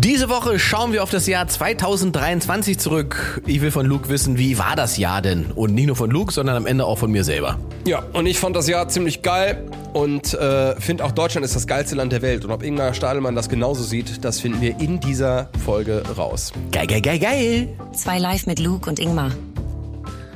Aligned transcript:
Diese 0.00 0.28
Woche 0.28 0.60
schauen 0.60 0.92
wir 0.92 1.02
auf 1.02 1.10
das 1.10 1.26
Jahr 1.26 1.48
2023 1.48 2.78
zurück. 2.78 3.42
Ich 3.46 3.60
will 3.60 3.72
von 3.72 3.84
Luke 3.84 4.08
wissen, 4.08 4.38
wie 4.38 4.56
war 4.56 4.76
das 4.76 4.96
Jahr 4.96 5.22
denn? 5.22 5.46
Und 5.50 5.74
nicht 5.74 5.88
nur 5.88 5.96
von 5.96 6.08
Luke, 6.08 6.32
sondern 6.32 6.54
am 6.54 6.66
Ende 6.66 6.84
auch 6.84 6.98
von 6.98 7.10
mir 7.10 7.24
selber. 7.24 7.58
Ja, 7.84 8.04
und 8.12 8.26
ich 8.26 8.38
fand 8.38 8.54
das 8.54 8.68
Jahr 8.68 8.88
ziemlich 8.88 9.22
geil 9.22 9.68
und 9.94 10.34
äh, 10.34 10.80
finde 10.80 11.04
auch 11.04 11.10
Deutschland 11.10 11.44
ist 11.44 11.56
das 11.56 11.66
geilste 11.66 11.96
Land 11.96 12.12
der 12.12 12.22
Welt. 12.22 12.44
Und 12.44 12.52
ob 12.52 12.62
Ingmar 12.62 12.94
Stadelmann 12.94 13.34
das 13.34 13.48
genauso 13.48 13.82
sieht, 13.82 14.24
das 14.24 14.38
finden 14.38 14.60
wir 14.60 14.78
in 14.78 15.00
dieser 15.00 15.48
Folge 15.64 16.04
raus. 16.16 16.52
Geil, 16.70 16.86
geil, 16.86 17.02
geil, 17.02 17.18
geil. 17.18 17.68
Zwei 17.92 18.20
live 18.20 18.46
mit 18.46 18.60
Luke 18.60 18.88
und 18.88 19.00
Ingmar. 19.00 19.32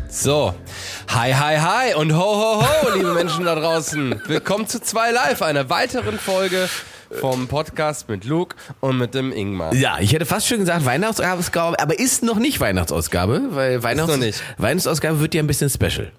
So, 0.09 0.55
hi, 1.07 1.33
hi, 1.33 1.57
hi 1.59 1.95
und 1.95 2.13
ho, 2.13 2.19
ho, 2.19 2.63
ho, 2.63 2.97
liebe 2.97 3.15
Menschen 3.15 3.45
da 3.45 3.55
draußen. 3.55 4.23
Willkommen 4.27 4.67
zu 4.67 4.83
2 4.83 5.13
Live, 5.13 5.41
einer 5.41 5.71
weiteren 5.71 6.19
Folge 6.19 6.69
vom 7.21 7.49
Podcast 7.49 8.09
mit 8.09 8.25
Luke 8.25 8.57
und 8.81 8.99
mit 8.99 9.15
dem 9.15 9.33
Ingmar. 9.33 9.75
Ja, 9.75 9.99
ich 10.01 10.13
hätte 10.13 10.27
fast 10.27 10.47
schon 10.49 10.59
gesagt 10.59 10.85
Weihnachtsausgabe, 10.85 11.79
aber 11.81 11.99
ist 11.99 12.23
noch 12.23 12.39
nicht 12.39 12.61
Weihnachtsausgabe, 12.61 13.43
weil 13.51 13.83
Weihnachts. 13.83 14.43
Weihnachtsausgabe 14.59 15.21
wird 15.21 15.35
ja 15.35 15.43
ein 15.43 15.47
bisschen 15.47 15.71
special. 15.71 16.13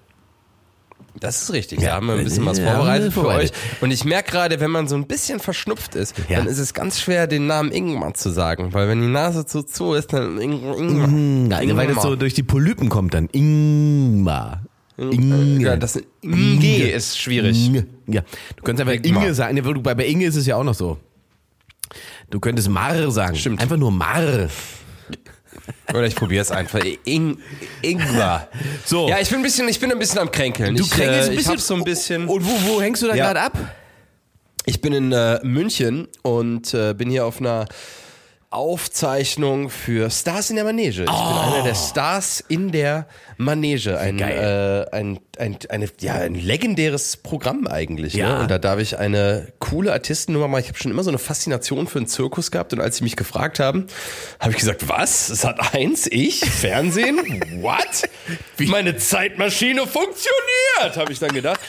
Das 1.20 1.42
ist 1.42 1.52
richtig. 1.52 1.78
Da 1.78 1.86
Ja, 1.86 1.92
haben 1.92 2.08
wir 2.08 2.14
ein 2.14 2.24
bisschen 2.24 2.44
was 2.44 2.58
ja, 2.58 2.74
vorbereitet 2.74 3.12
für 3.12 3.24
euch. 3.26 3.52
Und 3.80 3.92
ich 3.92 4.04
merke 4.04 4.32
gerade, 4.32 4.58
wenn 4.58 4.70
man 4.72 4.88
so 4.88 4.96
ein 4.96 5.06
bisschen 5.06 5.38
verschnupft 5.38 5.94
ist, 5.94 6.14
Ja. 6.28 6.38
dann 6.38 6.48
ist 6.48 6.58
es 6.58 6.74
ganz 6.74 7.00
schwer, 7.00 7.26
den 7.28 7.46
Namen 7.46 7.70
Ingmar 7.70 8.14
zu 8.14 8.30
sagen. 8.30 8.72
Weil 8.74 8.88
wenn 8.88 9.00
die 9.00 9.06
Nase 9.06 9.46
zu 9.46 9.62
zu 9.62 9.94
ist, 9.94 10.12
dann 10.12 10.40
Ing 10.40 10.74
Ingmar. 10.74 11.06
Nein, 11.08 11.76
weil 11.76 11.86
das 11.94 12.02
so 12.02 12.16
durch 12.16 12.34
die 12.34 12.42
Polypen 12.42 12.88
kommt 12.88 13.14
dann. 13.14 13.28
Ingmar. 13.30 14.62
Inge. 14.96 15.62
Ja, 15.62 15.76
das 15.76 16.00
Inge 16.22 16.90
ist 16.90 17.18
schwierig. 17.18 17.66
Inge. 17.66 17.86
Ja, 18.06 18.22
du 18.56 18.62
könntest 18.62 18.88
einfach. 18.88 19.04
Inge 19.04 19.34
sagen. 19.34 19.82
Bei 19.82 19.94
bei 19.94 20.06
Inge 20.06 20.26
ist 20.26 20.36
es 20.36 20.46
ja 20.46 20.56
auch 20.56 20.64
noch 20.64 20.74
so. 20.74 20.98
Du 22.30 22.40
könntest 22.40 22.68
Mar 22.68 23.10
sagen. 23.10 23.36
Stimmt. 23.36 23.60
Einfach 23.60 23.76
nur 23.76 23.90
Mar. 23.90 24.48
Oder 25.90 26.06
ich 26.06 26.14
probiere 26.14 26.42
es 26.42 26.50
einfach. 26.50 26.80
Ing 27.04 27.38
Ingmar. 27.82 28.48
So. 28.84 29.08
Ja, 29.08 29.20
ich 29.20 29.28
bin 29.28 29.38
ein 29.38 29.42
bisschen, 29.42 29.68
ich 29.68 29.78
bin 29.78 29.92
ein 29.92 29.98
bisschen 29.98 30.18
am 30.18 30.30
Kränkeln. 30.30 30.74
Du 30.74 30.82
ich, 30.84 30.90
kränkelst 30.90 31.28
äh, 31.28 31.32
ein 31.32 31.36
bisschen. 31.36 31.58
so 31.58 31.74
ein 31.74 31.84
bisschen. 31.84 32.28
Und 32.28 32.44
wo, 32.44 32.50
wo 32.68 32.80
hängst 32.80 33.02
du 33.02 33.06
da 33.08 33.14
Ja. 33.14 33.26
gerade 33.32 33.40
ab? 33.40 33.74
Ich 34.66 34.80
bin 34.80 34.92
in 34.92 35.12
äh, 35.12 35.40
München 35.44 36.08
und 36.22 36.72
äh, 36.72 36.94
bin 36.94 37.10
hier 37.10 37.26
auf 37.26 37.40
einer 37.40 37.66
Aufzeichnung 38.54 39.68
für 39.68 40.10
Stars 40.10 40.50
in 40.50 40.56
der 40.56 40.64
Manege. 40.64 41.02
Ich 41.02 41.10
bin 41.10 41.14
einer 41.14 41.62
der 41.64 41.74
Stars 41.74 42.42
in 42.48 42.72
der 42.72 43.06
Manege. 43.36 43.98
Ein, 43.98 44.18
äh, 44.20 44.86
ein, 44.92 45.18
ein, 45.38 45.58
eine, 45.68 45.88
ja, 46.00 46.14
ein 46.14 46.34
legendäres 46.34 47.16
Programm 47.16 47.66
eigentlich. 47.66 48.14
Ja. 48.14 48.34
Ne? 48.34 48.40
Und 48.40 48.50
da 48.50 48.58
darf 48.58 48.78
ich 48.78 48.98
eine 48.98 49.48
coole 49.58 49.92
Artistennummer 49.92 50.48
machen. 50.48 50.62
Ich 50.62 50.68
habe 50.68 50.78
schon 50.78 50.90
immer 50.90 51.02
so 51.02 51.10
eine 51.10 51.18
Faszination 51.18 51.86
für 51.86 51.98
einen 51.98 52.06
Zirkus 52.06 52.50
gehabt. 52.50 52.72
Und 52.72 52.80
als 52.80 52.98
sie 52.98 53.04
mich 53.04 53.16
gefragt 53.16 53.60
haben, 53.60 53.86
habe 54.40 54.52
ich 54.52 54.58
gesagt, 54.58 54.88
was? 54.88 55.30
Es 55.30 55.44
hat 55.44 55.74
eins, 55.74 56.06
ich, 56.06 56.40
Fernsehen? 56.40 57.18
What? 57.60 58.08
Meine 58.58 58.96
Zeitmaschine 58.96 59.86
funktioniert, 59.86 60.96
habe 60.96 61.12
ich 61.12 61.18
dann 61.18 61.32
gedacht. 61.32 61.60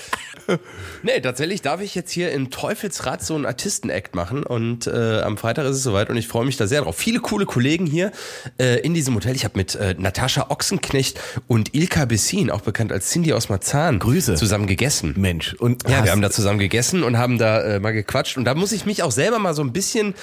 Nee, 1.03 1.19
tatsächlich 1.21 1.61
darf 1.61 1.81
ich 1.81 1.95
jetzt 1.95 2.11
hier 2.11 2.31
in 2.31 2.51
Teufelsrad 2.51 3.23
so 3.23 3.35
einen 3.35 3.45
Artisten-Act 3.45 4.15
machen 4.15 4.43
und 4.43 4.87
äh, 4.87 5.21
am 5.21 5.37
Freitag 5.37 5.65
ist 5.65 5.77
es 5.77 5.83
soweit 5.83 6.09
und 6.09 6.17
ich 6.17 6.27
freue 6.27 6.45
mich 6.45 6.57
da 6.57 6.67
sehr 6.67 6.81
drauf. 6.81 6.95
Viele 6.97 7.19
coole 7.19 7.45
Kollegen 7.45 7.85
hier 7.85 8.11
äh, 8.59 8.79
in 8.79 8.93
diesem 8.93 9.15
Hotel. 9.15 9.35
Ich 9.35 9.43
habe 9.43 9.57
mit 9.57 9.75
äh, 9.75 9.95
Natascha 9.97 10.47
Ochsenknecht 10.49 11.19
und 11.47 11.73
Ilka 11.73 12.05
Bessin, 12.05 12.49
auch 12.51 12.61
bekannt 12.61 12.91
als 12.91 13.09
Cindy 13.09 13.33
aus 13.33 13.49
Marzahn, 13.49 13.99
Grüße. 13.99 14.35
zusammen 14.35 14.67
gegessen. 14.67 15.13
Mensch. 15.17 15.53
Und 15.55 15.89
Ja, 15.89 16.03
wir 16.03 16.11
haben 16.11 16.21
da 16.21 16.31
zusammen 16.31 16.59
gegessen 16.59 17.03
und 17.03 17.17
haben 17.17 17.37
da 17.37 17.61
äh, 17.61 17.79
mal 17.79 17.91
gequatscht 17.91 18.37
und 18.37 18.45
da 18.45 18.55
muss 18.55 18.71
ich 18.71 18.85
mich 18.85 19.03
auch 19.03 19.11
selber 19.11 19.39
mal 19.39 19.53
so 19.53 19.61
ein 19.61 19.73
bisschen 19.73 20.15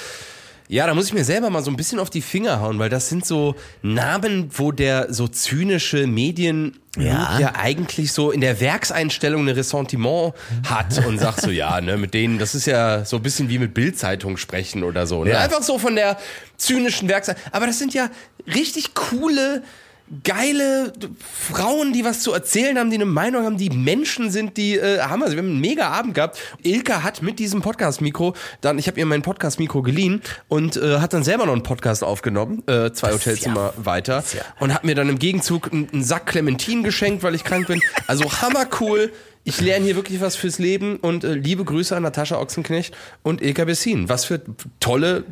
ja, 0.68 0.86
da 0.86 0.94
muss 0.94 1.06
ich 1.06 1.12
mir 1.12 1.24
selber 1.24 1.50
mal 1.50 1.62
so 1.62 1.70
ein 1.70 1.76
bisschen 1.76 1.98
auf 1.98 2.08
die 2.08 2.22
Finger 2.22 2.60
hauen, 2.60 2.78
weil 2.78 2.88
das 2.88 3.10
sind 3.10 3.26
so 3.26 3.56
Namen, 3.82 4.48
wo 4.52 4.72
der 4.72 5.12
so 5.12 5.28
zynische 5.28 6.06
Medien 6.06 6.78
Ja. 6.98 7.38
ja. 7.38 7.54
eigentlich 7.54 8.12
so 8.12 8.30
in 8.30 8.42
der 8.42 8.60
Werkseinstellung 8.60 9.48
ein 9.48 9.54
Ressentiment 9.54 10.34
hat 10.68 11.06
und 11.06 11.18
sagt 11.18 11.40
so, 11.40 11.50
ja, 11.50 11.80
ne, 11.80 11.96
mit 11.96 12.12
denen, 12.12 12.38
das 12.38 12.54
ist 12.54 12.66
ja 12.66 13.04
so 13.06 13.16
ein 13.16 13.22
bisschen 13.22 13.48
wie 13.48 13.58
mit 13.58 13.72
Bildzeitung 13.72 14.36
sprechen 14.36 14.84
oder 14.84 15.06
so. 15.06 15.24
Ne? 15.24 15.30
Ja. 15.30 15.38
Einfach 15.40 15.62
so 15.62 15.78
von 15.78 15.94
der 15.94 16.18
zynischen 16.58 17.08
Werkseinstellung. 17.08 17.54
Aber 17.54 17.66
das 17.66 17.78
sind 17.78 17.94
ja 17.94 18.10
richtig 18.46 18.92
coole, 18.94 19.62
geile 20.24 20.92
Frauen, 21.50 21.92
die 21.92 22.04
was 22.04 22.20
zu 22.20 22.32
erzählen 22.32 22.78
haben, 22.78 22.90
die 22.90 22.96
eine 22.96 23.06
Meinung 23.06 23.44
haben, 23.44 23.56
die 23.56 23.70
Menschen 23.70 24.30
sind, 24.30 24.56
die 24.56 24.76
äh, 24.76 25.00
Hammer. 25.00 25.26
sind. 25.26 25.36
Wir 25.36 25.42
haben 25.42 25.50
einen 25.50 25.60
mega 25.60 25.88
Abend 25.88 26.14
gehabt. 26.14 26.38
Ilka 26.62 27.02
hat 27.02 27.22
mit 27.22 27.38
diesem 27.38 27.62
Podcast-Mikro, 27.62 28.34
dann, 28.60 28.78
ich 28.78 28.86
habe 28.88 28.98
ihr 28.98 29.06
mein 29.06 29.22
Podcast-Mikro 29.22 29.82
geliehen 29.82 30.22
und 30.48 30.76
äh, 30.76 30.98
hat 30.98 31.12
dann 31.12 31.24
selber 31.24 31.46
noch 31.46 31.52
einen 31.52 31.62
Podcast 31.62 32.04
aufgenommen, 32.04 32.62
äh, 32.66 32.92
zwei 32.92 33.12
Hotelzimmer 33.12 33.72
weiter 33.76 34.22
ja- 34.34 34.42
und 34.60 34.74
hat 34.74 34.84
mir 34.84 34.94
dann 34.94 35.08
im 35.08 35.18
Gegenzug 35.18 35.72
einen, 35.72 35.88
einen 35.92 36.04
Sack 36.04 36.26
Clementin 36.26 36.82
geschenkt, 36.82 37.22
weil 37.22 37.34
ich 37.34 37.44
krank 37.44 37.66
bin. 37.66 37.80
Also 38.06 38.30
hammer 38.42 38.66
cool. 38.80 39.12
Ich 39.44 39.60
lerne 39.60 39.84
hier 39.84 39.96
wirklich 39.96 40.20
was 40.20 40.36
fürs 40.36 40.58
Leben 40.58 40.96
und 40.96 41.24
äh, 41.24 41.34
liebe 41.34 41.64
Grüße 41.64 41.96
an 41.96 42.04
Natascha 42.04 42.38
Ochsenknecht 42.38 42.94
und 43.22 43.42
Ilka 43.42 43.64
Bessin. 43.64 44.08
Was 44.08 44.24
für 44.24 44.40
tolle 44.78 45.24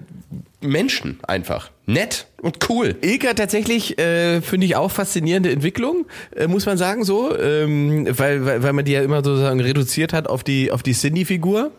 Menschen 0.61 1.21
einfach. 1.23 1.71
Nett 1.87 2.27
und 2.43 2.69
cool. 2.69 2.97
Ilka 3.03 3.35
tatsächlich 3.35 3.99
äh, 3.99 4.41
finde 4.43 4.67
ich 4.67 4.75
auch 4.75 4.91
faszinierende 4.91 5.51
Entwicklung, 5.53 6.07
äh, 6.35 6.49
muss 6.49 6.67
man 6.67 6.77
sagen 6.77 7.05
so, 7.05 7.37
ähm, 7.39 8.07
weil, 8.11 8.45
weil 8.45 8.63
weil 8.63 8.73
man 8.73 8.85
die 8.85 8.93
ja 8.93 9.03
immer 9.03 9.23
sozusagen 9.25 9.61
reduziert 9.61 10.13
hat 10.13 10.29
auf 10.29 10.43
die 10.43 10.73
auf 10.73 10.83
die 10.83 10.93
Cindy-Figur. 10.93 11.71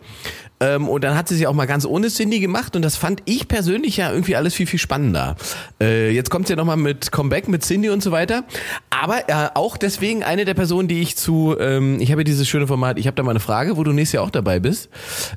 Ähm, 0.61 0.88
und 0.88 1.03
dann 1.03 1.17
hat 1.17 1.27
sie 1.27 1.35
sich 1.35 1.47
auch 1.47 1.53
mal 1.53 1.66
ganz 1.66 1.85
ohne 1.85 2.07
Cindy 2.07 2.39
gemacht 2.39 2.75
und 2.75 2.81
das 2.83 2.95
fand 2.95 3.22
ich 3.25 3.47
persönlich 3.47 3.97
ja 3.97 4.11
irgendwie 4.11 4.35
alles 4.35 4.53
viel, 4.53 4.67
viel 4.67 4.79
spannender. 4.79 5.35
Äh, 5.81 6.11
jetzt 6.11 6.29
kommt 6.29 6.47
sie 6.47 6.53
ja 6.53 6.57
nochmal 6.57 6.77
mit 6.77 7.11
Comeback, 7.11 7.47
mit 7.47 7.63
Cindy 7.66 7.89
und 7.89 8.01
so 8.03 8.11
weiter. 8.11 8.44
Aber 8.89 9.27
äh, 9.29 9.49
auch 9.55 9.75
deswegen 9.77 10.23
eine 10.23 10.45
der 10.45 10.53
Personen, 10.53 10.88
die 10.88 11.01
ich 11.01 11.17
zu, 11.17 11.55
ähm, 11.59 11.99
ich 11.99 12.11
habe 12.11 12.22
ja 12.22 12.25
dieses 12.25 12.47
schöne 12.47 12.67
Format, 12.67 12.99
ich 12.99 13.07
habe 13.07 13.16
da 13.16 13.23
mal 13.23 13.31
eine 13.31 13.39
Frage, 13.39 13.75
wo 13.75 13.83
du 13.83 13.91
nächstes 13.91 14.13
Jahr 14.13 14.23
auch 14.23 14.29
dabei 14.29 14.59
bist. 14.59 14.89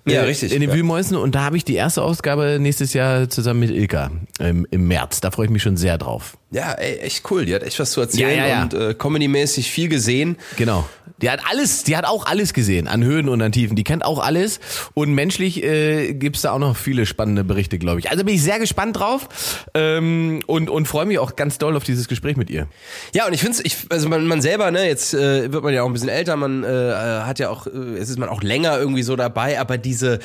Ja, 0.07 0.23
Äh, 0.23 0.25
richtig, 0.27 0.53
In 0.53 0.61
den 0.61 0.71
ja. 0.71 0.77
Wühlmäusen 0.77 1.17
und 1.17 1.35
da 1.35 1.41
habe 1.43 1.57
ich 1.57 1.65
die 1.65 1.75
erste 1.75 2.03
Ausgabe 2.03 2.59
nächstes 2.61 2.93
Jahr 2.93 3.29
zusammen 3.31 3.61
mit 3.61 3.71
Ilka 3.71 4.11
im, 4.39 4.67
im 4.71 4.87
März. 4.87 5.21
Da 5.23 5.31
freue 5.31 5.47
ich 5.47 5.51
mich 5.51 5.63
schon 5.63 5.77
sehr 5.77 5.97
drauf. 5.99 6.37
Ja, 6.51 6.73
ey, 6.73 6.99
echt 6.99 7.29
cool. 7.31 7.47
Die 7.47 7.55
hat 7.55 7.63
echt 7.65 7.81
was 7.81 7.91
zu 7.93 8.01
erzählen 8.01 8.31
Ja, 8.31 8.37
ja, 8.37 8.47
ja. 8.47 8.63
und 8.63 8.75
äh, 8.75 8.95
comedymäßig 8.95 9.71
viel 9.71 9.89
gesehen. 9.89 10.37
Genau. 10.57 10.87
Die 11.23 11.31
hat 11.31 11.41
alles, 11.51 11.85
die 11.85 11.97
hat 11.97 12.05
auch 12.05 12.27
alles 12.27 12.53
gesehen, 12.53 12.87
an 12.87 13.03
Höhen 13.03 13.29
und 13.29 13.41
an 13.41 13.51
Tiefen. 13.53 13.77
Die 13.77 13.85
kennt 13.85 14.05
auch 14.05 14.19
alles. 14.19 14.61
Und 14.95 15.14
menschlich 15.15 15.63
äh, 15.63 16.13
gibt's 16.15 16.43
da 16.43 16.53
auch 16.53 16.59
noch 16.59 16.77
viele 16.77 17.07
spannende 17.07 17.45
Berichte, 17.45 17.79
glaube 17.79 18.01
ich. 18.01 18.11
Also 18.11 18.25
bin 18.25 18.35
ich 18.35 18.43
sehr 18.43 18.59
gespannt 18.59 18.99
drauf 18.99 19.65
ähm, 19.75 20.41
und, 20.47 20.69
und 20.71 20.87
freue 20.87 21.07
mich 21.07 21.19
auch 21.19 21.37
ganz 21.37 21.59
doll 21.59 21.77
auf 21.77 21.85
dieses 21.85 22.09
Gespräch 22.09 22.37
mit 22.37 22.51
ihr. 22.51 22.67
Ja, 23.15 23.27
und 23.27 23.33
ich 23.33 23.41
finde 23.41 23.59
ich, 23.65 23.77
also 23.91 24.09
man, 24.09 24.27
man 24.27 24.43
selber, 24.43 24.71
ne, 24.71 24.87
jetzt 24.87 25.15
äh, 25.15 25.53
wird 25.53 25.63
man 25.65 25.73
ja 25.73 25.83
auch 25.83 25.87
ein 25.87 25.93
bisschen 25.93 26.09
älter, 26.09 26.37
man 26.37 26.65
äh, 26.65 26.67
hat 26.69 27.39
ja 27.39 27.51
auch, 27.51 27.67
äh, 27.67 27.71
es 27.99 28.11
ist 28.11 28.19
man 28.19 28.29
auch 28.29 28.43
länger 28.43 28.79
irgendwie 28.79 29.03
so 29.03 29.17
dabei, 29.17 29.59
aber 29.61 29.79
diese, 29.79 30.19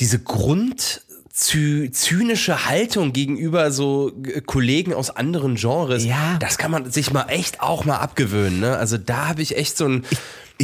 diese 0.00 0.18
Grund 0.20 1.02
zy 1.32 1.90
zynische 1.92 2.66
Haltung 2.66 3.12
gegenüber 3.12 3.70
so 3.70 4.10
äh, 4.24 4.40
Kollegen 4.40 4.92
aus 4.92 5.10
anderen 5.10 5.54
Genres, 5.54 6.04
Ja. 6.04 6.36
das 6.40 6.58
kann 6.58 6.70
man 6.70 6.90
sich 6.90 7.12
mal 7.12 7.26
echt 7.28 7.60
auch 7.60 7.84
mal 7.84 7.96
abgewöhnen. 7.98 8.60
Ne? 8.60 8.76
Also 8.76 8.98
da 8.98 9.28
habe 9.28 9.42
ich 9.42 9.56
echt 9.56 9.76
so 9.76 9.86
ein 9.86 10.04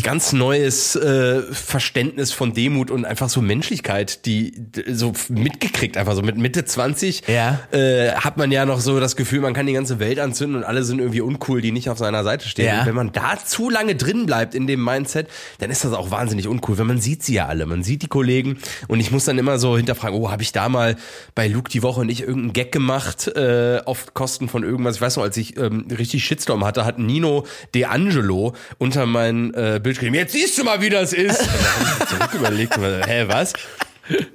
ganz 0.03 0.33
neues 0.33 0.97
äh, 0.97 1.43
Verständnis 1.53 2.33
von 2.33 2.53
Demut 2.53 2.91
und 2.91 3.05
einfach 3.05 3.29
so 3.29 3.41
Menschlichkeit, 3.41 4.27
die 4.27 4.53
so 4.91 5.13
mitgekriegt, 5.29 5.97
einfach 5.97 6.15
so 6.17 6.23
mit 6.23 6.37
Mitte 6.37 6.65
20 6.65 7.23
Ja. 7.29 7.61
äh, 7.71 8.13
hat 8.13 8.37
man 8.37 8.51
ja 8.51 8.67
noch 8.67 8.81
so 8.81 8.99
das 8.99 9.15
Gefühl, 9.15 9.41
man 9.41 9.55
kann 9.55 9.67
die 9.67 9.73
ganze 9.73 10.01
Welt 10.01 10.19
anzünden 10.19 10.57
und 10.57 10.65
alle 10.65 10.83
sind 10.83 10.99
irgendwie 10.99 11.21
uncool, 11.21 11.61
die 11.61 11.71
nicht 11.71 11.89
auf 11.91 11.99
seiner 11.99 12.25
Seite 12.25 12.49
stehen. 12.49 12.67
Ja. 12.67 12.81
Und 12.81 12.87
wenn 12.87 12.95
man 12.97 13.13
da 13.13 13.39
zu 13.45 13.71
lange 13.71 13.95
drin 13.95 14.27
bleibt 14.27 14.55
in 14.57 14.67
dem 14.67 14.83
Mindset, 14.83 15.29
dann 15.59 15.71
ist 15.71 15.85
das 15.85 15.93
auch 15.93 16.11
wahnsinnig 16.11 16.49
uncool, 16.49 16.77
weil 16.77 16.87
man 16.87 17.01
sieht 17.01 17.23
sie 17.23 17.35
ja 17.35 17.47
alle, 17.47 17.65
man 17.67 17.85
sieht 17.85 18.03
die 18.03 18.09
Kollegen 18.09 18.59
und 18.89 18.99
ich 18.99 19.13
muss 19.13 19.25
dann 19.27 19.39
immer 19.39 19.59
so 19.61 19.77
hinterfragen, 19.77 20.19
oh, 20.19 20.31
habe 20.31 20.43
ich 20.43 20.51
da 20.51 20.69
mal 20.69 20.97
bei 21.37 21.47
Luke 21.47 21.71
die 21.71 21.85
Woche 21.85 22.05
nicht 22.05 22.23
irgendeinen 22.23 22.53
Gag 22.53 22.73
gemacht 22.73 23.29
äh, 23.29 23.81
auf 23.85 24.13
Kosten 24.13 24.49
von 24.49 24.65
irgendwas? 24.65 24.97
Ich 24.97 25.01
weiß 25.03 25.17
noch, 25.19 25.23
als 25.23 25.37
ich 25.37 25.57
ähm, 25.57 25.87
richtig 25.97 26.25
Shitstorm 26.25 26.65
hatte, 26.65 26.85
hat 26.85 26.99
Nino 26.99 27.47
De 27.77 27.85
Angelo 27.85 28.55
unter 28.79 29.07
mein 29.07 29.55
äh, 29.55 29.81
Bild 29.85 29.97
geschrieben, 29.99 30.17
jetzt 30.17 30.33
siehst 30.33 30.59
du 30.59 30.65
mal, 30.65 30.81
wie 30.81 30.89
das 30.91 31.13
ist. 31.13 31.39
Zurück 32.09 32.35
überlegt, 32.35 32.77
hä, 32.77 33.25
was? 33.29 33.53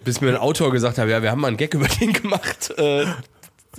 Bis 0.06 0.22
mir 0.22 0.30
ein 0.30 0.38
Autor 0.38 0.72
gesagt 0.72 0.98
hat, 0.98 1.10
ja, 1.10 1.22
wir 1.22 1.32
haben 1.32 1.42
mal 1.42 1.50
einen 1.50 1.58
Gag 1.58 1.74
über 1.74 1.88
den 1.88 2.14
gemacht. 2.14 2.72
Äh, 2.78 3.06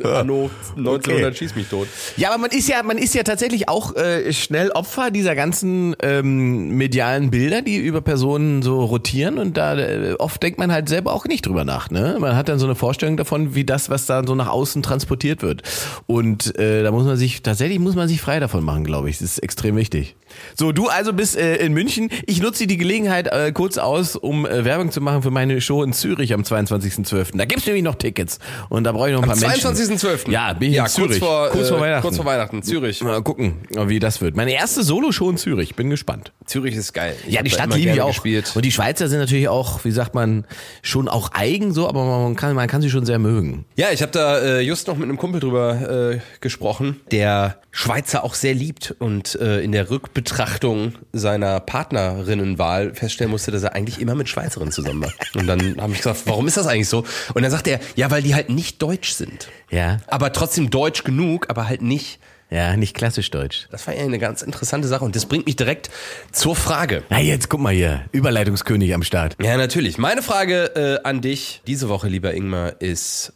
Anno 0.02 0.50
1900 0.76 1.10
Okay. 1.10 1.34
schieß 1.34 1.56
mich 1.56 1.68
tot. 1.68 1.88
Ja, 2.16 2.28
aber 2.30 2.38
man 2.38 2.50
ist 2.50 2.68
ja, 2.68 2.82
man 2.82 2.96
ist 2.96 3.14
ja 3.14 3.22
tatsächlich 3.22 3.68
auch 3.68 3.96
äh, 3.96 4.32
schnell 4.32 4.70
Opfer 4.70 5.10
dieser 5.10 5.34
ganzen 5.34 5.96
ähm, 6.00 6.76
medialen 6.76 7.30
Bilder, 7.30 7.60
die 7.60 7.76
über 7.76 8.00
Personen 8.00 8.62
so 8.62 8.84
rotieren 8.84 9.38
und 9.38 9.56
da 9.56 9.76
äh, 9.76 10.14
oft 10.18 10.42
denkt 10.42 10.58
man 10.58 10.72
halt 10.72 10.88
selber 10.88 11.12
auch 11.12 11.26
nicht 11.26 11.46
drüber 11.46 11.64
nach. 11.64 11.90
Ne? 11.90 12.16
Man 12.20 12.36
hat 12.36 12.48
dann 12.48 12.58
so 12.58 12.66
eine 12.66 12.76
Vorstellung 12.76 13.16
davon, 13.16 13.54
wie 13.54 13.64
das, 13.64 13.90
was 13.90 14.06
da 14.06 14.22
so 14.24 14.34
nach 14.34 14.48
außen 14.48 14.82
transportiert 14.82 15.42
wird. 15.42 15.62
Und 16.06 16.56
äh, 16.58 16.82
da 16.82 16.92
muss 16.92 17.04
man 17.04 17.16
sich 17.16 17.42
tatsächlich 17.42 17.78
muss 17.78 17.96
man 17.96 18.08
sich 18.08 18.20
frei 18.20 18.40
davon 18.40 18.64
machen, 18.64 18.84
glaube 18.84 19.10
ich. 19.10 19.18
Das 19.18 19.32
ist 19.32 19.38
extrem 19.38 19.76
wichtig. 19.76 20.14
So, 20.54 20.70
du 20.70 20.88
also 20.88 21.12
bist 21.12 21.36
äh, 21.36 21.56
in 21.56 21.72
München. 21.72 22.10
Ich 22.26 22.40
nutze 22.40 22.66
die 22.68 22.76
Gelegenheit 22.76 23.26
äh, 23.26 23.50
kurz 23.52 23.78
aus, 23.78 24.14
um 24.14 24.46
äh, 24.46 24.64
Werbung 24.64 24.92
zu 24.92 25.00
machen 25.00 25.22
für 25.22 25.30
meine 25.32 25.60
Show 25.60 25.82
in 25.82 25.92
Zürich 25.92 26.32
am 26.32 26.42
22.12. 26.42 27.36
Da 27.36 27.44
gibt's 27.44 27.66
nämlich 27.66 27.82
noch 27.82 27.96
Tickets 27.96 28.38
und 28.68 28.84
da 28.84 28.92
brauche 28.92 29.08
ich 29.08 29.14
noch 29.14 29.22
ein 29.22 29.28
paar 29.28 29.36
Menschen. 29.36 29.50
22.12. 29.98 30.30
Ja, 30.30 30.52
bin 30.52 30.70
ich 30.70 30.76
ja, 30.76 30.84
in 30.84 30.90
Zürich. 30.90 31.10
Kurz 31.10 31.18
vor, 31.18 31.48
kurz 31.50 31.68
vor 31.68 31.78
äh, 31.78 31.80
Weihnachten. 31.82 32.02
Kurz 32.02 32.16
vor 32.16 32.24
Weihnachten, 32.24 32.62
Zürich. 32.62 33.02
Mal 33.02 33.22
gucken, 33.22 33.62
wie 33.70 33.98
das 33.98 34.20
wird. 34.20 34.36
Meine 34.36 34.52
erste 34.52 34.82
Solo-Show 34.82 35.30
in 35.30 35.36
Zürich. 35.36 35.74
Bin 35.74 35.90
gespannt. 35.90 36.32
Zürich 36.46 36.74
ist 36.74 36.92
geil. 36.92 37.16
Ich 37.26 37.34
Ja, 37.34 37.42
die 37.42 37.50
Stadt 37.50 37.74
liebe 37.74 37.92
ich 37.92 38.00
auch. 38.00 38.08
Gespielt. 38.08 38.52
Und 38.54 38.64
die 38.64 38.72
Schweizer 38.72 39.08
sind 39.08 39.18
natürlich 39.18 39.48
auch, 39.48 39.84
wie 39.84 39.90
sagt 39.90 40.14
man, 40.14 40.44
schon 40.82 41.08
auch 41.08 41.30
eigen 41.32 41.72
so, 41.72 41.88
aber 41.88 42.04
man 42.04 42.36
kann, 42.36 42.54
man 42.54 42.68
kann 42.68 42.82
sie 42.82 42.90
schon 42.90 43.06
sehr 43.06 43.18
mögen. 43.18 43.64
Ja, 43.76 43.90
ich 43.92 44.02
habe 44.02 44.12
da 44.12 44.38
äh, 44.38 44.60
just 44.60 44.86
noch 44.88 44.96
mit 44.96 45.04
einem 45.04 45.16
Kumpel 45.16 45.40
drüber 45.40 46.12
äh, 46.14 46.20
gesprochen, 46.40 47.00
der 47.10 47.60
Schweizer 47.72 48.24
auch 48.24 48.34
sehr 48.34 48.54
liebt 48.54 48.94
und 48.98 49.36
äh, 49.36 49.60
in 49.60 49.72
der 49.72 49.90
Rückbetrachtung 49.90 50.94
seiner 51.12 51.60
Partnerinnenwahl 51.60 52.94
feststellen 52.94 53.30
musste, 53.30 53.52
dass 53.52 53.62
er 53.62 53.74
eigentlich 53.74 54.00
immer 54.00 54.14
mit 54.14 54.28
Schweizerinnen 54.28 54.72
zusammen 54.72 55.02
war. 55.02 55.12
Und 55.34 55.46
dann 55.46 55.80
habe 55.80 55.92
ich 55.92 55.98
gesagt, 55.98 56.22
warum 56.26 56.48
ist 56.48 56.56
das 56.56 56.66
eigentlich 56.66 56.88
so? 56.88 57.04
Und 57.34 57.42
dann 57.42 57.50
sagt 57.50 57.68
er, 57.68 57.78
ja, 57.94 58.10
weil 58.10 58.22
die 58.22 58.34
halt 58.34 58.50
nicht 58.50 58.82
deutsch 58.82 59.12
sind. 59.12 59.48
Ja. 59.70 59.98
Aber 60.06 60.32
trotzdem 60.32 60.70
deutsch 60.70 61.04
genug, 61.04 61.48
aber 61.48 61.68
halt 61.68 61.82
nicht. 61.82 62.18
Ja, 62.50 62.76
nicht 62.76 62.96
klassisch 62.96 63.30
deutsch. 63.30 63.68
Das 63.70 63.86
war 63.86 63.94
ja 63.94 64.02
eine 64.02 64.18
ganz 64.18 64.42
interessante 64.42 64.88
Sache 64.88 65.04
und 65.04 65.14
das 65.14 65.26
bringt 65.26 65.46
mich 65.46 65.54
direkt 65.54 65.88
zur 66.32 66.56
Frage. 66.56 67.04
Na 67.08 67.20
jetzt 67.20 67.48
guck 67.48 67.60
mal 67.60 67.72
hier, 67.72 68.06
Überleitungskönig 68.10 68.92
am 68.92 69.04
Start. 69.04 69.36
Ja, 69.40 69.56
natürlich. 69.56 69.98
Meine 69.98 70.20
Frage 70.20 70.64
äh, 70.74 71.06
an 71.06 71.20
dich 71.20 71.62
diese 71.68 71.88
Woche, 71.88 72.08
lieber 72.08 72.34
Ingmar, 72.34 72.80
ist, 72.80 73.32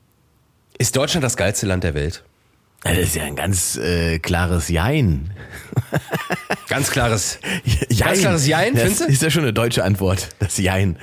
ist 0.79 0.97
Deutschland 0.97 1.23
das 1.23 1.37
geilste 1.37 1.67
Land 1.67 1.85
der 1.85 1.95
Welt? 1.95 2.25
Das 2.85 2.99
ist 2.99 3.15
ja 3.17 3.25
ein 3.25 3.35
ganz 3.37 3.77
äh, 3.77 4.19
klares 4.19 4.69
Jein. 4.69 5.33
Ganz 6.69 6.91
klares 6.91 7.39
Jein. 7.89 7.99
Ganz 7.99 8.21
klares 8.21 8.47
Jein, 8.47 8.75
das 8.75 8.83
findest 8.83 9.01
du? 9.01 9.05
ist 9.07 9.23
ja 9.23 9.31
schon 9.31 9.43
eine 9.43 9.53
deutsche 9.53 9.83
Antwort, 9.85 10.29
das 10.39 10.59
Jein. 10.59 10.99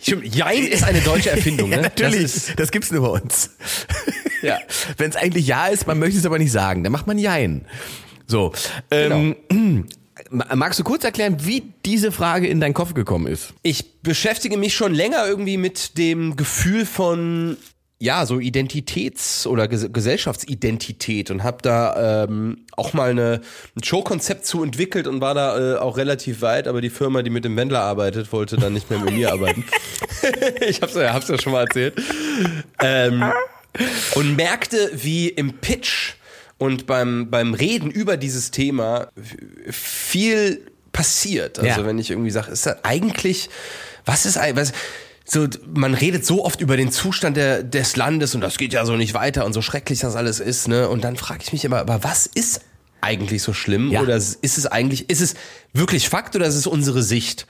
Jein 0.00 0.64
ist 0.66 0.84
eine 0.84 1.00
deutsche 1.00 1.30
Erfindung, 1.30 1.70
Ja, 1.72 1.76
ne? 1.78 1.82
natürlich, 1.82 2.22
Das 2.32 2.46
das, 2.46 2.60
ist, 2.66 2.72
gibt's 2.72 2.90
nur 2.92 3.02
bei 3.02 3.20
uns. 3.20 3.50
Ja. 4.42 4.58
Wenn 4.96 5.10
es 5.10 5.16
eigentlich 5.16 5.46
Ja 5.46 5.66
ist, 5.68 5.86
man 5.86 5.98
möchte 5.98 6.18
es 6.18 6.26
aber 6.26 6.38
nicht 6.38 6.52
sagen, 6.52 6.82
dann 6.84 6.92
macht 6.92 7.06
man 7.06 7.18
Jein. 7.18 7.66
So, 8.26 8.52
ähm, 8.90 9.36
Genau. 9.48 9.84
magst 10.54 10.78
du 10.78 10.84
kurz 10.84 11.04
erklären, 11.04 11.36
wie 11.44 11.64
diese 11.84 12.12
Frage 12.12 12.46
in 12.46 12.60
deinen 12.60 12.74
Kopf 12.74 12.94
gekommen 12.94 13.26
ist? 13.26 13.54
ich 13.62 14.00
beschäftige 14.02 14.56
mich 14.56 14.74
schon 14.74 14.94
länger 14.94 15.26
irgendwie 15.26 15.56
mit 15.56 15.96
dem 15.98 16.36
Gefühl 16.36 16.86
von 16.86 17.56
ja, 18.02 18.26
so 18.26 18.38
Identitäts- 18.38 19.46
oder 19.46 19.68
Ges 19.68 19.86
Gesellschaftsidentität 19.92 21.30
und 21.30 21.44
habe 21.44 21.58
da 21.62 22.24
ähm, 22.24 22.66
auch 22.76 22.94
mal 22.94 23.10
eine, 23.10 23.40
ein 23.76 23.84
Showkonzept 23.84 24.44
zu 24.44 24.64
entwickelt 24.64 25.06
und 25.06 25.20
war 25.20 25.34
da 25.34 25.74
äh, 25.74 25.78
auch 25.78 25.96
relativ 25.96 26.42
weit, 26.42 26.66
aber 26.66 26.80
die 26.80 26.90
Firma, 26.90 27.22
die 27.22 27.30
mit 27.30 27.44
dem 27.44 27.56
Wendler 27.56 27.80
arbeitet, 27.80 28.32
wollte 28.32 28.56
dann 28.56 28.72
nicht 28.72 28.90
mehr 28.90 28.98
mit 28.98 29.14
mir 29.14 29.30
arbeiten. 29.32 29.64
ich 30.68 30.82
hab's 30.82 30.96
ja, 30.96 31.14
hab's 31.14 31.28
ja 31.28 31.40
schon 31.40 31.52
mal 31.52 31.60
erzählt. 31.60 31.94
Ähm, 32.80 33.22
und 34.16 34.34
merkte, 34.34 34.90
wie 34.94 35.28
im 35.28 35.58
Pitch 35.60 36.14
und 36.58 36.86
beim, 36.86 37.30
beim 37.30 37.54
Reden 37.54 37.88
über 37.88 38.16
dieses 38.16 38.50
Thema 38.50 39.10
viel 39.70 40.66
passiert. 40.90 41.60
Also 41.60 41.82
Ja. 41.82 41.86
wenn 41.86 42.00
ich 42.00 42.10
irgendwie 42.10 42.32
sage, 42.32 42.50
ist 42.50 42.66
das 42.66 42.84
eigentlich, 42.84 43.48
was 44.04 44.26
ist 44.26 44.38
eigentlich, 44.38 44.56
was, 44.56 44.72
so, 45.24 45.46
man 45.72 45.94
redet 45.94 46.26
so 46.26 46.44
oft 46.44 46.60
über 46.60 46.76
den 46.76 46.90
Zustand 46.90 47.36
der, 47.36 47.62
des 47.62 47.96
Landes 47.96 48.34
und 48.34 48.40
das 48.40 48.58
geht 48.58 48.72
ja 48.72 48.84
so 48.84 48.96
nicht 48.96 49.14
weiter 49.14 49.46
und 49.46 49.52
so 49.52 49.62
schrecklich 49.62 50.00
das 50.00 50.16
alles 50.16 50.40
ist, 50.40 50.68
ne? 50.68 50.88
Und 50.88 51.04
dann 51.04 51.16
frage 51.16 51.40
ich 51.42 51.52
mich 51.52 51.64
immer, 51.64 51.78
aber 51.78 52.02
was 52.04 52.26
ist 52.26 52.62
eigentlich 53.00 53.42
so 53.42 53.52
schlimm? 53.52 53.90
Ja. 53.90 54.02
Oder 54.02 54.16
ist 54.16 54.38
es 54.42 54.66
eigentlich, 54.66 55.10
ist 55.10 55.20
es 55.20 55.34
wirklich 55.72 56.08
Fakt 56.08 56.34
oder 56.36 56.46
ist 56.46 56.54
es 56.54 56.66
unsere 56.66 57.02
Sicht? 57.02 57.46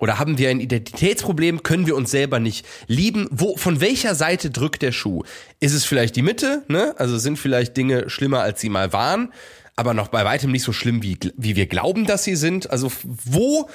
Oder 0.00 0.18
haben 0.18 0.38
wir 0.38 0.50
ein 0.50 0.60
Identitätsproblem? 0.60 1.62
Können 1.62 1.86
wir 1.86 1.94
uns 1.94 2.10
selber 2.10 2.40
nicht 2.40 2.66
lieben? 2.88 3.28
Wo, 3.30 3.56
von 3.56 3.80
welcher 3.80 4.14
Seite 4.14 4.50
drückt 4.50 4.82
der 4.82 4.92
Schuh? 4.92 5.22
Ist 5.60 5.72
es 5.72 5.84
vielleicht 5.84 6.16
die 6.16 6.22
Mitte? 6.22 6.64
Ne? 6.68 6.94
Also 6.98 7.16
sind 7.18 7.38
vielleicht 7.38 7.76
Dinge 7.76 8.10
schlimmer, 8.10 8.40
als 8.40 8.60
sie 8.60 8.68
mal 8.68 8.92
waren, 8.92 9.32
aber 9.76 9.94
noch 9.94 10.08
bei 10.08 10.24
weitem 10.24 10.50
nicht 10.50 10.64
so 10.64 10.72
schlimm, 10.72 11.02
wie, 11.02 11.18
wie 11.36 11.56
wir 11.56 11.66
glauben, 11.66 12.06
dass 12.06 12.24
sie 12.24 12.36
sind? 12.36 12.70
Also 12.70 12.90
wo 13.24 13.68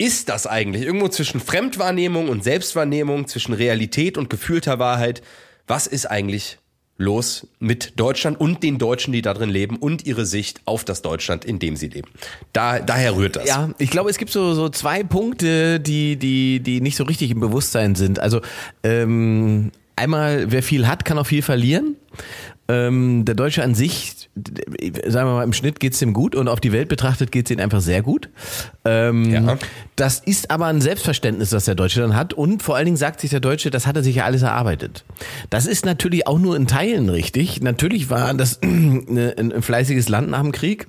ist 0.00 0.30
das 0.30 0.46
eigentlich? 0.46 0.84
Irgendwo 0.84 1.08
zwischen 1.08 1.40
Fremdwahrnehmung 1.40 2.30
und 2.30 2.42
Selbstwahrnehmung, 2.42 3.28
zwischen 3.28 3.52
Realität 3.52 4.16
und 4.16 4.30
gefühlter 4.30 4.78
Wahrheit. 4.78 5.20
Was 5.66 5.86
ist 5.86 6.06
eigentlich 6.06 6.56
los 6.96 7.46
mit 7.58 8.00
Deutschland 8.00 8.40
und 8.40 8.62
den 8.62 8.78
Deutschen, 8.78 9.12
die 9.12 9.20
da 9.20 9.34
drin 9.34 9.50
leben 9.50 9.76
und 9.76 10.06
ihre 10.06 10.24
Sicht 10.24 10.62
auf 10.64 10.84
das 10.84 11.02
Deutschland, 11.02 11.44
in 11.44 11.58
dem 11.58 11.76
sie 11.76 11.88
leben? 11.88 12.08
Da, 12.54 12.80
daher 12.80 13.14
rührt 13.14 13.36
das. 13.36 13.46
Ja, 13.46 13.74
ich 13.76 13.90
glaube, 13.90 14.08
es 14.08 14.16
gibt 14.16 14.30
so, 14.30 14.54
so 14.54 14.70
zwei 14.70 15.02
Punkte, 15.02 15.80
die, 15.80 16.16
die, 16.16 16.60
die 16.60 16.80
nicht 16.80 16.96
so 16.96 17.04
richtig 17.04 17.30
im 17.30 17.40
Bewusstsein 17.40 17.94
sind. 17.94 18.20
Also 18.20 18.40
ähm, 18.82 19.70
einmal, 19.96 20.50
wer 20.50 20.62
viel 20.62 20.88
hat, 20.88 21.04
kann 21.04 21.18
auch 21.18 21.26
viel 21.26 21.42
verlieren. 21.42 21.96
Ähm, 22.70 23.24
der 23.24 23.34
Deutsche 23.34 23.64
an 23.64 23.74
sich, 23.74 24.28
sagen 24.36 25.28
wir 25.28 25.34
mal, 25.34 25.42
im 25.42 25.52
Schnitt 25.52 25.80
geht's 25.80 26.00
ihm 26.00 26.12
gut 26.12 26.36
und 26.36 26.46
auf 26.46 26.60
die 26.60 26.70
Welt 26.70 26.88
betrachtet 26.88 27.32
geht's 27.32 27.50
ihm 27.50 27.58
einfach 27.58 27.80
sehr 27.80 28.00
gut. 28.00 28.28
Ähm, 28.84 29.28
Ja. 29.30 29.58
Das 29.96 30.20
ist 30.20 30.52
aber 30.52 30.66
ein 30.66 30.80
Selbstverständnis, 30.80 31.50
das 31.50 31.64
der 31.64 31.74
Deutsche 31.74 32.00
dann 32.00 32.14
hat 32.14 32.32
und 32.32 32.62
vor 32.62 32.76
allen 32.76 32.84
Dingen 32.84 32.96
sagt 32.96 33.20
sich 33.20 33.30
der 33.30 33.40
Deutsche, 33.40 33.70
das 33.70 33.88
hat 33.88 33.96
er 33.96 34.04
sich 34.04 34.16
ja 34.16 34.24
alles 34.24 34.42
erarbeitet. 34.42 35.04
Das 35.50 35.66
ist 35.66 35.84
natürlich 35.84 36.28
auch 36.28 36.38
nur 36.38 36.54
in 36.54 36.68
Teilen 36.68 37.08
richtig. 37.08 37.60
Natürlich 37.60 38.08
war 38.08 38.32
das 38.34 38.60
ein, 38.62 39.52
ein 39.52 39.62
fleißiges 39.62 40.08
Land 40.08 40.30
nach 40.30 40.40
dem 40.40 40.52
Krieg. 40.52 40.86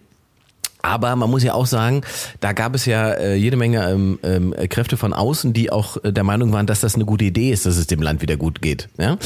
Aber 0.82 1.16
man 1.16 1.30
muss 1.30 1.44
ja 1.44 1.54
auch 1.54 1.66
sagen, 1.66 2.02
da 2.40 2.54
gab 2.54 2.76
es 2.76 2.86
ja 2.86 3.12
äh, 3.12 3.36
jede 3.36 3.58
Menge 3.58 3.90
ähm, 3.90 4.20
ähm, 4.24 4.56
Kräfte 4.70 4.98
von 4.98 5.14
außen, 5.14 5.54
die 5.54 5.72
auch 5.72 5.98
äh, 6.04 6.12
der 6.12 6.24
Meinung 6.24 6.52
waren, 6.54 6.68
dass 6.68 6.80
das 6.80 6.96
eine 6.96 7.06
gute 7.06 7.26
Idee 7.26 7.52
ist, 7.52 7.66
dass 7.66 7.78
es 7.78 7.88
dem 7.88 8.02
Land 8.02 8.22
wieder 8.22 8.38
gut 8.38 8.62
geht. 8.62 8.90
Ja? 9.00 9.18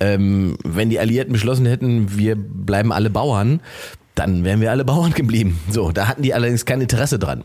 Ähm, 0.00 0.56
wenn 0.64 0.90
die 0.90 0.98
Alliierten 0.98 1.32
beschlossen 1.32 1.66
hätten, 1.66 2.16
wir 2.16 2.36
bleiben 2.36 2.92
alle 2.92 3.10
Bauern, 3.10 3.60
dann 4.18 4.42
wären 4.44 4.60
wir 4.60 4.72
alle 4.72 4.84
Bauern 4.84 5.12
geblieben. 5.14 5.60
So, 5.70 5.92
da 5.92 6.08
hatten 6.08 6.22
die 6.22 6.34
allerdings 6.34 6.64
kein 6.64 6.80
Interesse 6.80 7.18
dran. 7.18 7.44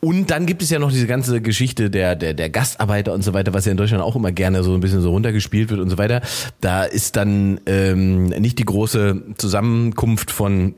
Und 0.00 0.30
dann 0.30 0.44
gibt 0.44 0.62
es 0.62 0.68
ja 0.70 0.78
noch 0.78 0.92
diese 0.92 1.06
ganze 1.06 1.40
Geschichte 1.40 1.88
der, 1.88 2.14
der, 2.14 2.34
der 2.34 2.50
Gastarbeiter 2.50 3.14
und 3.14 3.22
so 3.22 3.32
weiter, 3.32 3.54
was 3.54 3.64
ja 3.64 3.70
in 3.70 3.78
Deutschland 3.78 4.04
auch 4.04 4.16
immer 4.16 4.30
gerne 4.30 4.62
so 4.62 4.74
ein 4.74 4.80
bisschen 4.80 5.00
so 5.00 5.10
runtergespielt 5.10 5.70
wird 5.70 5.80
und 5.80 5.88
so 5.88 5.96
weiter. 5.96 6.20
Da 6.60 6.84
ist 6.84 7.16
dann 7.16 7.60
ähm, 7.64 8.26
nicht 8.26 8.58
die 8.58 8.64
große 8.64 9.22
Zusammenkunft 9.38 10.30
von 10.30 10.74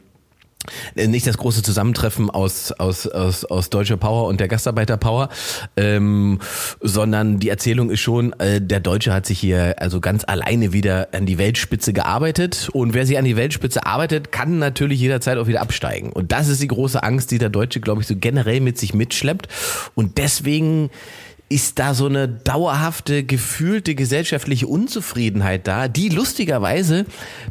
nicht 0.94 1.26
das 1.26 1.38
große 1.38 1.62
Zusammentreffen 1.62 2.31
aus, 2.31 2.73
aus, 2.73 3.06
aus, 3.06 3.44
aus 3.44 3.70
deutscher 3.70 3.97
Power 3.97 4.29
und 4.29 4.41
der 4.41 4.49
Gastarbeiter 4.49 4.97
Power, 4.97 5.29
ähm, 5.76 6.38
sondern 6.81 7.38
die 7.38 7.49
Erzählung 7.49 7.91
ist 7.91 8.00
schon, 8.00 8.32
äh, 8.35 8.61
der 8.61 8.81
Deutsche 8.81 9.12
hat 9.12 9.26
sich 9.26 9.38
hier 9.38 9.76
also 9.79 10.00
ganz 10.00 10.25
alleine 10.26 10.73
wieder 10.73 11.09
an 11.12 11.26
die 11.26 11.38
Weltspitze 11.38 11.93
gearbeitet 11.93 12.69
und 12.73 12.95
wer 12.95 13.07
sich 13.07 13.19
an 13.19 13.25
die 13.25 13.37
Weltspitze 13.37 13.87
arbeitet, 13.87 14.33
kann 14.33 14.59
natürlich 14.59 15.00
jederzeit 15.00 15.38
auch 15.38 15.47
wieder 15.47 15.61
absteigen. 15.61 16.12
Und 16.12 16.33
das 16.33 16.49
ist 16.49 16.62
die 16.62 16.69
große 16.69 17.02
Angst, 17.02 17.31
die 17.31 17.38
der 17.38 17.50
Deutsche, 17.50 17.81
glaube 17.81 18.02
ich, 18.02 18.07
so 18.07 18.14
generell 18.16 18.61
mit 18.61 18.78
sich 18.78 18.95
mitschleppt 18.95 19.49
und 19.95 20.19
deswegen 20.19 20.90
ist 21.52 21.78
da 21.78 21.92
so 21.92 22.06
eine 22.06 22.28
dauerhafte, 22.28 23.25
gefühlte 23.25 23.94
gesellschaftliche 23.94 24.66
Unzufriedenheit 24.66 25.66
da, 25.66 25.87
die 25.87 26.09
lustigerweise 26.09 27.04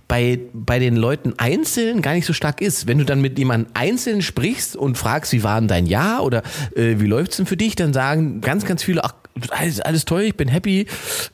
bei, 0.08 0.40
bei 0.54 0.80
den 0.80 0.96
Leuten 0.96 1.34
einzeln 1.38 2.02
gar 2.02 2.14
nicht 2.14 2.26
so 2.26 2.34
stark 2.34 2.62
ist. 2.62 2.88
Wenn 2.88 2.98
du 2.98 3.06
dann 3.06 3.22
mit 3.22 3.38
jemandem 3.38 3.72
einzeln 3.76 4.24
sprichst 4.24 4.76
und 4.76 4.98
fragst, 4.98 5.34
wie 5.34 5.44
war 5.44 5.60
denn 5.60 5.68
dein 5.68 5.86
Jahr 5.86 6.24
oder 6.24 6.42
äh, 6.76 6.96
wie 6.98 7.06
läuft's 7.06 7.38
denn 7.38 7.46
für 7.46 7.58
dich, 7.58 7.76
dann 7.76 7.94
sagen 7.94 8.42
ganz, 8.42 8.66
ganz 8.66 8.84
viele, 8.84 9.04
ach, 9.04 9.14
alles, 9.50 9.80
alles 9.82 10.06
toll, 10.06 10.22
ich 10.24 10.36
bin 10.36 10.48
happy, 10.48 10.86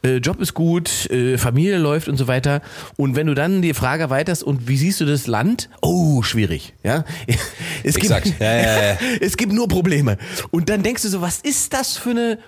äh, 0.03 0.17
Job 0.17 0.39
ist 0.39 0.53
gut, 0.53 1.09
äh, 1.09 1.37
Familie 1.37 1.77
läuft 1.77 2.07
und 2.07 2.17
so 2.17 2.27
weiter. 2.27 2.61
Und 2.95 3.15
wenn 3.15 3.27
du 3.27 3.33
dann 3.33 3.61
die 3.61 3.73
Frage 3.73 4.03
erweiterst, 4.03 4.43
und 4.43 4.67
wie 4.67 4.77
siehst 4.77 5.01
du 5.01 5.05
das 5.05 5.27
Land? 5.27 5.69
Oh, 5.81 6.21
schwierig, 6.21 6.73
ja. 6.83 7.03
Es 7.83 7.95
Exakt. 7.95 8.33
Ja, 8.39 8.55
ja, 8.91 8.97
es 9.21 9.37
gibt 9.37 9.53
nur 9.53 9.67
Probleme. 9.67 10.17
Und 10.51 10.69
dann 10.69 10.83
denkst 10.83 11.03
du 11.03 11.09
so, 11.09 11.21
was 11.21 11.39
ist 11.39 11.73
das 11.73 11.97
für 11.97 12.09
eine, 12.11 12.39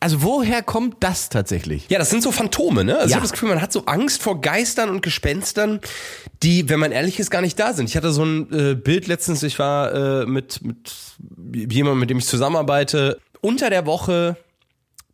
also 0.00 0.22
woher 0.22 0.62
kommt 0.62 0.96
das 1.00 1.28
tatsächlich? 1.28 1.86
Ja, 1.90 1.98
das 1.98 2.08
sind 2.10 2.22
so 2.22 2.32
Phantome, 2.32 2.84
ne? 2.84 2.94
Also 2.94 3.06
ich 3.06 3.10
Ja. 3.10 3.16
habe 3.16 3.24
das 3.24 3.32
Gefühl, 3.32 3.50
man 3.50 3.60
hat 3.60 3.72
so 3.72 3.84
Angst 3.86 4.22
vor 4.22 4.40
Geistern 4.40 4.88
und 4.90 5.02
Gespenstern, 5.02 5.80
die, 6.42 6.68
wenn 6.70 6.80
man 6.80 6.90
ehrlich 6.92 7.18
ist, 7.20 7.30
gar 7.30 7.42
nicht 7.42 7.58
da 7.58 7.74
sind. 7.74 7.88
Ich 7.88 7.96
hatte 7.96 8.10
so 8.12 8.24
ein 8.24 8.52
äh, 8.52 8.74
Bild 8.74 9.06
letztens, 9.06 9.42
ich 9.42 9.58
war 9.58 10.22
äh, 10.22 10.26
mit, 10.26 10.60
mit 10.64 10.92
jemandem, 11.72 12.00
mit 12.00 12.10
dem 12.10 12.18
ich 12.18 12.26
zusammenarbeite, 12.26 13.18
unter 13.42 13.68
der 13.70 13.84
Woche 13.86 14.36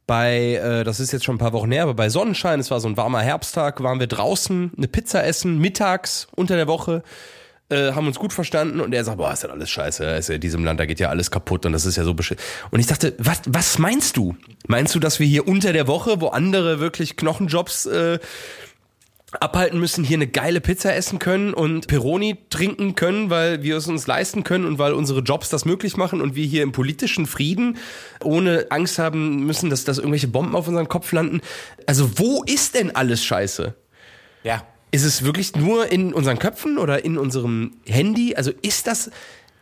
bei, 0.07 0.55
äh, 0.55 0.85
das 0.85 1.01
ist 1.01 1.13
jetzt 1.13 1.25
schon 1.25 1.37
ein 1.37 1.39
paar 1.39 1.53
Wochen 1.53 1.71
her, 1.73 1.83
aber 1.83 1.95
bei 1.95 2.09
Sonnenschein, 2.09 2.61
es 2.61 2.71
war 2.71 2.81
so 2.81 2.89
ein 2.89 2.97
warmer 2.97 3.23
Herbsttag, 3.23 3.83
waren 3.83 4.01
wir 4.01 4.07
draußen, 4.07 4.73
eine 4.77 4.89
Pizza 4.89 5.25
essen, 5.25 5.59
mittags, 5.59 6.29
unter 6.37 6.57
der 6.57 6.69
Woche, 6.69 7.03
äh, 7.69 7.93
haben 7.93 8.07
uns 8.07 8.19
gut 8.19 8.33
verstanden 8.33 8.81
und 8.81 8.95
er 8.95 9.03
sagt, 9.05 9.19
boah, 9.19 9.33
ist 9.33 9.43
das 9.43 9.51
alles 9.51 9.69
scheiße, 9.71 10.05
ist 10.05 10.29
ja 10.29 10.37
in 10.37 10.41
diesem 10.41 10.65
Land, 10.65 10.79
da 10.79 10.87
geht 10.87 11.01
ja 11.01 11.09
alles 11.09 11.31
kaputt 11.33 11.67
und 11.67 11.73
das 11.73 11.85
ist 11.85 11.97
ja 11.97 12.05
so 12.05 12.15
beschissen. 12.15 12.43
Und 12.71 12.79
ich 12.79 12.87
dachte, 12.87 13.15
was, 13.19 13.43
was 13.49 13.79
meinst 13.79 14.17
du? 14.17 14.37
Meinst 14.69 14.95
du, 14.95 15.01
dass 15.01 15.19
wir 15.19 15.27
hier 15.27 15.49
unter 15.49 15.73
der 15.73 15.89
Woche, 15.89 16.21
wo 16.21 16.29
andere 16.29 16.79
wirklich 16.79 17.17
Knochenjobs 17.17 17.87
äh, 17.87 18.21
abhalten 19.41 19.79
müssen, 19.79 20.05
hier 20.05 20.17
eine 20.17 20.27
geile 20.27 20.61
Pizza 20.61 20.95
essen 20.95 21.19
können 21.19 21.55
und 21.55 21.87
Peroni 21.87 22.39
trinken 22.51 22.95
können, 22.95 23.31
weil 23.31 23.63
wir 23.63 23.77
es 23.77 23.87
uns 23.87 24.07
leisten 24.07 24.45
können 24.45 24.65
und 24.65 24.79
weil 24.79 24.93
unsere 24.93 25.21
Jobs 25.21 25.49
das 25.49 25.65
möglich 25.65 25.97
machen 25.97 26.21
und 26.21 26.35
wir 26.35 26.45
hier 26.45 26.63
im 26.63 26.73
politischen 26.73 27.27
Frieden 27.27 27.79
ohne 28.23 28.67
Angst 28.71 28.99
haben 28.99 29.45
müssen, 29.47 29.71
dass, 29.71 29.85
dass 29.85 29.99
irgendwelche 29.99 30.29
Bomben 30.29 30.55
auf 30.55 30.69
unseren 30.69 30.89
Kopf 30.89 31.13
landen. 31.13 31.41
Also 31.87 32.19
wo 32.19 32.43
ist 32.45 32.75
denn 32.75 32.95
alles 32.95 33.25
scheiße? 33.25 33.75
Ja. 34.43 34.67
Ist 34.93 35.05
es 35.05 35.25
wirklich 35.25 35.57
nur 35.57 35.91
in 35.91 36.15
unseren 36.15 36.39
Köpfen 36.39 36.79
oder 36.79 37.05
in 37.05 37.19
unserem 37.19 37.73
Handy? 37.87 38.35
Also 38.35 38.53
ist 38.63 38.87
das 38.87 39.11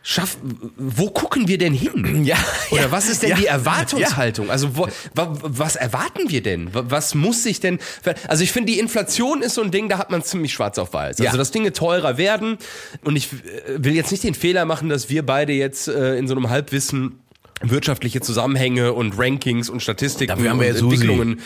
Schaff, 0.07 0.37
wo 0.77 1.09
gucken 1.09 1.47
wir 1.47 1.57
denn 1.57 1.73
hin? 1.73 2.21
Ja, 2.25 2.37
Oder 2.69 2.81
ja, 2.83 2.91
was 2.91 3.09
ist 3.09 3.23
denn 3.23 3.31
ja, 3.31 3.35
die 3.37 3.47
Erwartungshaltung? 3.47 4.51
Also 4.51 4.77
wo, 4.77 4.87
wa, 5.15 5.35
was 5.41 5.75
erwarten 5.75 6.29
wir 6.29 6.43
denn? 6.43 6.71
Wa- 6.75 6.85
Was 6.89 7.15
muss 7.15 7.41
sich 7.41 7.59
denn? 7.59 7.79
Also 8.27 8.43
ich 8.43 8.51
finde, 8.51 8.71
die 8.71 8.77
Inflation 8.77 9.41
ist 9.41 9.55
so 9.55 9.63
ein 9.63 9.71
Ding, 9.71 9.89
da 9.89 9.97
hat 9.97 10.11
man 10.11 10.23
ziemlich 10.23 10.53
schwarz 10.53 10.77
auf 10.77 10.93
weiß. 10.93 11.15
Also 11.17 11.23
Ja. 11.23 11.35
dass 11.35 11.49
Dinge 11.49 11.73
teurer 11.73 12.19
werden. 12.19 12.59
Und 13.03 13.15
ich 13.15 13.33
äh, 13.33 13.37
will 13.83 13.95
jetzt 13.95 14.11
nicht 14.11 14.23
den 14.23 14.35
Fehler 14.35 14.65
machen, 14.65 14.89
dass 14.89 15.09
wir 15.09 15.25
beide 15.25 15.53
jetzt 15.53 15.87
äh, 15.87 16.17
in 16.17 16.27
so 16.27 16.35
einem 16.35 16.49
Halbwissen 16.51 17.19
wirtschaftliche 17.61 18.21
Zusammenhänge 18.21 18.93
und 18.93 19.17
Rankings 19.17 19.69
und 19.71 19.81
Statistiken 19.81 20.45
und. 20.47 20.61
Entwicklungen 20.61 21.39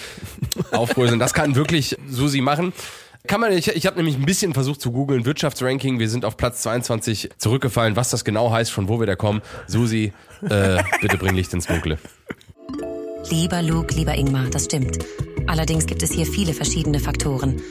aufbröseln. 0.72 1.20
Das 1.20 1.34
kann 1.34 1.56
wirklich 1.56 1.96
Susi 2.10 2.42
machen. 2.42 2.74
Kann 3.30 3.42
man, 3.42 3.52
ich, 3.52 3.68
ich 3.68 3.86
habe 3.86 3.96
nämlich 3.96 4.16
ein 4.16 4.26
bisschen 4.26 4.56
versucht 4.56 4.82
zu 4.82 4.92
googeln, 4.92 5.24
Wirtschaftsranking, 5.24 6.00
wir 6.00 6.10
sind 6.10 6.26
auf 6.26 6.36
Platz 6.36 6.64
22 6.64 7.30
zurückgefallen, 7.38 7.96
was 7.96 8.10
das 8.10 8.26
genau 8.26 8.52
heißt, 8.52 8.72
von 8.72 8.90
wo 8.90 9.00
wir 9.00 9.06
da 9.06 9.16
kommen. 9.16 9.44
Susi, 9.68 10.14
äh, 10.50 10.82
bitte 11.02 11.16
bring 11.18 11.36
Licht 11.36 11.54
ins 11.54 11.68
Dunkle. 11.68 12.00
Lieber 13.30 13.62
Luke, 13.62 13.94
lieber 13.94 14.16
Ingmar, 14.16 14.48
das 14.50 14.66
stimmt. 14.66 14.98
Allerdings 15.46 15.86
gibt 15.86 16.02
es 16.02 16.12
hier 16.12 16.26
viele 16.26 16.56
verschiedene 16.56 17.00
Faktoren. 17.00 17.62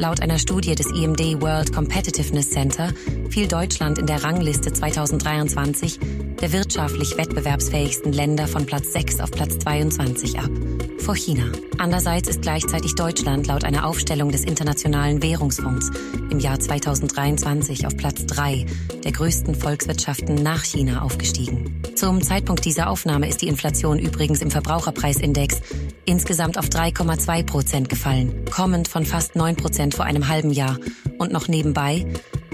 Laut 0.00 0.22
einer 0.22 0.38
Studie 0.38 0.74
des 0.74 0.86
IMD 0.86 1.42
World 1.42 1.74
Competitiveness 1.74 2.48
Center 2.48 2.90
fiel 3.28 3.46
Deutschland 3.46 3.98
in 3.98 4.06
der 4.06 4.24
Rangliste 4.24 4.72
2023 4.72 6.00
der 6.40 6.52
wirtschaftlich 6.52 7.18
wettbewerbsfähigsten 7.18 8.12
Länder 8.12 8.46
von 8.46 8.64
Platz 8.64 8.94
6 8.94 9.20
auf 9.20 9.30
Platz 9.30 9.58
22 9.58 10.38
ab. 10.38 10.50
Vor 10.98 11.14
China. 11.14 11.44
Andererseits 11.76 12.28
ist 12.28 12.42
gleichzeitig 12.42 12.94
Deutschland 12.94 13.46
laut 13.46 13.64
einer 13.64 13.86
Aufstellung 13.86 14.30
des 14.30 14.44
Internationalen 14.44 15.22
Währungsfonds 15.22 15.90
im 16.30 16.38
Jahr 16.38 16.58
2023 16.58 17.86
auf 17.86 17.96
Platz 17.96 18.24
3 18.26 18.66
der 19.04 19.12
größten 19.12 19.54
Volkswirtschaften 19.54 20.36
nach 20.36 20.64
China 20.64 21.02
aufgestiegen. 21.02 21.82
Zum 21.94 22.22
Zeitpunkt 22.22 22.64
dieser 22.64 22.88
Aufnahme 22.88 23.28
ist 23.28 23.42
die 23.42 23.48
Inflation 23.48 23.98
übrigens 23.98 24.40
im 24.40 24.50
Verbraucherpreisindex 24.50 25.60
insgesamt 26.06 26.58
auf 26.58 26.66
3,2 26.66 27.44
Prozent 27.44 27.88
gefallen, 27.88 28.44
kommend 28.50 28.88
von 28.88 29.04
fast 29.04 29.36
9 29.36 29.56
Prozent 29.56 29.89
vor 29.94 30.04
einem 30.04 30.28
halben 30.28 30.50
Jahr. 30.50 30.78
Und 31.18 31.32
noch 31.32 31.48
nebenbei, 31.48 32.06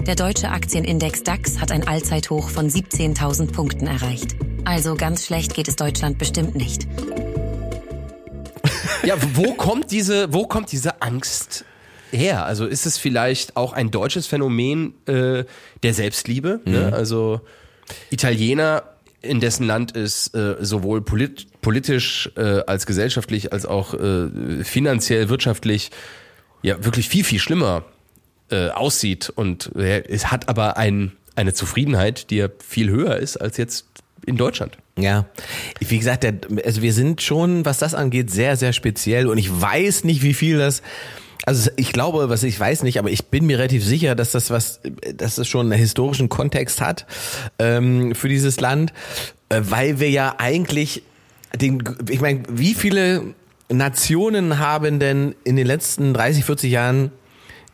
der 0.05 0.15
deutsche 0.15 0.49
Aktienindex 0.49 1.23
DAX 1.23 1.59
hat 1.59 1.71
ein 1.71 1.87
Allzeithoch 1.87 2.49
von 2.49 2.69
17.000 2.69 3.51
Punkten 3.51 3.87
erreicht. 3.87 4.35
Also 4.63 4.95
ganz 4.95 5.25
schlecht 5.25 5.53
geht 5.53 5.67
es 5.67 5.75
Deutschland 5.75 6.17
bestimmt 6.17 6.55
nicht. 6.55 6.87
Ja, 9.03 9.15
wo 9.35 9.53
kommt 9.53 9.91
diese, 9.91 10.33
wo 10.33 10.47
kommt 10.47 10.71
diese 10.71 11.01
Angst 11.01 11.65
her? 12.11 12.45
Also 12.45 12.65
ist 12.65 12.85
es 12.85 12.97
vielleicht 12.97 13.55
auch 13.55 13.73
ein 13.73 13.91
deutsches 13.91 14.27
Phänomen 14.27 14.93
äh, 15.05 15.45
der 15.83 15.93
Selbstliebe? 15.93 16.61
Ne? 16.65 16.91
Also 16.93 17.41
Italiener, 18.09 18.83
in 19.21 19.39
dessen 19.39 19.65
Land 19.65 19.95
es 19.95 20.33
äh, 20.33 20.55
sowohl 20.59 21.01
polit 21.01 21.47
politisch 21.61 22.29
äh, 22.35 22.61
als 22.65 22.85
gesellschaftlich 22.85 23.51
als 23.51 23.65
auch 23.65 23.93
äh, 23.93 24.63
finanziell, 24.63 25.29
wirtschaftlich 25.29 25.91
ja 26.61 26.83
wirklich 26.83 27.09
viel, 27.09 27.23
viel 27.23 27.39
schlimmer 27.39 27.83
äh, 28.49 28.69
aussieht 28.69 29.29
und 29.29 29.75
äh, 29.75 30.03
es 30.07 30.31
hat 30.31 30.49
aber 30.49 30.77
ein, 30.77 31.11
eine 31.35 31.53
Zufriedenheit, 31.53 32.29
die 32.29 32.37
ja 32.37 32.47
viel 32.65 32.89
höher 32.89 33.17
ist 33.17 33.37
als 33.37 33.57
jetzt 33.57 33.85
in 34.25 34.37
Deutschland. 34.37 34.77
Ja, 34.97 35.25
wie 35.79 35.97
gesagt, 35.97 36.23
der, 36.23 36.33
also 36.65 36.81
wir 36.81 36.93
sind 36.93 37.21
schon, 37.21 37.65
was 37.65 37.77
das 37.77 37.93
angeht, 37.93 38.31
sehr, 38.31 38.57
sehr 38.57 38.73
speziell 38.73 39.27
und 39.27 39.37
ich 39.37 39.49
weiß 39.49 40.03
nicht, 40.03 40.23
wie 40.23 40.33
viel 40.33 40.57
das, 40.57 40.81
also 41.45 41.69
ich 41.77 41.93
glaube, 41.93 42.29
was 42.29 42.43
ich 42.43 42.59
weiß 42.59 42.83
nicht, 42.83 42.99
aber 42.99 43.09
ich 43.09 43.25
bin 43.25 43.45
mir 43.45 43.57
relativ 43.57 43.85
sicher, 43.85 44.15
dass 44.15 44.31
das 44.31 44.49
was, 44.49 44.81
dass 45.13 45.35
das 45.35 45.47
schon 45.47 45.71
einen 45.71 45.79
historischen 45.79 46.29
Kontext 46.29 46.81
hat 46.81 47.05
ähm, 47.59 48.15
für 48.15 48.27
dieses 48.27 48.59
Land, 48.59 48.91
äh, 49.49 49.61
weil 49.63 49.99
wir 49.99 50.09
ja 50.09 50.35
eigentlich 50.39 51.03
den, 51.55 51.83
ich 52.09 52.19
meine, 52.19 52.43
wie 52.49 52.73
viele 52.73 53.33
Nationen 53.69 54.59
haben 54.59 54.99
denn 54.99 55.35
in 55.43 55.55
den 55.55 55.67
letzten 55.67 56.13
30, 56.13 56.45
40 56.45 56.71
Jahren 56.71 57.11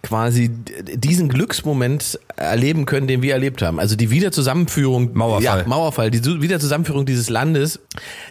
quasi 0.03 0.49
diesen 0.49 1.29
Glücksmoment 1.29 2.19
erleben 2.35 2.85
können, 2.85 3.07
den 3.07 3.21
wir 3.21 3.33
erlebt 3.33 3.61
haben. 3.61 3.79
Also 3.79 3.95
die 3.95 4.11
Wiederzusammenführung, 4.11 5.11
Mauerfall. 5.13 5.59
ja, 5.59 5.63
Mauerfall, 5.65 6.11
die 6.11 6.23
Wiederzusammenführung 6.41 7.05
dieses 7.05 7.29
Landes. 7.29 7.79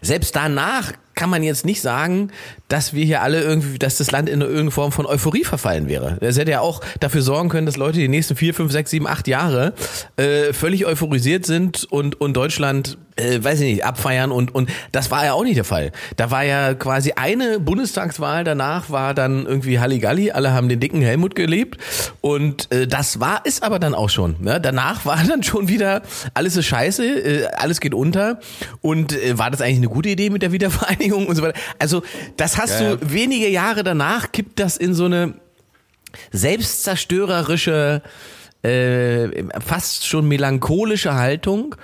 Selbst 0.02 0.36
danach 0.36 0.92
kann 1.14 1.30
man 1.30 1.42
jetzt 1.42 1.64
nicht 1.64 1.80
sagen, 1.80 2.30
dass 2.68 2.92
wir 2.92 3.04
hier 3.04 3.22
alle 3.22 3.40
irgendwie, 3.40 3.78
dass 3.78 3.96
das 3.96 4.10
Land 4.10 4.28
in 4.28 4.40
irgendeine 4.40 4.70
Form 4.70 4.92
von 4.92 5.06
Euphorie 5.06 5.44
verfallen 5.44 5.88
wäre. 5.88 6.18
Das 6.20 6.38
hätte 6.38 6.50
ja 6.50 6.60
auch 6.60 6.82
dafür 7.00 7.22
sorgen 7.22 7.48
können, 7.48 7.66
dass 7.66 7.76
Leute 7.76 7.98
die 7.98 8.08
nächsten 8.08 8.36
vier, 8.36 8.54
fünf, 8.54 8.70
sechs, 8.70 8.90
sieben, 8.90 9.06
acht 9.06 9.26
Jahre 9.26 9.72
äh, 10.16 10.52
völlig 10.52 10.84
euphorisiert 10.84 11.46
sind 11.46 11.84
und, 11.84 12.20
und 12.20 12.34
Deutschland, 12.34 12.98
äh, 13.16 13.42
weiß 13.42 13.60
ich 13.60 13.72
nicht, 13.74 13.84
abfeiern 13.84 14.32
und, 14.32 14.54
und 14.54 14.70
das 14.92 15.10
war 15.10 15.24
ja 15.24 15.32
auch 15.34 15.44
nicht 15.44 15.56
der 15.56 15.64
Fall. 15.64 15.92
Da 16.16 16.30
war 16.30 16.44
ja 16.44 16.74
quasi 16.74 17.12
eine 17.16 17.60
Bundestagswahl, 17.60 18.44
danach 18.44 18.90
war 18.90 19.14
dann 19.14 19.46
irgendwie 19.46 19.78
Halligalli, 19.78 20.30
alle 20.30 20.52
haben 20.52 20.68
den 20.68 20.80
dicken 20.80 21.02
Helmut 21.02 21.34
gelebt 21.34 21.78
und 22.20 22.70
äh, 22.72 22.86
das 22.86 23.20
war 23.20 23.42
es 23.44 23.62
aber 23.62 23.78
dann 23.78 23.94
auch 23.94 24.10
schon. 24.10 24.36
Ne? 24.40 24.60
Danach 24.60 25.04
war 25.06 25.22
dann 25.24 25.42
schon 25.42 25.68
wieder, 25.68 26.02
alles 26.34 26.56
ist 26.56 26.66
scheiße, 26.66 27.04
äh, 27.04 27.46
alles 27.56 27.80
geht 27.80 27.94
unter 27.94 28.40
und 28.80 29.12
äh, 29.12 29.36
war 29.38 29.50
das 29.50 29.60
eigentlich 29.60 29.78
eine 29.78 29.88
gute 29.88 30.08
Idee 30.08 30.30
mit 30.30 30.42
der 30.42 30.52
Wiedervereinigung 30.52 31.26
und 31.26 31.36
so 31.36 31.42
weiter. 31.42 31.58
Also 31.78 32.02
das 32.36 32.58
hast 32.58 32.80
Ja, 32.80 32.90
ja. 32.90 32.96
du 32.96 33.12
wenige 33.12 33.48
Jahre 33.48 33.82
danach, 33.82 34.32
kippt 34.32 34.58
das 34.58 34.76
in 34.76 34.94
so 34.94 35.04
eine 35.06 35.34
selbstzerstörerische 36.30 38.02
äh, 38.62 39.44
fast 39.60 40.06
schon 40.06 40.28
melancholische 40.28 41.14
Haltung. 41.14 41.74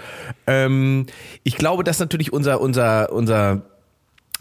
Ähm, 0.46 1.06
ich 1.42 1.56
glaube, 1.56 1.84
dass 1.84 1.98
natürlich 1.98 2.32
unser 2.32 2.60
unser 2.60 3.12
unser 3.12 3.62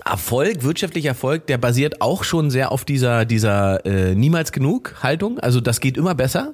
Erfolg, 0.09 0.63
wirtschaftlicher 0.63 1.09
Erfolg, 1.09 1.47
der 1.47 1.57
basiert 1.57 2.01
auch 2.01 2.23
schon 2.23 2.49
sehr 2.49 2.71
auf 2.71 2.85
dieser 2.85 3.25
dieser 3.25 3.85
äh, 3.85 4.15
niemals 4.15 4.51
genug 4.51 4.95
Haltung. 5.03 5.39
Also 5.39 5.61
das 5.61 5.79
geht 5.79 5.97
immer 5.97 6.15
besser. 6.15 6.53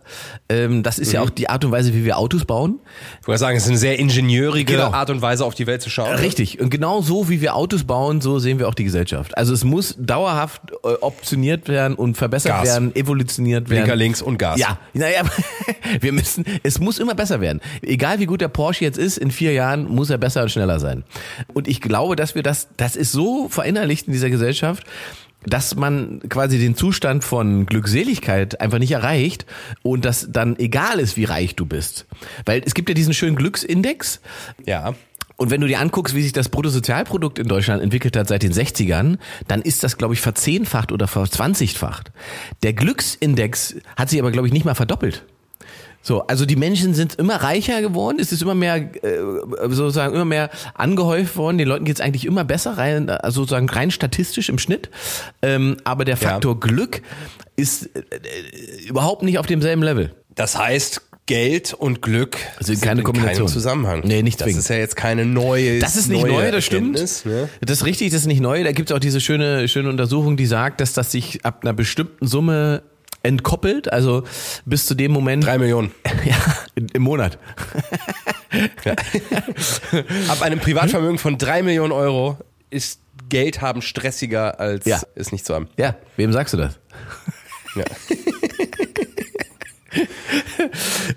Ähm, 0.49 0.83
das 0.83 0.99
ist 0.99 1.11
ja 1.11 1.21
auch 1.21 1.29
die 1.29 1.49
Art 1.49 1.63
und 1.65 1.71
Weise, 1.71 1.93
wie 1.93 2.05
wir 2.05 2.17
Autos 2.17 2.45
bauen. 2.45 2.79
Ich 3.21 3.27
würde 3.27 3.37
sagen, 3.37 3.57
es 3.57 3.63
ist 3.63 3.69
eine 3.69 3.77
sehr 3.77 3.99
ingenieurige 3.99 4.73
Genau. 4.73 4.91
Art 4.91 5.09
und 5.09 5.21
Weise, 5.21 5.45
auf 5.45 5.55
die 5.55 5.67
Welt 5.67 5.81
zu 5.81 5.89
schauen. 5.89 6.15
Richtig. 6.15 6.59
Und 6.59 6.69
genau 6.69 7.01
so, 7.01 7.29
wie 7.29 7.41
wir 7.41 7.55
Autos 7.55 7.83
bauen, 7.83 8.21
so 8.21 8.39
sehen 8.39 8.59
wir 8.59 8.67
auch 8.67 8.73
die 8.73 8.83
Gesellschaft. 8.83 9.37
Also 9.37 9.53
es 9.53 9.63
muss 9.63 9.95
dauerhaft 9.99 10.61
äh, 10.83 10.87
optioniert 11.01 11.67
werden 11.67 11.95
und 11.95 12.15
verbessert 12.15 12.51
Gas. 12.51 12.65
werden, 12.67 12.95
evolutioniert 12.95 13.69
werden. 13.69 13.83
Blinker 13.83 13.95
links 13.95 14.21
und 14.21 14.37
Gas. 14.37 14.59
Ja, 14.59 14.77
naja, 14.93 15.21
wir 16.01 16.11
müssen, 16.13 16.45
es 16.63 16.79
muss 16.79 16.99
immer 16.99 17.15
besser 17.15 17.41
werden. 17.41 17.61
Egal 17.81 18.19
wie 18.19 18.25
gut 18.25 18.41
der 18.41 18.47
Porsche 18.47 18.83
jetzt 18.85 18.97
ist, 18.97 19.17
in 19.17 19.31
vier 19.31 19.53
Jahren 19.53 19.85
muss 19.87 20.09
er 20.09 20.17
besser 20.17 20.43
und 20.43 20.49
schneller 20.49 20.79
sein. 20.79 21.03
Und 21.53 21.67
ich 21.67 21.81
glaube, 21.81 22.15
dass 22.15 22.35
wir 22.35 22.43
das, 22.43 22.67
das 22.77 22.95
ist 22.95 23.11
so 23.11 23.42
verinnerlicht 23.49 24.07
in 24.07 24.13
dieser 24.13 24.29
Gesellschaft, 24.29 24.83
dass 25.45 25.75
man 25.75 26.21
quasi 26.29 26.57
den 26.57 26.75
Zustand 26.75 27.23
von 27.23 27.65
Glückseligkeit 27.65 28.61
einfach 28.61 28.79
nicht 28.79 28.91
erreicht 28.91 29.45
und 29.81 30.05
dass 30.05 30.27
dann 30.31 30.57
egal 30.57 30.99
ist, 30.99 31.17
wie 31.17 31.25
reich 31.25 31.55
du 31.55 31.65
bist. 31.65 32.05
Weil 32.45 32.61
es 32.65 32.73
gibt 32.73 32.87
ja 32.89 32.95
diesen 32.95 33.13
schönen 33.13 33.35
Glücksindex, 33.35 34.21
Ja. 34.65 34.93
und 35.35 35.51
wenn 35.51 35.59
du 35.59 35.67
dir 35.67 35.81
anguckst, 35.81 36.15
wie 36.15 36.21
sich 36.23 36.31
das 36.31 36.47
Bruttosozialprodukt 36.47 37.39
in 37.39 37.47
Deutschland 37.49 37.83
entwickelt 37.83 38.15
hat 38.15 38.29
seit 38.29 38.43
den 38.43 38.53
60ern, 38.53 39.17
dann 39.49 39.61
ist 39.61 39.83
das, 39.83 39.97
glaube 39.97 40.13
ich, 40.13 40.21
verzehnfacht 40.21 40.93
oder 40.93 41.07
verzwanzigfacht. 41.09 42.13
Der 42.63 42.71
Glücksindex 42.71 43.75
hat 43.97 44.09
sich 44.09 44.19
aber, 44.21 44.31
glaube 44.31 44.47
ich, 44.47 44.53
nicht 44.53 44.63
mal 44.65 44.75
verdoppelt. 44.75 45.25
So, 46.05 46.27
also 46.27 46.45
die 46.45 46.57
Menschen 46.57 46.93
sind 46.93 47.15
immer 47.15 47.37
reicher 47.37 47.81
geworden, 47.81 48.17
es 48.19 48.33
ist 48.33 48.41
immer 48.41 48.53
mehr, 48.55 48.75
äh, 48.75 49.17
sozusagen 49.69 50.13
immer 50.13 50.25
mehr 50.25 50.49
angehäuft 50.73 51.37
worden, 51.37 51.57
den 51.57 51.67
Leuten 51.67 51.85
geht's 51.85 52.01
eigentlich 52.01 52.25
immer 52.25 52.43
besser, 52.43 52.77
rein, 52.77 53.09
also 53.09 53.41
sozusagen 53.41 53.69
rein 53.69 53.89
statistisch 53.89 54.49
im 54.49 54.59
Schnitt. 54.59 54.89
Ähm, 55.41 55.77
aber 55.85 56.03
der 56.03 56.17
Ja. 56.17 56.29
Faktor 56.31 56.59
Glück 56.59 57.01
ist 57.55 57.85
äh, 57.95 57.99
äh, 57.99 58.87
überhaupt 58.87 59.23
nicht 59.23 59.39
auf 59.39 59.45
demselben 59.47 59.81
Level. 59.81 60.13
Das 60.35 60.57
heißt, 60.57 61.01
Geld 61.25 61.73
und 61.73 62.01
Glück 62.01 62.35
sind 62.59 62.81
keine 62.81 62.99
in 62.99 63.05
Kombination. 63.05 63.47
Zusammenhang. 63.47 64.01
Nee, 64.03 64.23
nicht 64.23 64.41
Das 64.41 64.45
zwingend. 64.47 64.59
ist 64.59 64.67
ja 64.69 64.75
jetzt 64.75 64.97
keine 64.97 65.25
neue 65.25 65.79
Das 65.79 65.95
ist 65.95 66.09
nicht 66.09 66.25
neu, 66.25 66.51
das 66.51 66.65
stimmt. 66.65 66.95
Ne? 67.25 67.49
Das 67.61 67.77
ist 67.77 67.85
richtig, 67.85 68.11
das 68.11 68.21
ist 68.21 68.27
nicht 68.27 68.41
neu. 68.41 68.61
Da 68.65 68.73
gibt 68.73 68.89
es 68.91 68.95
auch 68.95 68.99
diese 68.99 69.21
schöne, 69.21 69.69
schöne 69.69 69.87
Untersuchung, 69.89 70.35
die 70.35 70.45
sagt, 70.47 70.81
dass 70.81 70.91
das 70.91 71.13
sich 71.13 71.45
ab 71.45 71.59
einer 71.61 71.71
bestimmten 71.71 72.27
Summe 72.27 72.83
entkoppelt, 73.23 73.91
also 73.91 74.23
bis 74.65 74.85
zu 74.85 74.95
dem 74.95 75.11
Moment. 75.11 75.43
Drei 75.45 75.57
Millionen. 75.57 75.91
Ja, 76.25 76.35
im 76.93 77.01
Monat. 77.01 77.37
Ab 80.29 80.41
einem 80.41 80.59
Privatvermögen 80.59 81.17
von 81.17 81.37
drei 81.37 81.63
Millionen 81.63 81.91
Euro 81.91 82.37
ist 82.69 83.01
Geld 83.29 83.61
haben 83.61 83.81
stressiger 83.81 84.59
als 84.59 84.85
Ja. 84.85 85.01
es 85.15 85.31
nicht 85.31 85.45
zu 85.45 85.53
haben. 85.53 85.67
Ja, 85.77 85.95
wem 86.17 86.31
sagst 86.31 86.53
du 86.53 86.57
das? 86.57 86.79
Ja. 87.75 87.83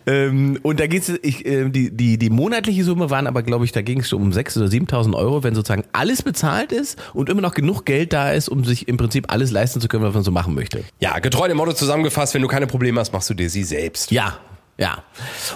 Ähm, 0.07 0.59
und 0.63 0.81
da 0.81 0.87
geht's, 0.87 1.13
ich, 1.23 1.47
äh, 1.47 1.69
die, 1.69 1.91
die, 1.91 2.19
die 2.19 2.31
monatliche 2.31 2.85
Summe 2.85 3.11
waren 3.11 3.27
aber, 3.27 3.43
glaube 3.43 3.65
ich, 3.65 3.73
da 3.73 3.83
ging 3.83 4.01
es 4.01 4.13
um 4.13 4.31
6.000 4.31 4.59
oder 4.59 4.67
7.000 4.67 5.15
Euro, 5.15 5.43
wenn 5.43 5.55
sozusagen 5.55 5.85
alles 5.93 6.23
bezahlt 6.23 6.73
ist 6.73 6.99
und 7.15 7.29
immer 7.29 7.41
noch 7.41 7.55
genug 7.55 7.85
Geld 7.85 8.13
da 8.13 8.31
ist, 8.31 8.49
um 8.49 8.65
sich 8.65 8.89
im 8.89 8.97
Prinzip 8.97 9.33
alles 9.33 9.51
leisten 9.51 9.81
zu 9.81 9.89
können, 9.89 10.05
was 10.05 10.15
man 10.15 10.23
so 10.23 10.31
machen 10.31 10.55
möchte. 10.55 10.85
ja, 11.01 11.19
getreu 11.19 11.49
dem 11.49 11.57
Motto 11.57 11.73
zusammengefasst, 11.73 12.35
wenn 12.35 12.43
du 12.43 12.49
keine 12.49 12.67
Probleme 12.67 13.01
hast, 13.01 13.13
machst 13.13 13.31
du 13.31 13.35
dir 13.35 13.51
sie 13.51 13.65
selbst. 13.65 14.11
Ja. 14.11 14.39
Ja. 14.79 15.03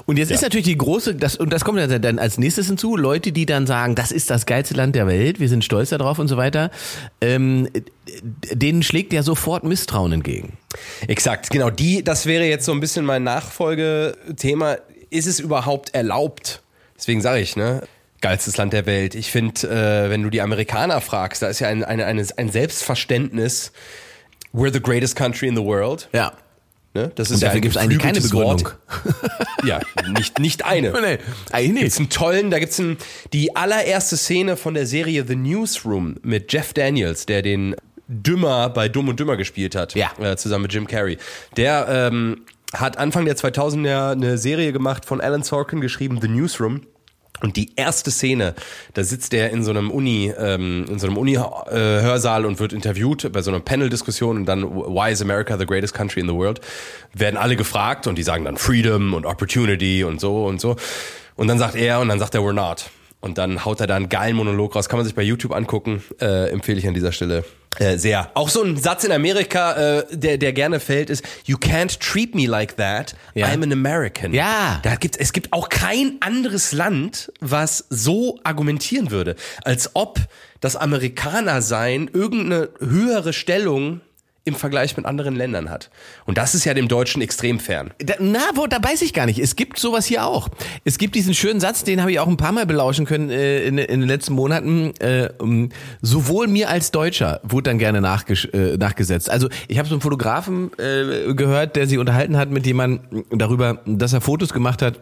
Und 0.07 0.17
jetzt 0.17 0.31
ist 0.31 0.41
natürlich 0.41 0.67
die 0.67 0.79
große, 0.79 1.15
das, 1.15 1.37
und 1.37 1.53
das 1.53 1.65
kommt 1.65 1.79
ja 1.79 1.99
dann 1.99 2.19
als 2.19 2.39
nächstes 2.39 2.69
hinzu, 2.69 2.97
Leute, 2.97 3.33
die 3.33 3.45
dann 3.45 3.67
sagen, 3.67 3.95
das 3.95 4.12
ist 4.12 4.31
das 4.31 4.47
geilste 4.47 4.75
Land 4.75 4.95
der 4.95 5.07
Welt, 5.07 5.41
wir 5.41 5.49
sind 5.49 5.62
stolz 5.65 5.91
darauf 5.91 6.19
und 6.19 6.29
so 6.29 6.39
weiter, 6.39 6.71
ähm, 7.21 7.69
denen 8.23 8.83
schlägt 8.83 9.12
ja 9.12 9.23
sofort 9.23 9.65
Misstrauen 9.65 10.12
entgegen. 10.12 10.57
Exakt, 11.07 11.50
genau. 11.50 11.69
Die, 11.69 12.03
das 12.03 12.25
wäre 12.25 12.45
jetzt 12.45 12.65
so 12.65 12.73
ein 12.73 12.81
bisschen 12.81 13.05
mein 13.05 13.23
Nachfolgethema. 13.23 14.79
Ist 15.11 15.27
es 15.27 15.39
überhaupt 15.39 15.95
erlaubt? 15.95 16.62
Deswegen 16.97 17.21
sage 17.21 17.41
ich, 17.41 17.57
ne? 17.57 17.83
Geilstes 18.21 18.57
Land 18.57 18.73
der 18.73 18.87
Welt. 18.87 19.15
Ich 19.15 19.31
finde, 19.31 19.67
äh, 19.67 20.11
wenn 20.11 20.23
du 20.23 20.31
die 20.31 20.41
Amerikaner 20.41 21.00
fragst, 21.00 21.43
da 21.43 21.49
ist 21.49 21.61
ja 21.61 21.69
ein, 21.69 21.85
eine, 21.85 22.07
eine, 22.07 22.27
ein 22.37 22.50
Selbstverständnis. 22.50 23.73
We're 24.53 24.73
the 24.73 24.81
greatest 24.81 25.17
country 25.17 25.49
in 25.49 25.57
the 25.57 25.65
world. 25.65 26.09
Ja. 26.12 26.33
Ne? 26.93 27.13
Das 27.15 27.31
ist 27.31 27.37
Und 27.37 27.43
ja 27.43 27.49
dafür 27.49 27.59
ein 27.59 27.63
gibt 27.63 27.77
es 27.77 27.81
eigentlich 27.83 27.99
keine 28.01 28.21
Begründung. 28.21 28.65
Wort. 28.67 28.77
Ja, 29.65 29.79
nicht, 30.17 30.39
nicht 30.39 30.65
eine. 30.65 30.91
Nee, 31.01 31.19
eigentlich 31.53 31.83
Gibt's 31.83 31.99
nicht. 31.99 31.99
einen 31.99 32.09
tollen, 32.11 32.51
da 32.51 32.59
gibt's 32.59 32.81
einen, 32.81 32.97
die 33.33 33.55
allererste 33.55 34.17
Szene 34.17 34.57
von 34.57 34.75
der 34.75 34.87
Serie 34.87 35.25
The 35.27 35.37
Newsroom 35.37 36.17
mit 36.23 36.53
Jeff 36.53 36.73
Daniels, 36.73 37.27
der 37.27 37.43
den 37.43 37.77
Dümmer 38.09 38.71
bei 38.71 38.89
Dumm 38.89 39.09
und 39.09 39.21
Dümmer 39.21 39.37
gespielt 39.37 39.75
hat, 39.77 39.95
Ja. 39.95 40.11
äh, 40.21 40.37
zusammen 40.37 40.63
mit 40.63 40.73
Jim 40.75 40.87
Carrey. 40.89 41.19
Der 41.57 41.87
ähm, 41.89 42.43
hat 42.73 42.97
Anfang 42.97 43.25
der 43.25 43.37
2000er 43.37 44.13
eine 44.13 44.37
Serie 44.39 44.73
gemacht 44.73 45.05
von 45.05 45.21
Alan 45.21 45.43
Sorkin 45.45 45.81
geschrieben, 45.81 46.19
The 46.21 46.29
Newsroom. 46.29 46.83
Und 47.43 47.57
die 47.57 47.73
erste 47.77 48.11
Szene, 48.11 48.55
da 48.95 49.03
sitzt 49.03 49.33
er 49.35 49.51
in 49.51 49.63
so 49.65 49.71
einem 49.71 49.91
Uni, 49.91 50.33
ähm, 50.37 50.85
in 50.89 50.99
so 50.99 51.07
einem 51.07 51.17
Uni-Hörsaal 51.17 52.45
und 52.45 52.61
wird 52.61 52.73
interviewt 52.73 53.31
bei 53.33 53.43
so 53.43 53.51
einer 53.51 53.61
Panel-Diskussion 53.61 54.37
und 54.37 54.47
dann 54.47 54.63
Why 54.63 55.13
is 55.13 55.23
America 55.23 55.57
the 55.59 55.67
greatest 55.67 55.95
country 55.95 56.21
in 56.21 56.29
the 56.29 56.35
world? 56.35 56.61
Werden 57.15 57.37
alle 57.37 57.57
gefragt 57.57 58.07
und 58.07 58.17
die 58.17 58.23
sagen 58.23 58.45
dann 58.45 58.57
Freedom 58.57 59.15
und 59.15 59.25
Opportunity 59.25 60.05
und 60.05 60.21
so 60.21 60.45
und 60.45 60.61
so. 60.61 60.77
Und 61.37 61.49
dann 61.49 61.59
sagt 61.59 61.77
er 61.77 62.01
und 62.01 62.09
dann 62.09 62.19
sagt 62.19 62.35
er 62.35 62.43
We're 62.43 62.53
not. 62.53 62.91
Und 63.21 63.39
dann 63.39 63.65
haut 63.65 63.81
er 63.81 63.87
da 63.87 63.97
einen 63.97 64.09
geilen 64.09 64.37
Monolog 64.37 64.75
raus. 64.75 64.89
Kann 64.89 64.99
man 64.99 65.07
sich 65.07 65.15
bei 65.15 65.23
YouTube 65.23 65.53
angucken. 65.53 66.03
Äh, 66.21 66.50
empfehle 66.50 66.79
ich 66.79 66.89
an 66.89 66.95
dieser 66.95 67.12
Stelle 67.12 67.45
äh, 67.79 67.99
sehr. 67.99 68.31
Auch 68.35 68.49
so 68.49 68.62
ein 68.62 68.77
Satz 68.77 69.05
in 69.05 69.12
Amerika, 69.12 69.99
äh, 70.00 70.05
der, 70.11 70.39
der 70.39 70.53
gerne 70.53 70.81
fällt, 70.81 71.09
ist 71.09 71.25
You 71.45 71.57
can't 71.57 72.00
treat 72.00 72.35
me 72.35 72.47
like 72.47 72.77
that. 72.77 73.15
Ja. 73.35 73.47
I'm 73.47 73.62
an 73.62 73.73
American. 73.73 74.35
Ja. 74.35 74.81
Da 74.83 74.97
gibt, 74.97 75.17
es 75.19 75.33
gibt 75.33 75.53
auch 75.53 75.69
kein 75.69 76.17
anderes 76.21 76.73
Land, 76.73 77.33
was 77.41 77.85
so 77.89 78.41
argumentieren 78.43 79.11
würde, 79.11 79.37
als 79.62 79.91
ob 79.95 80.19
das 80.61 80.77
Amerikanersein 80.77 82.11
irgendeine 82.12 82.71
höhere 82.81 83.33
Stellung 83.33 84.00
im 84.50 84.57
Vergleich 84.57 84.97
mit 84.97 85.07
anderen 85.07 85.35
Ländern 85.37 85.71
hat. 85.71 85.90
Und 86.26 86.38
das 86.38 86.54
ist 86.54 86.64
ja 86.64 86.75
dem 86.75 86.88
Deutschen 86.88 87.23
extrem 87.23 87.59
fern. 87.61 87.92
Da, 87.99 88.14
na, 88.19 88.40
wo, 88.54 88.66
da 88.66 88.83
weiß 88.83 89.02
ich 89.02 89.14
gar 89.14 89.26
nicht. 89.26 89.38
Es 89.38 89.57
gibt 89.57 89.78
sowas 89.78 90.07
hier 90.07 90.26
auch. 90.26 90.49
Es 90.85 90.99
gibt 90.99 91.14
diesen 91.14 91.35
schönen 91.35 91.61
Satz, 91.61 91.85
den 91.85 92.00
habe 92.00 92.12
ich 92.12 92.19
auch 92.19 92.28
ein 92.28 92.37
paar 92.37 92.52
Mal 92.52 92.66
belauschen 92.66 93.07
können 93.07 93.30
äh, 93.30 93.64
in, 93.64 93.78
in 93.78 94.00
den 94.00 94.09
letzten 94.09 94.35
Monaten. 94.35 94.92
Äh, 94.99 95.30
um, 95.38 95.71
sowohl 96.02 96.49
mir 96.49 96.69
als 96.69 96.90
Deutscher 96.90 97.40
wurde 97.45 97.71
dann 97.71 97.78
gerne 97.78 97.99
äh, 97.99 98.76
nachgesetzt. 98.76 99.30
Also 99.30 99.49
ich 99.69 99.78
habe 99.78 99.88
so 99.88 99.95
einen 99.95 100.02
Fotografen 100.02 100.71
äh, 100.78 101.33
gehört, 101.35 101.76
der 101.76 101.87
sich 101.87 101.99
unterhalten 101.99 102.37
hat 102.37 102.50
mit 102.50 102.66
jemandem 102.66 103.25
darüber, 103.30 103.80
dass 103.87 104.12
er 104.12 104.21
Fotos 104.21 104.52
gemacht 104.52 104.83
hat 104.83 104.99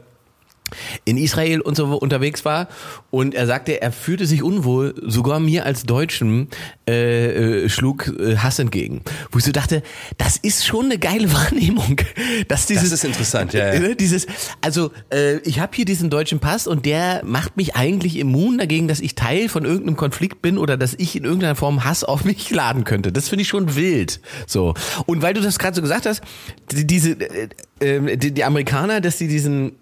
in 1.04 1.16
Israel 1.16 1.60
und 1.60 1.76
so 1.76 1.86
unterwegs 1.96 2.44
war 2.44 2.68
und 3.10 3.34
er 3.34 3.46
sagte, 3.46 3.80
er 3.80 3.92
fühlte 3.92 4.26
sich 4.26 4.42
unwohl, 4.42 4.94
sogar 5.06 5.40
mir 5.40 5.64
als 5.64 5.84
Deutschen 5.84 6.48
äh, 6.88 7.64
äh, 7.64 7.68
schlug 7.68 8.08
äh, 8.08 8.36
Hass 8.36 8.58
entgegen. 8.58 9.02
Wo 9.30 9.38
ich 9.38 9.44
so 9.44 9.52
dachte, 9.52 9.82
das 10.16 10.36
ist 10.36 10.66
schon 10.66 10.86
eine 10.86 10.98
geile 10.98 11.32
Wahrnehmung. 11.32 12.00
Dass 12.48 12.66
dieses, 12.66 12.92
ist 12.92 13.04
interessant, 13.04 13.52
ja, 13.52 13.72
ja. 13.72 13.80
äh, 13.80 13.94
Dieses, 13.94 14.26
also 14.60 14.90
äh, 15.12 15.38
ich 15.38 15.60
habe 15.60 15.74
hier 15.74 15.84
diesen 15.84 16.10
deutschen 16.10 16.40
Pass 16.40 16.66
und 16.66 16.86
der 16.86 17.22
macht 17.24 17.56
mich 17.56 17.76
eigentlich 17.76 18.16
immun 18.16 18.58
dagegen, 18.58 18.88
dass 18.88 19.00
ich 19.00 19.14
Teil 19.14 19.48
von 19.48 19.64
irgendeinem 19.64 19.96
Konflikt 19.96 20.42
bin 20.42 20.58
oder 20.58 20.76
dass 20.76 20.94
ich 20.94 21.16
in 21.16 21.24
irgendeiner 21.24 21.56
Form 21.56 21.84
Hass 21.84 22.04
auf 22.04 22.24
mich 22.24 22.50
laden 22.58 22.84
könnte. 22.84 23.12
Das 23.12 23.28
finde 23.28 23.42
ich 23.42 23.48
schon 23.48 23.74
wild. 23.76 24.20
So 24.46 24.74
und 25.06 25.22
weil 25.22 25.34
du 25.34 25.40
das 25.40 25.58
gerade 25.58 25.74
so 25.74 25.82
gesagt 25.82 26.06
hast, 26.06 26.22
die, 26.72 26.86
diese 26.86 27.12
äh, 27.12 27.48
äh, 27.80 28.16
die, 28.16 28.32
die 28.32 28.44
Amerikaner, 28.44 29.00
dass 29.00 29.18
die 29.18 29.28
diesen 29.28 29.72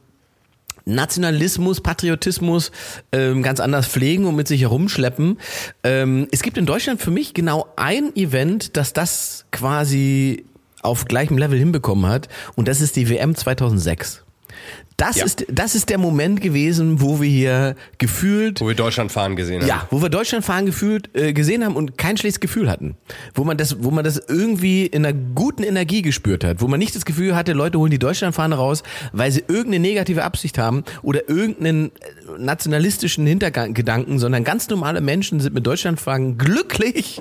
Nationalismus, 0.87 1.81
Patriotismus 1.81 2.71
ähm, 3.13 3.43
ganz 3.43 3.61
anders 3.61 3.87
pflegen 3.87 4.25
und 4.25 4.37
mit 4.37 4.49
sich 4.49 4.63
herumschleppen. 4.63 5.39
Ähm, 5.83 6.29
es 6.31 6.43
gibt 6.43 6.57
in 6.57 6.65
Deutschland 6.65 7.03
für 7.03 7.11
mich 7.11 7.35
genau 7.35 7.67
ein 7.77 8.15
Event, 8.17 8.77
das 8.77 8.93
das 8.93 9.47
quasi 9.51 10.47
auf 10.83 11.07
gleichem 11.07 11.37
Level 11.37 11.59
hinbekommen 11.59 12.07
hat 12.07 12.29
und 12.55 12.69
das 12.69 12.81
ist 12.81 12.97
die 12.97 13.11
WM 13.11 13.35
2006. 13.35 14.26
Das 14.99 15.17
Ja. 15.17 15.27
ist 15.27 15.45
das 15.53 15.75
ist 15.75 15.91
der 15.91 15.99
Moment 15.99 16.41
gewesen, 16.41 17.03
wo 17.03 17.21
wir 17.21 17.29
hier 17.29 17.77
gefühlt 17.99 18.61
Wo 18.63 18.67
wir 18.69 18.75
Deutschland 18.75 19.13
fahren 19.13 19.37
gesehen 19.37 19.61
haben. 19.61 19.69
ja, 19.69 19.87
wo 19.91 20.01
wir 20.01 20.09
Deutschland 20.09 20.43
fahren 20.45 20.65
gefühlt 20.65 21.11
äh, 21.15 21.35
gesehen 21.35 21.65
haben 21.67 21.77
und 21.77 21.99
kein 21.99 22.17
schlechtes 22.17 22.41
Gefühl 22.41 22.71
hatten, 22.71 22.97
wo 23.35 23.45
man 23.45 23.59
das, 23.59 23.83
wo 23.85 23.91
man 23.91 24.05
das 24.05 24.17
irgendwie 24.29 24.87
in 24.87 25.05
einer 25.05 25.17
guten 25.35 25.65
Energie 25.65 26.01
gespürt 26.01 26.45
hat, 26.45 26.63
wo 26.63 26.69
man 26.69 26.79
nicht 26.79 26.95
das 26.97 27.05
Gefühl 27.05 27.37
hatte, 27.37 27.53
Leute 27.53 27.79
holen 27.79 27.91
die 27.91 27.99
Deutschlandfahne 27.99 28.55
raus, 28.55 28.83
weil 29.13 29.31
sie 29.31 29.41
irgendeine 29.49 29.81
negative 29.81 30.25
Absicht 30.25 30.57
haben 30.57 30.83
oder 31.03 31.29
irgendeinen 31.29 31.91
nationalistischen 32.39 33.27
Hintergedanken, 33.27 34.19
sondern 34.19 34.45
ganz 34.45 34.69
normale 34.69 35.01
Menschen 35.01 35.41
sind 35.41 35.55
mit 35.55 35.67
Deutschlandfahnen 35.67 36.39
glücklich 36.39 37.21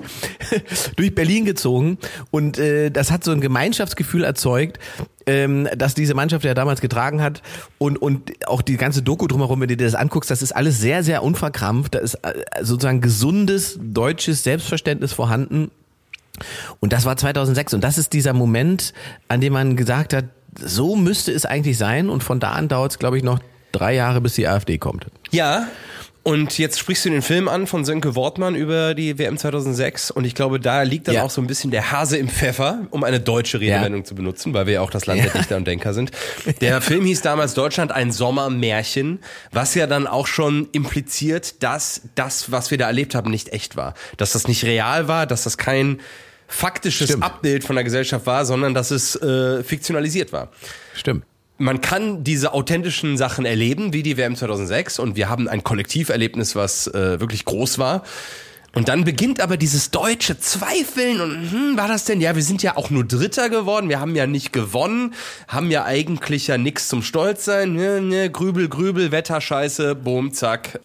durch 0.96 1.14
Berlin 1.14 1.46
gezogen 1.46 1.98
und 2.32 2.58
äh, 2.58 2.90
das 2.90 3.12
hat 3.12 3.24
so 3.24 3.32
ein 3.32 3.42
Gemeinschaftsgefühl 3.42 4.24
erzeugt, 4.24 4.80
ähm, 5.26 5.68
dass 5.76 5.96
diese 5.96 6.14
Mannschaft 6.14 6.46
ja 6.46 6.54
damals 6.54 6.82
getragen 6.82 7.22
hat 7.22 7.42
und, 7.78 7.98
und 7.98 8.48
auch 8.48 8.62
die 8.62 8.78
ganze 8.78 9.02
Doku 9.02 9.28
drumherum, 9.28 9.62
wenn 9.62 9.70
du 9.70 9.78
dir 9.78 9.86
das 9.86 9.96
anguckst, 9.96 10.30
das 10.30 10.42
ist 10.42 10.52
alles 10.52 10.80
sehr, 10.80 11.04
sehr 11.04 11.24
unverkrampft. 11.24 11.96
Da 11.96 12.00
ist 12.00 12.16
äh, 12.16 12.34
sozusagen 12.62 13.02
gesundes 13.02 13.80
deutsches 13.82 14.44
Selbstverständnis 14.44 15.14
vorhanden. 15.14 15.72
Und 16.80 16.94
das 16.94 17.06
war 17.06 17.16
2006 17.16 17.74
und 17.74 17.84
das 17.84 17.98
ist 17.98 18.14
dieser 18.14 18.34
Moment, 18.34 18.94
an 19.28 19.42
dem 19.42 19.54
man 19.54 19.76
gesagt 19.76 20.14
hat, 20.14 20.26
so 20.60 20.96
müsste 20.96 21.32
es 21.32 21.46
eigentlich 21.46 21.78
sein 21.78 22.10
und 22.10 22.24
von 22.24 22.40
da 22.40 22.52
an 22.52 22.68
dauert 22.68 22.92
es, 22.92 23.00
glaube 23.00 23.18
ich, 23.18 23.24
noch 23.24 23.40
drei 23.76 23.94
Jahre, 23.94 24.22
bis 24.22 24.34
die 24.36 24.48
AfD 24.48 24.78
kommt. 24.78 25.06
Ja. 25.32 25.68
Und 26.24 26.58
jetzt 26.58 26.80
sprichst 26.80 27.06
du 27.06 27.12
den 27.12 27.22
Film 27.22 27.48
an 27.48 27.68
von 27.68 27.86
Sönke 27.86 28.16
Wortmann 28.16 28.56
über 28.56 28.96
die 28.96 29.20
WM 29.20 29.38
2006 29.38 30.10
und 30.10 30.26
ich 30.26 30.34
glaube, 30.34 30.60
da 30.60 30.82
liegt 30.82 31.08
dann 31.08 31.14
Ja. 31.14 31.22
auch 31.22 31.30
so 31.30 31.40
ein 31.40 31.46
bisschen 31.46 31.70
der 31.70 31.92
Hase 31.92 32.18
im 32.18 32.30
Pfeffer, 32.30 32.88
um 32.90 33.04
eine 33.04 33.20
deutsche 33.20 33.60
Redewendung 33.60 34.06
zu 34.06 34.16
benutzen, 34.16 34.52
weil 34.56 34.66
wir 34.66 34.74
ja 34.74 34.82
auch 34.82 34.90
das 34.90 35.06
Land 35.06 35.24
der 35.24 35.30
Dichter 35.30 35.56
und 35.58 35.68
Denker 35.68 35.94
sind. 35.94 36.10
Der 36.62 36.82
Film 36.82 37.06
hieß 37.06 37.22
damals 37.22 37.54
Deutschland 37.54 37.92
ein 37.92 38.12
Sommermärchen, 38.12 39.20
was 39.52 39.76
ja 39.76 39.86
dann 39.86 40.08
auch 40.08 40.26
schon 40.26 40.68
impliziert, 40.72 41.62
dass 41.62 42.02
das, 42.16 42.52
was 42.52 42.72
wir 42.72 42.80
da 42.80 42.88
erlebt 42.88 43.14
haben, 43.14 43.30
nicht 43.30 43.50
echt 43.54 43.76
war. 43.76 43.94
Dass 44.18 44.32
das 44.32 44.48
nicht 44.48 44.64
real 44.64 45.08
war, 45.08 45.28
dass 45.28 45.44
das 45.44 45.60
kein 45.60 46.00
faktisches 46.48 47.10
Stimmt. 47.10 47.24
Abbild 47.24 47.64
von 47.64 47.76
der 47.76 47.84
Gesellschaft 47.84 48.26
war, 48.26 48.46
sondern 48.46 48.74
dass 48.74 48.90
es 48.90 49.16
äh, 49.16 49.64
fiktionalisiert 49.64 50.34
war 50.34 50.50
Stimmt. 50.96 51.26
Man 51.58 51.82
kann 51.82 52.24
diese 52.24 52.54
authentischen 52.54 53.18
Sachen 53.18 53.46
erleben, 53.46 53.94
wie 53.94 54.04
die 54.04 54.18
WM 54.18 54.36
2006 54.36 55.00
und 55.00 55.16
wir 55.16 55.30
haben 55.30 55.48
ein 55.48 55.64
Kollektiverlebnis, 55.64 56.56
was 56.56 56.88
äh, 56.88 57.20
wirklich 57.20 57.46
groß 57.46 57.80
war. 57.80 58.04
Und 58.74 58.90
dann 58.90 59.06
beginnt 59.06 59.40
aber 59.40 59.56
dieses 59.56 59.90
deutsche 59.90 60.38
Zweifeln 60.38 61.22
und 61.22 61.50
hm, 61.50 61.78
war 61.78 61.88
das 61.88 62.04
denn? 62.04 62.20
Ja, 62.20 62.36
wir 62.36 62.44
sind 62.44 62.62
ja 62.62 62.76
auch 62.76 62.90
nur 62.90 63.06
Dritter 63.06 63.50
geworden, 63.50 63.88
wir 63.88 64.02
haben 64.02 64.16
ja 64.18 64.28
nicht 64.28 64.52
gewonnen, 64.52 65.14
haben 65.48 65.72
ja 65.72 65.86
eigentlich 65.86 66.48
ja 66.48 66.58
nichts 66.58 66.90
zum 66.90 67.02
Stolz 67.02 67.46
sein. 67.46 67.72
Ne, 67.74 68.02
ne, 68.02 68.30
Grübel, 68.30 68.68
Grübel, 68.68 69.14
Wetterscheiße, 69.14 69.96
boom, 69.96 70.34
zack, 70.34 70.82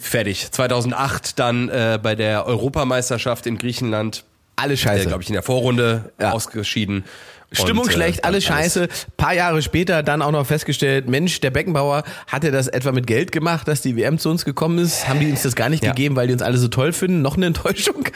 fertig. 0.00 0.52
2008 0.52 1.40
dann 1.40 1.68
äh, 1.70 1.98
bei 2.00 2.14
der 2.14 2.46
Europameisterschaft 2.46 3.46
in 3.46 3.58
Griechenland 3.58 4.22
Alles 4.54 4.78
scheiße. 4.78 5.06
glaube 5.06 5.24
ich, 5.24 5.28
in 5.28 5.34
der 5.34 5.42
Vorrunde 5.42 6.12
Ja. 6.20 6.30
ausgeschieden. 6.30 7.04
Stimmung 7.50 7.84
Und, 7.84 7.90
äh, 7.90 7.94
schlecht, 7.94 8.24
alles 8.24 8.44
scheiße. 8.44 8.88
Paar 9.16 9.32
Jahre 9.34 9.62
später 9.62 10.02
dann 10.02 10.20
auch 10.20 10.32
noch 10.32 10.46
festgestellt, 10.46 11.08
Mensch, 11.08 11.40
der 11.40 11.50
Beckenbauer 11.50 12.02
hatte 12.26 12.50
das 12.50 12.68
etwa 12.68 12.92
mit 12.92 13.06
Geld 13.06 13.32
gemacht, 13.32 13.66
dass 13.68 13.80
die 13.80 13.96
WM 13.96 14.18
zu 14.18 14.28
uns 14.28 14.44
gekommen 14.44 14.78
ist. 14.78 15.08
Haben 15.08 15.20
die 15.20 15.30
uns 15.30 15.42
das 15.42 15.54
gar 15.54 15.68
nicht 15.70 15.82
Ja. 15.82 15.90
gegeben, 15.92 16.14
weil 16.16 16.26
die 16.26 16.34
uns 16.34 16.42
alle 16.42 16.58
so 16.58 16.68
toll 16.68 16.92
finden. 16.92 17.22
Noch 17.22 17.36
eine 17.36 17.46
Enttäuschung. 17.46 18.04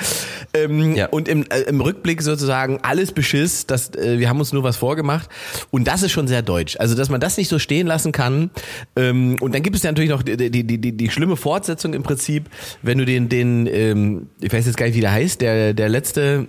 Ähm, 0.55 0.95
Ja. 0.97 1.07
Und 1.07 1.29
im, 1.29 1.45
äh, 1.51 1.61
im 1.61 1.81
Rückblick 1.81 2.21
sozusagen 2.21 2.81
alles 2.83 3.13
Beschiss. 3.13 3.67
Das, 3.67 3.95
äh, 3.95 4.19
wir 4.19 4.29
haben 4.29 4.39
uns 4.39 4.53
nur 4.53 4.63
was 4.63 4.77
vorgemacht. 4.77 5.31
Und 5.71 5.89
das 5.89 6.03
ist 6.03 6.13
schon 6.13 6.29
sehr 6.29 6.43
deutsch. 6.43 6.77
Also, 6.79 6.95
dass 6.95 7.09
man 7.09 7.21
das 7.21 7.39
nicht 7.39 7.49
so 7.49 7.59
stehen 7.59 7.87
lassen 7.87 8.13
kann. 8.13 8.51
Ähm, 8.95 9.37
und 9.41 9.55
dann 9.55 9.63
gibt 9.63 9.77
es 9.77 9.83
ja 9.83 9.91
natürlich 9.91 10.11
noch 10.11 10.23
die, 10.23 10.37
die, 10.37 10.51
die, 10.67 10.77
die, 10.79 10.93
die 10.95 11.11
schlimme 11.11 11.37
Fortsetzung 11.37 11.95
im 11.95 12.03
Prinzip, 12.03 12.51
wenn 12.83 12.99
du 12.99 13.07
den, 13.07 13.31
den 13.31 13.67
ähm, 13.67 14.29
ich 14.43 14.53
weiß 14.53 14.67
jetzt 14.67 14.77
gar 14.77 14.85
nicht, 14.85 14.95
wie 14.95 15.01
der 15.01 15.13
heißt, 15.13 15.41
der, 15.41 15.73
der 15.73 15.89
letzte 15.89 16.49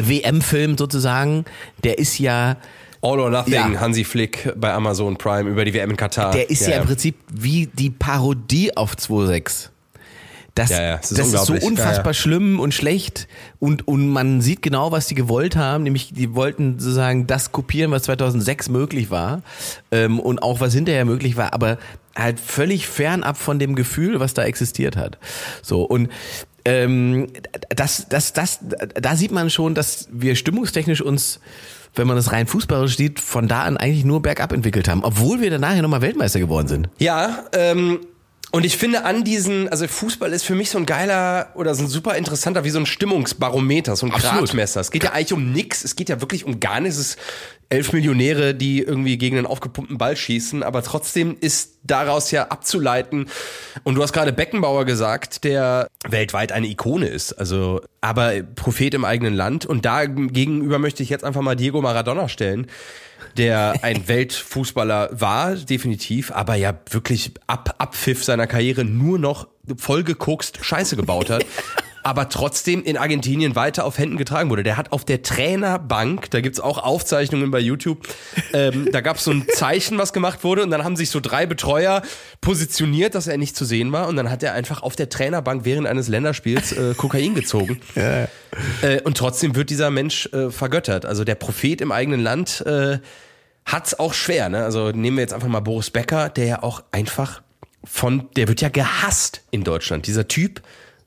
WM-Film 0.00 0.76
sozusagen, 0.78 1.44
der 1.84 1.98
ist 1.98 2.18
ja, 2.18 2.56
All 3.00 3.20
or 3.20 3.30
Nothing, 3.30 3.52
Ja. 3.54 3.80
Hansi 3.80 4.02
Flick 4.02 4.52
bei 4.56 4.72
Amazon 4.72 5.16
Prime 5.16 5.48
über 5.48 5.64
die 5.64 5.72
WM 5.72 5.90
in 5.90 5.96
Katar. 5.96 6.32
der 6.32 6.50
ist 6.50 6.66
ja, 6.66 6.78
im 6.78 6.84
Prinzip 6.86 7.14
wie 7.32 7.66
die 7.72 7.90
Parodie 7.90 8.76
auf 8.76 8.94
2.6. 8.94 9.68
Das, 10.56 10.70
Ja, 10.70 10.82
ja, 10.82 10.96
das 10.96 11.12
ist 11.12 11.18
ist, 11.32 11.46
so 11.46 11.52
unfassbar 11.52 12.06
Ja, 12.06 12.10
ja. 12.10 12.14
schlimm 12.14 12.58
und 12.58 12.74
schlecht 12.74 13.28
und, 13.60 13.86
und 13.86 14.08
man 14.08 14.40
sieht 14.40 14.60
genau, 14.62 14.90
was 14.90 15.06
die 15.06 15.14
gewollt 15.14 15.54
haben, 15.54 15.84
nämlich 15.84 16.12
die 16.12 16.34
wollten 16.34 16.80
sozusagen 16.80 17.28
das 17.28 17.52
kopieren, 17.52 17.92
was 17.92 18.02
2006 18.02 18.68
möglich 18.68 19.12
war 19.12 19.42
ähm, 19.92 20.18
und 20.18 20.42
auch 20.42 20.58
was 20.58 20.74
hinterher 20.74 21.04
möglich 21.04 21.36
war, 21.36 21.52
aber 21.52 21.78
halt 22.16 22.40
völlig 22.40 22.88
fernab 22.88 23.36
von 23.36 23.60
dem 23.60 23.76
Gefühl, 23.76 24.18
was 24.18 24.34
da 24.34 24.42
existiert 24.42 24.96
hat. 24.96 25.18
So 25.62 25.82
und 25.84 26.08
ähm, 26.68 27.28
das, 27.70 28.06
das, 28.08 28.32
das, 28.32 28.58
da 28.94 29.16
sieht 29.16 29.32
man 29.32 29.48
schon, 29.48 29.74
dass 29.74 30.08
wir 30.12 30.36
stimmungstechnisch 30.36 31.00
uns 31.00 31.40
wenn 31.94 32.06
man 32.06 32.16
das 32.16 32.32
rein 32.32 32.46
fußballisch 32.46 32.96
sieht, 32.96 33.18
von 33.18 33.48
da 33.48 33.62
an 33.62 33.76
eigentlich 33.76 34.04
nur 34.04 34.22
bergab 34.22 34.52
entwickelt 34.52 34.88
haben, 34.88 35.02
obwohl 35.02 35.40
wir 35.40 35.50
danach 35.50 35.74
ja 35.74 35.82
nochmal 35.82 36.02
Weltmeister 36.02 36.38
geworden 36.38 36.68
sind. 36.68 36.88
Ja, 36.98 37.44
ähm, 37.52 38.00
und 38.50 38.64
ich 38.64 38.78
finde 38.78 39.04
an 39.04 39.24
diesen, 39.24 39.68
also 39.68 39.86
Fußball 39.86 40.32
ist 40.32 40.44
für 40.44 40.54
mich 40.54 40.70
so 40.70 40.78
ein 40.78 40.86
geiler 40.86 41.50
oder 41.54 41.74
so 41.74 41.82
ein 41.82 41.88
super 41.88 42.16
interessanter, 42.16 42.64
wie 42.64 42.70
so 42.70 42.78
ein 42.78 42.86
Stimmungsbarometer, 42.86 43.94
so 43.94 44.06
ein 44.06 44.12
Absolut. 44.12 44.46
Gradmesser. 44.46 44.80
Es 44.80 44.90
geht 44.90 45.04
ja 45.04 45.12
eigentlich 45.12 45.34
um 45.34 45.52
nix, 45.52 45.84
es 45.84 45.96
geht 45.96 46.08
ja 46.08 46.22
wirklich 46.22 46.46
um 46.46 46.58
gar 46.58 46.80
nichts. 46.80 46.98
Es 46.98 47.08
ist 47.10 47.18
elf 47.68 47.92
Millionäre, 47.92 48.54
die 48.54 48.80
irgendwie 48.80 49.18
gegen 49.18 49.36
einen 49.36 49.46
aufgepumpten 49.46 49.98
Ball 49.98 50.16
schießen, 50.16 50.62
aber 50.62 50.82
trotzdem 50.82 51.36
ist 51.38 51.74
daraus 51.82 52.30
ja 52.30 52.48
abzuleiten. 52.48 53.28
Und 53.84 53.96
du 53.96 54.02
hast 54.02 54.14
gerade 54.14 54.32
Beckenbauer 54.32 54.86
gesagt, 54.86 55.44
der 55.44 55.86
weltweit 56.08 56.50
eine 56.50 56.68
Ikone 56.68 57.08
ist, 57.08 57.34
also 57.34 57.82
aber 58.00 58.42
Prophet 58.42 58.94
im 58.94 59.04
eigenen 59.04 59.34
Land. 59.34 59.66
Und 59.66 59.84
da 59.84 60.06
gegenüber 60.06 60.78
möchte 60.78 61.02
ich 61.02 61.10
jetzt 61.10 61.24
einfach 61.24 61.42
mal 61.42 61.56
Diego 61.56 61.82
Maradona 61.82 62.30
stellen 62.30 62.66
der 63.36 63.74
ein 63.82 64.08
Weltfußballer 64.08 65.10
war, 65.12 65.54
definitiv, 65.54 66.32
aber 66.32 66.54
ja 66.54 66.74
wirklich 66.90 67.32
ab 67.46 67.74
Abpfiff 67.78 68.24
seiner 68.24 68.46
Karriere 68.46 68.84
nur 68.84 69.18
noch 69.18 69.48
vollgekokst 69.76 70.64
Scheiße 70.64 70.96
gebaut 70.96 71.30
hat. 71.30 71.44
Aber 72.02 72.28
trotzdem 72.28 72.82
in 72.82 72.96
Argentinien 72.96 73.54
weiter 73.56 73.84
auf 73.84 73.98
Händen 73.98 74.16
getragen 74.16 74.50
wurde. 74.50 74.62
Der 74.62 74.76
hat 74.76 74.92
auf 74.92 75.04
der 75.04 75.22
Trainerbank, 75.22 76.30
da 76.30 76.40
gibt's 76.40 76.60
auch 76.60 76.78
Aufzeichnungen 76.78 77.50
bei 77.50 77.58
YouTube, 77.58 78.06
ähm, 78.52 78.88
da 78.92 79.00
gab's 79.00 79.24
so 79.24 79.30
ein 79.30 79.46
Zeichen, 79.54 79.98
was 79.98 80.12
gemacht 80.12 80.44
wurde 80.44 80.62
und 80.62 80.70
dann 80.70 80.84
haben 80.84 80.96
sich 80.96 81.10
so 81.10 81.20
drei 81.20 81.46
Betreuer 81.46 82.02
positioniert, 82.40 83.14
dass 83.14 83.26
er 83.26 83.38
nicht 83.38 83.56
zu 83.56 83.64
sehen 83.64 83.92
war 83.92 84.08
und 84.08 84.16
dann 84.16 84.30
hat 84.30 84.42
er 84.42 84.54
einfach 84.54 84.82
auf 84.82 84.96
der 84.96 85.08
Trainerbank 85.08 85.64
während 85.64 85.86
eines 85.86 86.08
Länderspiels 86.08 86.72
äh, 86.72 86.94
Kokain 86.96 87.34
gezogen. 87.34 87.80
Äh, 88.82 89.02
und 89.02 89.16
trotzdem 89.16 89.54
wird 89.56 89.70
dieser 89.70 89.90
Mensch 89.90 90.26
äh, 90.32 90.50
vergöttert. 90.50 91.04
Also 91.04 91.24
der 91.24 91.34
Prophet 91.34 91.80
im 91.80 91.92
eigenen 91.92 92.20
Land 92.20 92.62
äh, 92.62 92.98
hat's 93.64 93.98
auch 93.98 94.14
schwer. 94.14 94.48
Ne? 94.48 94.64
Also 94.64 94.90
nehmen 94.90 95.16
wir 95.16 95.22
jetzt 95.22 95.34
einfach 95.34 95.48
mal 95.48 95.60
Boris 95.60 95.90
Becker, 95.90 96.28
der 96.28 96.46
ja 96.46 96.62
auch 96.62 96.82
einfach 96.90 97.42
von, 97.84 98.28
der 98.36 98.48
wird 98.48 98.60
ja 98.60 98.68
gehasst 98.68 99.42
in 99.50 99.64
Deutschland. 99.64 100.06
Dieser 100.06 100.28
Typ 100.28 100.62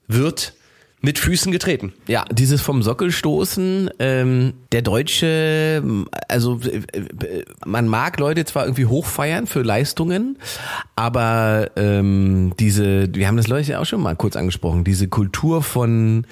wird 0.08 0.54
mit 1.02 1.18
Füßen 1.18 1.52
getreten. 1.52 1.94
Ja, 2.08 2.26
dieses 2.32 2.62
vom 2.62 2.84
Sockel 2.84 3.12
stoßen, 3.12 3.90
ähm, 4.00 4.54
der 4.72 4.84
Deutsche, 4.84 5.84
also 6.28 6.60
äh, 6.62 7.44
man 7.66 7.88
mag 7.88 8.20
Leute 8.20 8.46
zwar 8.46 8.66
irgendwie 8.66 8.86
hochfeiern 8.86 9.48
für 9.48 9.64
Leistungen, 9.64 10.38
aber 10.96 11.72
ähm, 11.76 12.54
diese, 12.60 13.14
wir 13.14 13.28
haben 13.28 13.38
das 13.38 13.48
Leute 13.48 13.72
ja 13.72 13.80
auch 13.80 13.86
schon 13.86 14.02
mal 14.02 14.16
kurz 14.16 14.36
angesprochen, 14.36 14.84
diese 14.84 15.08
Kultur 15.08 15.64
von 15.64 16.26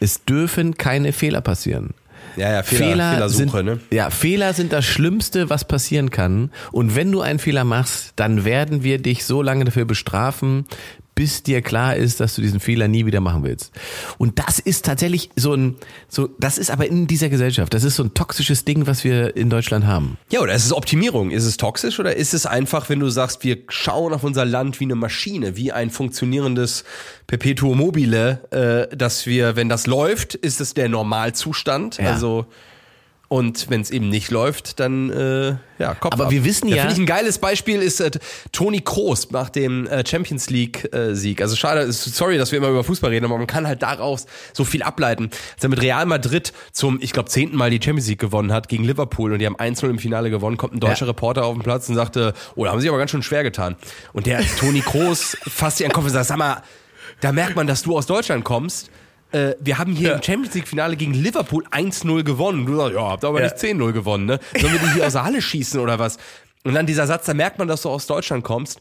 es 0.00 0.24
dürfen 0.24 0.76
keine 0.76 1.12
Fehler 1.12 1.40
passieren. 1.40 1.94
Ja, 2.36 2.52
ja, 2.52 2.62
Fehler, 2.62 3.12
Fehlersuche, 3.12 3.56
sind, 3.56 3.64
ne? 3.64 3.80
Ja, 3.90 4.10
Fehler 4.10 4.52
sind 4.52 4.72
das 4.72 4.84
Schlimmste, 4.84 5.48
was 5.48 5.66
passieren 5.66 6.10
kann. 6.10 6.50
Und 6.70 6.94
wenn 6.94 7.10
du 7.10 7.22
einen 7.22 7.38
Fehler 7.38 7.64
machst, 7.64 8.12
dann 8.16 8.44
werden 8.44 8.82
wir 8.82 8.98
dich 8.98 9.24
so 9.24 9.40
lange 9.40 9.64
dafür 9.64 9.86
bestrafen, 9.86 10.66
bis 11.16 11.42
dir 11.42 11.62
klar 11.62 11.96
ist, 11.96 12.20
dass 12.20 12.36
du 12.36 12.42
diesen 12.42 12.60
Fehler 12.60 12.88
nie 12.88 13.06
wieder 13.06 13.20
machen 13.20 13.42
willst. 13.42 13.72
Und 14.18 14.38
das 14.38 14.58
ist 14.58 14.84
tatsächlich 14.84 15.30
so 15.34 15.54
ein, 15.54 15.76
so, 16.08 16.28
das 16.38 16.58
ist 16.58 16.70
aber 16.70 16.86
in 16.86 17.06
dieser 17.06 17.30
Gesellschaft, 17.30 17.72
das 17.72 17.84
ist 17.84 17.96
so 17.96 18.04
ein 18.04 18.12
toxisches 18.12 18.66
Ding, 18.66 18.86
was 18.86 19.02
wir 19.02 19.34
in 19.34 19.48
Deutschland 19.48 19.86
haben. 19.86 20.18
Ja, 20.30 20.40
oder 20.40 20.52
ist 20.52 20.66
es 20.66 20.74
Optimierung? 20.74 21.30
Ist 21.30 21.46
es 21.46 21.56
toxisch 21.56 21.98
oder 21.98 22.14
ist 22.14 22.34
es 22.34 22.44
einfach, 22.44 22.90
wenn 22.90 23.00
du 23.00 23.08
sagst, 23.08 23.42
wir 23.44 23.58
schauen 23.68 24.12
auf 24.12 24.24
unser 24.24 24.44
Land 24.44 24.78
wie 24.78 24.84
eine 24.84 24.94
Maschine, 24.94 25.56
wie 25.56 25.72
ein 25.72 25.88
funktionierendes 25.88 26.84
Perpetuum 27.26 27.78
mobile, 27.78 28.88
äh, 28.90 28.94
dass 28.94 29.24
wir, 29.24 29.56
wenn 29.56 29.70
das 29.70 29.86
läuft, 29.86 30.34
ist 30.34 30.60
es 30.60 30.74
der 30.74 30.90
Normalzustand. 30.90 31.96
Ja. 31.96 32.12
Also 32.12 32.46
und 33.28 33.68
wenn 33.70 33.80
es 33.80 33.90
eben 33.90 34.08
nicht 34.08 34.30
läuft, 34.30 34.78
dann 34.78 35.10
äh, 35.10 35.56
ja, 35.78 35.94
Kopf 35.94 36.12
Aber 36.12 36.26
ab. 36.26 36.30
wir 36.30 36.44
wissen 36.44 36.68
ja- 36.68 36.76
finde 36.76 36.92
ich 36.92 36.98
ein 37.00 37.06
geiles 37.06 37.38
Beispiel 37.38 37.82
ist 37.82 38.00
äh, 38.00 38.10
Toni 38.52 38.80
Kroos 38.80 39.30
nach 39.32 39.50
dem 39.50 39.86
äh, 39.88 40.06
Champions 40.06 40.48
League 40.48 40.92
äh, 40.94 41.12
Sieg. 41.14 41.40
Also 41.42 41.56
schade, 41.56 41.80
ist- 41.80 42.04
sorry, 42.14 42.38
dass 42.38 42.52
wir 42.52 42.58
immer 42.58 42.68
über 42.68 42.84
Fußball 42.84 43.10
reden, 43.10 43.24
aber 43.24 43.36
man 43.36 43.48
kann 43.48 43.66
halt 43.66 43.82
daraus 43.82 44.26
so 44.52 44.64
viel 44.64 44.82
ableiten. 44.84 45.30
Als 45.54 45.64
er 45.64 45.68
mit 45.70 45.82
Real 45.82 46.06
Madrid 46.06 46.52
zum, 46.70 46.98
ich 47.02 47.12
glaube, 47.12 47.28
zehnten 47.28 47.56
Mal 47.56 47.70
die 47.70 47.80
Champions 47.82 48.06
League 48.08 48.20
gewonnen 48.20 48.52
hat 48.52 48.68
gegen 48.68 48.84
Liverpool 48.84 49.32
und 49.32 49.40
die 49.40 49.46
haben 49.46 49.56
1-0 49.56 49.90
im 49.90 49.98
Finale 49.98 50.30
gewonnen, 50.30 50.56
kommt 50.56 50.74
ein 50.74 50.80
deutscher 50.80 51.06
Ja. 51.06 51.10
Reporter 51.10 51.44
auf 51.46 51.54
den 51.54 51.62
Platz 51.64 51.88
und 51.88 51.96
sagte, 51.96 52.32
oh, 52.54 52.64
da 52.64 52.70
haben 52.70 52.78
sie 52.78 52.82
sich 52.82 52.90
aber 52.90 52.98
ganz 52.98 53.10
schön 53.10 53.24
schwer 53.24 53.42
getan. 53.42 53.74
Und 54.12 54.26
der 54.26 54.40
Toni 54.58 54.82
Kroos 54.82 55.36
fasst 55.48 55.78
sich 55.78 55.86
an 55.86 55.90
den 55.90 55.94
Kopf 55.94 56.04
und 56.04 56.10
sagt, 56.10 56.26
sag 56.26 56.36
mal, 56.36 56.62
da 57.20 57.32
merkt 57.32 57.56
man, 57.56 57.66
dass 57.66 57.82
du 57.82 57.96
aus 57.96 58.06
Deutschland 58.06 58.44
kommst. 58.44 58.88
Äh, 59.32 59.54
wir 59.60 59.78
haben 59.78 59.92
hier 59.94 60.14
im 60.14 60.22
Champions 60.22 60.54
League 60.54 60.68
Finale 60.68 60.96
gegen 60.96 61.12
Liverpool 61.14 61.64
1-0 61.70 62.22
gewonnen. 62.22 62.64
Du 62.66 62.76
sagst, 62.76 62.94
ja, 62.94 63.08
habt 63.08 63.24
aber 63.24 63.40
Ja. 63.40 63.46
nicht 63.46 63.56
10-0 63.58 63.92
gewonnen, 63.92 64.26
ne? 64.26 64.38
Sollen 64.58 64.72
wir 64.72 64.80
die 64.80 64.92
hier 64.94 65.06
aus 65.06 65.12
der 65.14 65.24
Halle 65.24 65.42
schießen 65.42 65.80
oder 65.80 65.98
was? 65.98 66.18
Und 66.64 66.74
dann 66.74 66.86
dieser 66.86 67.06
Satz, 67.06 67.26
da 67.26 67.34
merkt 67.34 67.58
man, 67.58 67.68
dass 67.68 67.82
du 67.82 67.88
aus 67.90 68.06
Deutschland 68.06 68.44
kommst. 68.44 68.80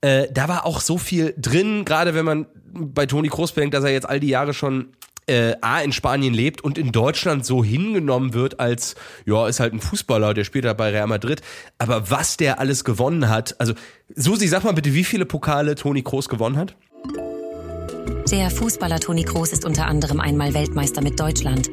Äh, 0.00 0.28
da 0.32 0.48
war 0.48 0.66
auch 0.66 0.80
so 0.80 0.98
viel 0.98 1.34
drin, 1.36 1.84
gerade 1.84 2.14
wenn 2.14 2.24
man 2.24 2.46
bei 2.72 3.06
Toni 3.06 3.28
Kroos 3.28 3.52
bedenkt, 3.52 3.74
dass 3.74 3.84
er 3.84 3.90
jetzt 3.92 4.08
all 4.08 4.20
die 4.20 4.28
Jahre 4.28 4.52
schon 4.52 4.88
äh, 5.26 5.54
A 5.62 5.80
in 5.80 5.92
Spanien 5.92 6.34
lebt 6.34 6.60
und 6.62 6.76
in 6.76 6.92
Deutschland 6.92 7.46
so 7.46 7.64
hingenommen 7.64 8.34
wird 8.34 8.60
als, 8.60 8.94
ja, 9.24 9.48
ist 9.48 9.58
halt 9.60 9.72
ein 9.72 9.80
Fußballer, 9.80 10.34
der 10.34 10.44
spielt 10.44 10.64
da 10.66 10.74
bei 10.74 10.90
Real 10.90 11.06
Madrid. 11.06 11.40
Aber 11.78 12.10
was 12.10 12.36
der 12.36 12.58
alles 12.58 12.84
gewonnen 12.84 13.28
hat, 13.30 13.54
also 13.58 13.72
Susi, 14.14 14.46
sag 14.48 14.64
mal 14.64 14.72
bitte, 14.74 14.92
wie 14.92 15.04
viele 15.04 15.24
Pokale 15.24 15.76
Toni 15.76 16.02
Kroos 16.02 16.28
gewonnen 16.28 16.56
hat? 16.58 16.76
Der 18.30 18.50
Fußballer 18.50 19.00
Toni 19.00 19.22
Kroos 19.22 19.52
ist 19.52 19.66
unter 19.66 19.86
anderem 19.86 20.18
einmal 20.18 20.54
Weltmeister 20.54 21.02
mit 21.02 21.20
Deutschland, 21.20 21.70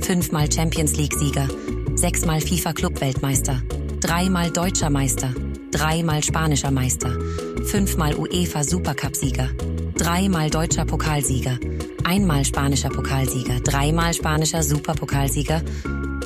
fünfmal 0.00 0.50
Champions 0.52 0.96
League-Sieger, 0.96 1.48
sechsmal 1.94 2.40
FIFA-Club-Weltmeister, 2.40 3.62
dreimal 4.00 4.50
Deutscher 4.50 4.90
Meister, 4.90 5.34
dreimal 5.72 6.22
Spanischer 6.22 6.70
Meister, 6.70 7.16
fünfmal 7.64 8.14
UEFA 8.14 8.62
Supercup-Sieger, 8.62 9.48
dreimal 9.96 10.50
Deutscher 10.50 10.84
Pokalsieger, 10.84 11.58
einmal 12.04 12.44
Spanischer 12.44 12.90
Pokalsieger, 12.90 13.60
dreimal 13.60 14.12
Spanischer 14.12 14.62
Superpokalsieger 14.62 15.62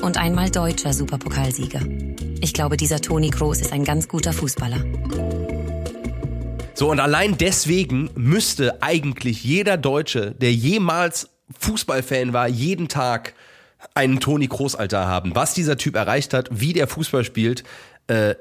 und 0.01 0.17
einmal 0.17 0.49
Deutscher 0.49 0.93
Superpokalsieger. 0.93 1.79
Ich 2.41 2.53
glaube, 2.53 2.75
dieser 2.75 2.99
Toni 2.99 3.29
Kroos 3.29 3.61
ist 3.61 3.71
ein 3.71 3.85
ganz 3.85 4.07
guter 4.07 4.33
Fußballer. 4.33 5.40
So, 6.81 6.89
und 6.89 6.99
allein 6.99 7.37
deswegen 7.37 8.09
müsste 8.15 8.81
eigentlich 8.81 9.43
jeder 9.43 9.77
Deutsche, 9.77 10.31
der 10.31 10.51
jemals 10.51 11.29
Fußballfan 11.59 12.33
war, 12.33 12.47
jeden 12.47 12.87
Tag 12.87 13.35
einen 13.93 14.19
Toni 14.19 14.47
Kroos-Altar 14.47 15.07
haben. 15.07 15.35
Was 15.35 15.53
dieser 15.53 15.77
Typ 15.77 15.95
erreicht 15.95 16.33
hat, 16.33 16.49
wie 16.49 16.73
der 16.73 16.87
Fußball 16.87 17.23
spielt, 17.23 17.63
äh, 18.07 18.33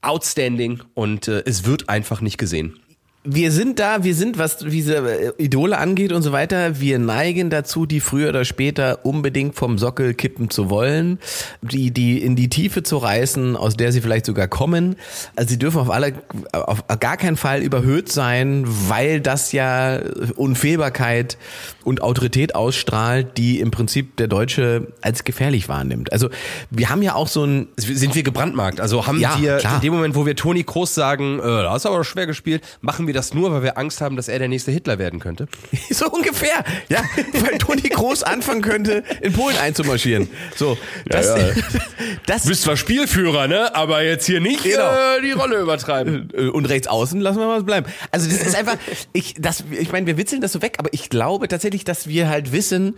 outstanding 0.00 0.82
und 0.94 1.28
äh, 1.28 1.42
es 1.44 1.66
wird 1.66 1.90
einfach 1.90 2.22
nicht 2.22 2.38
gesehen. 2.38 2.80
Wir 3.26 3.52
sind 3.52 3.78
da, 3.78 4.04
wir 4.04 4.14
sind, 4.14 4.36
was 4.36 4.58
diese 4.58 4.96
äh, 4.96 5.32
Idole 5.42 5.78
angeht 5.78 6.12
und 6.12 6.20
so 6.22 6.30
weiter, 6.32 6.78
wir 6.78 6.98
neigen 6.98 7.48
dazu, 7.48 7.86
die 7.86 8.00
früher 8.00 8.28
oder 8.28 8.44
später 8.44 9.06
unbedingt 9.06 9.54
vom 9.54 9.78
Sockel 9.78 10.12
kippen 10.12 10.50
zu 10.50 10.68
wollen, 10.68 11.18
die, 11.62 11.90
die 11.90 12.22
in 12.22 12.36
die 12.36 12.50
Tiefe 12.50 12.82
zu 12.82 12.98
reißen, 12.98 13.56
aus 13.56 13.78
der 13.78 13.92
sie 13.92 14.02
vielleicht 14.02 14.26
sogar 14.26 14.46
kommen. 14.46 14.96
Also 15.36 15.48
sie 15.50 15.58
dürfen 15.58 15.80
auf 15.80 15.88
alle, 15.90 16.12
auf 16.52 16.84
gar 17.00 17.16
keinen 17.16 17.38
Fall 17.38 17.62
überhöht 17.62 18.12
sein, 18.12 18.64
weil 18.66 19.22
das 19.22 19.52
ja 19.52 20.00
Unfehlbarkeit 20.36 21.38
und 21.82 22.02
Autorität 22.02 22.54
ausstrahlt, 22.54 23.38
die 23.38 23.58
im 23.60 23.70
Prinzip 23.70 24.18
der 24.18 24.28
Deutsche 24.28 24.88
als 25.00 25.24
gefährlich 25.24 25.70
wahrnimmt. 25.70 26.12
Also 26.12 26.28
wir 26.70 26.90
haben 26.90 27.00
ja 27.00 27.14
auch 27.14 27.28
so 27.28 27.44
ein... 27.44 27.68
Sind 27.78 28.14
wir 28.14 28.22
gebrandmarkt? 28.22 28.80
Also 28.80 29.06
haben 29.06 29.18
Ja, 29.18 29.38
wir 29.40 29.56
klar. 29.56 29.76
in 29.76 29.80
dem 29.80 29.94
Moment, 29.94 30.14
wo 30.14 30.26
wir 30.26 30.36
Toni 30.36 30.62
Kroos 30.62 30.94
sagen, 30.94 31.38
äh, 31.38 31.42
da 31.42 31.70
hast 31.70 31.86
du 31.86 31.88
aber 31.88 32.04
schwer 32.04 32.26
gespielt, 32.26 32.62
machen 32.82 33.06
wir 33.06 33.13
das 33.14 33.32
nur, 33.34 33.52
weil 33.52 33.62
wir 33.62 33.78
Angst 33.78 34.00
haben, 34.00 34.16
dass 34.16 34.28
er 34.28 34.38
der 34.38 34.48
nächste 34.48 34.70
Hitler 34.70 34.98
werden 34.98 35.20
könnte? 35.20 35.48
So 35.90 36.10
ungefähr, 36.10 36.64
ja, 36.88 37.02
weil 37.34 37.58
Toni 37.58 37.82
Groß 37.82 38.24
anfangen 38.24 38.62
könnte, 38.62 39.04
in 39.20 39.32
Polen 39.32 39.56
einzumarschieren. 39.56 40.28
So, 40.56 40.76
das, 41.06 41.26
ja. 41.28 41.36
das 42.26 42.42
Du 42.42 42.48
bist 42.48 42.62
zwar 42.62 42.76
Spielführer, 42.76 43.46
ne? 43.46 43.74
Aber 43.76 44.02
jetzt 44.02 44.26
hier 44.26 44.40
nicht 44.40 44.64
Genau. 44.64 44.82
äh, 44.90 45.20
die 45.22 45.30
Rolle 45.32 45.60
übertreiben. 45.60 46.30
äh, 46.34 46.48
und 46.48 46.66
rechts 46.66 46.88
außen 46.88 47.20
lassen 47.20 47.38
wir 47.38 47.46
mal 47.46 47.62
bleiben. 47.62 47.86
Also 48.10 48.28
das 48.28 48.40
ist 48.44 48.56
einfach, 48.56 48.76
ich, 49.12 49.34
das, 49.38 49.62
ich 49.70 49.92
meine, 49.92 50.06
wir 50.06 50.16
witzeln 50.16 50.40
das 50.40 50.52
so 50.52 50.62
weg, 50.62 50.76
aber 50.78 50.88
ich 50.92 51.10
glaube 51.10 51.46
tatsächlich, 51.48 51.84
dass 51.84 52.08
wir 52.08 52.28
halt 52.28 52.50
wissen, 52.52 52.96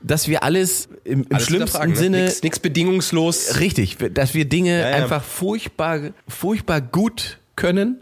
dass 0.00 0.28
wir 0.28 0.42
alles 0.44 0.88
im, 1.04 1.22
im 1.22 1.26
Alles 1.34 1.46
schlimmsten 1.46 1.88
ne? 1.88 1.96
Sinne 1.96 2.24
Nix, 2.24 2.42
nix 2.42 2.58
bedingungslos. 2.60 3.58
richtig, 3.58 3.96
dass 4.12 4.34
wir 4.34 4.44
Dinge 4.44 4.80
ja. 4.80 4.88
einfach 4.88 5.24
furchtbar, 5.24 6.00
furchtbar 6.28 6.80
gut 6.80 7.38
können. 7.56 8.00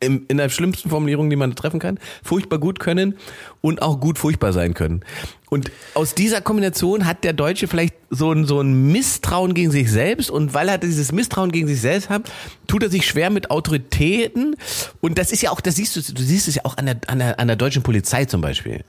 Im, 0.00 0.26
in 0.28 0.36
der 0.36 0.48
schlimmsten 0.48 0.90
Formulierung, 0.90 1.28
die 1.28 1.36
man 1.36 1.56
treffen 1.56 1.80
kann, 1.80 1.98
furchtbar 2.22 2.58
gut 2.58 2.78
können 2.78 3.16
und 3.60 3.82
auch 3.82 3.98
gut 3.98 4.18
furchtbar 4.18 4.52
sein 4.52 4.74
können. 4.74 5.04
Und 5.50 5.72
aus 5.94 6.14
dieser 6.14 6.40
Kombination 6.40 7.06
hat 7.06 7.24
der 7.24 7.32
Deutsche 7.32 7.66
vielleicht 7.66 7.94
so 8.10 8.30
ein, 8.30 8.44
so 8.44 8.60
ein 8.60 8.92
Misstrauen 8.92 9.54
gegen 9.54 9.70
sich 9.70 9.90
selbst 9.90 10.30
und 10.30 10.54
weil 10.54 10.68
er 10.68 10.78
dieses 10.78 11.10
Misstrauen 11.10 11.50
gegen 11.50 11.66
sich 11.66 11.80
selbst 11.80 12.10
hat, 12.10 12.30
tut 12.66 12.82
er 12.82 12.90
sich 12.90 13.06
schwer 13.06 13.30
mit 13.30 13.50
Autoritäten 13.50 14.56
und 15.00 15.18
das 15.18 15.32
ist 15.32 15.42
ja 15.42 15.50
auch, 15.50 15.60
das 15.60 15.76
siehst 15.76 15.96
du, 15.96 16.14
du 16.14 16.22
siehst 16.22 16.48
es 16.48 16.56
ja 16.56 16.64
auch 16.64 16.76
an 16.76 16.86
der, 16.86 17.00
an 17.06 17.18
der, 17.18 17.40
an 17.40 17.48
der 17.48 17.56
deutschen 17.56 17.82
Polizei 17.82 18.24
zum 18.26 18.40
Beispiel. 18.40 18.84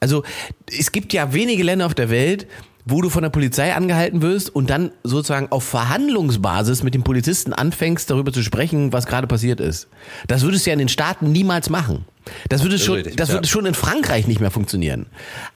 Also 0.00 0.22
es 0.66 0.92
gibt 0.92 1.12
ja 1.12 1.32
wenige 1.32 1.62
Länder 1.62 1.86
auf 1.86 1.94
der 1.94 2.10
Welt, 2.10 2.46
wo 2.88 3.02
du 3.02 3.10
von 3.10 3.22
der 3.22 3.30
Polizei 3.30 3.74
angehalten 3.74 4.22
wirst 4.22 4.54
und 4.54 4.70
dann 4.70 4.92
sozusagen 5.02 5.50
auf 5.50 5.64
Verhandlungsbasis 5.64 6.84
mit 6.84 6.94
dem 6.94 7.02
Polizisten 7.02 7.52
anfängst, 7.52 8.08
darüber 8.08 8.32
zu 8.32 8.42
sprechen, 8.42 8.92
was 8.92 9.06
gerade 9.06 9.26
passiert 9.26 9.60
ist. 9.60 9.88
Das 10.28 10.42
würdest 10.42 10.64
du 10.64 10.70
ja 10.70 10.74
in 10.74 10.78
den 10.78 10.88
Staaten 10.88 11.32
niemals 11.32 11.68
machen. 11.68 12.04
Das 12.48 12.62
würde 12.62 12.78
schon, 12.78 13.02
das 13.16 13.30
würde 13.30 13.48
schon 13.48 13.66
in 13.66 13.74
Frankreich 13.74 14.28
nicht 14.28 14.40
mehr 14.40 14.52
funktionieren. 14.52 15.06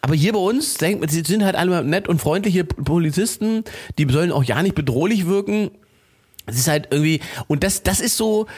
Aber 0.02 0.16
hier 0.16 0.32
bei 0.32 0.40
uns, 0.40 0.74
denkt 0.74 1.00
man, 1.00 1.08
sie 1.08 1.22
sind 1.24 1.44
halt 1.44 1.54
alle 1.54 1.84
nett 1.84 2.08
und 2.08 2.20
freundliche 2.20 2.64
Polizisten, 2.64 3.62
die 3.96 4.10
sollen 4.10 4.32
auch 4.32 4.42
ja 4.42 4.60
nicht 4.60 4.74
bedrohlich 4.74 5.26
wirken. 5.26 5.70
Es 6.46 6.58
ist 6.58 6.66
halt 6.66 6.88
irgendwie, 6.90 7.20
und 7.46 7.62
das, 7.62 7.84
das 7.84 8.00
ist 8.00 8.16
so, 8.16 8.48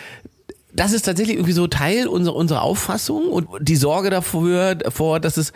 das 0.73 0.95
ist 0.95 1.03
tatsächlich 1.03 1.37
irgendwie 1.37 1.53
so 1.53 1.67
Teil 1.67 2.07
unserer, 2.07 2.37
unserer 2.37 2.63
Auffassung 2.63 3.29
und 3.29 3.49
die 3.61 3.77
Sorge 3.77 4.09
dafür, 4.09 4.77
davor, 4.77 5.21
dass 5.21 5.37
es 5.37 5.53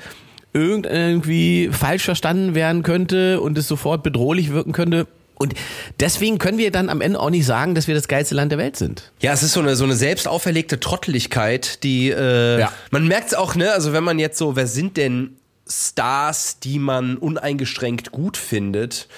irgendwie 0.57 1.69
falsch 1.71 2.05
verstanden 2.05 2.55
werden 2.55 2.83
könnte 2.83 3.41
und 3.41 3.59
es 3.59 3.69
sofort 3.69 4.03
bedrohlich 4.03 4.51
wirken 4.53 4.73
könnte. 4.73 5.07
Und 5.39 5.53
deswegen 6.01 6.39
können 6.39 6.57
wir 6.57 6.71
dann 6.71 6.89
am 6.89 7.03
Ende 7.03 7.21
auch 7.21 7.29
nicht 7.29 7.45
sagen, 7.45 7.75
dass 7.75 7.89
wir 7.89 7.95
das 7.95 8.09
geilste 8.09 8.35
Land 8.35 8.53
der 8.53 8.59
Welt 8.59 8.77
sind. 8.77 9.13
Ja, 9.21 9.35
es 9.35 9.43
ist 9.43 9.53
so 9.53 9.61
eine, 9.61 9.77
so 9.77 9.85
eine 9.85 9.95
selbst 9.95 10.27
auferlegte 10.27 10.81
Trotteligkeit, 10.81 11.83
die, 11.85 12.09
äh, 12.11 12.61
Ja. 12.61 12.73
man 12.91 13.07
merkt 13.07 13.29
es 13.29 13.35
auch, 13.35 13.55
ne, 13.55 13.71
also 13.73 13.93
wenn 13.93 14.03
man 14.03 14.19
jetzt 14.19 14.39
so, 14.39 14.57
wer 14.57 14.67
sind 14.67 14.97
denn 14.97 15.37
Stars, 15.69 16.59
die 16.61 16.79
man 16.79 17.19
uneingeschränkt 17.19 18.13
gut 18.13 18.39
findet? 18.39 19.09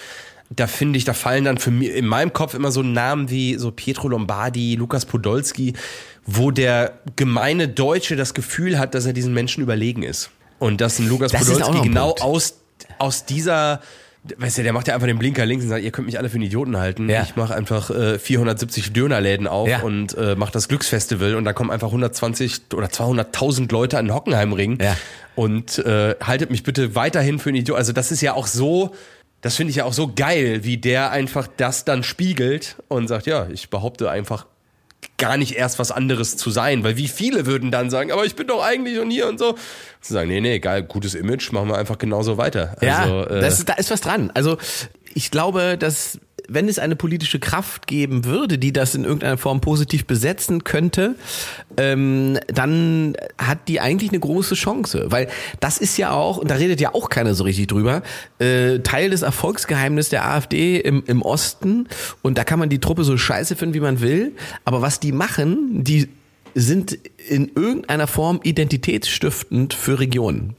Da 0.51 0.67
finde 0.67 0.97
ich, 0.97 1.05
da 1.05 1.13
fallen 1.13 1.45
dann 1.45 1.59
für 1.59 1.71
mich 1.71 1.91
in 1.91 2.07
meinem 2.07 2.33
Kopf 2.33 2.55
immer 2.55 2.73
so 2.73 2.83
Namen 2.83 3.31
wie 3.31 3.55
so 3.57 3.71
Pietro 3.71 4.09
Lombardi, 4.09 4.75
Lukas 4.77 5.05
Podolski, 5.05 5.75
wo 6.27 6.51
der 6.51 6.95
gemeine 7.17 7.69
Deutsche 7.69 8.17
das 8.17 8.35
Gefühl 8.35 8.79
hat, 8.79 8.95
dass 8.95 9.07
er 9.07 9.13
diesen 9.13 9.35
Menschen 9.35 9.63
überlegen 9.63 10.03
ist. 10.03 10.31
Und 10.59 10.81
dass 10.81 10.99
ein 10.99 11.09
Lukas 11.09 11.33
Das 11.33 11.43
ist 11.49 11.61
Podolski 11.61 11.89
genau 11.89 12.07
Punkt. 12.09 12.23
aus, 12.23 12.55
aus 12.99 13.25
dieser, 13.25 13.81
weißt 14.37 14.59
du, 14.59 14.63
der 14.65 14.73
macht 14.73 14.89
ja 14.89 14.95
einfach 14.95 15.07
den 15.07 15.19
Blinker 15.19 15.47
links 15.47 15.65
und 15.65 15.71
sagt, 15.71 15.85
ihr 15.85 15.91
könnt 15.93 16.07
mich 16.07 16.19
alle 16.19 16.29
für 16.29 16.35
einen 16.35 16.45
Idioten 16.45 16.77
halten. 16.77 17.09
Ja. 17.09 17.23
Ich 17.23 17.37
mache 17.37 17.55
einfach 17.55 17.91
äh, 17.91 18.19
470 18.19 18.93
Dönerläden 18.93 19.47
auf 19.47 19.69
Ja. 19.69 19.81
und 19.83 20.17
äh, 20.19 20.35
mache 20.35 20.53
das 20.53 20.69
Glücksfestival 20.69 21.35
und 21.37 21.45
da 21.45 21.53
kommen 21.53 21.71
einfach 21.71 21.89
120 21.89 22.63
oder 22.75 22.89
200.000 22.89 23.71
Leute 23.73 23.99
an 23.99 24.07
den 24.07 24.15
Hockenheimring 24.15 24.79
Ja. 24.83 24.97
und 25.37 25.79
äh, 25.79 26.17
haltet 26.23 26.51
mich 26.51 26.63
bitte 26.65 26.95
weiterhin 26.95 27.39
für 27.39 27.51
einen 27.51 27.59
Idiot. 27.59 27.77
Also 27.79 27.93
das 27.93 28.11
ist 28.11 28.21
ja 28.21 28.35
auch 28.35 28.49
so, 28.49 28.95
das 29.43 29.55
finde 29.55 29.71
ich 29.71 29.77
ja 29.77 29.85
auch 29.85 29.93
so 29.93 30.13
geil, 30.13 30.65
wie 30.65 30.79
der 30.79 31.13
einfach 31.13 31.47
das 31.57 31.85
dann 31.85 32.03
spiegelt 32.03 32.77
und 32.89 33.07
sagt, 33.07 33.27
ja, 33.27 33.47
ich 33.53 33.71
behaupte 33.71 34.11
einfach 34.11 34.47
gar 35.17 35.37
nicht 35.37 35.57
erst 35.57 35.79
was 35.79 35.91
anderes 35.91 36.37
zu 36.37 36.51
sein, 36.51 36.85
weil 36.85 36.97
wie 36.97 37.09
viele 37.09 37.47
würden 37.47 37.71
dann 37.71 37.91
sagen, 37.91 38.13
aber 38.13 38.25
ich 38.25 38.37
bin 38.37 38.47
doch 38.47 38.63
eigentlich 38.63 38.99
und 39.01 39.11
hier 39.11 39.29
und 39.29 39.39
so. 39.39 39.55
Zu 40.01 40.13
sagen, 40.13 40.29
nee, 40.29 40.41
nee, 40.41 40.59
geil, 40.61 40.85
gutes 40.85 41.15
Image, 41.15 41.51
machen 41.53 41.69
wir 41.69 41.77
einfach 41.77 41.99
genauso 41.99 42.37
weiter. 42.39 42.77
Ja, 42.81 43.03
Also, 43.03 43.27
äh, 43.27 43.41
das, 43.41 43.65
da 43.65 43.75
ist 43.75 43.91
was 43.91 44.01
dran. 44.01 44.31
Also 44.35 44.59
ich 45.15 45.31
glaube, 45.31 45.77
dass 45.77 46.19
wenn 46.49 46.69
es 46.69 46.79
eine 46.79 46.97
politische 46.97 47.39
Kraft 47.39 47.87
geben 47.87 48.25
würde, 48.25 48.59
die 48.59 48.73
das 48.73 48.95
in 48.95 49.05
irgendeiner 49.05 49.37
Form 49.37 49.61
positiv 49.61 50.07
besetzen 50.07 50.65
könnte, 50.65 51.15
ähm, 51.77 52.39
dann 52.49 53.15
hat 53.37 53.69
die 53.69 53.81
eigentlich 53.81 54.11
eine 54.11 54.21
große 54.21 54.55
Chance. 54.55 55.07
Weil 55.11 55.29
das 55.61 55.79
ist 55.79 55.97
ja 55.99 56.11
auch, 56.11 56.39
und 56.39 56.51
da 56.51 56.55
redet 56.55 56.81
ja 56.81 56.95
auch 56.95 57.11
keiner 57.11 57.35
so 57.35 57.45
richtig 57.45 57.67
drüber, 57.67 58.03
äh, 58.39 58.79
Teil 58.81 59.11
des 59.11 59.23
Erfolgsgeheimnisses 59.23 60.11
der 60.11 60.27
AfD 60.27 60.79
im, 60.81 61.05
im 61.07 61.23
Osten. 61.23 61.87
Und 62.23 62.39
da 62.39 62.45
kann 62.45 62.59
man 62.59 62.71
die 62.71 62.81
Truppe 62.81 63.05
so 63.05 63.17
scheiße 63.17 63.55
finden, 63.55 63.75
wie 63.75 63.81
man 63.81 64.01
will. 64.01 64.33
Aber 64.65 64.81
was 64.81 65.01
die 65.01 65.13
machen, 65.13 65.85
die 65.85 66.09
sind 66.61 66.99
in 67.29 67.53
irgendeiner 67.55 68.07
Form 68.09 68.41
identitätsstiftend 68.43 69.75
für 69.75 70.01
Regionen. 70.01 70.57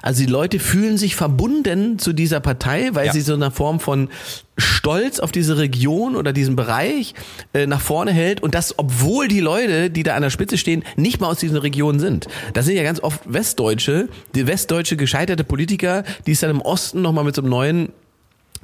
Also 0.00 0.24
die 0.24 0.30
Leute 0.30 0.58
fühlen 0.60 0.96
sich 0.98 1.16
verbunden 1.16 1.98
zu 1.98 2.12
dieser 2.12 2.38
Partei, 2.40 2.90
weil 2.92 3.06
Ja. 3.06 3.12
sie 3.12 3.22
so 3.22 3.34
eine 3.34 3.50
Form 3.50 3.80
von 3.80 4.08
Stolz 4.56 5.18
auf 5.18 5.32
diese 5.32 5.56
Region 5.58 6.14
oder 6.14 6.32
diesen 6.32 6.54
Bereich 6.54 7.14
äh, 7.54 7.66
nach 7.66 7.80
vorne 7.80 8.12
hält 8.12 8.42
und 8.42 8.54
das, 8.54 8.78
obwohl 8.78 9.26
die 9.26 9.40
Leute, 9.40 9.90
die 9.90 10.02
da 10.02 10.14
an 10.14 10.22
der 10.22 10.30
Spitze 10.30 10.58
stehen, 10.58 10.84
nicht 10.96 11.20
mal 11.20 11.28
aus 11.28 11.38
diesen 11.38 11.56
Regionen 11.56 11.98
sind. 11.98 12.28
Das 12.52 12.66
sind 12.66 12.76
ja 12.76 12.82
ganz 12.82 13.00
oft 13.00 13.20
Westdeutsche, 13.24 14.08
die 14.34 14.46
westdeutsche 14.46 14.96
gescheiterte 14.96 15.42
Politiker, 15.44 16.04
die 16.26 16.32
es 16.32 16.40
dann 16.40 16.50
im 16.50 16.60
Osten 16.60 17.02
nochmal 17.02 17.24
mit 17.24 17.34
so 17.34 17.42
einem 17.42 17.50
neuen 17.50 17.88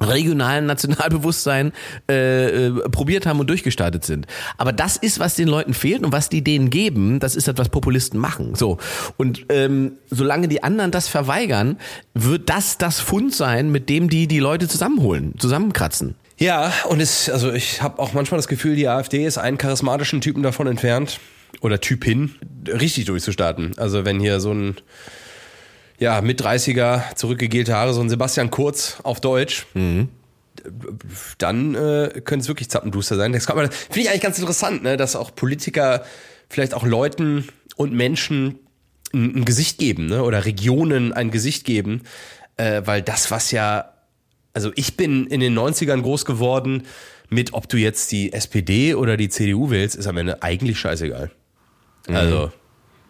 regionalen 0.01 0.65
Nationalbewusstsein 0.65 1.71
äh, 2.09 2.67
äh, 2.67 2.89
probiert 2.89 3.25
haben 3.25 3.39
und 3.39 3.49
durchgestartet 3.49 4.05
sind. 4.05 4.27
Aber 4.57 4.73
das 4.73 4.97
ist, 4.97 5.19
was 5.19 5.35
den 5.35 5.47
Leuten 5.47 5.73
fehlt 5.73 6.03
und 6.03 6.11
was 6.11 6.29
die 6.29 6.43
denen 6.43 6.69
geben, 6.69 7.19
das 7.19 7.35
ist 7.35 7.47
das, 7.47 7.57
was 7.57 7.69
Populisten 7.69 8.19
machen. 8.19 8.55
So 8.55 8.77
und 9.17 9.45
ähm, 9.49 9.93
solange 10.09 10.47
die 10.47 10.63
anderen 10.63 10.91
das 10.91 11.07
verweigern, 11.07 11.77
wird 12.13 12.49
das 12.49 12.77
das 12.77 12.99
Fund 12.99 13.33
sein, 13.33 13.71
mit 13.71 13.89
dem 13.89 14.09
die 14.09 14.27
die 14.27 14.39
Leute 14.39 14.67
zusammenholen, 14.67 15.33
zusammenkratzen. 15.37 16.15
Ja, 16.37 16.71
und 16.87 17.01
es, 17.01 17.29
also 17.29 17.51
ich 17.51 17.81
habe 17.81 17.99
auch 17.99 18.13
manchmal 18.13 18.37
das 18.37 18.47
Gefühl, 18.47 18.75
die 18.75 18.87
AfD 18.87 19.25
ist 19.25 19.37
einen 19.37 19.57
charismatischen 19.57 20.21
Typen 20.21 20.41
davon 20.41 20.67
entfernt 20.67 21.19
oder 21.59 21.81
Typin 21.81 22.35
richtig 22.65 23.05
durchzustarten. 23.05 23.77
Also 23.77 24.05
wenn 24.05 24.21
hier 24.21 24.39
so 24.39 24.53
ein 24.53 24.77
ja, 25.99 26.21
mit 26.21 26.41
30er, 26.41 27.15
zurückgegelte 27.15 27.75
Haare, 27.75 27.93
so 27.93 28.01
ein 28.01 28.09
Sebastian 28.09 28.49
Kurz 28.49 28.97
auf 29.03 29.19
Deutsch, 29.19 29.67
dann 31.37 31.75
äh, 31.75 32.21
könnte 32.23 32.43
es 32.43 32.47
wirklich 32.47 32.69
zappenduster 32.69 33.15
sein. 33.15 33.33
Das 33.33 33.45
finde 33.45 33.69
ich 33.95 34.09
eigentlich 34.09 34.21
ganz 34.21 34.39
interessant, 34.39 34.83
ne, 34.83 34.97
dass 34.97 35.15
auch 35.15 35.33
Politiker 35.35 36.03
vielleicht 36.49 36.73
auch 36.73 36.85
Leuten 36.85 37.47
und 37.75 37.93
Menschen 37.93 38.59
ein, 39.13 39.37
ein 39.37 39.45
Gesicht 39.45 39.77
geben, 39.77 40.07
ne, 40.07 40.23
oder 40.23 40.45
Regionen 40.45 41.13
ein 41.13 41.31
Gesicht 41.31 41.65
geben, 41.65 42.03
äh, 42.57 42.81
weil 42.85 43.01
das, 43.01 43.31
was 43.31 43.51
ja, 43.51 43.93
also 44.53 44.71
ich 44.75 44.97
bin 44.97 45.27
in 45.27 45.39
den 45.39 45.57
90ern 45.57 46.01
groß 46.01 46.25
geworden 46.25 46.83
mit, 47.29 47.53
ob 47.53 47.69
du 47.69 47.77
jetzt 47.77 48.11
die 48.11 48.33
SPD 48.33 48.95
oder 48.95 49.15
die 49.15 49.29
CDU 49.29 49.69
wählst, 49.69 49.95
ist 49.95 50.07
am 50.07 50.17
Ende 50.17 50.41
eigentlich 50.41 50.79
scheißegal. 50.79 51.31
Also, 52.07 52.51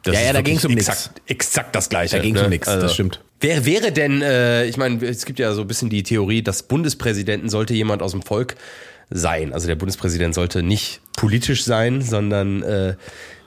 das 0.04 0.16
Ja, 0.16 0.22
ja, 0.22 0.28
da 0.34 0.40
wirklich 0.40 0.54
ging's 0.62 0.66
um 0.66 0.74
nix. 0.74 0.88
exakt, 0.88 1.22
exakt 1.28 1.76
das 1.76 1.90
Gleiche. 1.90 2.18
Da 2.18 2.22
ging's 2.22 2.40
um 2.40 2.44
ne? 2.46 2.50
nix, 2.52 2.66
das 2.68 2.94
stimmt. 2.94 3.22
Wer 3.42 3.66
wäre 3.66 3.92
denn, 3.92 4.22
äh, 4.22 4.66
ich 4.66 4.78
meine, 4.78 5.04
es 5.06 5.26
gibt 5.26 5.40
ja 5.40 5.54
so 5.54 5.62
ein 5.62 5.68
bisschen 5.68 5.90
die 5.90 6.04
Theorie, 6.04 6.42
dass 6.42 6.64
Bundespräsidenten 6.64 7.50
sollte 7.50 7.74
jemand 7.74 8.02
aus 8.02 8.12
dem 8.12 8.22
Volk 8.22 8.56
sein. 9.10 9.54
Also 9.54 9.68
der 9.68 9.76
Bundespräsident 9.76 10.36
sollte 10.36 10.62
nicht 10.62 11.02
politisch 11.16 11.64
sein, 11.64 12.02
sondern 12.02 12.64
äh, 12.64 12.96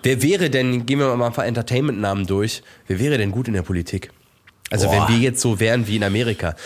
wer 0.03 0.23
wäre 0.23 0.51
denn, 0.51 0.87
gehen 0.87 0.99
wir 0.99 1.15
mal 1.17 1.27
ein 1.27 1.33
paar 1.33 1.47
Entertainment-Namen 1.47 2.27
durch, 2.27 2.62
wer 2.88 2.99
wäre 2.99 3.19
denn 3.19 3.31
gut 3.31 3.49
in 3.49 3.55
der 3.55 3.62
Politik? 3.62 4.11
Also 4.71 4.87
Boah. 4.88 5.07
wenn 5.09 5.17
wir 5.17 5.23
jetzt 5.23 5.41
so 5.41 5.61
wären 5.61 5.87
wie 5.87 5.97
in 5.97 6.05
Amerika. 6.05 6.57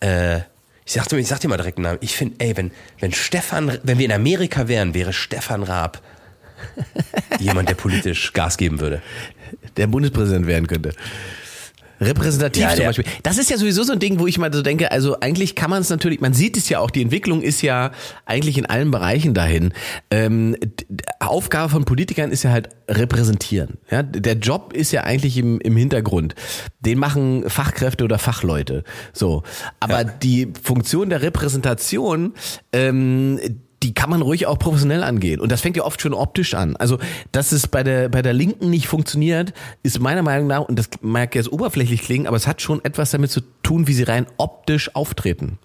Äh, 0.00 0.38
ich 0.86 0.94
sag, 0.94 1.06
dir- 1.08 1.18
ich 1.18 1.28
sag 1.28 1.38
dir 1.40 1.48
mal 1.48 1.58
direkt 1.58 1.76
einen 1.76 1.84
Namen. 1.84 1.98
Ich 2.00 2.16
finde, 2.16 2.36
ey, 2.38 2.56
wenn, 2.56 2.72
wenn 2.98 3.12
Stefan, 3.12 3.78
wenn 3.82 3.98
wir 3.98 4.06
in 4.06 4.12
Amerika 4.12 4.66
wären, 4.66 4.94
wäre 4.94 5.12
Stefan 5.12 5.62
Raab 5.62 6.00
Jemand, 7.40 7.68
der 7.68 7.74
politisch 7.74 8.32
Gas 8.32 8.56
geben 8.56 8.80
würde. 8.80 9.02
Der 9.76 9.86
Bundespräsident 9.86 10.46
werden 10.46 10.66
könnte. 10.66 10.92
Repräsentativ 12.00 12.62
Ja, 12.62 12.74
zum 12.74 12.86
Beispiel. 12.86 13.04
Das 13.22 13.36
ist 13.36 13.50
ja 13.50 13.58
sowieso 13.58 13.82
so 13.82 13.92
ein 13.92 13.98
Ding, 13.98 14.18
wo 14.20 14.26
ich 14.26 14.38
mal 14.38 14.50
so 14.52 14.62
denke, 14.62 14.90
also 14.90 15.20
eigentlich 15.20 15.54
kann 15.54 15.68
man 15.68 15.82
es 15.82 15.90
natürlich, 15.90 16.20
man 16.20 16.32
sieht 16.32 16.56
es 16.56 16.66
ja 16.70 16.78
auch, 16.78 16.90
die 16.90 17.02
Entwicklung 17.02 17.42
ist 17.42 17.60
ja 17.60 17.90
eigentlich 18.24 18.56
in 18.56 18.64
allen 18.64 18.90
Bereichen 18.90 19.34
dahin. 19.34 19.74
Ähm, 20.10 20.56
Aufgabe 21.18 21.68
von 21.68 21.84
Politikern 21.84 22.30
ist 22.30 22.42
ja 22.42 22.52
halt 22.52 22.70
repräsentieren. 22.88 23.76
Ja? 23.90 24.02
Der 24.02 24.34
Job 24.36 24.72
ist 24.72 24.92
ja 24.92 25.04
eigentlich 25.04 25.36
im, 25.36 25.60
im 25.60 25.76
Hintergrund. 25.76 26.34
Den 26.80 26.98
machen 26.98 27.44
Fachkräfte 27.50 28.04
oder 28.04 28.18
Fachleute. 28.18 28.82
So. 29.12 29.42
Aber 29.78 29.98
Ja. 30.00 30.04
die 30.04 30.48
Funktion 30.62 31.10
der 31.10 31.20
Repräsentation, 31.20 32.32
ähm, 32.72 33.38
die 33.82 33.94
kann 33.94 34.10
man 34.10 34.20
ruhig 34.20 34.46
auch 34.46 34.58
professionell 34.58 35.02
angehen. 35.02 35.40
Und 35.40 35.50
das 35.50 35.62
fängt 35.62 35.76
ja 35.76 35.84
oft 35.84 36.02
schon 36.02 36.12
optisch 36.12 36.52
an. 36.52 36.76
Also, 36.76 36.98
dass 37.32 37.50
es 37.50 37.66
bei 37.66 37.82
der, 37.82 38.10
bei 38.10 38.20
der 38.20 38.34
Linken 38.34 38.68
nicht 38.68 38.86
funktioniert, 38.86 39.54
ist 39.82 40.00
meiner 40.00 40.22
Meinung 40.22 40.48
nach, 40.48 40.60
und 40.60 40.78
das 40.78 40.90
mag 41.00 41.34
jetzt 41.34 41.50
oberflächlich 41.50 42.02
klingen, 42.02 42.26
aber 42.26 42.36
es 42.36 42.46
hat 42.46 42.60
schon 42.60 42.84
etwas 42.84 43.10
damit 43.10 43.30
zu 43.30 43.40
tun, 43.62 43.86
wie 43.86 43.94
sie 43.94 44.02
rein 44.02 44.26
optisch 44.36 44.94
auftreten. 44.94 45.58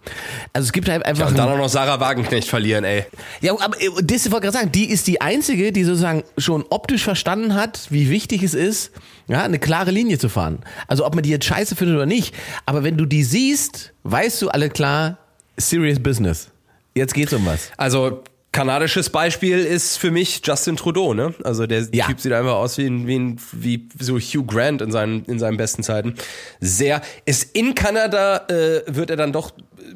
Also 0.53 0.67
es 0.67 0.71
gibt 0.71 0.87
halt 0.87 1.05
einfach. 1.05 1.25
Ja, 1.25 1.27
und 1.27 1.37
dann 1.37 1.49
auch 1.49 1.57
noch 1.57 1.67
Sarah 1.67 1.99
Wagenknecht 1.99 2.47
verlieren, 2.47 2.85
ey. 2.85 3.05
ja, 3.41 3.53
aber 3.59 3.81
äh, 3.81 3.89
das 4.01 4.31
wollte 4.31 4.47
ich 4.47 4.51
gerade 4.51 4.51
sagen, 4.51 4.71
die 4.71 4.89
ist 4.89 5.07
die 5.07 5.19
einzige, 5.19 5.73
die 5.73 5.83
sozusagen 5.83 6.23
schon 6.37 6.63
optisch 6.69 7.03
verstanden 7.03 7.53
hat, 7.53 7.87
wie 7.89 8.09
wichtig 8.09 8.43
es 8.43 8.53
ist, 8.53 8.91
ja, 9.27 9.43
eine 9.43 9.59
klare 9.59 9.91
Linie 9.91 10.19
zu 10.19 10.29
fahren. 10.29 10.59
Also 10.87 11.05
ob 11.05 11.15
man 11.15 11.23
die 11.23 11.31
jetzt 11.31 11.45
scheiße 11.45 11.75
findet 11.75 11.97
oder 11.97 12.05
nicht, 12.05 12.33
aber 12.65 12.83
wenn 12.83 12.95
du 12.95 13.05
die 13.05 13.25
siehst, 13.25 13.93
weißt 14.03 14.41
du 14.41 14.49
alle 14.49 14.69
klar, 14.69 15.17
serious 15.57 15.99
business. 15.99 16.49
Jetzt 16.95 17.13
geht's 17.13 17.33
um 17.33 17.45
was. 17.45 17.71
Also 17.77 18.23
kanadisches 18.53 19.09
Beispiel 19.09 19.59
ist 19.59 19.97
für 19.97 20.11
mich 20.11 20.41
Justin 20.43 20.77
Trudeau, 20.77 21.13
ne? 21.13 21.33
Also 21.43 21.67
der 21.67 21.85
Ja. 21.91 22.05
Typ 22.05 22.21
sieht 22.21 22.31
einfach 22.31 22.53
aus 22.53 22.77
wie, 22.77 22.85
ein, 22.85 23.05
wie, 23.05 23.19
ein, 23.19 23.37
wie 23.51 23.89
so 23.99 24.17
Hugh 24.17 24.45
Grant 24.45 24.81
in 24.81 24.91
seinen, 24.91 25.25
in 25.25 25.39
seinen 25.39 25.57
besten 25.57 25.83
Zeiten. 25.83 26.15
Sehr, 26.61 27.01
ist 27.25 27.53
in 27.53 27.75
Kanada, 27.75 28.47
äh, 28.47 28.83
wird 28.87 29.09
er 29.09 29.17
dann 29.17 29.33
doch 29.33 29.49
äh, 29.51 29.93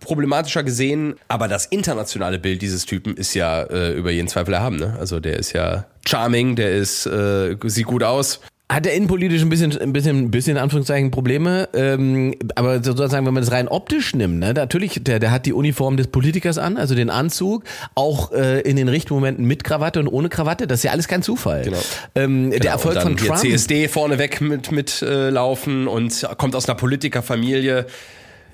problematischer 0.00 0.62
gesehen, 0.62 1.14
aber 1.28 1.48
das 1.48 1.64
internationale 1.64 2.38
Bild 2.38 2.60
dieses 2.60 2.84
Typen 2.84 3.16
ist 3.16 3.32
ja 3.32 3.62
äh, 3.62 3.94
über 3.94 4.10
jeden 4.10 4.28
Zweifel 4.28 4.52
erhaben, 4.52 4.76
ne? 4.76 4.96
Also 5.00 5.18
der 5.18 5.38
ist 5.38 5.54
ja 5.54 5.86
charming, 6.06 6.56
der 6.56 6.72
ist, 6.72 7.06
äh, 7.06 7.56
sieht 7.64 7.86
gut 7.86 8.02
aus. 8.02 8.40
Hat 8.72 8.86
er 8.86 8.94
innenpolitisch 8.94 9.42
ein 9.42 9.50
bisschen, 9.50 9.76
ein 9.78 9.92
bisschen, 9.92 10.18
ein 10.18 10.30
bisschen 10.30 10.56
in 10.56 10.62
Anführungszeichen 10.62 11.10
Probleme, 11.10 11.68
ähm, 11.74 12.34
aber 12.54 12.82
sozusagen, 12.82 13.26
wenn 13.26 13.34
man 13.34 13.42
das 13.42 13.52
rein 13.52 13.68
optisch 13.68 14.14
nimmt, 14.14 14.38
ne, 14.38 14.54
natürlich, 14.54 15.00
der, 15.04 15.18
der 15.18 15.30
hat 15.30 15.44
die 15.44 15.52
Uniform 15.52 15.98
des 15.98 16.06
Politikers 16.06 16.56
an, 16.56 16.78
also 16.78 16.94
den 16.94 17.10
Anzug, 17.10 17.64
auch 17.94 18.32
äh, 18.32 18.60
in 18.62 18.76
den 18.76 18.88
richtigen 18.88 19.16
Momenten 19.16 19.44
mit 19.44 19.64
Krawatte 19.64 20.00
und 20.00 20.08
ohne 20.08 20.30
Krawatte, 20.30 20.66
das 20.66 20.78
ist 20.80 20.84
ja 20.84 20.92
alles 20.92 21.08
kein 21.08 21.22
Zufall. 21.22 21.64
Genau. 21.64 21.78
Ähm, 22.14 22.50
der 22.50 22.60
Genau, 22.60 22.72
Erfolg 22.72 22.96
und 22.96 23.02
von 23.02 23.16
dann 23.16 23.22
hier 23.22 23.28
Trump. 23.34 23.40
CSD 23.42 23.88
vorneweg 23.88 24.40
mit, 24.40 24.72
mit 24.72 25.02
äh, 25.02 25.28
laufen 25.28 25.86
und 25.86 26.26
kommt 26.38 26.56
aus 26.56 26.66
einer 26.66 26.76
Politikerfamilie. 26.76 27.84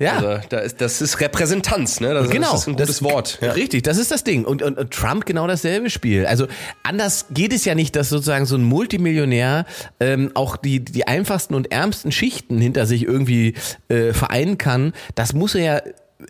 Ja. 0.00 0.16
Also, 0.16 0.40
da 0.48 0.58
ist, 0.58 0.80
das 0.80 1.02
ist 1.02 1.20
Repräsentanz, 1.20 2.00
ne? 2.00 2.14
Das, 2.14 2.30
Genau, 2.30 2.52
das 2.52 2.62
ist 2.62 2.68
ein 2.68 2.76
gutes 2.76 3.02
Wort. 3.02 3.38
Ja. 3.42 3.52
Richtig, 3.52 3.82
das 3.82 3.98
ist 3.98 4.10
das 4.10 4.24
Ding. 4.24 4.46
Und, 4.46 4.62
und, 4.62 4.78
und 4.78 4.90
Trump 4.90 5.26
genau 5.26 5.46
dasselbe 5.46 5.90
Spiel. 5.90 6.24
Also 6.24 6.46
anders 6.82 7.26
geht 7.30 7.52
es 7.52 7.66
ja 7.66 7.74
nicht, 7.74 7.94
dass 7.96 8.08
sozusagen 8.08 8.46
so 8.46 8.56
ein 8.56 8.62
Multimillionär 8.62 9.66
ähm, 10.00 10.30
auch 10.34 10.56
die, 10.56 10.80
die 10.82 11.06
einfachsten 11.06 11.54
und 11.54 11.70
ärmsten 11.70 12.12
Schichten 12.12 12.58
hinter 12.58 12.86
sich 12.86 13.04
irgendwie 13.04 13.54
äh, 13.88 14.14
vereinen 14.14 14.56
kann. 14.56 14.94
Das 15.14 15.34
muss 15.34 15.54
er 15.54 15.62
ja 15.62 15.82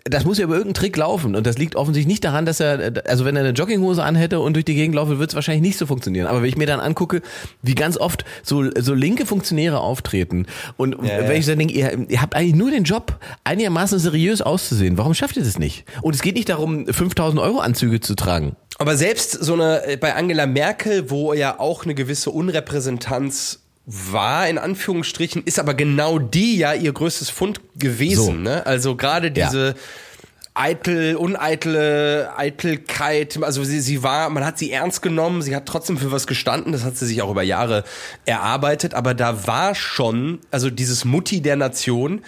das 0.05 0.25
muss 0.25 0.37
ja 0.37 0.45
über 0.45 0.55
irgendeinen 0.55 0.73
Trick 0.75 0.97
laufen 0.97 1.35
und 1.35 1.45
das 1.45 1.57
liegt 1.57 1.75
offensichtlich 1.75 2.07
nicht 2.11 2.23
daran, 2.23 2.45
dass 2.45 2.59
er, 2.59 2.93
also 3.05 3.25
wenn 3.25 3.35
er 3.35 3.43
eine 3.43 3.51
Jogginghose 3.51 4.03
anhätte 4.03 4.39
und 4.39 4.53
durch 4.53 4.65
die 4.65 4.75
Gegend 4.75 4.95
laufen, 4.95 5.19
wird 5.19 5.29
es 5.29 5.35
wahrscheinlich 5.35 5.61
nicht 5.61 5.77
so 5.77 5.85
funktionieren. 5.85 6.27
Aber 6.27 6.41
wenn 6.41 6.49
ich 6.49 6.57
mir 6.57 6.67
dann 6.67 6.79
angucke, 6.79 7.21
wie 7.61 7.75
ganz 7.75 7.97
oft 7.97 8.25
so, 8.43 8.69
so 8.79 8.93
linke 8.93 9.25
Funktionäre 9.25 9.79
auftreten 9.79 10.45
und 10.77 10.95
Ja, 11.03 11.27
wenn 11.27 11.37
ich 11.37 11.45
dann 11.45 11.59
denke, 11.59 11.73
ihr, 11.73 12.05
ihr 12.09 12.21
habt 12.21 12.35
eigentlich 12.35 12.55
nur 12.55 12.71
den 12.71 12.83
Job, 12.83 13.19
einigermaßen 13.43 13.99
seriös 13.99 14.41
auszusehen, 14.41 14.97
warum 14.97 15.13
schafft 15.13 15.37
ihr 15.37 15.43
das 15.43 15.59
nicht? 15.59 15.85
Und 16.01 16.15
es 16.15 16.21
geht 16.21 16.35
nicht 16.35 16.49
darum, 16.49 16.87
5000 16.87 17.41
Euro 17.41 17.59
Anzüge 17.59 17.99
zu 17.99 18.15
tragen. 18.15 18.55
Aber 18.77 18.97
selbst 18.97 19.31
so 19.31 19.53
eine, 19.53 19.85
äh, 19.85 19.97
bei 19.97 20.15
Angela 20.15 20.47
Merkel, 20.47 21.09
wo 21.09 21.33
ja 21.33 21.59
auch 21.59 21.83
eine 21.83 21.93
gewisse 21.93 22.31
Unrepräsentanz 22.31 23.59
war, 23.85 24.47
in 24.47 24.57
Anführungsstrichen, 24.57 25.43
ist 25.43 25.59
aber 25.59 25.73
genau 25.73 26.19
die 26.19 26.57
ja 26.57 26.73
ihr 26.73 26.93
größtes 26.93 27.29
Fund 27.29 27.61
gewesen. 27.77 28.25
So. 28.25 28.31
Ne? 28.33 28.65
Also 28.65 28.95
gerade 28.95 29.27
Ja. 29.27 29.47
diese 29.49 29.75
eitel, 30.53 31.15
uneitle 31.15 32.29
Eitelkeit, 32.37 33.41
also 33.41 33.63
sie, 33.63 33.79
sie 33.79 34.03
war, 34.03 34.29
man 34.29 34.45
hat 34.45 34.57
sie 34.59 34.71
ernst 34.71 35.01
genommen, 35.01 35.41
sie 35.41 35.55
hat 35.55 35.65
trotzdem 35.65 35.97
für 35.97 36.11
was 36.11 36.27
gestanden, 36.27 36.73
das 36.73 36.83
hat 36.83 36.97
sie 36.97 37.05
sich 37.05 37.21
auch 37.21 37.31
über 37.31 37.41
Jahre 37.43 37.83
erarbeitet, 38.25 38.93
aber 38.93 39.13
da 39.13 39.47
war 39.47 39.75
schon, 39.75 40.39
also 40.51 40.69
dieses 40.69 41.05
Mutti 41.05 41.41
der 41.41 41.55
Nation, 41.55 42.21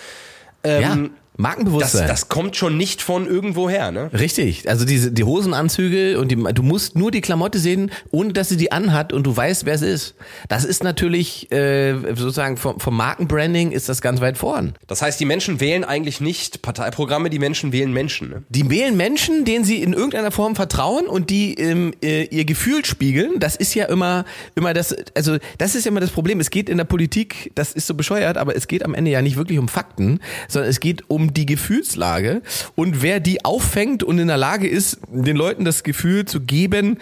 ja, 0.65 0.95
das, 0.95 1.09
Markenbewusstsein. 1.37 2.07
das 2.07 2.29
kommt 2.29 2.55
schon 2.55 2.77
nicht 2.77 3.01
von 3.01 3.27
irgendwo 3.27 3.69
her, 3.69 3.91
ne? 3.91 4.11
Richtig, 4.13 4.69
also 4.69 4.85
diese 4.85 5.11
die 5.11 5.23
Hosenanzüge 5.23 6.19
und 6.19 6.29
die, 6.29 6.35
du 6.35 6.63
musst 6.63 6.95
nur 6.95 7.11
die 7.11 7.21
Klamotte 7.21 7.59
sehen, 7.59 7.91
ohne 8.11 8.33
dass 8.33 8.49
sie 8.49 8.57
die 8.57 8.71
anhat 8.71 9.13
und 9.13 9.23
du 9.23 9.35
weißt, 9.35 9.65
wer 9.65 9.73
es 9.73 9.81
ist. 9.81 10.15
Das 10.47 10.63
ist 10.65 10.83
natürlich 10.83 11.51
äh, 11.51 11.95
sozusagen 12.15 12.57
vom, 12.57 12.79
vom 12.79 12.95
Markenbranding 12.95 13.71
ist 13.71 13.89
das 13.89 14.01
ganz 14.01 14.21
weit 14.21 14.37
vorn. 14.37 14.73
Das 14.87 15.01
heißt, 15.01 15.19
die 15.19 15.25
Menschen 15.25 15.59
wählen 15.59 15.83
eigentlich 15.83 16.21
nicht 16.21 16.61
Parteiprogramme, 16.61 17.29
die 17.29 17.39
Menschen 17.39 17.71
wählen 17.71 17.91
Menschen. 17.91 18.29
Ne? 18.29 18.43
Die 18.49 18.69
wählen 18.69 18.95
Menschen, 18.95 19.45
denen 19.45 19.65
sie 19.65 19.81
in 19.81 19.93
irgendeiner 19.93 20.31
Form 20.31 20.55
vertrauen 20.55 21.07
und 21.07 21.29
die 21.29 21.55
ähm, 21.55 21.93
äh, 22.03 22.25
ihr 22.25 22.45
Gefühl 22.45 22.85
spiegeln. 22.85 23.39
Das 23.39 23.55
ist 23.55 23.73
ja 23.73 23.85
immer, 23.85 24.25
immer 24.55 24.73
das, 24.73 24.95
also 25.15 25.37
das 25.57 25.75
ist 25.75 25.85
ja 25.85 25.91
immer 25.91 25.99
das 25.99 26.11
Problem. 26.11 26.39
Es 26.39 26.49
geht 26.49 26.69
in 26.69 26.77
der 26.77 26.85
Politik, 26.85 27.51
das 27.55 27.73
ist 27.73 27.87
so 27.87 27.93
bescheuert, 27.93 28.37
aber 28.37 28.55
es 28.55 28.67
geht 28.67 28.83
am 28.83 28.93
Ende 28.93 29.11
ja 29.11 29.21
nicht 29.21 29.37
wirklich 29.37 29.59
um 29.59 29.67
Fakten, 29.67 30.19
sondern 30.47 30.69
es 30.69 30.79
geht 30.79 31.09
um 31.09 31.22
die 31.31 31.45
Gefühlslage 31.45 32.41
und 32.75 33.01
wer 33.03 33.19
die 33.19 33.45
auffängt 33.45 34.03
und 34.03 34.17
in 34.17 34.27
der 34.27 34.37
Lage 34.37 34.67
ist, 34.67 34.97
den 35.11 35.37
Leuten 35.37 35.63
das 35.63 35.83
Gefühl 35.83 36.25
zu 36.25 36.41
geben, 36.41 36.97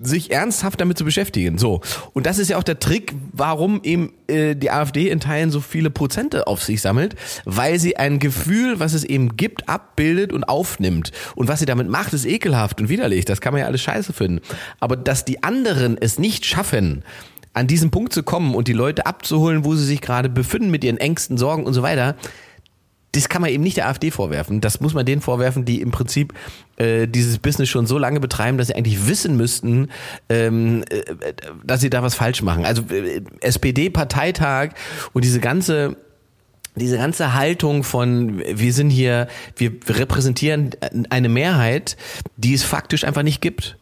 sich 0.00 0.30
ernsthaft 0.30 0.80
damit 0.80 0.98
zu 0.98 1.04
beschäftigen. 1.04 1.58
So. 1.58 1.80
Und 2.12 2.26
das 2.26 2.38
ist 2.38 2.50
ja 2.50 2.58
auch 2.58 2.62
der 2.62 2.78
Trick, 2.78 3.14
warum 3.32 3.80
eben 3.82 4.12
äh, 4.28 4.54
die 4.54 4.70
AfD 4.70 5.08
in 5.08 5.20
Teilen 5.20 5.50
so 5.50 5.60
viele 5.60 5.90
Prozente 5.90 6.46
auf 6.46 6.62
sich 6.62 6.80
sammelt, 6.80 7.16
weil 7.44 7.78
sie 7.78 7.96
ein 7.96 8.18
Gefühl, 8.18 8.78
was 8.78 8.92
es 8.92 9.04
eben 9.04 9.36
gibt, 9.36 9.68
abbildet 9.68 10.32
und 10.32 10.44
aufnimmt. 10.44 11.12
Und 11.34 11.48
was 11.48 11.60
sie 11.60 11.66
damit 11.66 11.88
macht, 11.88 12.12
ist 12.12 12.26
ekelhaft 12.26 12.80
und 12.80 12.88
widerlich. 12.88 13.24
Das 13.24 13.40
kann 13.40 13.52
man 13.52 13.60
ja 13.60 13.66
alles 13.66 13.80
scheiße 13.80 14.12
finden. 14.12 14.40
Aber 14.80 14.96
dass 14.96 15.24
die 15.24 15.42
anderen 15.42 15.96
es 15.98 16.18
nicht 16.18 16.44
schaffen, 16.44 17.02
an 17.56 17.66
diesen 17.66 17.90
Punkt 17.90 18.12
zu 18.12 18.22
kommen 18.22 18.54
und 18.54 18.68
die 18.68 18.74
Leute 18.74 19.06
abzuholen, 19.06 19.64
wo 19.64 19.74
sie 19.74 19.86
sich 19.86 20.02
gerade 20.02 20.28
befinden 20.28 20.70
mit 20.70 20.84
ihren 20.84 20.98
Ängsten, 20.98 21.38
Sorgen 21.38 21.64
und 21.64 21.72
so 21.72 21.82
weiter, 21.82 22.14
das 23.12 23.28
kann 23.28 23.40
man 23.40 23.50
eben 23.50 23.62
nicht 23.62 23.76
der 23.76 23.88
AfD 23.88 24.10
vorwerfen. 24.10 24.60
Das 24.60 24.80
muss 24.80 24.94
man 24.94 25.06
denen 25.06 25.22
vorwerfen, 25.22 25.64
die 25.64 25.80
im 25.80 25.90
Prinzip 25.90 26.34
äh, 26.76 27.06
dieses 27.06 27.38
Business 27.38 27.68
schon 27.68 27.86
so 27.86 27.98
lange 27.98 28.20
betreiben, 28.20 28.58
dass 28.58 28.66
sie 28.66 28.74
eigentlich 28.74 29.08
wissen 29.08 29.36
müssten, 29.36 29.88
ähm, 30.28 30.84
äh, 30.90 31.32
dass 31.64 31.80
sie 31.80 31.90
da 31.90 32.02
was 32.02 32.14
falsch 32.14 32.42
machen. 32.42 32.64
Also 32.64 32.82
äh, 32.90 33.22
SPD-Parteitag 33.40 34.70
und 35.12 35.24
diese 35.24 35.40
ganze 35.40 35.96
diese 36.78 36.98
ganze 36.98 37.32
Haltung 37.32 37.84
von 37.84 38.42
wir 38.46 38.72
sind 38.74 38.90
hier, 38.90 39.28
wir 39.56 39.72
repräsentieren 39.88 40.72
eine 41.08 41.30
Mehrheit, 41.30 41.96
die 42.36 42.52
es 42.52 42.62
faktisch 42.62 43.04
einfach 43.04 43.22
nicht 43.22 43.40
gibt. 43.40 43.78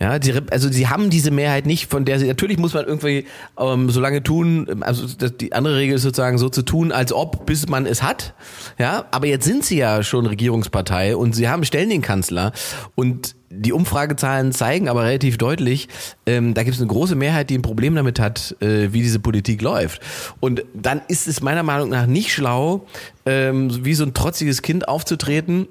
Ja, 0.00 0.18
die, 0.18 0.32
also 0.50 0.70
sie 0.70 0.88
haben 0.88 1.10
diese 1.10 1.30
Mehrheit 1.30 1.66
nicht, 1.66 1.90
von 1.90 2.06
der 2.06 2.18
sie 2.18 2.26
natürlich 2.26 2.58
muss 2.58 2.72
man 2.72 2.86
irgendwie 2.86 3.26
ähm, 3.58 3.90
so 3.90 4.00
lange 4.00 4.22
tun, 4.22 4.82
also 4.82 5.06
die 5.28 5.52
andere 5.52 5.76
Regel 5.76 5.96
ist 5.96 6.02
sozusagen 6.02 6.38
so 6.38 6.48
zu 6.48 6.62
tun, 6.62 6.90
als 6.90 7.12
ob, 7.12 7.44
bis 7.44 7.68
man 7.68 7.84
es 7.84 8.02
hat. 8.02 8.32
Ja, 8.78 9.04
aber 9.10 9.26
jetzt 9.26 9.44
sind 9.44 9.62
sie 9.62 9.76
ja 9.76 10.02
schon 10.02 10.24
Regierungspartei 10.24 11.14
und 11.14 11.34
sie 11.34 11.50
haben 11.50 11.64
stellen 11.66 11.90
den 11.90 12.00
Kanzler 12.00 12.52
und 12.94 13.36
die 13.50 13.72
Umfragezahlen 13.72 14.52
zeigen 14.52 14.88
aber 14.88 15.04
relativ 15.04 15.36
deutlich, 15.36 15.88
ähm, 16.24 16.54
da 16.54 16.62
gibt 16.62 16.76
es 16.76 16.80
eine 16.80 16.88
große 16.88 17.16
Mehrheit, 17.16 17.50
die 17.50 17.58
ein 17.58 17.62
Problem 17.62 17.94
damit 17.94 18.20
hat, 18.20 18.56
äh, 18.60 18.92
wie 18.92 19.02
diese 19.02 19.18
Politik 19.18 19.60
läuft. 19.60 20.00
Und 20.38 20.64
dann 20.72 21.02
ist 21.08 21.26
es 21.26 21.42
meiner 21.42 21.64
Meinung 21.64 21.90
nach 21.90 22.06
nicht 22.06 22.32
schlau, 22.32 22.86
ähm, 23.26 23.84
wie 23.84 23.94
so 23.94 24.04
ein 24.04 24.14
trotziges 24.14 24.62
Kind 24.62 24.88
aufzutreten 24.88 25.66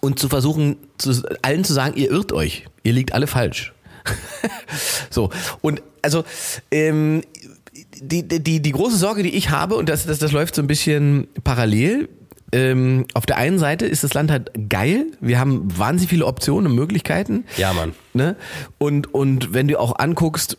und 0.00 0.18
zu 0.18 0.28
versuchen, 0.28 0.76
zu, 0.98 1.22
allen 1.42 1.64
zu 1.64 1.72
sagen, 1.72 1.96
ihr 1.96 2.10
irrt 2.10 2.32
euch, 2.32 2.66
ihr 2.82 2.92
liegt 2.92 3.12
alle 3.12 3.26
falsch. 3.26 3.72
so, 5.10 5.30
und 5.60 5.82
also 6.02 6.24
ähm, 6.70 7.22
die, 8.00 8.26
die, 8.26 8.60
die 8.60 8.72
große 8.72 8.96
Sorge, 8.96 9.22
die 9.22 9.34
ich 9.34 9.50
habe, 9.50 9.76
und 9.76 9.88
das, 9.88 10.06
das, 10.06 10.18
das 10.18 10.32
läuft 10.32 10.54
so 10.54 10.62
ein 10.62 10.66
bisschen 10.66 11.28
parallel, 11.44 12.08
ähm, 12.50 13.06
auf 13.14 13.26
der 13.26 13.36
einen 13.36 13.58
Seite 13.58 13.86
ist 13.86 14.04
das 14.04 14.14
Land 14.14 14.30
halt 14.30 14.50
geil, 14.68 15.06
wir 15.20 15.38
haben 15.38 15.76
wahnsinnig 15.76 16.10
viele 16.10 16.26
Optionen 16.26 16.70
und 16.70 16.76
Möglichkeiten. 16.76 17.44
Ja, 17.56 17.72
Mann. 17.72 17.92
Ne? 18.14 18.36
Und, 18.78 19.12
und 19.12 19.52
wenn 19.52 19.68
du 19.68 19.78
auch 19.78 19.98
anguckst, 19.98 20.56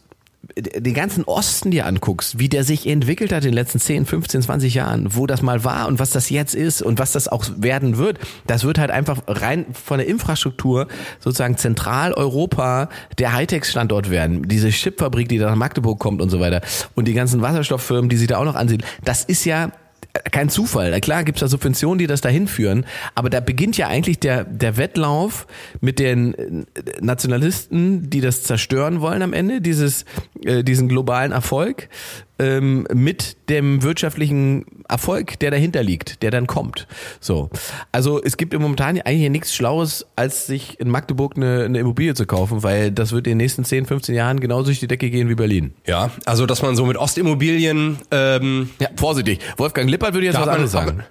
den 0.56 0.94
ganzen 0.94 1.24
Osten 1.24 1.72
dir 1.72 1.86
anguckst, 1.86 2.40
wie 2.40 2.50
der 2.50 2.64
sich 2.64 2.88
entwickelt 2.88 3.32
hat 3.32 3.44
in 3.44 3.52
den 3.52 3.56
letzten 3.56 3.80
10, 3.80 4.06
15, 4.06 4.42
20 4.44 4.74
Jahren, 4.74 5.16
wo 5.16 5.26
das 5.26 5.42
mal 5.42 5.64
war 5.64 5.88
und 5.88 6.00
was 6.00 6.10
das 6.10 6.30
jetzt 6.30 6.56
ist 6.56 6.82
und 6.82 7.00
was 7.00 7.12
das 7.12 7.28
auch 7.28 7.46
werden 7.58 7.98
wird, 7.98 8.20
das 8.48 8.64
wird 8.64 8.80
halt 8.80 8.92
einfach 8.92 9.22
rein 9.28 9.66
von 9.74 10.00
der 10.00 10.08
Infrastruktur 10.08 10.88
sozusagen 11.20 11.58
Zentraleuropa 11.58 12.90
der 13.18 13.34
Hightech-Standort 13.34 14.10
werden. 14.10 14.48
Diese 14.48 14.70
Chipfabrik, 14.70 15.30
die 15.30 15.38
da 15.38 15.50
nach 15.50 15.56
Magdeburg 15.56 16.00
kommt 16.00 16.22
und 16.22 16.30
so 16.30 16.40
weiter 16.40 16.62
und 16.96 17.08
die 17.08 17.14
ganzen 17.14 17.42
Wasserstofffirmen, 17.42 18.10
die 18.10 18.18
sich 18.18 18.28
da 18.28 18.38
auch 18.38 18.46
noch 18.46 18.56
ansiedeln. 18.56 18.90
Das 19.04 19.24
ist 19.24 19.46
ja 19.46 19.72
kein 20.32 20.50
Zufall. 20.50 21.00
Klar 21.02 21.24
gibt's 21.24 21.42
da 21.42 21.48
Subventionen, 21.48 22.00
die 22.00 22.08
das 22.08 22.22
dahin 22.22 22.48
führen, 22.48 22.86
aber 23.16 23.30
da 23.30 23.40
beginnt 23.40 23.78
ja 23.78 23.88
eigentlich 23.88 24.20
der, 24.20 24.44
der 24.44 24.78
Wettlauf 24.78 25.48
mit 25.82 26.00
den 26.00 26.34
äh, 26.34 26.66
Nationalisten, 27.02 28.10
die 28.10 28.22
das 28.22 28.44
zerstören 28.44 29.02
wollen 29.02 29.22
am 29.22 29.34
Ende, 29.34 29.62
dieses, 29.62 30.06
äh, 30.44 30.64
diesen 30.64 30.88
globalen 30.88 31.32
Erfolg 31.32 31.90
ähm, 32.40 32.88
mit 32.94 33.50
dem 33.50 33.84
wirtschaftlichen 33.84 34.66
Erfolg, 34.88 35.38
der 35.40 35.52
dahinter 35.52 35.84
liegt, 35.84 36.24
der 36.24 36.32
dann 36.32 36.48
kommt. 36.48 36.88
So, 37.20 37.50
also 37.92 38.22
es 38.24 38.38
gibt 38.38 38.54
im 38.54 38.62
momentan 38.62 39.00
eigentlich 39.02 39.30
nichts 39.30 39.54
Schlaues, 39.54 40.06
als 40.16 40.48
sich 40.48 40.80
in 40.80 40.90
Magdeburg 40.90 41.36
eine, 41.36 41.66
eine 41.66 41.80
Immobilie 41.80 42.14
zu 42.16 42.26
kaufen, 42.26 42.64
weil 42.64 42.92
das 42.92 43.12
wird 43.12 43.28
in 43.28 43.32
den 43.32 43.38
nächsten 43.38 43.66
10, 43.66 43.86
15 43.86 44.16
Jahren 44.16 44.40
genauso 44.40 44.66
durch 44.66 44.80
die 44.80 44.88
Decke 44.88 45.10
gehen 45.10 45.30
wie 45.30 45.36
Berlin. 45.36 45.74
Ja, 45.86 46.12
also 46.26 46.46
dass 46.46 46.62
man 46.62 46.76
so 46.76 46.86
mit 46.86 46.98
Ostimmobilien 46.98 47.98
ähm, 48.12 48.70
Ja, 48.80 48.88
vorsichtig. 48.96 49.40
Wolfgang 49.58 49.90
Lippert 49.90 50.14
würde 50.14 50.26
jetzt 50.28 50.40
was 50.40 50.48
anderes 50.48 50.72
sagen. 50.72 50.98
man- 50.98 51.06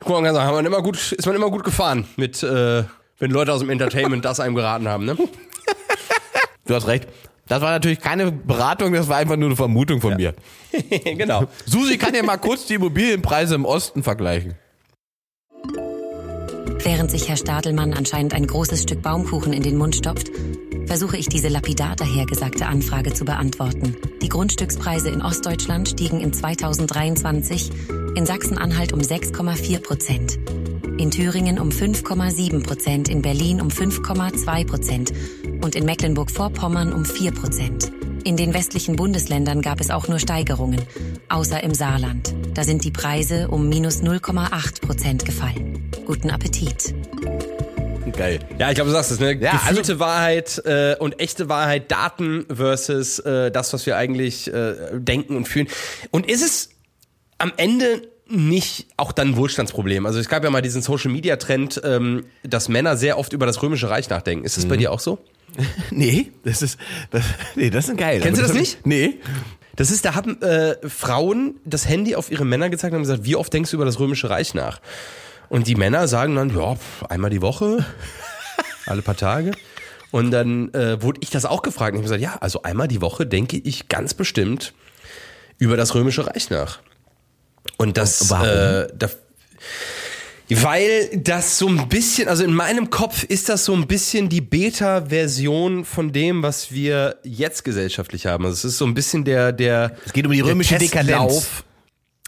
Guck 0.00 0.20
mal, 0.20 0.44
hat 0.44 0.52
man 0.52 0.66
immer 0.66 0.82
gut, 0.82 1.12
ist 1.12 1.24
man 1.24 1.34
immer 1.34 1.50
gut 1.50 1.64
gefahren 1.64 2.04
mit, 2.16 2.42
äh, 2.42 2.82
wenn 3.18 3.30
Leute 3.30 3.52
aus 3.52 3.60
dem 3.60 3.70
Entertainment 3.70 4.24
das 4.24 4.38
einem 4.40 4.54
geraten 4.54 4.86
haben, 4.88 5.06
ne? 5.06 5.16
Du 6.66 6.74
hast 6.74 6.86
recht. 6.86 7.06
Das 7.46 7.60
war 7.60 7.70
natürlich 7.70 8.00
keine 8.00 8.32
Beratung, 8.32 8.92
das 8.92 9.08
war 9.08 9.18
einfach 9.18 9.36
nur 9.36 9.48
eine 9.48 9.56
Vermutung 9.56 10.00
von 10.00 10.16
mir. 10.16 10.34
genau. 11.04 11.46
Susi 11.66 11.98
kann 11.98 12.14
ja 12.14 12.22
mal 12.22 12.38
kurz 12.38 12.66
die 12.66 12.74
Immobilienpreise 12.74 13.54
im 13.54 13.64
Osten 13.64 14.02
vergleichen. 14.02 14.54
Während 16.84 17.10
sich 17.10 17.28
Herr 17.28 17.36
Stadelmann 17.36 17.94
anscheinend 17.94 18.34
ein 18.34 18.46
großes 18.46 18.82
Stück 18.82 19.00
Baumkuchen 19.00 19.54
in 19.54 19.62
den 19.62 19.78
Mund 19.78 19.96
stopft, 19.96 20.30
versuche 20.86 21.16
ich 21.16 21.28
diese 21.28 21.48
lapidar 21.48 21.96
dahergesagte 21.96 22.66
Anfrage 22.66 23.12
zu 23.14 23.24
beantworten. 23.24 23.96
Die 24.20 24.28
Grundstückspreise 24.28 25.08
in 25.08 25.22
Ostdeutschland 25.22 25.88
stiegen 25.88 26.20
in 26.20 26.32
2023 26.32 27.70
in 28.16 28.26
Sachsen-Anhalt 28.26 28.92
um 28.92 29.00
6,4 29.00 29.80
Prozent, 29.80 30.38
in 30.98 31.10
Thüringen 31.10 31.58
um 31.58 31.70
5,7 31.70 32.62
Prozent, 32.62 33.08
in 33.08 33.22
Berlin 33.22 33.60
um 33.60 33.68
5,2 33.68 34.66
Prozent 34.66 35.12
und 35.64 35.74
in 35.74 35.86
Mecklenburg-Vorpommern 35.86 36.92
um 36.92 37.06
4 37.06 37.32
Prozent. 37.32 37.90
In 38.24 38.36
den 38.36 38.52
westlichen 38.52 38.96
Bundesländern 38.96 39.62
gab 39.62 39.80
es 39.80 39.90
auch 39.90 40.08
nur 40.08 40.18
Steigerungen, 40.18 40.82
außer 41.30 41.62
im 41.62 41.72
Saarland. 41.72 42.34
Da 42.52 42.64
sind 42.64 42.84
die 42.84 42.90
Preise 42.90 43.48
um 43.48 43.68
minus 43.70 44.02
0,8 44.02 44.82
Prozent 44.82 45.24
gefallen. 45.24 45.90
Guten 46.04 46.28
Appetit. 46.30 46.94
Geil. 48.12 48.40
Ja, 48.58 48.68
ich 48.68 48.74
glaube, 48.74 48.90
du 48.90 48.94
sagst 48.94 49.10
es, 49.10 49.20
ne? 49.20 49.32
Ja, 49.40 49.52
Gefühlte 49.52 49.98
Wahrheit 49.98 50.62
äh, 50.66 50.96
und 50.98 51.18
echte 51.18 51.48
Wahrheit, 51.48 51.90
Daten 51.90 52.44
versus 52.54 53.18
äh, 53.20 53.50
das, 53.50 53.72
was 53.72 53.86
wir 53.86 53.96
eigentlich 53.96 54.52
äh, 54.52 54.74
denken 54.92 55.34
und 55.34 55.48
fühlen. 55.48 55.68
Und 56.10 56.30
ist 56.30 56.42
es 56.44 56.68
am 57.38 57.52
Ende 57.56 58.02
nicht 58.28 58.86
auch 58.98 59.12
dann 59.12 59.28
ein 59.28 59.36
Wohlstandsproblem? 59.36 60.04
Also 60.04 60.18
es 60.18 60.28
gab 60.28 60.44
ja 60.44 60.50
mal 60.50 60.60
diesen 60.62 60.82
Social-Media-Trend, 60.82 61.80
ähm, 61.84 62.26
dass 62.42 62.68
Männer 62.68 62.98
sehr 62.98 63.18
oft 63.18 63.32
über 63.32 63.46
das 63.46 63.62
Römische 63.62 63.88
Reich 63.88 64.10
nachdenken. 64.10 64.44
Ist 64.44 64.58
das 64.58 64.66
Mhm. 64.66 64.68
bei 64.68 64.76
dir 64.76 64.92
auch 64.92 65.00
so? 65.00 65.18
Nee, 65.90 66.32
das 66.44 66.62
ist, 66.62 66.78
das, 67.10 67.24
nee, 67.54 67.70
das 67.70 67.88
ist 67.88 67.96
geil. 67.96 68.20
Kennst 68.20 68.38
du 68.38 68.42
das 68.42 68.52
hab 68.52 68.58
nicht? 68.58 68.78
Ich, 68.80 68.86
nee. 68.86 69.20
Das 69.76 69.90
ist, 69.90 70.04
da 70.04 70.14
haben 70.14 70.40
äh, 70.42 70.76
Frauen 70.88 71.56
das 71.64 71.88
Handy 71.88 72.14
auf 72.14 72.30
ihre 72.30 72.44
Männer 72.44 72.70
gezeigt 72.70 72.92
und 72.92 72.98
haben 72.98 73.02
gesagt, 73.02 73.24
wie 73.24 73.36
oft 73.36 73.52
denkst 73.52 73.70
du 73.70 73.76
über 73.76 73.84
das 73.84 73.98
Römische 73.98 74.30
Reich 74.30 74.54
nach? 74.54 74.80
Und 75.48 75.66
die 75.66 75.74
Männer 75.74 76.08
sagen 76.08 76.36
dann, 76.36 76.56
ja, 76.56 76.76
einmal 77.08 77.30
die 77.30 77.42
Woche, 77.42 77.84
alle 78.86 79.02
paar 79.02 79.16
Tage. 79.16 79.52
Und 80.10 80.30
dann 80.30 80.72
äh, 80.74 81.02
wurde 81.02 81.20
ich 81.22 81.30
das 81.30 81.44
auch 81.44 81.62
gefragt. 81.62 81.94
Und 81.94 82.04
ich 82.04 82.10
habe 82.10 82.18
gesagt, 82.18 82.22
ja, 82.22 82.40
also 82.40 82.62
einmal 82.62 82.86
die 82.86 83.00
Woche 83.00 83.26
denke 83.26 83.56
ich 83.56 83.88
ganz 83.88 84.14
bestimmt 84.14 84.74
über 85.58 85.76
das 85.76 85.94
Römische 85.94 86.26
Reich 86.26 86.50
nach. 86.50 86.78
Und 87.78 87.96
das, 87.96 88.30
Warum? 88.30 88.46
äh, 88.46 88.86
da, 88.96 89.10
weil 90.50 91.10
das 91.16 91.58
so 91.58 91.68
ein 91.68 91.88
bisschen, 91.88 92.28
also 92.28 92.44
in 92.44 92.54
meinem 92.54 92.90
Kopf 92.90 93.24
ist 93.24 93.48
das 93.48 93.64
so 93.64 93.72
ein 93.72 93.86
bisschen 93.86 94.28
die 94.28 94.40
Beta-Version 94.40 95.84
von 95.84 96.12
dem, 96.12 96.42
was 96.42 96.72
wir 96.72 97.16
jetzt 97.22 97.64
gesellschaftlich 97.64 98.26
haben. 98.26 98.44
Also 98.44 98.54
es 98.54 98.64
ist 98.64 98.78
so 98.78 98.84
ein 98.84 98.94
bisschen 98.94 99.24
der, 99.24 99.52
der. 99.52 99.96
Es 100.04 100.12
geht 100.12 100.26
um 100.26 100.32
die 100.32 100.38
der 100.38 100.46
römische 100.46 100.78
Dekadenz. 100.78 101.64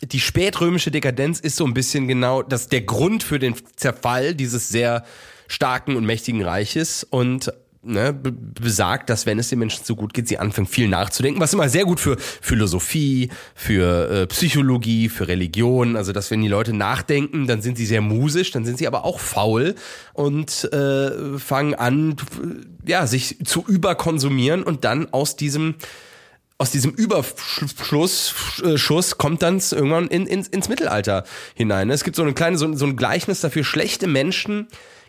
Die 0.02 0.20
spätrömische 0.20 0.90
Dekadenz 0.90 1.40
ist 1.40 1.56
so 1.56 1.64
ein 1.64 1.72
bisschen 1.72 2.06
genau 2.06 2.42
das, 2.42 2.68
der 2.68 2.82
Grund 2.82 3.22
für 3.22 3.38
den 3.38 3.54
Zerfall 3.76 4.34
dieses 4.34 4.68
sehr 4.68 5.04
starken 5.48 5.96
und 5.96 6.04
mächtigen 6.04 6.42
Reiches 6.42 7.04
und 7.04 7.52
ne, 7.86 8.12
be- 8.12 8.32
besagt, 8.32 9.08
dass 9.08 9.26
wenn 9.26 9.38
es 9.38 9.48
den 9.48 9.58
Menschen 9.58 9.84
so 9.84 9.96
gut 9.96 10.12
geht, 10.12 10.28
sie 10.28 10.38
anfangen 10.38 10.66
viel 10.66 10.88
nachzudenken, 10.88 11.40
was 11.40 11.52
immer 11.54 11.68
sehr 11.68 11.84
gut 11.84 12.00
für 12.00 12.16
Philosophie, 12.18 13.30
für 13.54 14.10
äh, 14.10 14.26
Psychologie, 14.26 15.08
für 15.08 15.28
Religion, 15.28 15.96
also 15.96 16.12
dass 16.12 16.30
wenn 16.30 16.42
die 16.42 16.48
Leute 16.48 16.72
nachdenken, 16.72 17.46
dann 17.46 17.62
sind 17.62 17.78
sie 17.78 17.86
sehr 17.86 18.00
musisch, 18.00 18.50
dann 18.50 18.64
sind 18.64 18.78
sie 18.78 18.86
aber 18.86 19.04
auch 19.04 19.20
faul 19.20 19.74
und 20.12 20.64
äh, 20.72 21.38
fangen 21.38 21.74
an, 21.74 22.16
ja, 22.86 23.06
sich 23.06 23.38
zu 23.44 23.64
überkonsumieren 23.66 24.62
und 24.62 24.84
dann 24.84 25.12
aus 25.12 25.36
diesem 25.36 25.76
aus 26.58 26.70
diesem 26.70 26.92
Überschuss 26.92 28.34
äh, 28.64 28.78
Schuss 28.78 29.18
kommt 29.18 29.42
dann 29.42 29.60
irgendwann 29.70 30.08
in, 30.08 30.26
ins, 30.26 30.48
ins 30.48 30.70
Mittelalter 30.70 31.24
hinein. 31.54 31.90
Es 31.90 32.02
gibt 32.02 32.16
so 32.16 32.22
eine 32.22 32.32
kleine, 32.32 32.56
so, 32.56 32.74
so 32.74 32.86
ein 32.86 32.96
Gleichnis 32.96 33.40
dafür, 33.42 33.62
schlechte 33.62 34.06
Menschen 34.06 34.66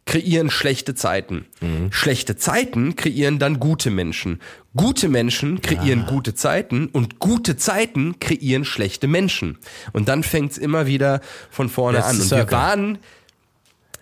kreieren 0.07 0.49
schlechte 0.49 0.95
Zeiten. 0.95 1.45
Schlechte 1.91 2.35
Zeiten 2.35 2.95
kreieren 2.95 3.37
dann 3.37 3.59
gute 3.59 3.91
Menschen. 3.91 4.41
Gute 4.75 5.09
Menschen 5.09 5.61
kreieren 5.61 6.07
gute 6.07 6.33
Zeiten 6.33 6.87
und 6.87 7.19
gute 7.19 7.57
Zeiten 7.57 8.19
kreieren 8.19 8.65
schlechte 8.65 9.07
Menschen. 9.07 9.59
Und 9.93 10.07
dann 10.07 10.23
fängt's 10.23 10.57
immer 10.57 10.87
wieder 10.87 11.21
von 11.51 11.69
vorne 11.69 11.99
Das 11.99 12.07
an. 12.07 12.21
Und 12.21 12.31
wir 12.31 12.51
waren 12.51 12.97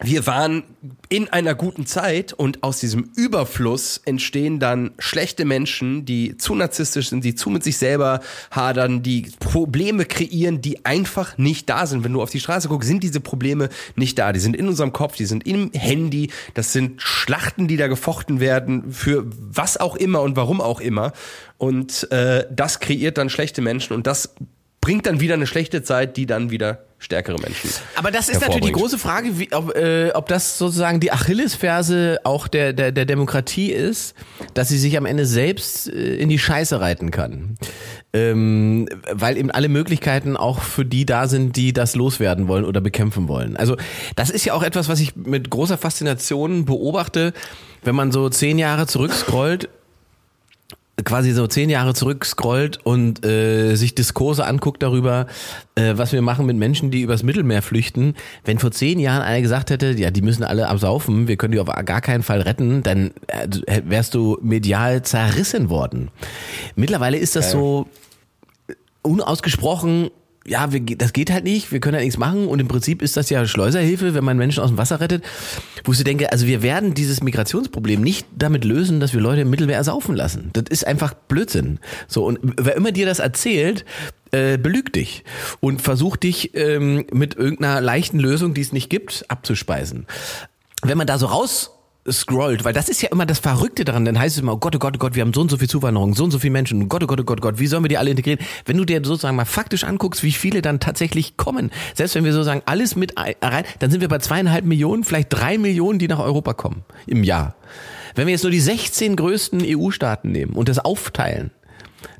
wir 0.01 0.27
waren 0.27 0.63
in 1.07 1.29
einer 1.29 1.55
guten 1.55 1.85
Zeit 1.85 2.33
und 2.33 2.63
aus 2.63 2.79
diesem 2.79 3.11
Überfluss 3.15 4.01
entstehen 4.03 4.59
dann 4.59 4.91
schlechte 4.99 5.45
Menschen, 5.45 6.05
die 6.05 6.37
zu 6.37 6.53
narzisstisch 6.53 7.09
sind, 7.09 7.23
die 7.23 7.33
zu 7.35 7.49
mit 7.49 7.63
sich 7.63 7.77
selber 7.77 8.19
hadern, 8.51 9.03
die 9.03 9.31
Probleme 9.39 10.05
kreieren, 10.05 10.61
die 10.61 10.85
einfach 10.85 11.37
nicht 11.37 11.69
da 11.69 11.87
sind. 11.87 12.03
Wenn 12.03 12.11
du 12.11 12.21
auf 12.21 12.29
die 12.29 12.41
Straße 12.41 12.67
guckst, 12.67 12.89
sind 12.89 13.03
diese 13.03 13.21
Probleme 13.21 13.69
nicht 13.95 14.19
da. 14.19 14.33
Die 14.33 14.39
sind 14.41 14.55
in 14.55 14.67
unserem 14.67 14.91
Kopf, 14.91 15.15
die 15.15 15.25
sind 15.25 15.47
im 15.47 15.71
Handy. 15.73 16.29
Das 16.53 16.73
sind 16.73 17.01
Schlachten, 17.01 17.67
die 17.67 17.77
da 17.77 17.87
gefochten 17.87 18.41
werden 18.41 18.91
für 18.91 19.25
was 19.25 19.77
auch 19.77 19.95
immer 19.95 20.21
und 20.21 20.35
warum 20.35 20.59
auch 20.59 20.81
immer. 20.81 21.13
Und 21.57 22.11
äh, 22.11 22.45
das 22.51 22.81
kreiert 22.81 23.17
dann 23.17 23.29
schlechte 23.29 23.61
Menschen 23.61 23.93
und 23.93 24.07
das 24.07 24.35
bringt 24.81 25.05
dann 25.05 25.19
wieder 25.19 25.35
eine 25.35 25.47
schlechte 25.47 25.83
Zeit, 25.83 26.17
die 26.17 26.25
dann 26.25 26.51
wieder 26.51 26.84
stärkere 26.97 27.37
Menschen. 27.39 27.69
Aber 27.95 28.09
das 28.09 28.29
ist 28.29 28.41
natürlich 28.41 28.65
die 28.65 28.71
große 28.71 28.97
Frage, 28.97 29.37
wie, 29.37 29.51
ob, 29.51 29.75
äh, 29.75 30.11
ob 30.13 30.27
das 30.27 30.57
sozusagen 30.57 30.99
die 30.99 31.11
Achillesferse 31.11 32.19
auch 32.23 32.47
der, 32.47 32.73
der, 32.73 32.91
der 32.91 33.05
Demokratie 33.05 33.71
ist, 33.71 34.15
dass 34.53 34.69
sie 34.69 34.77
sich 34.77 34.97
am 34.97 35.05
Ende 35.05 35.25
selbst 35.25 35.87
äh, 35.87 36.15
in 36.15 36.29
die 36.29 36.39
Scheiße 36.39 36.79
reiten 36.79 37.11
kann. 37.11 37.57
Ähm, 38.13 38.87
weil 39.11 39.37
eben 39.37 39.51
alle 39.51 39.67
Möglichkeiten 39.67 40.37
auch 40.37 40.61
für 40.61 40.85
die 40.85 41.05
da 41.05 41.27
sind, 41.27 41.57
die 41.57 41.73
das 41.73 41.95
loswerden 41.95 42.47
wollen 42.47 42.63
oder 42.63 42.81
bekämpfen 42.81 43.27
wollen. 43.27 43.57
Also 43.57 43.75
das 44.15 44.29
ist 44.29 44.45
ja 44.45 44.53
auch 44.53 44.63
etwas, 44.63 44.87
was 44.87 44.99
ich 44.99 45.15
mit 45.15 45.49
großer 45.49 45.77
Faszination 45.77 46.65
beobachte, 46.65 47.33
wenn 47.83 47.95
man 47.95 48.11
so 48.11 48.29
zehn 48.29 48.57
Jahre 48.57 48.87
zurückscrollt 48.87 49.69
quasi 51.03 51.31
so 51.33 51.45
zehn 51.47 51.69
Jahre 51.69 51.93
zurück 51.93 52.25
scrollt 52.25 52.79
und 52.85 53.25
äh, 53.25 53.75
sich 53.75 53.95
Diskurse 53.95 54.45
anguckt 54.45 54.81
darüber, 54.81 55.27
äh, 55.75 55.93
was 55.95 56.13
wir 56.13 56.21
machen 56.21 56.45
mit 56.45 56.55
Menschen, 56.55 56.89
die 56.89 57.01
übers 57.01 57.23
Mittelmeer 57.23 57.61
flüchten. 57.61 58.15
Wenn 58.45 58.59
vor 58.59 58.71
zehn 58.71 58.99
Jahren 58.99 59.21
einer 59.21 59.41
gesagt 59.41 59.71
hätte, 59.71 59.91
ja, 59.91 60.11
die 60.11 60.21
müssen 60.21 60.43
alle 60.43 60.69
absaufen, 60.69 61.27
wir 61.27 61.35
können 61.35 61.51
die 61.51 61.59
auf 61.59 61.67
gar 61.67 62.01
keinen 62.01 62.23
Fall 62.23 62.41
retten, 62.41 62.81
dann 62.81 63.11
äh, 63.27 63.81
wärst 63.85 64.13
du 64.13 64.37
medial 64.41 65.01
zerrissen 65.01 65.69
worden. 65.69 66.11
Mittlerweile 66.75 67.17
ist 67.17 67.35
das 67.35 67.51
so 67.51 67.87
unausgesprochen, 69.01 70.09
ja, 70.47 70.71
wir, 70.71 70.81
das 70.81 71.13
geht 71.13 71.31
halt 71.31 71.43
nicht, 71.43 71.71
wir 71.71 71.79
können 71.79 71.95
halt 71.95 72.05
nichts 72.05 72.19
machen 72.19 72.47
und 72.47 72.59
im 72.59 72.67
Prinzip 72.67 73.01
ist 73.01 73.17
das 73.17 73.29
ja 73.29 73.45
Schleuserhilfe, 73.47 74.13
wenn 74.13 74.23
man 74.23 74.37
Menschen 74.37 74.61
aus 74.61 74.69
dem 74.69 74.77
Wasser 74.77 74.99
rettet, 74.99 75.23
wo 75.83 75.91
ich 75.91 75.97
so 75.97 76.03
denke, 76.03 76.31
also 76.31 76.45
wir 76.45 76.61
werden 76.61 76.93
dieses 76.93 77.23
Migrationsproblem 77.23 78.01
nicht 78.01 78.27
damit 78.35 78.63
lösen, 78.63 78.99
dass 78.99 79.13
wir 79.13 79.21
Leute 79.21 79.41
im 79.41 79.49
Mittelmeer 79.49 79.83
saufen 79.83 80.15
lassen. 80.15 80.51
Das 80.53 80.65
ist 80.69 80.85
einfach 80.85 81.13
Blödsinn. 81.13 81.79
So 82.07 82.25
und 82.25 82.39
wer 82.41 82.75
immer 82.75 82.91
dir 82.91 83.07
das 83.07 83.19
erzählt, 83.19 83.85
äh, 84.31 84.57
belügt 84.57 84.95
dich 84.95 85.23
und 85.61 85.81
versucht 85.81 86.23
dich 86.23 86.55
ähm, 86.55 87.05
mit 87.11 87.35
irgendeiner 87.35 87.81
leichten 87.81 88.19
Lösung, 88.19 88.53
die 88.53 88.61
es 88.61 88.71
nicht 88.71 88.89
gibt, 88.89 89.25
abzuspeisen. 89.29 90.05
Wenn 90.83 90.97
man 90.97 91.07
da 91.07 91.17
so 91.17 91.25
raus 91.25 91.74
scrollt, 92.11 92.63
weil 92.63 92.73
das 92.73 92.87
ist 92.87 93.01
ja 93.01 93.09
immer 93.11 93.25
das 93.25 93.39
Verrückte 93.39 93.83
daran, 93.83 94.05
dann 94.05 94.19
heißt 94.19 94.35
es 94.35 94.41
immer, 94.41 94.53
oh 94.53 94.57
Gott, 94.57 94.75
oh 94.75 94.79
Gott, 94.79 94.95
oh 94.95 94.99
Gott, 94.99 95.15
wir 95.15 95.21
haben 95.21 95.33
so 95.33 95.41
und 95.41 95.49
so 95.49 95.57
viel 95.57 95.69
Zuwanderung, 95.69 96.13
so 96.13 96.23
und 96.23 96.31
so 96.31 96.39
viele 96.39 96.51
Menschen, 96.51 96.83
oh 96.83 96.85
Gott, 96.85 97.03
oh 97.03 97.07
Gott, 97.07 97.19
oh 97.19 97.23
Gott, 97.23 97.39
oh 97.39 97.41
Gott, 97.41 97.59
wie 97.59 97.67
sollen 97.67 97.83
wir 97.83 97.89
die 97.89 97.97
alle 97.97 98.11
integrieren? 98.11 98.39
Wenn 98.65 98.77
du 98.77 98.85
dir 98.85 99.01
sozusagen 99.03 99.35
mal 99.35 99.45
faktisch 99.45 99.83
anguckst, 99.83 100.23
wie 100.23 100.31
viele 100.31 100.61
dann 100.61 100.79
tatsächlich 100.79 101.35
kommen, 101.37 101.71
selbst 101.95 102.15
wenn 102.15 102.23
wir 102.23 102.33
sozusagen 102.33 102.61
alles 102.65 102.95
mit 102.95 103.15
rein, 103.17 103.65
dann 103.79 103.89
sind 103.89 104.01
wir 104.01 104.07
bei 104.07 104.19
zweieinhalb 104.19 104.65
Millionen, 104.65 105.03
vielleicht 105.03 105.33
drei 105.33 105.57
Millionen, 105.57 105.97
die 105.97 106.07
nach 106.07 106.19
Europa 106.19 106.53
kommen 106.53 106.83
im 107.07 107.23
Jahr. 107.23 107.55
Wenn 108.13 108.27
wir 108.27 108.31
jetzt 108.31 108.43
nur 108.43 108.51
die 108.51 108.61
16 108.61 109.15
größten 109.15 109.61
EU-Staaten 109.65 110.31
nehmen 110.31 110.53
und 110.53 110.69
das 110.69 110.79
aufteilen, 110.79 111.51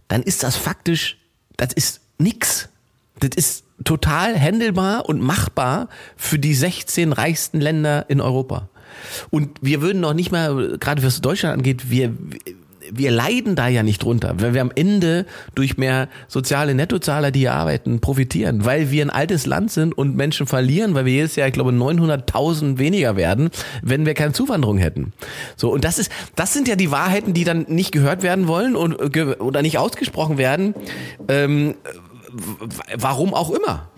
dann 0.08 0.24
ist 0.24 0.44
das 0.44 0.56
faktisch, 0.56 1.18
das 1.58 1.74
ist 1.74 2.02
nix. 2.18 2.70
Das 3.20 3.30
ist 3.36 3.64
total 3.84 4.36
händelbar 4.36 5.08
und 5.08 5.22
machbar 5.22 5.90
für 6.18 6.40
die 6.40 6.54
16 6.54 7.14
reichsten 7.14 7.62
Länder 7.62 8.10
in 8.10 8.20
Europa. 8.20 8.70
Und 9.30 9.50
wir 9.62 9.82
würden 9.82 10.02
noch 10.02 10.14
nicht 10.14 10.32
mal, 10.32 10.78
gerade 10.80 11.04
was 11.04 11.22
Deutschland 11.22 11.58
angeht, 11.58 11.90
wir, 11.90 12.14
wir 12.92 13.12
leiden 13.12 13.56
da 13.56 13.68
ja 13.68 13.84
nicht 13.84 14.04
drunter, 14.04 14.36
weil 14.40 14.54
wir 14.54 14.62
am 14.62 14.72
Ende 14.74 15.26
durch 15.54 15.78
mehr 15.78 16.08
soziale 16.28 16.76
Nettozahler, 16.76 17.32
die 17.32 17.40
hier 17.40 17.54
arbeiten, 17.54 18.00
profitieren, 18.00 18.66
weil 18.66 18.92
wir 18.92 19.04
ein 19.04 19.10
altes 19.10 19.46
Land 19.46 19.72
sind 19.72 19.98
und 19.98 20.16
Menschen 20.16 20.48
verlieren, 20.48 20.94
weil 20.94 21.06
wir 21.06 21.14
jedes 21.14 21.36
Jahr, 21.36 21.48
ich 21.48 21.54
glaube, 21.54 21.72
900.000 21.72 22.78
weniger 22.78 23.16
werden, 23.16 23.50
wenn 23.82 24.06
wir 24.06 24.14
keine 24.14 24.34
Zuwanderung 24.34 24.78
hätten. 24.78 25.14
So 25.56 25.72
und 25.72 25.84
das 25.84 26.00
ist, 26.00 26.12
das 26.36 26.54
sind 26.54 26.68
ja 26.68 26.76
die 26.76 26.92
Wahrheiten, 26.92 27.34
die 27.34 27.44
dann 27.44 27.66
nicht 27.68 27.92
gehört 27.92 28.24
werden 28.24 28.48
wollen 28.48 28.76
und 28.76 28.96
oder 28.96 29.62
nicht 29.62 29.78
ausgesprochen 29.78 30.38
werden. 30.38 30.76
Ähm, 31.28 31.76
warum 32.98 33.34
auch 33.34 33.52
immer. 33.52 33.90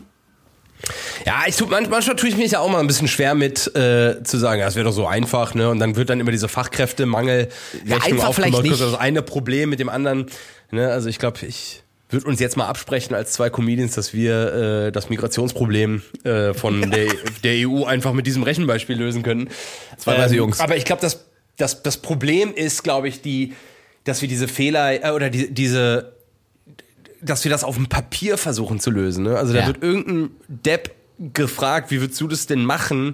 Ja, 1.26 1.44
ich 1.48 1.56
tue 1.56 1.68
manchmal, 1.68 1.98
manchmal 1.98 2.16
tue 2.16 2.30
ich 2.30 2.38
mich 2.38 2.52
ja 2.52 2.60
auch 2.60 2.70
mal 2.70 2.80
ein 2.80 2.88
bisschen 2.88 3.08
schwer 3.08 3.36
mit 3.36 3.68
äh, 3.76 4.24
zu 4.24 4.38
sagen, 4.38 4.62
ja, 4.62 4.68
es 4.68 4.76
wäre 4.76 4.86
doch 4.86 4.94
so 4.94 5.08
einfach, 5.08 5.54
ne? 5.54 5.70
Und 5.70 5.80
dann 5.80 5.96
wird 5.96 6.10
dann 6.10 6.20
immer 6.20 6.32
diese 6.32 6.48
Fachkräftemangel 6.48 7.50
ja, 7.86 7.98
einfach 7.98 8.34
vielleicht 8.34 8.62
nicht. 8.62 8.80
Das 8.80 8.94
eine 8.96 9.22
Problem 9.22 9.70
mit 9.70 9.80
dem 9.80 9.90
anderen. 9.90 10.28
Ne? 10.72 10.90
Also 10.90 11.10
ich 11.10 11.20
glaube, 11.20 11.46
ich 11.46 11.84
würde 12.10 12.28
uns 12.28 12.40
jetzt 12.40 12.56
mal 12.56 12.68
absprechen 12.68 13.16
als 13.16 13.34
zwei 13.34 13.50
Comedians, 13.50 13.96
dass 13.96 14.14
wir 14.14 14.88
äh, 14.88 14.92
das 14.92 15.10
Migrationsproblem 15.10 16.04
äh, 16.24 16.54
von 16.54 16.92
der, 16.92 17.08
der 17.44 17.68
EU 17.68 17.84
einfach 17.84 18.14
mit 18.14 18.28
diesem 18.28 18.44
Rechenbeispiel 18.44 18.98
lösen 18.98 19.24
können. 19.24 19.50
Zwei 19.98 20.16
ähm, 20.16 20.34
Jungs. 20.34 20.60
Aber 20.60 20.78
ich 20.78 20.86
glaube, 20.86 21.02
das, 21.02 21.26
das, 21.58 21.84
das 21.84 21.98
Problem 21.98 22.54
ist, 22.54 22.84
glaube 22.84 23.10
ich, 23.10 23.22
die, 23.22 23.54
dass 24.06 24.22
wir 24.22 24.30
diese 24.30 24.48
Fehler 24.48 25.04
äh, 25.04 25.12
oder 25.12 25.30
die, 25.30 25.54
diese 25.54 26.17
dass 27.22 27.44
wir 27.44 27.52
das 27.52 27.64
auf 27.64 27.76
dem 27.76 27.88
Papier 27.88 28.38
versuchen 28.38 28.80
zu 28.80 28.92
lösen. 28.92 29.24
Ne? 29.24 29.38
Also 29.38 29.54
da 29.54 29.62
ja. 29.62 29.68
wird 29.68 29.84
irgendein 29.84 30.32
Depp 30.48 30.96
gefragt, 31.20 31.92
wie 31.92 32.02
würdest 32.02 32.20
du 32.22 32.28
das 32.28 32.46
denn 32.46 32.64
machen? 32.64 33.14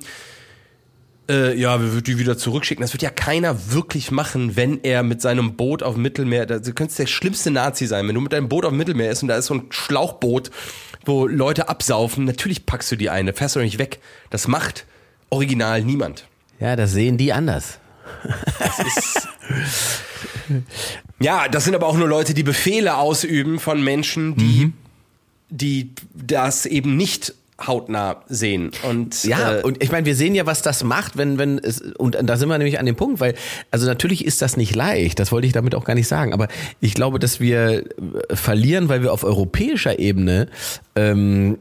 Äh, 1.30 1.58
ja, 1.58 1.80
wir 1.82 1.94
würden 1.94 2.04
die 2.04 2.20
wieder 2.20 2.38
zurückschicken. 2.38 2.82
Das 2.82 2.94
wird 2.94 3.02
ja 3.02 3.10
keiner 3.10 3.72
wirklich 3.72 4.12
machen, 4.12 4.58
wenn 4.58 4.84
er 4.84 5.04
mit 5.04 5.22
seinem 5.22 5.56
Boot 5.56 5.82
auf 5.82 5.94
dem 5.94 6.04
Mittelmeer, 6.04 6.46
du 6.46 6.74
könntest 6.74 7.00
der 7.00 7.08
schlimmste 7.08 7.50
Nazi 7.50 7.86
sein, 7.88 8.08
wenn 8.08 8.16
du 8.16 8.22
mit 8.22 8.34
deinem 8.34 8.50
Boot 8.50 8.66
auf 8.66 8.72
dem 8.72 8.78
Mittelmeer 8.78 9.10
ist 9.10 9.22
und 9.22 9.30
da 9.30 9.38
ist 9.38 9.46
so 9.46 9.54
ein 9.54 9.68
Schlauchboot, 9.70 10.52
wo 11.06 11.28
Leute 11.28 11.70
absaufen, 11.70 12.26
natürlich 12.26 12.66
packst 12.66 12.92
du 12.92 12.98
die 12.98 13.10
eine, 13.10 13.34
fährst 13.34 13.56
du 13.56 13.60
nicht 13.62 13.80
weg. 13.80 14.00
Das 14.30 14.48
macht 14.48 14.86
original 15.30 15.84
niemand. 15.84 16.28
Ja, 16.60 16.76
das 16.76 16.92
sehen 16.92 17.18
die 17.18 17.32
anders. 17.32 17.80
Das 18.60 18.80
ist 18.80 19.28
ja, 21.20 21.48
das 21.48 21.64
sind 21.64 21.76
aber 21.76 21.88
auch 21.88 21.98
nur 21.98 22.08
Leute, 22.08 22.34
die 22.34 22.44
Befehle 22.44 22.98
ausüben 22.98 23.60
von 23.60 23.84
Menschen, 23.84 24.36
die, 24.36 24.66
mhm. 24.66 24.74
die 25.50 25.92
das 26.14 26.66
eben 26.66 26.98
nicht 26.98 27.34
hautnah 27.66 28.24
sehen 28.28 28.72
und 28.90 29.24
ja 29.24 29.60
äh, 29.60 29.62
und 29.62 29.82
ich 29.82 29.92
meine 29.92 30.06
wir 30.08 30.16
sehen 30.16 30.34
ja 30.34 30.48
was 30.48 30.64
das 30.64 30.84
macht 30.84 31.18
wenn 31.18 31.38
wenn 31.38 31.60
es 31.60 31.82
und 31.82 32.18
da 32.22 32.36
sind 32.36 32.50
wir 32.50 32.58
nämlich 32.58 32.80
an 32.80 32.86
dem 32.86 32.96
Punkt 32.96 33.20
weil 33.20 33.36
also 33.70 33.86
natürlich 33.86 34.26
ist 34.26 34.42
das 34.42 34.58
nicht 34.58 34.76
leicht 34.76 35.20
das 35.20 35.32
wollte 35.32 35.46
ich 35.46 35.54
damit 35.54 35.76
auch 35.76 35.86
gar 35.86 35.94
nicht 35.94 36.08
sagen 36.08 36.34
aber 36.34 36.48
ich 36.82 36.96
glaube 36.96 37.20
dass 37.20 37.40
wir 37.40 37.86
verlieren 38.32 38.90
weil 38.90 39.04
wir 39.04 39.14
auf 39.14 39.24
europäischer 39.24 40.00
Ebene 40.00 40.50
ähm, 40.96 41.60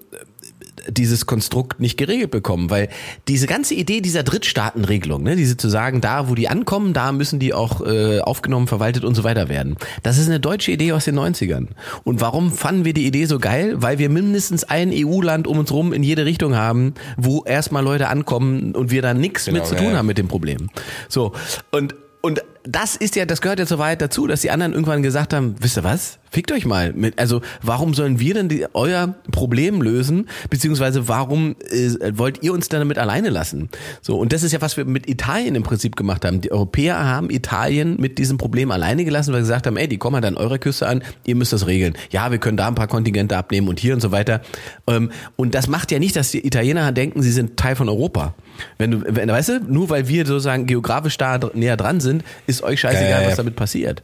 dieses 0.88 1.26
Konstrukt 1.26 1.80
nicht 1.80 1.96
geregelt 1.96 2.30
bekommen, 2.30 2.70
weil 2.70 2.88
diese 3.28 3.46
ganze 3.46 3.74
Idee 3.74 4.00
dieser 4.00 4.22
Drittstaatenregelung, 4.22 5.22
ne, 5.22 5.36
diese 5.36 5.56
zu 5.56 5.68
sagen, 5.68 6.00
da 6.00 6.28
wo 6.28 6.34
die 6.34 6.48
ankommen, 6.48 6.92
da 6.92 7.12
müssen 7.12 7.38
die 7.38 7.54
auch 7.54 7.84
äh, 7.86 8.20
aufgenommen, 8.20 8.66
verwaltet 8.66 9.04
und 9.04 9.14
so 9.14 9.24
weiter 9.24 9.48
werden. 9.48 9.76
Das 10.02 10.18
ist 10.18 10.28
eine 10.28 10.40
deutsche 10.40 10.72
Idee 10.72 10.92
aus 10.92 11.04
den 11.04 11.18
90ern. 11.18 11.68
Und 12.04 12.20
warum 12.20 12.52
fanden 12.52 12.84
wir 12.84 12.94
die 12.94 13.06
Idee 13.06 13.26
so 13.26 13.38
geil? 13.38 13.74
Weil 13.76 13.98
wir 13.98 14.08
mindestens 14.08 14.64
ein 14.64 14.90
EU-Land 14.92 15.46
um 15.46 15.58
uns 15.58 15.72
rum 15.72 15.92
in 15.92 16.02
jede 16.02 16.24
Richtung 16.24 16.56
haben, 16.56 16.94
wo 17.16 17.44
erstmal 17.44 17.84
Leute 17.84 18.08
ankommen 18.08 18.74
und 18.74 18.90
wir 18.90 19.02
da 19.02 19.14
nichts 19.14 19.44
genau, 19.44 19.58
mit 19.58 19.66
zu 19.66 19.74
tun 19.74 19.92
ja. 19.92 19.98
haben 19.98 20.06
mit 20.06 20.18
dem 20.18 20.28
Problem. 20.28 20.68
So 21.08 21.32
und 21.70 21.94
und 22.22 22.40
das 22.62 22.94
ist 22.94 23.16
ja, 23.16 23.26
das 23.26 23.40
gehört 23.40 23.58
ja 23.58 23.66
so 23.66 23.78
weit 23.78 24.00
dazu, 24.00 24.28
dass 24.28 24.42
die 24.42 24.50
anderen 24.52 24.72
irgendwann 24.72 25.02
gesagt 25.02 25.34
haben, 25.34 25.56
wisst 25.58 25.76
ihr 25.76 25.84
was? 25.84 26.20
Fickt 26.32 26.50
euch 26.50 26.64
mal. 26.64 26.94
Mit, 26.94 27.18
also 27.18 27.42
warum 27.60 27.92
sollen 27.92 28.18
wir 28.18 28.32
denn 28.32 28.48
die, 28.48 28.64
euer 28.72 29.14
Problem 29.32 29.82
lösen? 29.82 30.28
Beziehungsweise 30.48 31.06
warum 31.06 31.56
äh, 31.70 32.16
wollt 32.16 32.42
ihr 32.42 32.54
uns 32.54 32.70
dann 32.70 32.80
damit 32.80 32.96
alleine 32.96 33.28
lassen? 33.28 33.68
So 34.00 34.18
und 34.18 34.32
das 34.32 34.42
ist 34.42 34.52
ja 34.52 34.62
was 34.62 34.78
wir 34.78 34.86
mit 34.86 35.10
Italien 35.10 35.54
im 35.54 35.62
Prinzip 35.62 35.94
gemacht 35.94 36.24
haben. 36.24 36.40
Die 36.40 36.50
Europäer 36.50 37.04
haben 37.04 37.28
Italien 37.28 37.96
mit 38.00 38.16
diesem 38.16 38.38
Problem 38.38 38.70
alleine 38.70 39.04
gelassen, 39.04 39.34
weil 39.34 39.40
sie 39.40 39.48
gesagt 39.48 39.66
haben, 39.66 39.76
ey, 39.76 39.86
die 39.88 39.98
kommen 39.98 40.14
halt 40.14 40.24
an 40.24 40.38
eurer 40.38 40.56
Küste 40.56 40.88
an, 40.88 41.02
ihr 41.26 41.36
müsst 41.36 41.52
das 41.52 41.66
regeln. 41.66 41.92
Ja, 42.10 42.30
wir 42.30 42.38
können 42.38 42.56
da 42.56 42.66
ein 42.66 42.76
paar 42.76 42.88
Kontingente 42.88 43.36
abnehmen 43.36 43.68
und 43.68 43.78
hier 43.78 43.92
und 43.92 44.00
so 44.00 44.10
weiter. 44.10 44.40
Ähm, 44.86 45.10
und 45.36 45.54
das 45.54 45.68
macht 45.68 45.92
ja 45.92 45.98
nicht, 45.98 46.16
dass 46.16 46.30
die 46.30 46.46
Italiener 46.46 46.92
denken, 46.92 47.20
sie 47.20 47.32
sind 47.32 47.58
Teil 47.58 47.76
von 47.76 47.90
Europa. 47.90 48.34
Wenn 48.78 48.92
du, 48.92 49.02
wenn, 49.06 49.28
weißt 49.28 49.48
du, 49.50 49.60
nur 49.68 49.90
weil 49.90 50.08
wir 50.08 50.24
sozusagen 50.24 50.64
geografisch 50.64 51.18
da 51.18 51.38
näher 51.52 51.76
dran 51.76 52.00
sind, 52.00 52.24
ist 52.46 52.62
euch 52.62 52.80
scheißegal, 52.80 53.26
was 53.26 53.36
damit 53.36 53.54
passiert. 53.54 54.02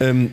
Ähm, 0.00 0.32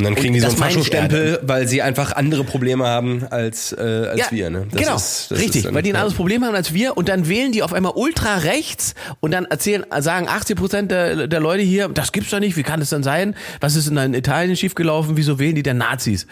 und 0.00 0.04
dann 0.04 0.14
kriegen 0.14 0.32
die 0.32 0.40
so 0.40 0.46
einen 0.46 0.56
Faschostempel, 0.56 1.40
weil 1.42 1.68
sie 1.68 1.82
einfach 1.82 2.12
andere 2.12 2.42
Probleme 2.42 2.86
haben 2.86 3.26
als, 3.28 3.72
äh, 3.72 3.80
als 3.80 4.18
ja, 4.18 4.26
wir. 4.30 4.48
Ne? 4.48 4.66
Das 4.70 4.80
genau, 4.80 4.96
ist, 4.96 5.30
richtig, 5.32 5.72
weil 5.72 5.82
die 5.82 5.90
ein 5.90 5.96
anderes 5.96 6.14
Problem 6.14 6.42
haben 6.42 6.54
als 6.54 6.72
wir 6.72 6.96
und 6.96 7.10
dann 7.10 7.28
wählen 7.28 7.52
die 7.52 7.62
auf 7.62 7.74
einmal 7.74 7.92
ultra 7.94 8.38
rechts 8.38 8.94
und 9.20 9.32
dann 9.32 9.44
erzählen, 9.44 9.84
sagen 9.98 10.26
80 10.26 10.56
Prozent 10.56 10.90
der, 10.90 11.26
der 11.26 11.40
Leute 11.40 11.62
hier, 11.62 11.88
das 11.88 12.12
gibt's 12.12 12.30
doch 12.30 12.40
nicht, 12.40 12.56
wie 12.56 12.62
kann 12.62 12.80
das 12.80 12.88
denn 12.88 13.02
sein? 13.02 13.36
Was 13.60 13.76
ist 13.76 13.88
in 13.88 14.14
Italien 14.14 14.56
schiefgelaufen? 14.56 15.18
Wieso 15.18 15.38
wählen 15.38 15.54
die 15.54 15.62
denn 15.62 15.76
Nazis? 15.76 16.26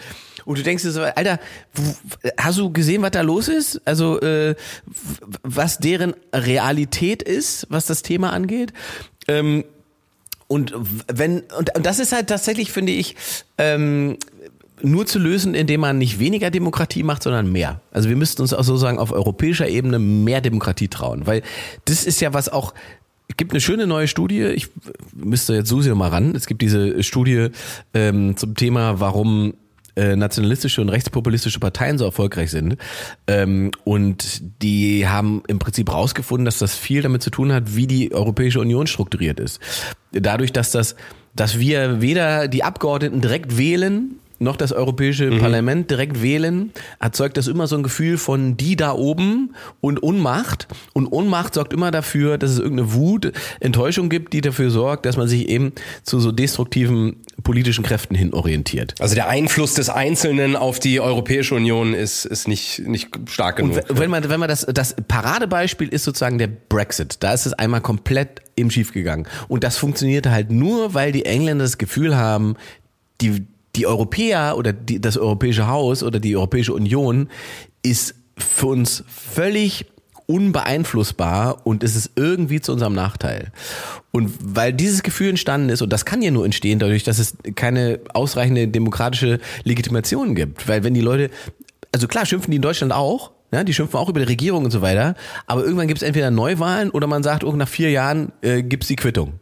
Und 0.45 0.57
du 0.57 0.63
denkst 0.63 0.81
dir 0.81 0.91
so, 0.91 1.03
Alter, 1.03 1.39
hast 2.39 2.57
du 2.57 2.71
gesehen, 2.73 3.03
was 3.03 3.11
da 3.11 3.21
los 3.21 3.49
ist? 3.49 3.81
Also 3.85 4.19
äh, 4.21 4.55
was 5.43 5.77
deren 5.77 6.15
Realität 6.33 7.21
ist, 7.21 7.67
was 7.69 7.85
das 7.85 8.01
Thema 8.01 8.33
angeht? 8.33 8.73
Ähm, 9.27 9.63
und 10.49 10.73
wenn 11.07 11.43
und, 11.57 11.75
und 11.75 11.85
das 11.85 11.99
ist 11.99 12.11
halt 12.11 12.27
tatsächlich, 12.27 12.71
finde 12.71 12.91
ich, 12.91 13.15
ähm, 13.57 14.17
nur 14.81 15.05
zu 15.05 15.19
lösen, 15.19 15.53
indem 15.53 15.81
man 15.81 15.97
nicht 15.97 16.19
weniger 16.19 16.49
Demokratie 16.49 17.03
macht, 17.03 17.23
sondern 17.23 17.51
mehr. 17.51 17.81
Also 17.91 18.09
wir 18.09 18.15
müssten 18.15 18.41
uns 18.41 18.53
auch 18.53 18.63
sozusagen 18.63 18.97
auf 18.97 19.11
europäischer 19.11 19.67
Ebene 19.67 19.99
mehr 19.99 20.41
Demokratie 20.41 20.87
trauen, 20.87 21.27
weil 21.27 21.43
das 21.85 22.05
ist 22.05 22.19
ja 22.19 22.33
was 22.33 22.49
auch 22.49 22.73
es 23.27 23.37
gibt 23.37 23.51
eine 23.51 23.61
schöne 23.61 23.85
neue 23.85 24.07
Studie, 24.07 24.41
ich 24.41 24.69
müsste 25.13 25.53
jetzt 25.53 25.69
Susi 25.69 25.93
mal 25.93 26.09
ran. 26.09 26.33
Es 26.35 26.47
gibt 26.47 26.63
diese 26.63 27.03
Studie 27.03 27.49
ähm, 27.93 28.35
zum 28.35 28.55
Thema, 28.55 28.99
warum 28.99 29.53
äh, 29.99 30.15
nationalistische 30.15 30.81
und 30.81 30.87
rechtspopulistische 30.87 31.59
Parteien 31.59 31.97
so 31.97 32.05
erfolgreich 32.05 32.51
sind. 32.51 32.77
Ähm, 33.27 33.71
und 33.83 34.41
die 34.63 35.07
haben 35.07 35.43
im 35.47 35.59
Prinzip 35.59 35.91
rausgefunden, 35.91 36.45
dass 36.45 36.57
das 36.57 36.75
viel 36.75 37.01
damit 37.01 37.21
zu 37.21 37.29
tun 37.29 37.51
hat, 37.51 37.75
wie 37.75 37.85
die 37.85 38.13
Europäische 38.13 38.61
Union 38.61 38.87
strukturiert 38.87 39.41
ist. 39.41 39.59
Dadurch, 40.13 40.53
dass 40.53 40.71
das, 40.71 40.95
dass 41.35 41.59
wir 41.59 41.99
weder 42.01 42.47
die 42.47 42.63
Abgeordneten 42.63 43.19
direkt 43.19 43.57
wählen, 43.57 44.19
noch 44.39 44.55
das 44.55 44.71
Europäische 44.71 45.29
mhm. 45.29 45.39
Parlament 45.39 45.91
direkt 45.91 46.21
wählen, 46.21 46.71
erzeugt 46.99 47.37
das 47.37 47.47
immer 47.47 47.67
so 47.67 47.75
ein 47.75 47.83
Gefühl 47.83 48.17
von 48.17 48.57
die 48.57 48.75
da 48.75 48.93
oben 48.93 49.53
und 49.81 50.01
Unmacht. 50.01 50.67
Und 50.93 51.07
Unmacht 51.07 51.53
sorgt 51.53 51.73
immer 51.73 51.91
dafür, 51.91 52.37
dass 52.37 52.51
es 52.51 52.59
irgendeine 52.59 52.93
Wut, 52.93 53.31
Enttäuschung 53.59 54.09
gibt, 54.09 54.33
die 54.33 54.41
dafür 54.41 54.71
sorgt, 54.71 55.05
dass 55.05 55.17
man 55.17 55.27
sich 55.27 55.49
eben 55.49 55.73
zu 56.03 56.19
so 56.19 56.31
destruktiven 56.31 57.17
politischen 57.43 57.83
Kräften 57.83 58.15
hin 58.15 58.33
orientiert. 58.33 58.95
Also 58.99 59.15
der 59.15 59.27
Einfluss 59.27 59.73
des 59.73 59.89
Einzelnen 59.89 60.55
auf 60.55 60.79
die 60.79 60.99
Europäische 60.99 61.55
Union 61.55 61.93
ist, 61.93 62.25
ist 62.25 62.47
nicht, 62.47 62.79
nicht 62.87 63.09
stark 63.29 63.57
genug. 63.57 63.77
Und 63.89 63.99
wenn 63.99 64.09
man, 64.09 64.29
wenn 64.29 64.39
man 64.39 64.49
das, 64.49 64.65
das 64.65 64.95
Paradebeispiel 65.07 65.87
ist 65.89 66.03
sozusagen 66.03 66.37
der 66.37 66.47
Brexit. 66.47 67.17
Da 67.21 67.33
ist 67.33 67.45
es 67.45 67.53
einmal 67.53 67.81
komplett 67.81 68.41
im 68.55 68.69
Schief 68.71 68.93
gegangen. 68.93 69.27
Und 69.47 69.63
das 69.63 69.77
funktionierte 69.77 70.31
halt 70.31 70.51
nur, 70.51 70.93
weil 70.93 71.11
die 71.11 71.25
Engländer 71.25 71.63
das 71.63 71.77
Gefühl 71.77 72.15
haben, 72.15 72.55
die, 73.21 73.45
die 73.79 73.87
Europäer 73.87 74.55
oder 74.57 74.73
die, 74.73 74.99
das 74.99 75.17
Europäische 75.17 75.67
Haus 75.67 76.03
oder 76.03 76.19
die 76.19 76.35
Europäische 76.35 76.73
Union 76.73 77.29
ist 77.81 78.13
für 78.37 78.67
uns 78.67 79.03
völlig 79.07 79.85
unbeeinflussbar 80.27 81.65
und 81.65 81.83
es 81.83 81.95
ist 81.95 82.11
irgendwie 82.15 82.61
zu 82.61 82.71
unserem 82.73 82.93
Nachteil. 82.93 83.51
Und 84.11 84.31
weil 84.43 84.73
dieses 84.73 85.01
Gefühl 85.01 85.29
entstanden 85.29 85.69
ist, 85.69 85.81
und 85.81 85.91
das 85.91 86.05
kann 86.05 86.21
ja 86.21 86.29
nur 86.29 86.45
entstehen 86.45 86.77
dadurch, 86.77 87.03
dass 87.03 87.17
es 87.17 87.35
keine 87.55 87.99
ausreichende 88.13 88.67
demokratische 88.67 89.39
Legitimation 89.63 90.35
gibt. 90.35 90.67
Weil 90.67 90.83
wenn 90.83 90.93
die 90.93 91.01
Leute, 91.01 91.31
also 91.91 92.07
klar 92.07 92.27
schimpfen 92.27 92.51
die 92.51 92.57
in 92.57 92.61
Deutschland 92.61 92.93
auch, 92.93 93.31
Ja, 93.51 93.63
die 93.63 93.73
schimpfen 93.73 93.97
auch 93.99 94.09
über 94.09 94.19
die 94.19 94.27
Regierung 94.27 94.65
und 94.65 94.71
so 94.71 94.81
weiter. 94.83 95.15
Aber 95.47 95.63
irgendwann 95.63 95.87
gibt 95.87 96.01
es 96.01 96.07
entweder 96.07 96.29
Neuwahlen 96.29 96.91
oder 96.91 97.07
man 97.07 97.23
sagt, 97.23 97.43
oh, 97.43 97.55
nach 97.55 97.67
vier 97.67 97.89
Jahren 97.89 98.31
äh, 98.41 98.61
gibt's 98.61 98.87
die 98.87 98.95
Quittung. 98.95 99.39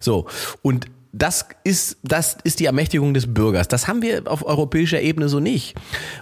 So. 0.00 0.26
Und 0.62 0.86
das 1.16 1.46
ist, 1.62 1.98
das 2.02 2.36
ist 2.42 2.58
die 2.58 2.64
Ermächtigung 2.64 3.14
des 3.14 3.32
Bürgers. 3.32 3.68
Das 3.68 3.86
haben 3.86 4.02
wir 4.02 4.22
auf 4.26 4.44
europäischer 4.44 5.00
Ebene 5.00 5.28
so 5.28 5.38
nicht. 5.38 5.74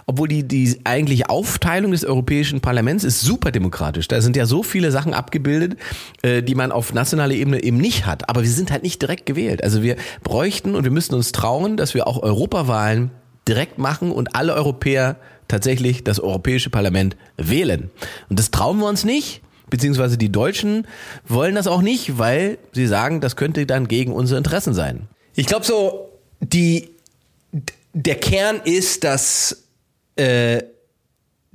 Obwohl 0.05 0.27
die, 0.27 0.47
die 0.47 0.79
eigentliche 0.83 1.29
Aufteilung 1.29 1.91
des 1.91 2.05
Europäischen 2.05 2.61
Parlaments 2.61 3.03
ist 3.03 3.21
super 3.21 3.51
demokratisch. 3.51 4.07
Da 4.07 4.21
sind 4.21 4.35
ja 4.35 4.45
so 4.45 4.61
viele 4.61 4.91
Sachen 4.91 5.15
abgebildet, 5.15 5.79
äh, 6.21 6.43
die 6.43 6.53
man 6.53 6.71
auf 6.71 6.93
nationaler 6.93 7.33
Ebene 7.33 7.63
eben 7.63 7.77
nicht 7.77 8.05
hat. 8.05 8.29
Aber 8.29 8.43
wir 8.43 8.49
sind 8.49 8.71
halt 8.71 8.83
nicht 8.83 9.01
direkt 9.01 9.25
gewählt. 9.25 9.63
Also 9.63 9.81
wir 9.81 9.95
bräuchten 10.23 10.75
und 10.75 10.83
wir 10.83 10.91
müssen 10.91 11.15
uns 11.15 11.31
trauen, 11.31 11.75
dass 11.75 11.95
wir 11.95 12.05
auch 12.05 12.21
Europawahlen 12.21 13.09
direkt 13.47 13.79
machen 13.79 14.11
und 14.11 14.35
alle 14.35 14.53
Europäer 14.53 15.15
tatsächlich 15.47 16.03
das 16.03 16.19
Europäische 16.19 16.69
Parlament 16.69 17.17
wählen. 17.35 17.89
Und 18.29 18.37
das 18.37 18.51
trauen 18.51 18.77
wir 18.77 18.87
uns 18.87 19.03
nicht 19.03 19.41
beziehungsweise 19.73 20.19
die 20.19 20.31
Deutschen 20.31 20.85
wollen 21.27 21.55
das 21.55 21.65
auch 21.65 21.81
nicht, 21.81 22.19
weil 22.19 22.59
sie 22.73 22.85
sagen, 22.85 23.21
das 23.21 23.35
könnte 23.35 23.65
dann 23.65 23.87
gegen 23.87 24.13
unsere 24.13 24.37
Interessen 24.37 24.75
sein. 24.75 25.07
Ich 25.33 25.47
glaube 25.47 25.65
so, 25.65 26.11
die, 26.41 26.91
der 27.93 28.13
Kern 28.13 28.61
ist, 28.63 29.03
dass 29.03 29.63
äh, 30.15 30.61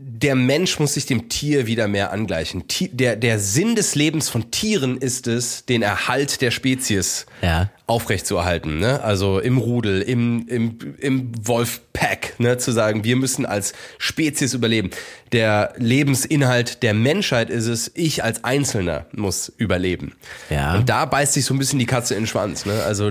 der 0.01 0.37
Mensch 0.37 0.79
muss 0.79 0.95
sich 0.95 1.07
dem 1.07 1.29
Tier 1.29 1.67
wieder 1.67 1.89
mehr 1.89 2.13
angleichen. 2.13 2.63
Der, 2.93 3.17
der 3.17 3.41
Sinn 3.41 3.75
des 3.75 3.97
Lebens 3.97 4.29
von 4.29 4.53
Tieren 4.53 4.97
ist 4.97 5.27
es, 5.27 5.65
den 5.65 5.83
Erhalt 5.83 6.41
der 6.41 6.53
Spezies 6.53 7.27
ja. 7.43 7.71
aufrechtzuerhalten. 7.89 8.79
Ne? 8.79 9.03
Also 9.03 9.41
im 9.41 9.59
Rudel, 9.59 10.01
im, 10.03 10.47
im, 10.47 10.79
im 11.01 11.33
Wolfpack, 11.45 12.39
ne? 12.39 12.59
zu 12.59 12.71
sagen, 12.71 13.03
wir 13.03 13.17
müssen 13.17 13.45
als 13.45 13.73
Spezies 13.99 14.55
überleben. 14.55 14.91
Der 15.33 15.73
Lebensinhalt 15.79 16.85
der 16.85 16.95
Menschheit 16.95 17.51
ist 17.51 17.67
es, 17.67 17.91
ich 17.95 18.23
als 18.23 18.45
Einzelner 18.45 19.07
muss 19.11 19.53
überleben. 19.57 20.15
Ja. 20.49 20.77
Und 20.77 20.89
da 20.89 21.07
beißt 21.07 21.33
sich 21.33 21.45
so 21.45 21.55
ein 21.55 21.59
bisschen 21.59 21.81
die 21.81 21.87
Katze 21.87 22.15
in 22.15 22.21
den 22.21 22.27
Schwanz. 22.29 22.67
Ne? 22.67 22.85
Also 22.85 23.11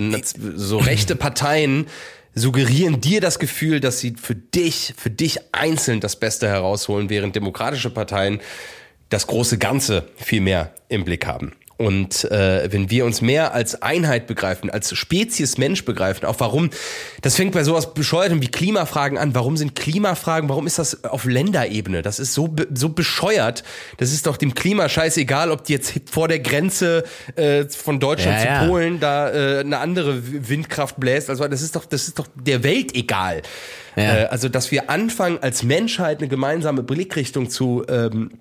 so 0.55 0.77
rechte 0.77 1.17
Parteien 1.17 1.87
suggerieren 2.37 3.01
dir 3.01 3.21
das 3.21 3.39
Gefühl, 3.39 3.79
dass 3.79 3.99
sie 3.99 4.15
für 4.21 4.35
dich, 4.35 4.93
für 4.97 5.09
dich 5.09 5.39
einzeln 5.53 5.99
das 5.99 6.15
Beste 6.15 6.47
herausholen, 6.47 7.09
während 7.09 7.35
demokratische 7.35 7.89
Parteien 7.89 8.39
das 9.09 9.27
große 9.27 9.57
Ganze 9.57 10.07
viel 10.15 10.41
mehr 10.41 10.73
im 10.89 11.03
Blick 11.03 11.25
haben. 11.25 11.53
Und 11.77 12.23
äh, 12.31 12.71
wenn 12.71 12.89
wir 12.89 13.05
uns 13.05 13.21
mehr 13.21 13.53
als 13.53 13.83
Einheit 13.83 14.25
begreifen, 14.25 14.71
als 14.71 14.95
Spezies 14.95 15.59
Mensch 15.59 15.85
begreifen, 15.85 16.25
auch 16.25 16.39
warum, 16.39 16.71
das 17.21 17.35
fängt 17.35 17.53
bei 17.53 17.63
sowas 17.63 17.93
bescheuertem 17.93 18.41
wie 18.41 18.47
Klimafragen 18.47 19.19
an. 19.19 19.35
Warum 19.35 19.57
sind 19.57 19.75
Klimafragen, 19.75 20.49
warum 20.49 20.65
ist 20.65 20.79
das 20.79 21.03
auf 21.03 21.25
Länderebene? 21.25 22.01
Das 22.01 22.17
ist 22.19 22.33
so, 22.33 22.53
so 22.73 22.89
bescheuert. 22.89 23.63
Das 23.97 24.11
ist 24.11 24.25
doch 24.25 24.37
dem 24.37 24.55
Klima 24.55 24.89
scheißegal, 24.89 25.51
ob 25.51 25.65
die 25.65 25.73
jetzt 25.73 25.93
vor 26.09 26.27
der 26.27 26.39
Grenze 26.39 27.03
äh, 27.35 27.65
von 27.65 27.99
Deutschland 27.99 28.37
ja, 28.37 28.41
zu 28.41 28.47
ja. 28.47 28.67
Polen 28.67 28.99
da 28.99 29.29
äh, 29.29 29.59
eine 29.59 29.77
andere 29.77 30.49
Windkraft 30.49 30.99
bläst. 30.99 31.29
Also 31.29 31.47
das 31.47 31.61
ist 31.61 31.75
doch, 31.75 31.85
das 31.85 32.07
ist 32.07 32.17
doch 32.17 32.27
der 32.33 32.63
Welt 32.63 32.95
egal. 32.95 33.43
Ja. 33.95 34.23
Äh, 34.23 34.25
also, 34.25 34.49
dass 34.49 34.71
wir 34.71 34.89
anfangen, 34.89 35.37
als 35.41 35.61
Menschheit 35.61 36.19
eine 36.19 36.27
gemeinsame 36.27 36.81
Blickrichtung 36.81 37.51
zu, 37.51 37.83
ähm, 37.87 38.31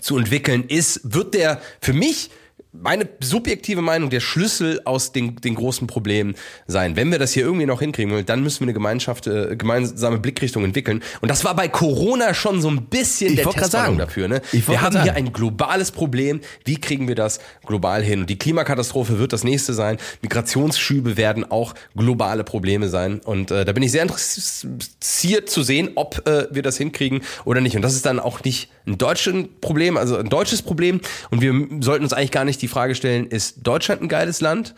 zu 0.00 0.18
entwickeln, 0.18 0.64
ist, 0.68 1.00
wird 1.04 1.32
der 1.32 1.60
für 1.80 1.94
mich 1.94 2.30
meine 2.72 3.06
subjektive 3.20 3.82
Meinung 3.82 4.08
der 4.08 4.20
Schlüssel 4.20 4.80
aus 4.86 5.12
den, 5.12 5.36
den 5.36 5.54
großen 5.54 5.86
Problemen 5.86 6.34
sein. 6.66 6.96
Wenn 6.96 7.12
wir 7.12 7.18
das 7.18 7.32
hier 7.32 7.44
irgendwie 7.44 7.66
noch 7.66 7.80
hinkriegen 7.80 8.12
wollen, 8.12 8.24
dann 8.24 8.42
müssen 8.42 8.60
wir 8.60 8.66
eine 8.66 8.72
Gemeinschaft, 8.72 9.26
äh, 9.26 9.56
gemeinsame 9.56 10.18
Blickrichtung 10.18 10.64
entwickeln. 10.64 11.02
Und 11.20 11.30
das 11.30 11.44
war 11.44 11.54
bei 11.54 11.68
Corona 11.68 12.32
schon 12.32 12.62
so 12.62 12.70
ein 12.70 12.86
bisschen 12.86 13.34
ich 13.34 13.42
der 13.42 13.50
Testballon 13.50 13.98
dafür. 13.98 14.26
Ne? 14.26 14.40
wir 14.52 14.80
haben 14.80 14.94
sagen. 14.94 15.04
hier 15.04 15.14
ein 15.14 15.34
globales 15.34 15.90
Problem. 15.90 16.40
Wie 16.64 16.80
kriegen 16.80 17.08
wir 17.08 17.14
das 17.14 17.40
global 17.66 18.02
hin? 18.02 18.20
Und 18.20 18.30
die 18.30 18.38
Klimakatastrophe 18.38 19.18
wird 19.18 19.34
das 19.34 19.44
nächste 19.44 19.74
sein. 19.74 19.98
Migrationsschübe 20.22 21.18
werden 21.18 21.50
auch 21.50 21.74
globale 21.94 22.42
Probleme 22.42 22.88
sein. 22.88 23.20
Und 23.22 23.50
äh, 23.50 23.66
da 23.66 23.72
bin 23.72 23.82
ich 23.82 23.92
sehr 23.92 24.02
interessiert 24.02 25.50
zu 25.50 25.62
sehen, 25.62 25.90
ob 25.96 26.26
äh, 26.26 26.46
wir 26.50 26.62
das 26.62 26.78
hinkriegen 26.78 27.20
oder 27.44 27.60
nicht. 27.60 27.76
Und 27.76 27.82
das 27.82 27.94
ist 27.94 28.06
dann 28.06 28.18
auch 28.18 28.42
nicht 28.42 28.70
ein 28.86 28.96
deutsches 28.96 29.34
Problem, 29.60 29.98
also 29.98 30.16
ein 30.16 30.30
deutsches 30.30 30.62
Problem. 30.62 31.02
Und 31.30 31.42
wir 31.42 31.52
sollten 31.80 32.04
uns 32.04 32.14
eigentlich 32.14 32.30
gar 32.30 32.46
nicht 32.46 32.61
die 32.62 32.68
Frage 32.68 32.94
stellen, 32.94 33.26
ist 33.26 33.58
Deutschland 33.62 34.02
ein 34.02 34.08
geiles 34.08 34.40
Land, 34.40 34.74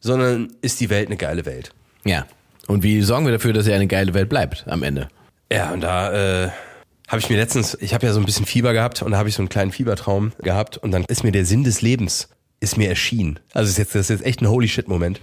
sondern 0.00 0.52
ist 0.62 0.80
die 0.80 0.90
Welt 0.90 1.08
eine 1.08 1.16
geile 1.16 1.44
Welt? 1.44 1.72
Ja. 2.04 2.26
Und 2.66 2.82
wie 2.82 3.02
sorgen 3.02 3.26
wir 3.26 3.32
dafür, 3.32 3.52
dass 3.52 3.66
er 3.66 3.76
eine 3.76 3.86
geile 3.86 4.14
Welt 4.14 4.28
bleibt 4.28 4.64
am 4.68 4.82
Ende? 4.82 5.08
Ja, 5.50 5.72
und 5.72 5.80
da 5.80 6.44
äh, 6.44 6.50
habe 7.08 7.20
ich 7.20 7.30
mir 7.30 7.36
letztens, 7.36 7.76
ich 7.80 7.94
habe 7.94 8.06
ja 8.06 8.12
so 8.12 8.20
ein 8.20 8.26
bisschen 8.26 8.46
Fieber 8.46 8.72
gehabt 8.72 9.02
und 9.02 9.12
da 9.12 9.18
habe 9.18 9.28
ich 9.28 9.34
so 9.34 9.42
einen 9.42 9.48
kleinen 9.48 9.72
Fiebertraum 9.72 10.32
gehabt 10.42 10.76
und 10.76 10.90
dann 10.92 11.04
ist 11.04 11.24
mir 11.24 11.32
der 11.32 11.46
Sinn 11.46 11.64
des 11.64 11.80
Lebens 11.80 12.28
ist 12.60 12.76
mir 12.76 12.88
erschienen. 12.88 13.38
Also 13.52 13.70
ist 13.70 13.78
jetzt, 13.78 13.94
das 13.94 14.02
ist 14.02 14.20
jetzt 14.20 14.26
echt 14.26 14.42
ein 14.42 14.48
Holy 14.48 14.68
Shit 14.68 14.88
Moment. 14.88 15.20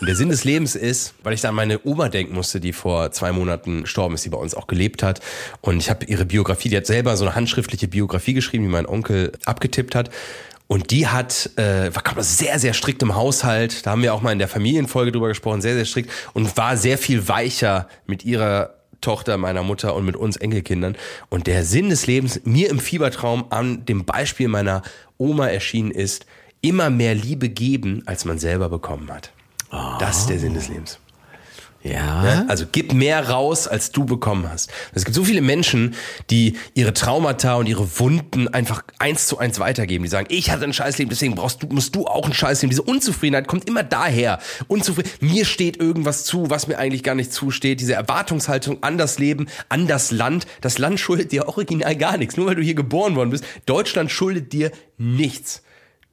Und 0.00 0.06
der 0.06 0.14
Sinn 0.14 0.28
des 0.28 0.44
Lebens 0.44 0.76
ist, 0.76 1.14
weil 1.24 1.32
ich 1.32 1.40
da 1.40 1.48
an 1.48 1.56
meine 1.56 1.84
Oma 1.84 2.08
denken 2.08 2.34
musste, 2.34 2.60
die 2.60 2.72
vor 2.72 3.10
zwei 3.10 3.32
Monaten 3.32 3.82
gestorben 3.82 4.14
ist, 4.14 4.24
die 4.24 4.28
bei 4.28 4.38
uns 4.38 4.54
auch 4.54 4.68
gelebt 4.68 5.02
hat. 5.02 5.20
Und 5.60 5.78
ich 5.78 5.90
habe 5.90 6.04
ihre 6.04 6.24
Biografie, 6.24 6.68
die 6.68 6.76
hat 6.76 6.86
selber 6.86 7.16
so 7.16 7.24
eine 7.24 7.34
handschriftliche 7.34 7.88
Biografie 7.88 8.34
geschrieben, 8.34 8.64
die 8.64 8.70
mein 8.70 8.86
Onkel 8.86 9.32
abgetippt 9.44 9.96
hat. 9.96 10.10
Und 10.68 10.90
die 10.90 11.08
hat, 11.08 11.50
äh, 11.56 11.90
war 11.94 12.22
sehr, 12.22 12.58
sehr 12.58 12.74
strikt 12.74 13.02
im 13.02 13.16
Haushalt. 13.16 13.86
Da 13.86 13.90
haben 13.90 14.02
wir 14.02 14.12
auch 14.12 14.20
mal 14.20 14.32
in 14.32 14.38
der 14.38 14.48
Familienfolge 14.48 15.12
drüber 15.12 15.28
gesprochen, 15.28 15.62
sehr, 15.62 15.74
sehr 15.74 15.86
strikt 15.86 16.10
und 16.34 16.56
war 16.56 16.76
sehr 16.76 16.98
viel 16.98 17.26
weicher 17.26 17.88
mit 18.06 18.24
ihrer 18.24 18.74
Tochter, 19.00 19.38
meiner 19.38 19.62
Mutter 19.62 19.94
und 19.94 20.04
mit 20.04 20.14
uns 20.14 20.36
Enkelkindern. 20.36 20.96
Und 21.30 21.46
der 21.46 21.64
Sinn 21.64 21.88
des 21.88 22.06
Lebens 22.06 22.42
mir 22.44 22.68
im 22.68 22.80
Fiebertraum 22.80 23.46
an 23.50 23.86
dem 23.86 24.04
Beispiel 24.04 24.48
meiner 24.48 24.82
Oma 25.16 25.48
erschienen 25.48 25.90
ist, 25.90 26.26
immer 26.60 26.90
mehr 26.90 27.14
Liebe 27.14 27.48
geben, 27.48 28.02
als 28.04 28.26
man 28.26 28.38
selber 28.38 28.68
bekommen 28.68 29.10
hat. 29.10 29.32
Oh. 29.72 29.96
Das 29.98 30.18
ist 30.18 30.30
der 30.30 30.38
Sinn 30.38 30.54
des 30.54 30.68
Lebens. 30.68 30.98
Ja. 31.82 32.22
Ne? 32.22 32.46
Also 32.48 32.66
gib 32.70 32.92
mehr 32.92 33.28
raus, 33.28 33.68
als 33.68 33.92
du 33.92 34.04
bekommen 34.04 34.50
hast. 34.50 34.70
Es 34.94 35.04
gibt 35.04 35.14
so 35.14 35.24
viele 35.24 35.40
Menschen, 35.40 35.94
die 36.28 36.56
ihre 36.74 36.92
Traumata 36.92 37.54
und 37.54 37.66
ihre 37.66 37.98
Wunden 38.00 38.48
einfach 38.48 38.82
eins 38.98 39.26
zu 39.26 39.38
eins 39.38 39.60
weitergeben. 39.60 40.02
Die 40.02 40.10
sagen, 40.10 40.26
ich 40.30 40.50
hatte 40.50 40.64
ein 40.64 40.72
Scheißleben, 40.72 41.08
deswegen 41.08 41.36
brauchst 41.36 41.62
du, 41.62 41.68
musst 41.68 41.94
du 41.94 42.06
auch 42.06 42.26
ein 42.26 42.34
Scheißleben. 42.34 42.70
Diese 42.70 42.82
Unzufriedenheit 42.82 43.46
kommt 43.46 43.68
immer 43.68 43.84
daher. 43.84 44.40
Unzufrieden. 44.66 45.10
Mir 45.20 45.44
steht 45.44 45.76
irgendwas 45.76 46.24
zu, 46.24 46.50
was 46.50 46.66
mir 46.66 46.78
eigentlich 46.78 47.04
gar 47.04 47.14
nicht 47.14 47.32
zusteht. 47.32 47.80
Diese 47.80 47.94
Erwartungshaltung 47.94 48.82
an 48.82 48.98
das 48.98 49.18
Leben, 49.18 49.46
an 49.68 49.86
das 49.86 50.10
Land. 50.10 50.46
Das 50.60 50.78
Land 50.78 50.98
schuldet 50.98 51.30
dir 51.30 51.46
original 51.46 51.94
gar 51.96 52.16
nichts. 52.16 52.36
Nur 52.36 52.46
weil 52.46 52.56
du 52.56 52.62
hier 52.62 52.74
geboren 52.74 53.14
worden 53.14 53.30
bist. 53.30 53.44
Deutschland 53.66 54.10
schuldet 54.10 54.52
dir 54.52 54.72
nichts. 54.96 55.62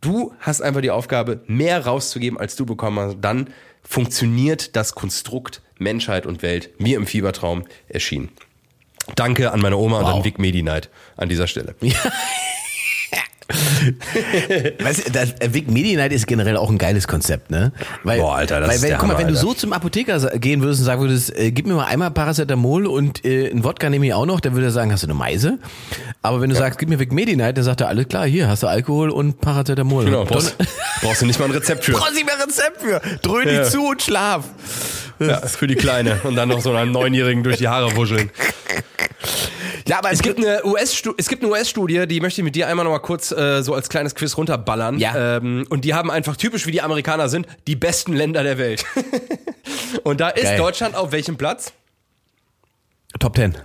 Du 0.01 0.33
hast 0.39 0.61
einfach 0.61 0.81
die 0.81 0.91
Aufgabe, 0.91 1.41
mehr 1.47 1.83
rauszugeben, 1.83 2.39
als 2.39 2.55
du 2.55 2.67
bekommen 2.67 2.99
hast. 2.99 3.17
Dann 3.21 3.49
funktioniert 3.85 4.75
das 4.75 4.95
Konstrukt 4.95 5.61
Menschheit 5.77 6.25
und 6.25 6.41
Welt 6.41 6.79
mir 6.79 6.97
im 6.97 7.07
Fiebertraum 7.07 7.65
erschienen. 7.87 8.29
Danke 9.15 9.51
an 9.51 9.61
meine 9.61 9.77
Oma 9.77 10.01
wow. 10.01 10.07
und 10.07 10.13
an 10.15 10.23
Vic 10.23 10.39
Medi-Night 10.39 10.89
an 11.15 11.29
dieser 11.29 11.47
Stelle. 11.47 11.75
weißt 14.79 15.07
du, 15.07 15.11
das 15.11 15.33
äh, 15.39 15.53
Vic 15.53 15.69
Medi 15.69 15.95
Night 15.95 16.11
ist 16.11 16.25
generell 16.25 16.57
auch 16.57 16.69
ein 16.69 16.79
geiles 16.79 17.07
Konzept, 17.07 17.51
ne? 17.51 17.71
Weil, 18.03 18.19
Boah, 18.19 18.37
Alter, 18.37 18.59
das 18.59 18.69
weil, 18.69 18.75
ist 18.77 18.81
wenn, 18.81 18.89
der 18.89 18.97
guck 18.97 19.07
mal, 19.07 19.13
Hammer, 19.13 19.19
wenn 19.19 19.33
du 19.33 19.39
Alter. 19.39 19.47
so 19.47 19.53
zum 19.53 19.73
Apotheker 19.73 20.19
gehen 20.39 20.61
würdest 20.61 20.79
und 20.81 20.85
sagen 20.85 21.01
würdest, 21.01 21.37
äh, 21.37 21.51
gib 21.51 21.67
mir 21.67 21.75
mal 21.75 21.85
einmal 21.85 22.09
Paracetamol 22.09 22.87
und 22.87 23.23
äh, 23.23 23.51
ein 23.51 23.63
Wodka 23.63 23.89
nehme 23.91 24.07
ich 24.07 24.13
auch 24.15 24.25
noch, 24.25 24.39
dann 24.39 24.53
würde 24.53 24.67
er 24.67 24.71
sagen, 24.71 24.91
hast 24.91 25.03
du 25.03 25.07
eine 25.07 25.13
Meise? 25.13 25.59
Aber 26.23 26.41
wenn 26.41 26.49
du 26.49 26.55
ja. 26.55 26.61
sagst, 26.63 26.79
gib 26.79 26.89
mir 26.89 26.99
Vic 26.99 27.11
Medi 27.11 27.35
Night, 27.35 27.57
dann 27.57 27.63
sagt 27.63 27.81
er, 27.81 27.87
alles 27.87 28.07
klar, 28.07 28.25
hier 28.25 28.47
hast 28.47 28.63
du 28.63 28.67
Alkohol 28.67 29.11
und 29.11 29.39
Paracetamol. 29.41 30.05
Genau, 30.05 30.25
brauchst, 30.25 30.55
brauchst 31.01 31.21
du 31.21 31.27
nicht 31.27 31.39
mal 31.39 31.45
ein 31.45 31.51
Rezept 31.51 31.85
für. 31.85 31.91
brauchst 31.91 32.11
du 32.11 32.15
nicht 32.15 32.25
mehr 32.25 32.35
ein 32.35 32.41
Rezept 32.41 32.81
für. 32.81 32.99
Dröhn 33.21 33.47
ja. 33.47 33.61
dich 33.61 33.69
zu 33.69 33.85
und 33.85 34.01
schlaf. 34.01 34.45
Ja, 35.19 35.37
für 35.41 35.67
die 35.67 35.75
Kleine. 35.75 36.19
Und 36.23 36.35
dann 36.35 36.49
noch 36.49 36.61
so 36.61 36.73
einen 36.73 36.91
Neunjährigen 36.91 37.43
durch 37.43 37.57
die 37.57 37.67
Haare 37.67 37.95
wuscheln. 37.95 38.31
Ja, 39.87 39.99
aber 39.99 40.11
es 40.11 40.21
gibt 40.21 40.39
eine 40.39 40.65
US 40.65 41.03
es 41.17 41.27
gibt 41.27 41.43
eine 41.43 41.51
US-Studie, 41.51 42.07
die 42.07 42.19
möchte 42.19 42.41
ich 42.41 42.45
mit 42.45 42.55
dir 42.55 42.67
einmal 42.67 42.85
noch 42.85 42.91
mal 42.91 42.99
kurz 42.99 43.31
äh, 43.31 43.61
so 43.61 43.73
als 43.75 43.87
kleines 43.89 44.15
Quiz 44.15 44.35
runterballern. 44.35 44.97
Ja. 44.97 45.37
Ähm, 45.37 45.65
und 45.69 45.85
die 45.85 45.93
haben 45.93 46.09
einfach 46.09 46.37
typisch 46.37 46.65
wie 46.65 46.71
die 46.71 46.81
Amerikaner 46.81 47.29
sind 47.29 47.47
die 47.67 47.75
besten 47.75 48.13
Länder 48.13 48.43
der 48.43 48.57
Welt. 48.57 48.83
und 50.03 50.19
da 50.19 50.29
ist 50.29 50.43
Geil. 50.43 50.57
Deutschland 50.57 50.95
auf 50.95 51.11
welchem 51.11 51.37
Platz? 51.37 51.71
Top 53.19 53.35
10. 53.35 53.55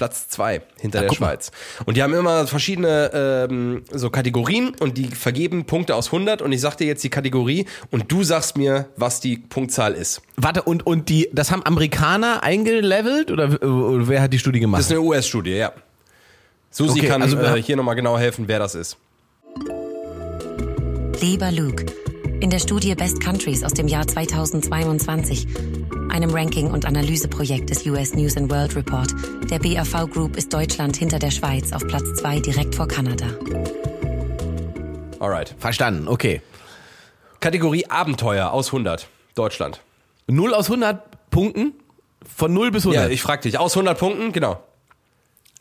Platz 0.00 0.28
zwei 0.28 0.62
hinter 0.80 1.00
Ach, 1.00 1.08
der 1.08 1.14
Schweiz. 1.14 1.50
Mal. 1.50 1.84
Und 1.84 1.96
die 1.98 2.02
haben 2.02 2.14
immer 2.14 2.46
verschiedene 2.46 3.10
ähm, 3.12 3.82
so 3.92 4.08
Kategorien 4.08 4.72
und 4.80 4.96
die 4.96 5.08
vergeben 5.08 5.66
Punkte 5.66 5.94
aus 5.94 6.06
100 6.06 6.40
und 6.40 6.52
ich 6.52 6.62
sag 6.62 6.76
dir 6.76 6.86
jetzt 6.86 7.04
die 7.04 7.10
Kategorie 7.10 7.66
und 7.90 8.10
du 8.10 8.24
sagst 8.24 8.56
mir, 8.56 8.86
was 8.96 9.20
die 9.20 9.36
Punktzahl 9.36 9.92
ist. 9.92 10.22
Warte, 10.36 10.62
und, 10.62 10.86
und 10.86 11.10
die, 11.10 11.28
das 11.34 11.50
haben 11.50 11.66
Amerikaner 11.66 12.42
eingelevelt 12.42 13.30
oder, 13.30 13.62
oder 13.62 14.08
wer 14.08 14.22
hat 14.22 14.32
die 14.32 14.38
Studie 14.38 14.60
gemacht? 14.60 14.78
Das 14.78 14.86
ist 14.86 14.92
eine 14.92 15.02
US-Studie, 15.02 15.50
ja. 15.50 15.72
Susi 16.70 17.00
okay, 17.00 17.08
kann 17.08 17.20
also, 17.20 17.36
äh, 17.36 17.60
hier 17.60 17.76
nochmal 17.76 17.94
genau 17.94 18.16
helfen, 18.16 18.48
wer 18.48 18.58
das 18.58 18.74
ist. 18.74 18.96
Lieber 21.20 21.52
Luke, 21.52 21.84
in 22.40 22.50
der 22.50 22.58
Studie 22.58 22.94
Best 22.94 23.22
Countries 23.22 23.62
aus 23.62 23.74
dem 23.74 23.86
Jahr 23.86 24.06
2022 24.06 25.46
einem 26.08 26.30
Ranking- 26.30 26.70
und 26.70 26.86
Analyseprojekt 26.86 27.70
des 27.70 27.86
US 27.86 28.14
News 28.14 28.36
and 28.36 28.50
World 28.50 28.74
Report. 28.74 29.08
Der 29.50 29.58
BAV 29.58 30.10
Group 30.10 30.36
ist 30.36 30.52
Deutschland 30.52 30.96
hinter 30.96 31.18
der 31.18 31.30
Schweiz 31.30 31.72
auf 31.72 31.86
Platz 31.86 32.04
2 32.20 32.40
direkt 32.40 32.74
vor 32.74 32.88
Kanada. 32.88 33.26
Alright. 35.18 35.54
Verstanden, 35.58 36.08
okay. 36.08 36.40
Kategorie 37.40 37.86
Abenteuer 37.86 38.50
aus 38.50 38.68
100. 38.68 39.08
Deutschland. 39.34 39.80
0 40.26 40.54
aus 40.54 40.66
100 40.66 41.30
Punkten? 41.30 41.74
Von 42.36 42.54
0 42.54 42.70
bis 42.70 42.84
100? 42.84 43.04
Ja, 43.04 43.10
ich 43.10 43.22
frag 43.22 43.42
dich. 43.42 43.58
Aus 43.58 43.74
100 43.76 43.98
Punkten? 43.98 44.32
Genau. 44.32 44.62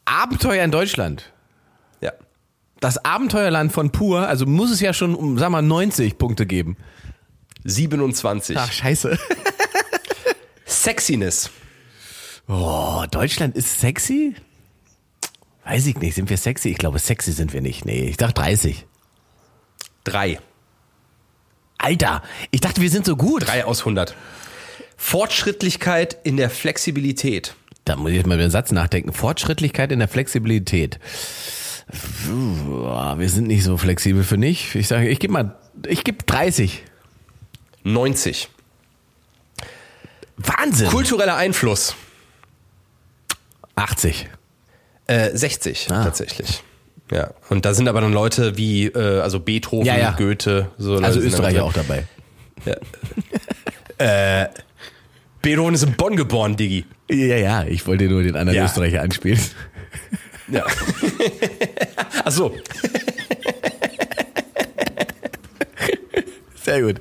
Abenteuer 0.06 0.64
in 0.64 0.72
Deutschland. 0.72 1.32
Das 2.80 3.04
Abenteuerland 3.04 3.72
von 3.72 3.92
Pur, 3.92 4.28
also 4.28 4.46
muss 4.46 4.72
es 4.72 4.80
ja 4.80 4.94
schon, 4.94 5.16
um, 5.16 5.38
sag 5.38 5.50
mal, 5.50 5.62
90 5.62 6.18
Punkte 6.18 6.46
geben. 6.46 6.78
27. 7.66 8.58
Ach, 8.58 8.72
scheiße. 8.72 9.18
Sexiness. 10.66 11.50
Oh, 12.48 13.04
Deutschland 13.12 13.56
ist 13.56 13.80
sexy? 13.80 14.36
Weiß 15.66 15.86
ich 15.86 15.98
nicht. 15.98 16.16
Sind 16.16 16.30
wir 16.30 16.38
sexy? 16.38 16.70
Ich 16.70 16.78
glaube, 16.78 17.00
sexy 17.00 17.32
sind 17.32 17.54
wir 17.54 17.62
nicht. 17.62 17.86
Nee, 17.86 18.10
ich 18.10 18.18
dachte 18.18 18.42
30. 18.42 18.86
3. 20.06 20.40
Alter, 21.78 22.24
ich 22.52 22.62
dachte, 22.62 22.82
wir 22.82 22.90
sind 22.90 23.06
so 23.06 23.16
gut. 23.16 23.48
3 23.48 23.66
aus 23.66 23.82
100. 23.82 24.16
Fortschrittlichkeit 24.98 26.18
in 26.24 26.38
der 26.38 26.50
Flexibilität. 26.50 27.56
Da 27.86 27.96
muss 27.96 28.12
ich 28.12 28.18
jetzt 28.18 28.28
mal 28.28 28.36
über 28.36 28.44
den 28.44 28.52
Satz 28.52 28.72
nachdenken. 28.72 29.14
Fortschrittlichkeit 29.14 29.92
in 29.92 30.00
der 30.00 30.08
Flexibilität. 30.08 31.00
Puh, 31.92 33.18
Wir 33.18 33.30
sind 33.30 33.48
nicht 33.48 33.64
so 33.64 33.78
flexibel 33.78 34.24
für 34.24 34.38
nicht. 34.38 34.76
Ich 34.76 34.88
sage, 34.88 35.08
ich 35.10 35.20
gebe 35.20 35.34
mal, 35.34 35.56
ich 35.88 36.04
gebe 36.04 36.24
30. 36.24 36.84
90. 37.84 38.50
Wahnsinn. 40.38 40.88
Kultureller 40.90 41.36
Einfluss. 41.36 41.96
80. 43.76 44.30
Äh, 45.08 45.36
60 45.36 45.88
Ah. 45.90 46.04
tatsächlich. 46.04 46.64
Ja. 47.12 47.32
Und 47.50 47.66
da 47.66 47.74
sind 47.74 47.88
aber 47.88 48.02
dann 48.02 48.14
Leute 48.14 48.56
wie, 48.58 48.86
äh, 48.86 49.22
also 49.22 49.40
Beethoven, 49.40 49.86
Ja, 49.86 49.98
ja. 49.98 50.12
Goethe. 50.12 50.70
So 50.78 50.98
Also 50.98 51.20
Österreicher 51.20 51.64
auch 51.64 51.74
dabei. 51.74 52.06
Beethoven 55.42 55.74
ist 55.74 55.84
in 55.84 55.94
Bonn 55.94 56.16
geboren, 56.16 56.56
Diggi. 56.58 56.86
Ja, 57.10 57.38
ja, 57.38 57.64
ich 57.64 57.88
wollte 57.88 58.06
nur 58.06 58.22
den 58.22 58.36
anderen 58.36 58.58
Ja. 58.58 58.66
Österreicher 58.66 59.02
anspielen. 59.02 59.40
Ja. 60.50 60.66
Ach 62.30 62.32
so. 62.32 62.54
Sehr 66.64 66.84
gut. 66.84 67.00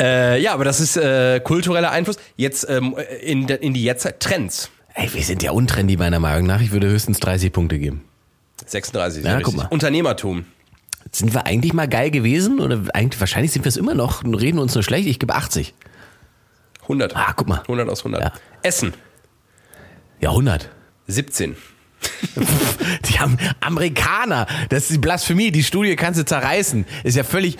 Äh, 0.00 0.40
ja, 0.40 0.54
aber 0.54 0.64
das 0.64 0.80
ist 0.80 0.96
äh, 0.96 1.38
kultureller 1.40 1.90
Einfluss. 1.90 2.16
Jetzt 2.36 2.66
ähm, 2.66 2.96
in, 3.20 3.46
in 3.46 3.74
die 3.74 3.84
Jetztzeit 3.84 4.20
Trends. 4.20 4.70
Ey, 4.94 5.12
wir 5.12 5.22
sind 5.22 5.42
ja 5.42 5.50
untrendy 5.50 5.98
meiner 5.98 6.18
Meinung 6.18 6.46
nach. 6.46 6.62
Ich 6.62 6.72
würde 6.72 6.88
höchstens 6.88 7.20
30 7.20 7.52
Punkte 7.52 7.78
geben. 7.78 8.04
36. 8.64 9.22
Ja, 9.22 9.38
guck 9.42 9.54
mal. 9.54 9.66
Unternehmertum. 9.66 10.46
Sind 11.10 11.34
wir 11.34 11.44
eigentlich 11.44 11.74
mal 11.74 11.86
geil 11.88 12.10
gewesen? 12.10 12.58
Oder 12.58 12.84
eigentlich, 12.94 13.20
wahrscheinlich 13.20 13.52
sind 13.52 13.66
wir 13.66 13.68
es 13.68 13.76
immer 13.76 13.94
noch 13.94 14.24
und 14.24 14.34
reden 14.34 14.58
uns 14.58 14.74
nur 14.74 14.82
schlecht. 14.82 15.08
Ich 15.08 15.18
gebe 15.18 15.34
80. 15.34 15.74
100. 16.84 17.14
Ah, 17.14 17.34
guck 17.36 17.48
mal. 17.48 17.60
100 17.60 17.86
aus 17.90 18.00
100. 18.00 18.22
Ja. 18.22 18.32
Essen. 18.62 18.94
Ja, 20.22 20.30
100. 20.30 20.70
17. 21.06 21.54
Die 23.08 23.18
haben 23.18 23.38
Amerikaner. 23.60 24.46
Das 24.68 24.84
ist 24.84 24.92
die 24.92 24.98
Blasphemie. 24.98 25.50
Die 25.50 25.62
Studie 25.62 25.96
kannst 25.96 26.20
du 26.20 26.24
zerreißen. 26.24 26.86
Ist 27.04 27.16
ja 27.16 27.24
völlig, 27.24 27.56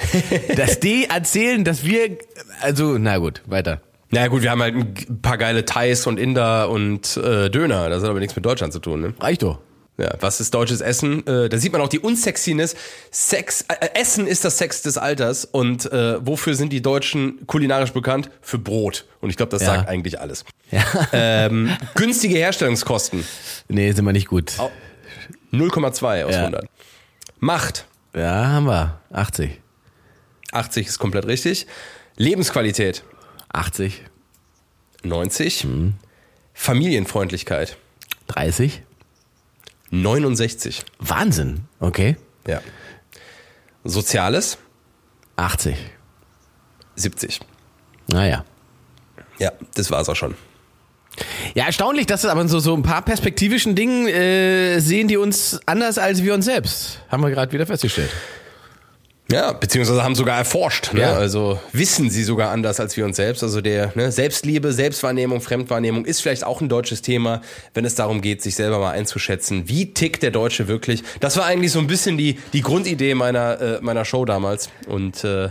dass 0.57 0.81
die 0.81 1.07
erzählen, 1.09 1.65
dass 1.65 1.85
wir, 1.85 2.19
also, 2.61 2.99
na 2.99 3.19
gut, 3.19 3.43
weiter. 3.47 3.81
Na 4.11 4.29
gut, 4.29 4.43
wir 4.43 4.51
haben 4.51 4.61
halt 4.61 4.75
ein 4.75 5.23
paar 5.23 5.39
geile 5.39 5.65
Thais 5.65 6.07
und 6.07 6.19
Inder 6.19 6.69
und 6.69 7.17
äh, 7.17 7.49
Döner. 7.51 7.89
Das 7.89 8.03
hat 8.03 8.11
aber 8.11 8.21
nichts 8.21 8.37
mit 8.37 8.45
Deutschland 8.45 8.73
zu 8.73 8.79
tun, 8.79 9.01
ne? 9.01 9.15
Reicht 9.21 9.43
doch. 9.43 9.59
Ja, 9.99 10.15
was 10.21 10.41
ist 10.41 10.55
deutsches 10.55 10.81
Essen? 10.81 11.27
Äh, 11.27 11.49
da 11.51 11.59
sieht 11.59 11.71
man 11.73 11.81
auch 11.83 11.89
die 11.89 11.99
Unsexiness. 11.99 12.75
Sex, 13.11 13.67
äh, 13.69 13.89
Essen 13.95 14.27
ist 14.27 14.45
das 14.45 14.57
Sex 14.59 14.81
des 14.83 14.97
Alters. 14.97 15.45
Und 15.45 15.91
äh, 15.93 16.25
wofür 16.27 16.55
sind 16.55 16.73
die 16.73 16.81
Deutschen 16.81 17.47
kulinarisch 17.47 17.93
bekannt? 17.93 18.31
Für 18.41 18.59
Brot. 18.59 19.05
Und 19.21 19.29
ich 19.31 19.37
glaube, 19.37 19.51
das 19.51 19.61
Ja. 19.63 19.75
sagt 19.77 19.89
eigentlich 19.89 20.19
alles. 20.21 20.45
Ja. 20.71 20.83
Ähm, 21.13 21.77
günstige 21.95 22.37
Herstellungskosten. 22.37 23.25
Nee, 23.69 23.93
sind 23.93 24.05
wir 24.07 24.13
nicht 24.13 24.29
gut. 24.29 24.55
0,2 25.53 26.25
aus 26.25 26.35
Ja. 26.35 26.41
100. 26.41 26.67
Macht. 27.39 27.87
Ja, 28.15 28.47
haben 28.47 28.67
wir. 28.67 28.99
80. 29.13 29.61
80 30.53 30.87
ist 30.87 30.99
komplett 30.99 31.27
richtig. 31.27 31.67
Lebensqualität. 32.17 33.05
80. 33.53 34.03
90. 35.03 35.65
Mhm. 35.65 35.95
Familienfreundlichkeit. 36.55 37.77
30. 38.29 38.83
69. 39.93 40.85
Wahnsinn. 40.99 41.65
Okay. 41.79 42.17
Ja. 42.47 42.61
Soziales. 43.85 44.59
80. 45.37 45.77
70. 46.97 47.41
Naja. 48.09 48.45
Ja, 49.39 49.53
das 49.75 49.91
war's 49.91 50.09
auch 50.09 50.17
schon. 50.17 50.35
Ja, 51.55 51.67
erstaunlich, 51.67 52.07
dass 52.07 52.25
es 52.25 52.31
aber 52.31 52.49
so, 52.49 52.59
so 52.59 52.75
ein 52.75 52.83
paar 52.83 53.03
perspektivischen 53.03 53.75
Dingen 53.75 54.09
äh, 54.09 54.81
sehen 54.81 55.09
die 55.09 55.19
uns 55.19 55.61
anders 55.67 55.99
als 55.99 56.23
wir 56.23 56.33
uns 56.33 56.47
selbst. 56.47 57.01
Haben 57.09 57.23
wir 57.23 57.31
gerade 57.31 57.53
wieder 57.53 57.67
festgestellt. 57.67 58.11
Ja, 59.33 59.53
beziehungsweise 59.53 60.03
haben 60.05 60.15
sogar 60.15 60.39
erforscht. 60.39 60.93
Ne? 60.93 61.01
Ja. 61.01 61.15
Also 61.15 61.59
wissen 61.73 62.11
sie 62.11 62.23
sogar 62.23 62.51
anders 62.51 62.79
als 62.81 62.97
wir 62.97 63.05
uns 63.05 63.17
selbst. 63.17 63.43
Also 63.43 63.61
der 63.61 63.93
ne, 63.95 64.13
Selbstliebe, 64.13 64.73
Selbstwahrnehmung, 64.73 65.41
Fremdwahrnehmung 65.41 66.05
ist 66.05 66.21
vielleicht 66.21 66.45
auch 66.45 66.61
ein 66.61 66.69
deutsches 66.69 67.03
Thema, 67.03 67.41
wenn 67.75 67.85
es 67.85 67.95
darum 67.95 68.21
geht, 68.21 68.43
sich 68.43 68.55
selber 68.55 68.79
mal 68.79 68.93
einzuschätzen. 68.93 69.69
Wie 69.69 69.93
tickt 69.95 70.23
der 70.23 70.31
Deutsche 70.31 70.69
wirklich? 70.69 71.03
Das 71.21 71.37
war 71.37 71.47
eigentlich 71.47 71.73
so 71.73 71.79
ein 71.79 71.87
bisschen 71.87 72.17
die, 72.19 72.39
die 72.53 72.61
Grundidee 72.61 73.15
meiner, 73.15 73.61
äh, 73.61 73.79
meiner 73.81 74.05
Show 74.05 74.25
damals. 74.25 74.69
Und 74.87 75.25
äh, 75.25 75.49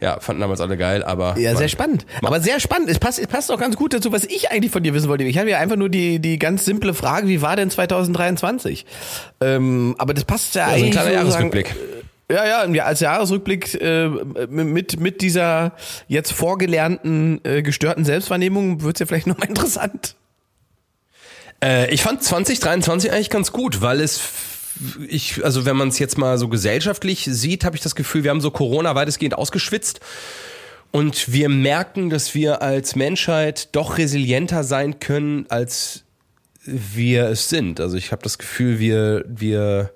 ja, 0.00 0.20
fanden 0.20 0.40
damals 0.42 0.60
alle 0.60 0.76
geil, 0.76 1.02
aber. 1.02 1.36
Ja, 1.38 1.50
man- 1.50 1.58
sehr 1.58 1.68
spannend. 1.68 2.06
Aber 2.22 2.40
sehr 2.40 2.60
spannend. 2.60 2.88
Es 2.88 2.98
passt, 3.00 3.18
es 3.18 3.26
passt 3.26 3.50
auch 3.50 3.58
ganz 3.58 3.74
gut 3.74 3.92
dazu, 3.94 4.12
was 4.12 4.24
ich 4.24 4.50
eigentlich 4.52 4.70
von 4.70 4.82
dir 4.82 4.94
wissen 4.94 5.08
wollte. 5.08 5.24
Ich 5.24 5.38
habe 5.38 5.50
ja 5.50 5.58
einfach 5.58 5.76
nur 5.76 5.88
die, 5.88 6.20
die 6.20 6.38
ganz 6.38 6.64
simple 6.64 6.94
Frage, 6.94 7.26
wie 7.26 7.42
war 7.42 7.56
denn 7.56 7.70
2023? 7.70 8.86
Ähm, 9.40 9.96
aber 9.98 10.14
das 10.14 10.24
passt 10.24 10.54
ja, 10.54 10.60
Ja, 10.62 10.66
so 10.68 10.72
ein 10.74 10.80
eigentlich 10.82 10.92
kleiner 10.92 11.10
Jahresrückblick. 11.12 11.74
Ja, 12.30 12.66
ja, 12.66 12.84
als 12.84 13.00
Jahresrückblick 13.00 13.80
äh, 13.80 14.08
mit, 14.48 15.00
mit 15.00 15.22
dieser 15.22 15.72
jetzt 16.08 16.32
vorgelernten 16.32 17.40
äh, 17.44 17.62
gestörten 17.62 18.04
Selbstwahrnehmung 18.04 18.82
wird's 18.82 19.00
ja 19.00 19.06
vielleicht 19.06 19.26
nochmal 19.28 19.48
interessant. 19.48 20.14
Äh, 21.64 21.90
ich 21.92 22.02
fand 22.02 22.22
2023 22.22 23.12
eigentlich 23.12 23.30
ganz 23.30 23.50
gut, 23.50 23.80
weil 23.80 24.00
es 24.00 24.20
ich 25.08 25.44
also 25.44 25.64
wenn 25.64 25.76
man 25.76 25.88
es 25.88 25.98
jetzt 25.98 26.18
mal 26.18 26.38
so 26.38 26.48
gesellschaftlich 26.48 27.24
sieht, 27.24 27.64
habe 27.64 27.76
ich 27.76 27.82
das 27.82 27.94
Gefühl, 27.94 28.24
wir 28.24 28.30
haben 28.30 28.40
so 28.40 28.50
Corona 28.50 28.94
weitestgehend 28.94 29.34
ausgeschwitzt 29.34 30.00
und 30.92 31.32
wir 31.32 31.48
merken, 31.48 32.10
dass 32.10 32.34
wir 32.34 32.62
als 32.62 32.94
Menschheit 32.94 33.74
doch 33.74 33.98
resilienter 33.98 34.64
sein 34.64 35.00
können, 35.00 35.46
als 35.48 36.04
wir 36.64 37.28
es 37.28 37.48
sind. 37.48 37.80
Also 37.80 37.96
ich 37.96 38.12
habe 38.12 38.22
das 38.22 38.38
Gefühl, 38.38 38.78
wir 38.78 39.24
wir 39.26 39.92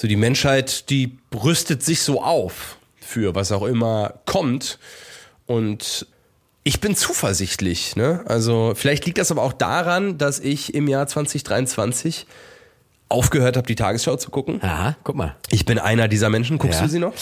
so 0.00 0.08
die 0.08 0.16
Menschheit, 0.16 0.88
die 0.88 1.18
rüstet 1.44 1.82
sich 1.82 2.00
so 2.00 2.22
auf 2.22 2.78
für 3.00 3.34
was 3.34 3.52
auch 3.52 3.64
immer 3.64 4.14
kommt 4.24 4.78
und 5.46 6.06
ich 6.62 6.80
bin 6.80 6.94
zuversichtlich, 6.96 7.96
ne? 7.96 8.22
Also 8.26 8.72
vielleicht 8.74 9.04
liegt 9.04 9.18
das 9.18 9.30
aber 9.30 9.42
auch 9.42 9.52
daran, 9.52 10.16
dass 10.16 10.38
ich 10.38 10.72
im 10.74 10.88
Jahr 10.88 11.06
2023 11.06 12.26
aufgehört 13.10 13.56
habe, 13.56 13.66
die 13.66 13.74
Tagesschau 13.74 14.16
zu 14.16 14.30
gucken. 14.30 14.60
Aha, 14.62 14.96
guck 15.02 15.16
mal. 15.16 15.34
Ich 15.50 15.64
bin 15.66 15.78
einer 15.78 16.06
dieser 16.08 16.30
Menschen. 16.30 16.58
Guckst 16.58 16.78
Ja. 16.80 16.86
du 16.86 16.90
sie 16.92 16.98
noch? 17.00 17.12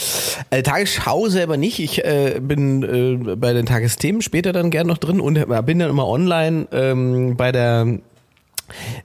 Äh, 0.51 0.61
Tagesschau 0.61 1.27
selber 1.27 1.57
nicht. 1.57 1.79
Ich 1.79 2.05
äh, 2.05 2.39
bin 2.41 2.83
äh, 3.31 3.35
bei 3.35 3.51
den 3.53 3.65
Tagesthemen 3.65 4.21
später 4.21 4.53
dann 4.53 4.69
gern 4.69 4.87
noch 4.87 4.99
drin 4.99 5.19
und 5.19 5.35
äh, 5.35 5.45
bin 5.65 5.79
dann 5.79 5.89
immer 5.89 6.07
online 6.07 6.67
ähm, 6.71 7.35
bei 7.35 7.51
der 7.51 7.99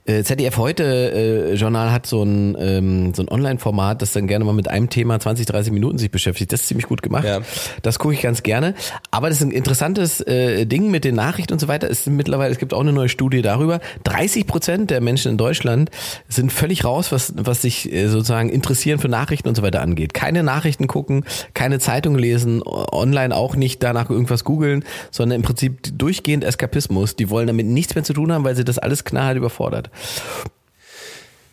ZDF 0.05 0.57
heute 0.57 0.83
äh, 0.83 1.53
Journal 1.55 1.91
hat 1.91 2.05
so 2.05 2.23
ein 2.23 2.55
ähm, 2.59 3.13
so 3.13 3.23
ein 3.23 3.29
Online-Format, 3.29 4.01
das 4.01 4.13
dann 4.13 4.27
gerne 4.27 4.45
mal 4.45 4.53
mit 4.53 4.69
einem 4.69 4.89
Thema 4.89 5.19
20, 5.19 5.45
30 5.45 5.73
Minuten 5.73 5.97
sich 5.97 6.11
beschäftigt. 6.11 6.51
Das 6.51 6.61
ist 6.61 6.67
ziemlich 6.67 6.87
gut 6.87 7.01
gemacht. 7.01 7.25
Ja. 7.25 7.41
Das 7.81 7.99
gucke 7.99 8.13
ich 8.13 8.21
ganz 8.21 8.43
gerne. 8.43 8.75
Aber 9.11 9.29
das 9.29 9.39
ist 9.39 9.43
ein 9.43 9.51
interessantes 9.51 10.21
äh, 10.21 10.65
Ding 10.65 10.91
mit 10.91 11.03
den 11.03 11.15
Nachrichten 11.15 11.53
und 11.53 11.59
so 11.59 11.67
weiter. 11.67 11.89
Es 11.89 12.03
sind 12.03 12.15
mittlerweile, 12.15 12.51
es 12.51 12.59
gibt 12.59 12.73
auch 12.73 12.81
eine 12.81 12.93
neue 12.93 13.09
Studie 13.09 13.41
darüber. 13.41 13.79
30 14.03 14.47
Prozent 14.47 14.91
der 14.91 15.01
Menschen 15.01 15.31
in 15.31 15.37
Deutschland 15.37 15.91
sind 16.27 16.51
völlig 16.51 16.85
raus, 16.85 17.11
was 17.11 17.33
was 17.35 17.61
sich 17.61 17.91
äh, 17.91 18.07
sozusagen 18.07 18.49
interessieren 18.49 18.99
für 18.99 19.09
Nachrichten 19.09 19.47
und 19.47 19.55
so 19.55 19.63
weiter 19.63 19.81
angeht. 19.81 20.13
Keine 20.13 20.43
Nachrichten 20.43 20.87
gucken, 20.87 21.25
keine 21.53 21.79
Zeitung 21.79 22.17
lesen, 22.17 22.61
online 22.63 23.35
auch 23.35 23.55
nicht 23.55 23.83
danach 23.83 24.09
irgendwas 24.09 24.43
googeln, 24.43 24.83
sondern 25.11 25.37
im 25.37 25.41
Prinzip 25.43 25.97
durchgehend 25.97 26.43
Eskapismus. 26.43 27.15
Die 27.15 27.29
wollen 27.29 27.47
damit 27.47 27.65
nichts 27.67 27.95
mehr 27.95 28.03
zu 28.03 28.13
tun 28.13 28.31
haben, 28.31 28.43
weil 28.43 28.55
sie 28.55 28.63
das 28.63 28.79
alles 28.79 29.03
knallhart 29.03 29.37
überfordert. 29.55 29.89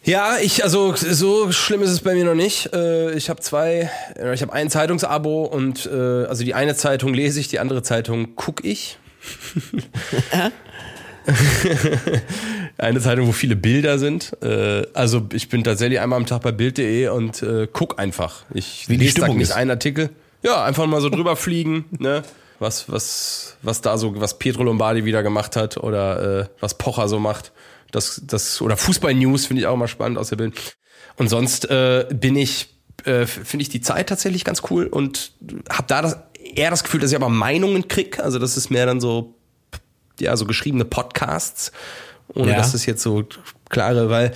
Ja, 0.05 0.39
ich, 0.43 0.65
also 0.65 0.97
so 0.97 1.53
schlimm 1.53 1.83
ist 1.83 1.91
es 1.91 2.01
bei 2.01 2.15
mir 2.15 2.25
noch 2.25 2.35
nicht. 2.35 2.73
Äh, 2.75 3.13
Ich 3.15 3.31
habe 3.31 3.41
zwei, 3.41 3.89
äh, 4.19 4.35
ich 4.35 4.43
habe 4.43 4.53
ein 4.53 4.69
Zeitungsabo 4.69 5.45
und 5.45 5.87
äh, 5.87 6.25
also 6.25 6.43
die 6.43 6.55
eine 6.55 6.75
Zeitung 6.75 7.15
lese 7.15 7.39
ich, 7.39 7.47
die 7.47 7.61
andere 7.61 7.85
Zeitung 7.85 8.35
guck 8.35 8.65
ich. 8.65 8.99
eine 12.79 12.99
Zeitung, 13.01 13.29
wo 13.29 13.33
viele 13.33 13.55
Bilder 13.55 14.01
sind. 14.01 14.37
Also 14.93 15.29
ich 15.33 15.49
bin 15.49 15.63
tatsächlich 15.63 16.01
einmal 16.01 16.17
am 16.17 16.27
Tag 16.27 16.43
bei 16.43 16.51
Bild.de 16.51 17.07
und 17.07 17.47
guck 17.73 18.01
einfach. 18.01 18.45
Ich 18.53 18.89
Wie 18.89 18.95
die 18.95 19.05
lese 19.05 19.19
Stimmung 19.19 19.37
nicht 19.37 19.53
einen 19.53 19.71
Artikel. 19.71 20.11
Ja, 20.43 20.65
einfach 20.65 20.85
mal 20.87 21.01
so 21.01 21.11
drüber 21.11 21.37
fliegen, 21.37 21.85
ne? 21.97 22.25
Was, 22.59 22.91
was, 22.91 23.57
was 23.63 23.83
da 23.83 23.97
so, 23.99 24.21
was 24.21 24.39
Pietro 24.39 24.65
Lombardi 24.65 25.05
wieder 25.05 25.23
gemacht 25.23 25.55
hat 25.55 25.77
oder 25.77 26.41
äh, 26.41 26.47
was 26.59 26.75
Pocher 26.79 27.07
so 27.07 27.21
macht. 27.21 27.53
Das, 27.93 28.21
das, 28.25 28.61
oder 28.61 28.77
Fußball-News 28.77 29.47
finde 29.47 29.63
ich 29.63 29.67
auch 29.69 29.77
mal 29.77 29.89
spannend 29.89 30.19
aus 30.19 30.31
der 30.31 30.37
Bild. 30.37 30.77
Und 31.17 31.29
sonst 31.29 31.71
äh, 31.71 32.07
bin 32.13 32.37
ich, 32.37 32.75
äh, 33.05 33.27
finde 33.27 33.63
ich 33.63 33.69
die 33.69 33.81
Zeit 33.81 34.09
tatsächlich 34.09 34.45
ganz 34.45 34.63
cool 34.71 34.87
und 34.87 35.33
habe 35.71 35.87
da 35.87 36.03
das, 36.03 36.19
eher 36.55 36.71
das 36.71 36.83
Gefühl, 36.83 37.01
dass 37.01 37.11
ich 37.11 37.17
aber 37.17 37.29
Meinungen 37.29 37.87
krieg. 37.87 38.19
Also 38.19 38.39
das 38.39 38.57
ist 38.57 38.71
mehr 38.71 38.87
dann 38.87 39.01
so 39.01 39.37
ja, 40.21 40.37
so 40.37 40.47
geschriebene 40.47 40.85
Podcasts, 40.85 41.73
ohne 42.35 42.53
Ja. 42.53 42.57
dass 42.57 42.75
es 42.75 42.87
jetzt 42.87 43.03
so 43.03 43.25
klare, 43.69 44.09
weil 44.09 44.33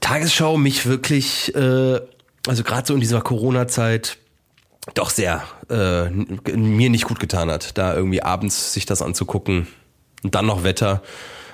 Tagesschau 0.00 0.56
mich 0.56 0.86
wirklich, 0.86 1.54
äh, 1.54 2.00
also 2.46 2.62
gerade 2.62 2.86
so 2.86 2.94
in 2.94 3.00
dieser 3.00 3.20
Corona-Zeit, 3.20 4.18
doch 4.94 5.08
sehr 5.10 5.42
äh, 5.70 6.10
mir 6.10 6.90
nicht 6.90 7.04
gut 7.04 7.18
getan 7.18 7.50
hat, 7.50 7.78
da 7.78 7.94
irgendwie 7.94 8.22
abends 8.22 8.74
sich 8.74 8.84
das 8.84 9.00
anzugucken 9.00 9.66
und 10.22 10.34
dann 10.34 10.46
noch 10.46 10.62
Wetter. 10.62 11.02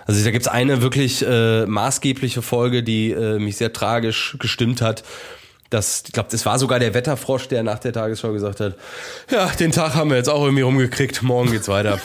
Also 0.07 0.25
da 0.25 0.31
gibt's 0.31 0.49
eine 0.49 0.83
wirklich 0.83 1.25
äh, 1.27 1.67
maßgebliche 1.67 2.43
Folge, 2.43 2.83
die 2.83 3.11
äh, 3.11 3.39
mich 3.39 3.57
sehr 3.57 3.73
tragisch 3.73 4.37
gestimmt 4.39 4.83
hat. 4.83 5.03
Das, 5.71 6.03
ich 6.05 6.13
glaube, 6.13 6.29
das 6.33 6.45
war 6.47 6.59
sogar 6.59 6.81
der 6.81 6.95
Wetterfrosch, 6.95 7.47
der 7.47 7.63
nach 7.63 7.79
der 7.79 7.93
Tagesschau 7.93 8.33
gesagt 8.33 8.59
hat, 8.59 8.75
ja, 9.31 9.47
den 9.47 9.71
Tag 9.71 9.95
haben 9.95 10.11
wir 10.11 10.17
jetzt 10.17 10.29
auch 10.29 10.43
irgendwie 10.43 10.63
rumgekriegt, 10.63 11.23
morgen 11.23 11.53
geht's 11.53 11.69
weiter. 11.69 12.01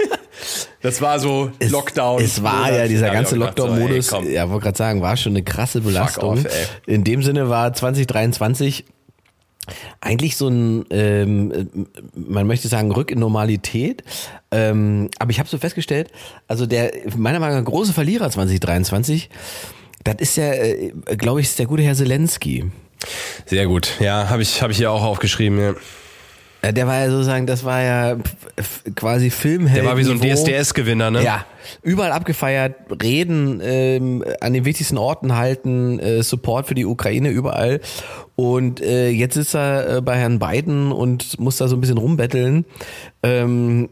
das 0.82 1.00
war 1.00 1.20
so 1.20 1.52
Lockdown. 1.60 2.20
Es 2.20 2.42
war 2.42 2.72
ja 2.72 2.88
dieser 2.88 3.10
ganze 3.10 3.36
so, 3.36 3.40
Lockdown-Modus, 3.40 4.08
komm. 4.08 4.28
ja, 4.28 4.50
wollte 4.50 4.64
gerade 4.64 4.78
sagen, 4.78 5.02
war 5.02 5.16
schon 5.16 5.32
eine 5.32 5.44
krasse 5.44 5.82
Belastung. 5.82 6.30
off. 6.30 6.44
In 6.86 7.04
dem 7.04 7.22
Sinne 7.22 7.48
war 7.48 7.72
2023 7.72 8.84
eigentlich 10.00 10.36
so 10.36 10.48
ein, 10.48 10.84
ähm, 10.90 11.68
man 12.14 12.46
möchte 12.46 12.68
sagen, 12.68 12.92
Rück 12.92 13.10
in 13.10 13.18
Normalität. 13.18 14.02
Ähm, 14.50 15.10
aber 15.18 15.30
ich 15.30 15.38
habe 15.38 15.48
so 15.48 15.58
festgestellt, 15.58 16.10
also 16.48 16.66
der 16.66 16.92
meiner 17.16 17.38
Meinung 17.38 17.58
nach 17.58 17.64
große 17.64 17.92
Verlierer 17.92 18.30
2023, 18.30 19.30
das 20.04 20.16
ist 20.18 20.36
ja, 20.36 20.52
äh, 20.52 20.92
glaube 21.16 21.40
ich, 21.40 21.46
ist 21.46 21.58
der 21.58 21.66
gute 21.66 21.82
Herr 21.82 21.94
Zelensky. 21.94 22.70
Sehr 23.46 23.66
gut. 23.66 23.92
Ja, 24.00 24.28
habe 24.28 24.42
ich, 24.42 24.62
hab 24.62 24.70
ich 24.70 24.78
hier 24.78 24.90
auch 24.90 25.02
aufgeschrieben. 25.02 25.58
Ja. 25.58 25.74
Äh, 26.62 26.72
Der 26.72 26.86
war 26.86 26.98
ja 27.00 27.10
sozusagen, 27.10 27.46
das 27.46 27.64
war 27.64 27.82
ja 27.82 28.16
quasi 28.94 29.30
Filmheld. 29.30 29.76
Der 29.78 29.84
war 29.86 29.96
wie 29.96 30.04
so 30.04 30.12
ein. 30.12 30.20
DSDS-Gewinner, 30.20 31.10
ne? 31.10 31.22
Ja, 31.24 31.44
überall 31.82 32.12
abgefeiert, 32.12 32.74
Reden 33.02 33.60
ähm, 33.62 34.24
an 34.40 34.52
den 34.52 34.64
wichtigsten 34.64 34.98
Orten 34.98 35.36
halten, 35.36 35.98
äh, 36.00 36.22
Support 36.22 36.66
für 36.66 36.74
die 36.74 36.84
Ukraine 36.86 37.30
überall. 37.30 37.80
Und 38.36 38.80
äh, 38.80 39.10
jetzt 39.10 39.36
ist 39.36 39.54
er 39.54 39.96
äh, 39.96 40.00
bei 40.02 40.16
Herrn 40.16 40.38
Biden 40.38 40.92
und 40.92 41.38
muss 41.38 41.56
da 41.58 41.68
so 41.68 41.76
ein 41.76 41.80
bisschen 41.80 41.98
rumbetteln. 41.98 42.64
Ähm, 43.22 43.88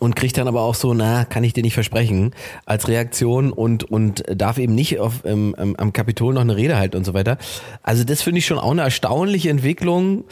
und 0.00 0.14
kriegt 0.14 0.38
dann 0.38 0.46
aber 0.46 0.60
auch 0.60 0.76
so, 0.76 0.94
na, 0.94 1.24
kann 1.24 1.42
ich 1.42 1.54
dir 1.54 1.64
nicht 1.64 1.74
versprechen, 1.74 2.32
als 2.66 2.86
Reaktion 2.86 3.50
und, 3.52 3.82
und 3.82 4.22
darf 4.32 4.58
eben 4.58 4.72
nicht 4.76 5.00
auf, 5.00 5.24
ähm, 5.24 5.56
am- 5.58 5.74
am 5.74 5.92
Kapitol 5.92 6.34
noch 6.34 6.40
eine 6.42 6.54
Rede 6.54 6.76
halten 6.78 6.96
und 6.98 7.04
so 7.04 7.14
weiter. 7.14 7.36
Also 7.82 8.04
das 8.04 8.22
finde 8.22 8.38
ich 8.38 8.46
schon 8.46 8.60
auch 8.60 8.70
eine 8.70 8.82
erstaunliche 8.82 9.50
Entwicklung. 9.50 10.22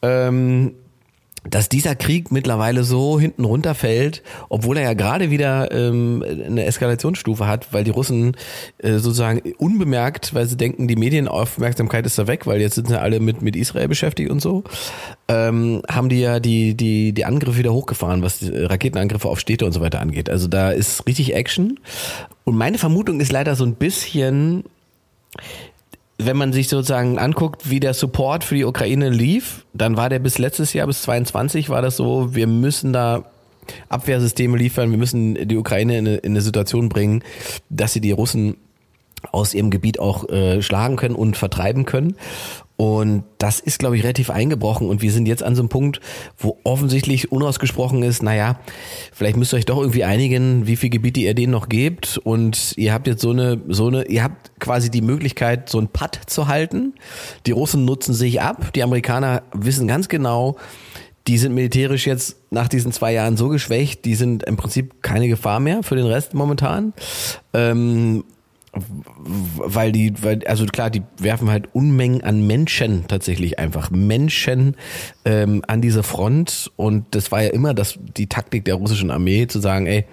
Ähm, 0.00 0.74
dass 1.50 1.68
dieser 1.68 1.94
Krieg 1.94 2.30
mittlerweile 2.30 2.84
so 2.84 3.18
hinten 3.18 3.44
runterfällt, 3.44 4.22
obwohl 4.48 4.76
er 4.76 4.84
ja 4.84 4.94
gerade 4.94 5.30
wieder 5.30 5.70
ähm, 5.72 6.24
eine 6.46 6.64
Eskalationsstufe 6.64 7.46
hat, 7.46 7.72
weil 7.72 7.84
die 7.84 7.90
Russen 7.90 8.36
äh, 8.78 8.94
sozusagen 8.94 9.40
unbemerkt, 9.58 10.34
weil 10.34 10.46
sie 10.46 10.56
denken, 10.56 10.88
die 10.88 10.96
Medienaufmerksamkeit 10.96 12.06
ist 12.06 12.18
da 12.18 12.26
weg, 12.26 12.46
weil 12.46 12.60
jetzt 12.60 12.74
sind 12.74 12.88
sie 12.88 13.00
alle 13.00 13.20
mit 13.20 13.42
mit 13.42 13.56
Israel 13.56 13.88
beschäftigt 13.88 14.30
und 14.30 14.40
so, 14.40 14.64
ähm, 15.28 15.82
haben 15.88 16.08
die 16.08 16.20
ja 16.20 16.40
die 16.40 16.74
die 16.74 17.12
die 17.12 17.24
Angriffe 17.24 17.58
wieder 17.58 17.72
hochgefahren, 17.72 18.22
was 18.22 18.38
die 18.38 18.50
Raketenangriffe 18.50 19.28
auf 19.28 19.40
Städte 19.40 19.66
und 19.66 19.72
so 19.72 19.80
weiter 19.80 20.00
angeht. 20.00 20.30
Also 20.30 20.48
da 20.48 20.70
ist 20.70 21.06
richtig 21.06 21.34
Action. 21.34 21.78
Und 22.44 22.56
meine 22.56 22.78
Vermutung 22.78 23.20
ist 23.20 23.32
leider 23.32 23.56
so 23.56 23.64
ein 23.64 23.74
bisschen 23.74 24.64
wenn 26.18 26.36
man 26.36 26.52
sich 26.52 26.68
sozusagen 26.68 27.18
anguckt, 27.18 27.68
wie 27.68 27.80
der 27.80 27.94
Support 27.94 28.44
für 28.44 28.54
die 28.54 28.64
Ukraine 28.64 29.10
lief, 29.10 29.66
dann 29.74 29.96
war 29.96 30.08
der 30.08 30.18
bis 30.18 30.38
letztes 30.38 30.72
Jahr, 30.72 30.86
bis 30.86 31.02
22 31.02 31.68
war 31.68 31.82
das 31.82 31.96
so, 31.96 32.34
wir 32.34 32.46
müssen 32.46 32.92
da 32.92 33.24
Abwehrsysteme 33.88 34.56
liefern, 34.56 34.90
wir 34.90 34.98
müssen 34.98 35.34
die 35.48 35.56
Ukraine 35.56 35.98
in 35.98 36.06
eine, 36.06 36.16
in 36.18 36.32
eine 36.32 36.40
Situation 36.40 36.88
bringen, 36.88 37.22
dass 37.68 37.92
sie 37.92 38.00
die 38.00 38.12
Russen 38.12 38.56
aus 39.32 39.54
ihrem 39.54 39.70
Gebiet 39.70 39.98
auch 39.98 40.28
äh, 40.28 40.62
schlagen 40.62 40.96
können 40.96 41.14
und 41.16 41.36
vertreiben 41.36 41.84
können. 41.84 42.16
Und 42.76 43.24
das 43.38 43.58
ist, 43.60 43.78
glaube 43.78 43.96
ich, 43.96 44.02
relativ 44.02 44.28
eingebrochen. 44.28 44.88
Und 44.88 45.00
wir 45.00 45.10
sind 45.10 45.26
jetzt 45.26 45.42
an 45.42 45.54
so 45.54 45.62
einem 45.62 45.70
Punkt, 45.70 46.00
wo 46.36 46.58
offensichtlich 46.62 47.32
unausgesprochen 47.32 48.02
ist, 48.02 48.22
naja, 48.22 48.58
vielleicht 49.12 49.36
müsst 49.38 49.54
ihr 49.54 49.56
euch 49.56 49.64
doch 49.64 49.78
irgendwie 49.78 50.04
einigen, 50.04 50.66
wie 50.66 50.76
viel 50.76 50.90
Gebiete 50.90 51.20
ihr 51.20 51.34
denen 51.34 51.52
noch 51.52 51.70
gebt. 51.70 52.18
Und 52.18 52.74
ihr 52.76 52.92
habt 52.92 53.06
jetzt 53.06 53.22
so 53.22 53.30
eine, 53.30 53.60
so 53.68 53.86
eine, 53.86 54.06
ihr 54.08 54.22
habt 54.22 54.60
quasi 54.60 54.90
die 54.90 55.00
Möglichkeit, 55.00 55.70
so 55.70 55.78
ein 55.78 55.88
Putt 55.88 56.20
zu 56.26 56.48
halten. 56.48 56.94
Die 57.46 57.52
Russen 57.52 57.86
nutzen 57.86 58.12
sich 58.12 58.42
ab. 58.42 58.72
Die 58.74 58.82
Amerikaner 58.82 59.42
wissen 59.54 59.88
ganz 59.88 60.08
genau, 60.08 60.56
die 61.26 61.38
sind 61.38 61.54
militärisch 61.54 62.06
jetzt 62.06 62.36
nach 62.50 62.68
diesen 62.68 62.92
zwei 62.92 63.12
Jahren 63.12 63.36
so 63.36 63.48
geschwächt, 63.48 64.04
die 64.04 64.14
sind 64.14 64.44
im 64.44 64.56
Prinzip 64.56 65.02
keine 65.02 65.28
Gefahr 65.28 65.60
mehr 65.60 65.82
für 65.82 65.96
den 65.96 66.06
Rest 66.06 66.34
momentan. 66.34 66.92
Ähm, 67.52 68.24
weil 69.56 69.92
die, 69.92 70.12
weil, 70.22 70.46
also 70.46 70.66
klar, 70.66 70.90
die 70.90 71.02
werfen 71.18 71.50
halt 71.50 71.68
Unmengen 71.74 72.22
an 72.22 72.46
Menschen 72.46 73.06
tatsächlich 73.08 73.58
einfach. 73.58 73.90
Menschen 73.90 74.76
ähm, 75.24 75.62
an 75.66 75.80
diese 75.80 76.02
Front. 76.02 76.70
Und 76.76 77.06
das 77.12 77.32
war 77.32 77.42
ja 77.42 77.50
immer 77.50 77.74
das, 77.74 77.98
die 78.16 78.26
Taktik 78.26 78.64
der 78.64 78.74
russischen 78.74 79.10
Armee, 79.10 79.46
zu 79.46 79.60
sagen, 79.60 79.86
ey, 79.86 80.04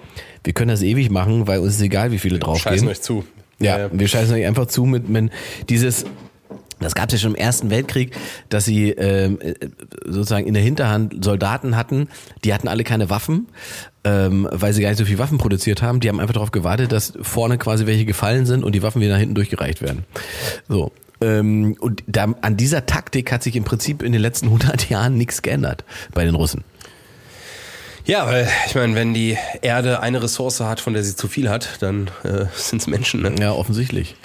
wir 0.44 0.54
können 0.54 0.70
das 0.70 0.82
ewig 0.82 1.10
machen, 1.10 1.48
weil 1.48 1.60
uns 1.60 1.76
ist 1.76 1.82
egal, 1.82 2.12
wie 2.12 2.20
viele 2.20 2.40
draufgehen. 2.40 2.76
Scheißen 2.76 2.88
euch 2.88 3.02
zu. 3.02 3.26
Ja, 3.60 3.90
wir 3.92 4.08
scheißen 4.08 4.36
euch 4.36 4.46
einfach 4.46 4.66
zu 4.66 4.86
mit, 4.86 5.08
mit 5.10 5.32
dieses, 5.70 6.06
das 6.84 6.96
gab 6.96 7.08
es 7.08 7.14
ja 7.14 7.20
schon 7.20 7.32
im 7.32 7.36
Ersten 7.36 7.70
Weltkrieg, 7.70 8.16
dass 8.50 8.66
sie 8.66 8.92
ähm, 8.92 9.40
äh, 9.42 9.54
sozusagen 10.06 10.48
in 10.48 10.54
der 10.54 10.64
Hinterhand 10.64 11.24
Soldaten 11.24 11.76
hatten, 11.76 12.08
die 12.44 12.54
hatten 12.54 12.68
alle 12.68 12.84
keine 12.84 13.10
Waffen, 13.10 13.48
ähm, 14.04 14.48
weil 14.52 14.74
sie 14.74 14.82
gar 14.82 14.90
nicht 14.90 15.00
so 15.00 15.06
viel 15.06 15.18
Waffen 15.18 15.38
produziert 15.38 15.82
haben. 15.82 16.00
Die 16.00 16.10
haben 16.10 16.20
einfach 16.20 16.34
darauf 16.34 16.52
gewartet, 16.52 16.92
dass 16.92 17.14
vorne 17.22 17.58
quasi 17.58 17.86
welche 17.86 18.06
gefallen 18.06 18.46
sind 18.46 18.64
und 18.64 18.74
die 18.76 18.84
Waffen 18.84 19.02
wieder 19.02 19.14
nach 19.14 19.20
hinten 19.20 19.36
durchgereicht 19.36 19.82
werden. 19.82 20.06
So. 20.68 20.92
Ähm, 21.22 21.78
und 21.80 22.04
da, 22.08 22.34
an 22.42 22.58
dieser 22.58 22.86
Taktik 22.86 23.32
hat 23.32 23.44
sich 23.44 23.56
im 23.56 23.64
Prinzip 23.64 24.04
in 24.04 24.12
den 24.12 24.22
letzten 24.22 24.48
100 24.48 24.90
Jahren 24.90 25.18
nichts 25.18 25.42
geändert 25.42 25.86
bei 26.14 26.26
den 26.26 26.36
Russen. 26.36 26.64
Ja, 28.06 28.28
weil 28.28 28.50
ich 28.68 28.76
meine, 28.76 28.96
wenn 28.96 29.14
die 29.14 29.38
Erde 29.62 30.02
eine 30.02 30.22
Ressource 30.22 30.60
hat, 30.60 30.82
von 30.82 30.94
der 30.94 31.04
sie 31.04 31.16
zu 31.16 31.28
viel 31.28 31.50
hat, 31.50 31.82
dann 31.82 32.10
äh, 32.24 32.46
sind 32.56 32.82
es 32.82 32.88
Menschen. 32.88 33.22
Ne? 33.22 33.36
Ja, 33.40 33.52
offensichtlich. 33.54 34.16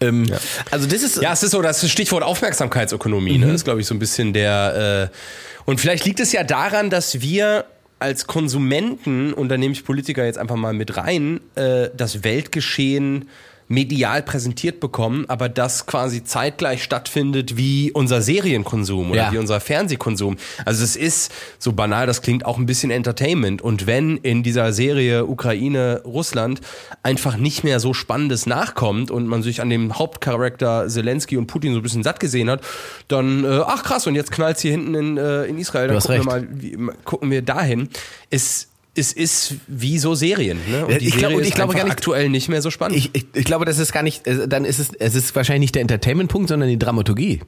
Ähm, 0.00 0.30
Also 0.70 0.86
das 0.86 1.02
ist 1.02 1.20
Ja, 1.20 1.32
es 1.32 1.42
ist 1.42 1.52
so 1.52 1.62
das 1.62 1.88
Stichwort 1.90 2.22
Aufmerksamkeitsökonomie, 2.22 3.38
ne? 3.38 3.52
ist, 3.52 3.64
glaube 3.64 3.80
ich, 3.80 3.86
so 3.86 3.94
ein 3.94 3.98
bisschen 3.98 4.32
der. 4.32 5.10
Äh, 5.10 5.16
und 5.64 5.80
vielleicht 5.80 6.04
liegt 6.04 6.20
es 6.20 6.32
ja 6.32 6.44
daran, 6.44 6.90
dass 6.90 7.20
wir 7.20 7.64
als 7.98 8.26
Konsumenten, 8.26 9.32
und 9.32 9.48
da 9.48 9.56
nehme 9.56 9.72
ich 9.72 9.84
Politiker 9.84 10.24
jetzt 10.24 10.38
einfach 10.38 10.56
mal 10.56 10.72
mit 10.72 10.96
rein, 10.96 11.40
äh, 11.54 11.88
das 11.96 12.24
Weltgeschehen 12.24 13.28
medial 13.68 14.22
präsentiert 14.22 14.80
bekommen, 14.80 15.24
aber 15.28 15.48
das 15.48 15.86
quasi 15.86 16.24
zeitgleich 16.24 16.82
stattfindet 16.82 17.56
wie 17.56 17.90
unser 17.92 18.20
Serienkonsum 18.22 19.10
oder 19.10 19.22
Ja. 19.22 19.32
wie 19.32 19.38
unser 19.38 19.60
Fernsehkonsum. 19.60 20.36
Also 20.64 20.84
es 20.84 20.96
ist, 20.96 21.32
so 21.58 21.72
banal 21.72 22.06
das 22.06 22.22
klingt, 22.22 22.44
auch 22.44 22.58
ein 22.58 22.66
bisschen 22.66 22.90
Entertainment. 22.90 23.62
Und 23.62 23.86
wenn 23.86 24.16
in 24.18 24.42
dieser 24.42 24.72
Serie 24.72 25.24
Ukraine, 25.26 26.02
Russland 26.04 26.60
einfach 27.02 27.36
nicht 27.36 27.64
mehr 27.64 27.80
so 27.80 27.94
Spannendes 27.94 28.46
nachkommt 28.46 29.10
und 29.10 29.26
man 29.26 29.42
sich 29.42 29.60
an 29.62 29.70
dem 29.70 29.98
Hauptcharakter 29.98 30.88
Zelensky 30.88 31.36
und 31.36 31.46
Putin 31.46 31.72
so 31.72 31.78
ein 31.80 31.82
bisschen 31.82 32.02
satt 32.02 32.20
gesehen 32.20 32.50
hat, 32.50 32.60
dann, 33.08 33.44
äh, 33.44 33.60
ach 33.66 33.82
krass, 33.84 34.06
und 34.06 34.14
jetzt 34.14 34.32
knallt's 34.32 34.60
hier 34.60 34.72
hinten 34.72 34.94
in, 34.94 35.16
äh, 35.16 35.44
in 35.44 35.58
Israel, 35.58 35.88
dann 35.88 35.98
gucken 35.98 36.08
wir, 36.10 36.16
recht. 36.16 36.26
mal, 36.26 36.48
wie, 36.50 36.78
gucken 37.04 37.30
wir 37.30 37.42
dahin. 37.42 37.88
Es, 38.30 38.68
es 38.94 39.12
ist 39.14 39.54
wie 39.68 39.98
so 39.98 40.14
Serien. 40.14 40.58
Ne? 40.70 40.84
Und 40.84 40.92
Ja, 40.92 40.98
die 40.98 41.06
ich 41.06 41.12
glaub- 41.12 41.20
Serie 41.30 41.36
und 41.38 41.46
ich 41.46 41.54
glaube 41.54 41.74
gar 41.74 41.84
nicht- 41.84 41.92
aktuell 41.92 42.28
nicht 42.28 42.48
mehr 42.50 42.60
so 42.60 42.70
spannend. 42.70 42.98
Ich, 42.98 43.10
ich, 43.14 43.24
ich 43.34 43.44
glaube, 43.46 43.64
das 43.64 43.78
ist 43.78 43.90
gar 43.92 44.02
nicht, 44.02 44.26
äh, 44.26 44.46
dann 44.46 44.66
ist 44.66 44.78
es, 44.78 44.90
es 44.98 45.14
ist 45.14 45.34
wahrscheinlich 45.34 45.60
nicht 45.62 45.74
der 45.76 45.82
Entertainment-Punkt, 45.82 46.48
sondern 46.50 46.68
die 46.68 46.78
Dramaturgie. 46.78 47.40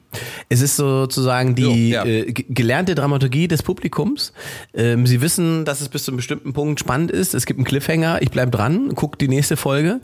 Es 0.49 0.61
ist 0.61 0.75
sozusagen 0.75 1.53
die 1.53 1.61
Jo, 1.91 1.95
ja. 1.97 2.05
äh, 2.05 2.31
ge- 2.31 2.45
gelernte 2.49 2.95
Dramaturgie 2.95 3.47
des 3.47 3.61
Publikums. 3.61 4.33
Ähm, 4.73 5.05
sie 5.05 5.21
wissen, 5.21 5.65
dass 5.65 5.81
es 5.81 5.89
bis 5.89 6.03
zu 6.05 6.11
einem 6.11 6.17
bestimmten 6.17 6.53
Punkt 6.53 6.79
spannend 6.79 7.11
ist. 7.11 7.35
Es 7.35 7.45
gibt 7.45 7.59
einen 7.59 7.65
Cliffhanger, 7.65 8.21
ich 8.23 8.31
bleib 8.31 8.51
dran, 8.51 8.93
guck 8.95 9.19
die 9.19 9.27
nächste 9.27 9.55
Folge. 9.55 9.99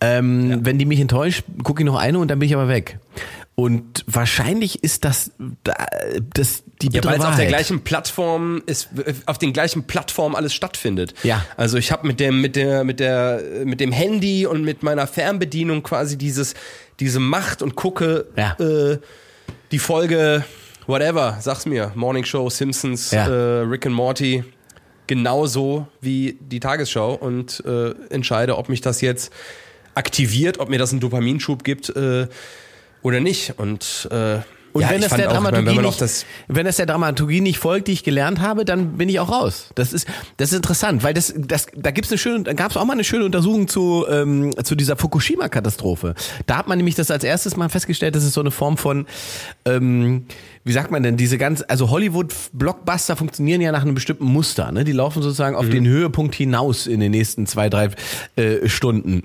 Ähm, 0.00 0.60
Wenn 0.62 0.78
die 0.78 0.84
mich 0.84 1.00
enttäuscht, 1.00 1.42
gucke 1.64 1.82
ich 1.82 1.86
noch 1.86 1.96
eine 1.96 2.18
und 2.20 2.28
dann 2.30 2.38
bin 2.38 2.46
ich 2.48 2.54
aber 2.54 2.68
weg. 2.68 2.98
Und 3.58 4.04
wahrscheinlich 4.06 4.84
ist 4.84 5.06
das, 5.06 5.30
das 5.64 6.62
die 6.82 6.90
ja, 6.92 7.02
weil 7.04 7.18
es 7.18 7.24
auf 7.24 7.36
der 7.36 7.46
gleichen 7.46 7.80
Plattform 7.84 8.62
ist, 8.66 8.90
auf 9.24 9.38
den 9.38 9.54
gleichen 9.54 9.84
Plattformen 9.84 10.36
alles 10.36 10.52
stattfindet. 10.52 11.14
Ja. 11.22 11.42
Also 11.56 11.78
ich 11.78 11.90
habe 11.90 12.06
mit 12.06 12.20
dem, 12.20 12.42
mit 12.42 12.54
der, 12.54 12.84
mit 12.84 13.00
der, 13.00 13.40
mit 13.64 13.80
dem 13.80 13.92
Handy 13.92 14.44
und 14.44 14.62
mit 14.62 14.82
meiner 14.82 15.06
Fernbedienung 15.06 15.82
quasi 15.82 16.18
dieses, 16.18 16.52
diese 17.00 17.18
Macht 17.18 17.62
und 17.62 17.76
gucke 17.76 18.26
Ja. 18.36 18.56
äh, 18.60 18.98
die 19.72 19.78
Folge, 19.78 20.44
whatever, 20.86 21.38
sag's 21.40 21.64
mir, 21.64 21.92
Morning 21.94 22.26
Show, 22.26 22.50
Simpsons, 22.50 23.10
Ja. 23.10 23.26
äh, 23.26 23.60
Rick 23.62 23.86
and 23.86 23.94
Morty, 23.94 24.44
genauso 25.06 25.86
wie 26.02 26.36
die 26.40 26.60
Tagesschau 26.60 27.14
und 27.14 27.64
äh, 27.64 27.94
entscheide, 28.10 28.58
ob 28.58 28.68
mich 28.68 28.82
das 28.82 29.00
jetzt 29.00 29.32
aktiviert, 29.94 30.58
ob 30.60 30.68
mir 30.68 30.78
das 30.78 30.90
einen 30.90 31.00
Dopaminschub 31.00 31.64
gibt 31.64 31.88
äh, 31.96 32.28
oder 33.06 33.20
nicht. 33.20 33.54
Und, 33.56 34.08
äh, 34.10 34.38
Und 34.72 34.82
ja, 34.82 34.90
wenn 34.90 35.00
fand 35.02 35.20
der 35.20 35.28
auch, 35.28 35.34
Dramaturgie 35.34 35.76
wenn 35.76 35.84
nicht, 35.84 36.00
das 36.00 36.26
wenn 36.48 36.66
das 36.66 36.76
der 36.76 36.86
Dramaturgie 36.86 37.40
nicht 37.40 37.58
folgt, 37.58 37.86
die 37.86 37.92
ich 37.92 38.02
gelernt 38.02 38.40
habe, 38.40 38.64
dann 38.64 38.98
bin 38.98 39.08
ich 39.08 39.20
auch 39.20 39.30
raus. 39.30 39.70
Das 39.76 39.92
ist, 39.92 40.06
das 40.38 40.50
ist 40.50 40.56
interessant, 40.56 41.04
weil 41.04 41.14
das, 41.14 41.32
das, 41.36 41.68
da 41.74 41.92
gibt's 41.92 42.10
eine 42.10 42.18
schöne, 42.18 42.42
da 42.42 42.52
gab's 42.52 42.76
auch 42.76 42.84
mal 42.84 42.94
eine 42.94 43.04
schöne 43.04 43.24
Untersuchung 43.24 43.68
zu, 43.68 44.04
ähm, 44.10 44.52
zu 44.64 44.74
dieser 44.74 44.96
Fukushima-Katastrophe. 44.96 46.14
Da 46.46 46.56
hat 46.58 46.66
man 46.66 46.78
nämlich 46.78 46.96
das 46.96 47.10
als 47.12 47.22
erstes 47.22 47.56
mal 47.56 47.68
festgestellt, 47.68 48.16
das 48.16 48.24
ist 48.24 48.34
so 48.34 48.40
eine 48.40 48.50
Form 48.50 48.76
von, 48.76 49.06
ähm, 49.64 50.26
wie 50.64 50.72
sagt 50.72 50.90
man 50.90 51.04
denn, 51.04 51.16
diese 51.16 51.38
ganz, 51.38 51.62
also 51.68 51.90
Hollywood-Blockbuster 51.90 53.14
funktionieren 53.14 53.60
ja 53.60 53.70
nach 53.70 53.82
einem 53.82 53.94
bestimmten 53.94 54.26
Muster, 54.26 54.72
ne? 54.72 54.82
Die 54.82 54.92
laufen 54.92 55.22
sozusagen 55.22 55.54
auf 55.54 55.68
den 55.68 55.86
Höhepunkt 55.86 56.34
hinaus 56.34 56.88
in 56.88 56.98
den 56.98 57.12
nächsten 57.12 57.46
zwei, 57.46 57.70
drei 57.70 57.90
äh, 58.34 58.68
Stunden 58.68 59.22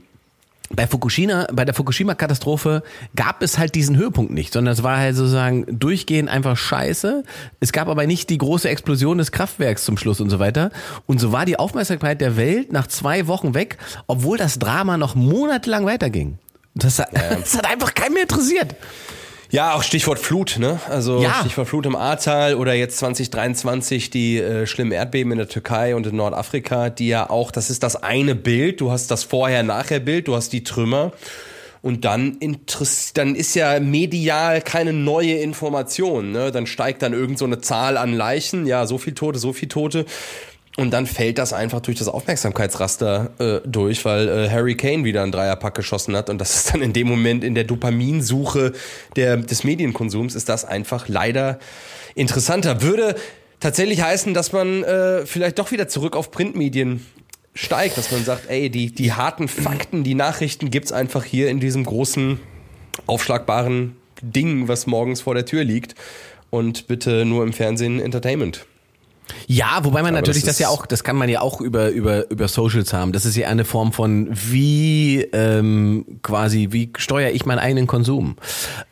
bei 0.75 0.87
Fukushima, 0.87 1.47
bei 1.53 1.65
der 1.65 1.73
Fukushima-Katastrophe 1.73 2.83
gab 3.15 3.41
es 3.41 3.57
halt 3.57 3.75
diesen 3.75 3.97
Höhepunkt 3.97 4.31
nicht, 4.31 4.53
sondern 4.53 4.73
es 4.73 4.83
war 4.83 4.97
halt 4.97 5.15
sozusagen 5.15 5.65
durchgehend 5.79 6.29
einfach 6.29 6.57
scheiße. 6.57 7.23
Es 7.59 7.71
gab 7.71 7.87
aber 7.87 8.05
nicht 8.07 8.29
die 8.29 8.37
große 8.37 8.69
Explosion 8.69 9.17
des 9.17 9.31
Kraftwerks 9.31 9.85
zum 9.85 9.97
Schluss 9.97 10.21
und 10.21 10.29
so 10.29 10.39
weiter. 10.39 10.71
Und 11.05 11.19
so 11.19 11.31
war 11.31 11.45
die 11.45 11.57
Aufmerksamkeit 11.59 12.21
der 12.21 12.37
Welt 12.37 12.71
nach 12.71 12.87
zwei 12.87 13.27
Wochen 13.27 13.53
weg, 13.53 13.77
obwohl 14.07 14.37
das 14.37 14.59
Drama 14.59 14.97
noch 14.97 15.15
monatelang 15.15 15.85
weiterging. 15.85 16.37
Das, 16.75 16.99
hat- 16.99 17.09
das 17.13 17.57
hat 17.57 17.65
einfach 17.69 17.93
keinen 17.93 18.13
mehr 18.13 18.23
interessiert. 18.23 18.75
Ja, 19.51 19.73
auch 19.73 19.83
Stichwort 19.83 20.17
Flut, 20.17 20.57
ne? 20.59 20.79
Also 20.89 21.21
Ja. 21.21 21.35
Stichwort 21.41 21.67
Flut 21.67 21.85
im 21.85 21.95
Ahrtal 21.95 22.55
oder 22.55 22.73
jetzt 22.73 22.97
2023 22.97 24.09
die 24.09 24.37
äh, 24.37 24.65
schlimmen 24.65 24.93
Erdbeben 24.93 25.33
in 25.33 25.37
der 25.37 25.49
Türkei 25.49 25.95
und 25.95 26.07
in 26.07 26.15
Nordafrika, 26.15 26.89
die 26.89 27.09
ja 27.09 27.29
auch, 27.29 27.51
das 27.51 27.69
ist 27.69 27.83
das 27.83 28.01
eine 28.01 28.33
Bild, 28.33 28.79
du 28.79 28.91
hast 28.91 29.11
das 29.11 29.23
Vorher-Nachher-Bild, 29.25 30.29
du 30.29 30.35
hast 30.35 30.53
die 30.53 30.63
Trümmer 30.63 31.11
und 31.81 32.05
dann, 32.05 32.37
dann 33.15 33.35
ist 33.35 33.55
ja 33.55 33.79
medial 33.79 34.61
keine 34.61 34.93
neue 34.93 35.33
Information, 35.33 36.31
ne? 36.31 36.51
Dann 36.51 36.67
steigt 36.67 37.01
dann 37.01 37.13
irgend 37.13 37.39
so 37.39 37.45
eine 37.45 37.59
Zahl 37.59 37.97
an 37.97 38.13
Leichen, 38.13 38.67
ja, 38.67 38.85
so 38.85 38.97
viel 38.97 39.13
Tote, 39.13 39.39
so 39.39 39.51
viel 39.51 39.67
Tote. 39.67 40.05
Und 40.77 40.91
dann 40.91 41.05
fällt 41.05 41.37
das 41.37 41.51
einfach 41.51 41.81
durch 41.81 41.97
das 41.97 42.07
Aufmerksamkeitsraster 42.07 43.31
äh, 43.39 43.67
durch, 43.67 44.05
weil 44.05 44.29
äh, 44.29 44.49
Harry 44.49 44.75
Kane 44.75 45.03
wieder 45.03 45.21
einen 45.21 45.33
Dreierpack 45.33 45.75
geschossen 45.75 46.15
hat. 46.15 46.29
Und 46.29 46.39
das 46.39 46.55
ist 46.55 46.73
dann 46.73 46.81
in 46.81 46.93
dem 46.93 47.07
Moment 47.07 47.43
in 47.43 47.55
der 47.55 47.65
Dopaminsuche 47.65 48.71
der, 49.17 49.37
des 49.37 49.65
Medienkonsums, 49.65 50.33
ist 50.33 50.47
das 50.47 50.63
einfach 50.63 51.09
leider 51.09 51.59
interessanter. 52.15 52.81
Würde 52.81 53.15
tatsächlich 53.59 54.01
heißen, 54.01 54.33
dass 54.33 54.53
man 54.53 54.83
äh, 54.83 55.25
vielleicht 55.25 55.59
doch 55.59 55.71
wieder 55.71 55.89
zurück 55.89 56.15
auf 56.15 56.31
Printmedien 56.31 57.05
steigt, 57.53 57.97
dass 57.97 58.11
man 58.11 58.23
sagt, 58.23 58.49
ey, 58.49 58.69
die, 58.69 58.93
die 58.93 59.11
harten 59.11 59.49
Fakten, 59.49 60.05
die 60.05 60.15
Nachrichten 60.15 60.71
gibt's 60.71 60.93
einfach 60.93 61.25
hier 61.25 61.49
in 61.49 61.59
diesem 61.59 61.83
großen, 61.83 62.39
aufschlagbaren 63.07 63.97
Ding, 64.21 64.69
was 64.69 64.87
morgens 64.87 65.19
vor 65.19 65.33
der 65.35 65.45
Tür 65.45 65.65
liegt. 65.65 65.95
Und 66.49 66.87
bitte 66.87 67.25
nur 67.25 67.43
im 67.43 67.53
Fernsehen 67.53 67.99
Entertainment. 67.99 68.65
Ja, 69.47 69.79
wobei 69.83 70.01
man 70.01 70.15
Aber 70.15 70.21
natürlich 70.21 70.43
das 70.43 70.57
das, 70.57 70.59
ja 70.59 70.69
auch, 70.69 70.85
das 70.85 71.03
kann 71.03 71.15
man 71.15 71.29
ja 71.29 71.41
auch 71.41 71.61
über 71.61 71.89
über 71.89 72.29
über 72.29 72.47
Socials 72.47 72.93
haben. 72.93 73.11
Das 73.11 73.25
ist 73.25 73.35
ja 73.35 73.47
eine 73.47 73.65
Form 73.65 73.93
von 73.93 74.29
wie 74.31 75.21
ähm, 75.33 76.05
quasi 76.21 76.69
wie 76.71 76.91
steuere 76.97 77.31
ich 77.31 77.45
meinen 77.45 77.59
eigenen 77.59 77.87
Konsum. 77.87 78.35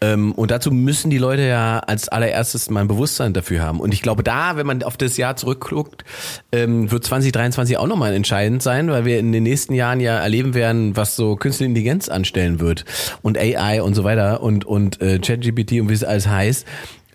Ähm, 0.01 0.31
und 0.33 0.51
dazu 0.51 0.71
müssen 0.71 1.09
die 1.09 1.17
Leute 1.17 1.43
ja 1.47 1.79
als 1.79 2.09
allererstes 2.09 2.69
mal 2.69 2.81
ein 2.81 2.87
Bewusstsein 2.87 3.33
dafür 3.33 3.61
haben. 3.61 3.79
Und 3.79 3.93
ich 3.93 4.01
glaube, 4.01 4.23
da, 4.23 4.55
wenn 4.55 4.65
man 4.65 4.83
auf 4.83 4.97
das 4.97 5.17
Jahr 5.17 5.35
zurückguckt, 5.35 6.03
ähm, 6.51 6.91
wird 6.91 7.05
2023 7.05 7.77
auch 7.77 7.87
nochmal 7.87 8.13
entscheidend 8.13 8.63
sein, 8.63 8.89
weil 8.89 9.05
wir 9.05 9.19
in 9.19 9.31
den 9.31 9.43
nächsten 9.43 9.73
Jahren 9.73 9.99
ja 9.99 10.17
erleben 10.17 10.53
werden, 10.53 10.95
was 10.95 11.15
so 11.15 11.35
Künstliche 11.35 11.69
Intelligenz 11.69 12.09
anstellen 12.09 12.59
wird 12.59 12.85
und 13.21 13.37
AI 13.37 13.81
und 13.81 13.93
so 13.93 14.03
weiter 14.03 14.41
und 14.41 14.65
und 14.65 15.01
äh, 15.01 15.19
ChatGPT 15.19 15.73
und 15.73 15.89
wie 15.89 15.93
es 15.93 16.03
alles 16.03 16.27
heißt. 16.27 16.65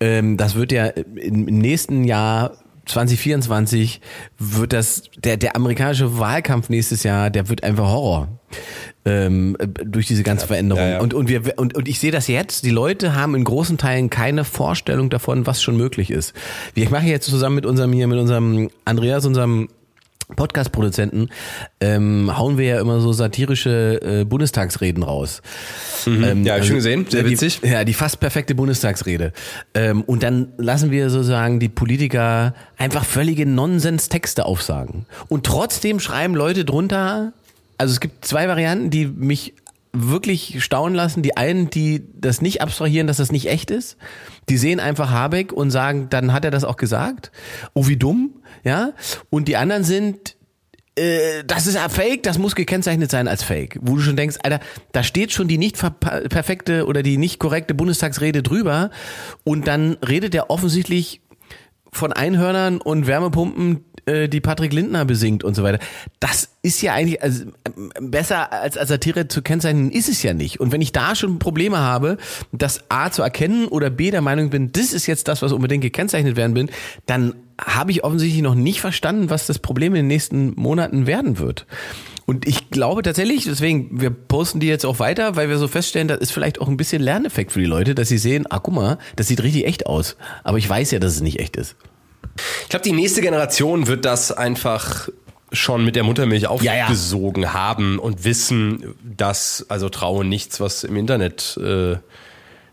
Ähm, 0.01 0.37
das 0.37 0.55
wird 0.55 0.73
ja 0.73 0.87
im 0.87 1.45
nächsten 1.45 2.05
Jahr 2.05 2.53
2024 2.87 4.01
wird 4.39 4.73
das, 4.73 5.03
der, 5.17 5.37
der 5.37 5.57
amerikanische 5.57 6.19
Wahlkampf 6.19 6.69
nächstes 6.69 7.03
Jahr, 7.03 7.31
der 7.31 7.49
wird 7.49 7.65
einfach 7.65 7.87
Horror. 7.87 8.29
Ähm, 9.05 9.57
äh, 9.59 9.67
durch 9.67 10.07
diese 10.07 10.23
ganze 10.23 10.47
Veränderung. 10.47 10.83
ja, 10.83 10.91
ja. 10.91 11.01
Und, 11.01 11.13
und, 11.13 11.29
wir, 11.29 11.59
und, 11.59 11.77
und 11.77 11.89
ich 11.89 11.99
sehe 11.99 12.13
das 12.13 12.29
jetzt, 12.29 12.65
die 12.65 12.71
Leute 12.71 13.15
haben 13.15 13.35
in 13.35 13.45
großen 13.45 13.79
Teilen 13.79 14.11
keine 14.11 14.45
Vorstellung 14.45 15.11
davon, 15.11 15.47
was 15.47 15.63
schon 15.63 15.77
möglich 15.77 16.11
ist. 16.11 16.35
Ich 16.75 16.91
mache 16.91 17.07
jetzt 17.07 17.27
zusammen 17.27 17.57
mit 17.57 17.67
unserem 17.67 17.93
hier, 17.93 18.07
mit 18.07 18.19
unserem 18.19 18.71
Andreas, 18.85 19.27
unserem 19.27 19.69
Podcast-Produzenten, 20.37 21.29
ähm, 21.81 22.31
hauen 22.37 22.59
wir 22.59 22.67
ja 22.67 22.81
immer 22.81 23.01
so 23.01 23.13
satirische 23.13 24.01
äh, 24.03 24.25
Bundestagsreden 24.25 25.03
raus. 25.03 25.43
Ähm, 26.07 26.45
Ja, 26.45 26.55
hab 26.55 26.61
ich 26.61 26.67
schon 26.67 26.77
gesehen. 26.77 27.07
Sehr 27.09 27.23
die, 27.23 27.31
witzig. 27.31 27.61
Ja, 27.63 27.85
die 27.85 27.95
fast 27.95 28.21
perfekte 28.21 28.55
Bundestagsrede. 28.55 29.33
Ähm, 29.75 30.03
und 30.03 30.23
dann 30.23 30.53
lassen 30.57 30.91
wir 30.91 31.11
sozusagen 31.11 31.61
die 31.61 31.69
Politiker 31.69 32.55
einfach 32.77 33.05
völlige 33.05 33.47
Nonsens-Texte 33.47 34.47
aufsagen. 34.47 35.07
Und 35.29 35.45
trotzdem 35.45 36.01
schreiben 36.01 36.35
Leute 36.35 36.65
drunter, 36.65 37.33
also 37.79 37.93
es 37.93 38.01
gibt 38.01 38.25
zwei 38.25 38.49
Varianten, 38.49 38.91
die 38.91 39.07
mich 39.07 39.55
wirklich 39.95 40.63
staunen 40.63 40.95
lassen. 40.95 41.23
Die 41.23 41.37
einen, 41.37 41.71
die 41.71 42.05
das 42.15 42.43
nicht 42.43 42.61
abstrahieren, 42.61 43.07
dass 43.07 43.17
das 43.17 43.33
nicht 43.33 43.49
echt 43.49 43.71
ist. 43.71 43.97
Die 44.49 44.59
sehen 44.59 44.81
einfach 44.81 45.11
Habeck 45.11 45.53
und 45.53 45.71
sagen, 45.71 46.09
dann 46.11 46.33
hat 46.33 46.45
er 46.45 46.51
das 46.51 46.65
auch 46.65 46.77
gesagt. 46.77 47.31
Oh, 47.73 47.87
wie 47.87 47.97
dumm, 47.97 48.43
ja. 48.65 48.93
Und 49.31 49.49
die 49.49 49.57
anderen 49.57 49.85
sind, 49.85 50.37
äh, 50.97 51.45
das 51.47 51.67
ist 51.67 51.77
ja 51.77 51.89
Fake, 51.89 52.25
das 52.25 52.39
muss 52.39 52.55
gekennzeichnet 52.55 53.11
sein 53.11 53.29
als 53.29 53.43
Fake. 53.43 53.79
Wo 53.81 53.97
du 53.97 54.03
schon 54.03 54.17
denkst, 54.17 54.39
Alter, 54.43 54.61
da 54.93 55.03
steht 55.03 55.33
schon 55.33 55.49
die 55.49 55.59
nicht 55.59 55.77
perfekte 55.79 56.87
oder 56.87 57.03
die 57.03 57.17
nicht 57.17 57.39
korrekte 57.39 57.75
Bundestagsrede 57.75 58.43
drüber 58.43 58.91
und 59.45 59.67
dann 59.67 59.97
redet 60.07 60.35
er 60.35 60.51
offensichtlich 60.51 61.21
von 61.93 62.13
Einhörnern 62.13 62.81
und 62.81 63.07
Wärmepumpen, 63.07 63.85
äh, 64.07 64.29
die 64.29 64.41
Patrick 64.41 64.73
Lindner 64.73 65.05
besingt 65.05 65.45
und 65.45 65.55
so 65.55 65.63
weiter. 65.63 65.79
Das 66.21 66.51
ist 66.63 66.83
ja 66.83 66.95
eigentlich 66.95 67.23
also, 67.23 67.45
ähm, 67.67 67.91
besser 68.01 68.53
als, 68.53 68.77
als 68.77 68.89
Satire 68.89 69.29
zu 69.29 69.43
kennzeichnen, 69.43 69.91
ist 69.91 70.09
es 70.09 70.23
ja 70.23 70.35
nicht. 70.35 70.61
Und 70.61 70.73
wenn 70.73 70.81
ich 70.81 70.93
da 70.93 71.15
schon 71.15 71.39
Probleme 71.39 71.79
habe, 71.79 72.19
das 72.53 72.85
A 72.91 73.11
zu 73.11 73.23
erkennen 73.23 73.67
oder 73.69 73.91
B 73.91 74.11
der 74.11 74.23
Meinung 74.23 74.51
bin, 74.51 74.73
das 74.73 74.93
ist 74.93 75.07
jetzt 75.07 75.29
das, 75.29 75.43
was 75.43 75.53
unbedingt 75.53 75.83
gekennzeichnet 75.83 76.37
werden 76.37 76.55
bin, 76.55 76.71
dann 77.07 77.35
habe 77.61 77.93
ich 77.93 78.05
offensichtlich 78.05 78.43
noch 78.43 78.55
nicht 78.55 78.81
verstanden, 78.81 79.31
was 79.31 79.47
das 79.47 79.59
Problem 79.59 79.95
in 79.95 80.01
den 80.01 80.07
nächsten 80.09 80.55
Monaten 80.57 81.07
werden 81.07 81.39
wird. 81.39 81.67
Und 82.27 82.49
ich 82.49 82.71
glaube 82.71 83.03
tatsächlich, 83.03 83.45
deswegen, 83.45 84.01
wir 84.01 84.11
posten 84.11 84.59
die 84.59 84.67
jetzt 84.67 84.87
auch 84.87 84.99
weiter, 84.99 85.37
weil 85.37 85.49
wir 85.49 85.59
so 85.59 85.69
feststellen, 85.69 86.09
das 86.09 86.19
ist 86.19 86.33
vielleicht 86.33 86.61
auch 86.61 86.69
ein 86.69 86.77
bisschen 86.77 87.03
Lerneffekt 87.03 87.53
für 87.53 87.61
die 87.61 87.67
Leute, 87.67 87.95
dass 87.95 88.09
sie 88.09 88.19
sehen, 88.19 88.47
ah, 88.49 88.61
guck 88.61 88.75
mal, 88.75 88.99
das 89.17 89.29
sieht 89.29 89.43
richtig 89.43 89.67
echt 89.67 89.87
aus. 89.87 90.17
Aber 90.43 90.59
ich 90.59 90.69
weiß 90.69 90.91
ja, 90.91 90.99
dass 90.99 91.13
es 91.13 91.21
nicht 91.21 91.39
echt 91.39 91.57
ist. 91.57 91.77
Ich 92.63 92.69
glaube, 92.69 92.83
die 92.85 92.93
nächste 92.93 93.21
Generation 93.21 93.87
wird 93.87 94.05
das 94.05 94.33
einfach 94.33 95.09
schon 95.53 95.85
mit 95.85 95.95
der 95.97 96.03
Muttermilch 96.03 96.43
Ja, 96.43 96.57
ja. 96.61 96.83
aufgesogen 96.85 97.53
haben 97.53 97.99
und 97.99 98.25
wissen, 98.25 98.95
dass, 99.05 99.65
also 99.69 99.89
traue 99.89 100.25
nichts, 100.25 100.61
was 100.61 100.85
im 100.85 100.97
Internet 100.97 101.57
äh, 101.63 101.97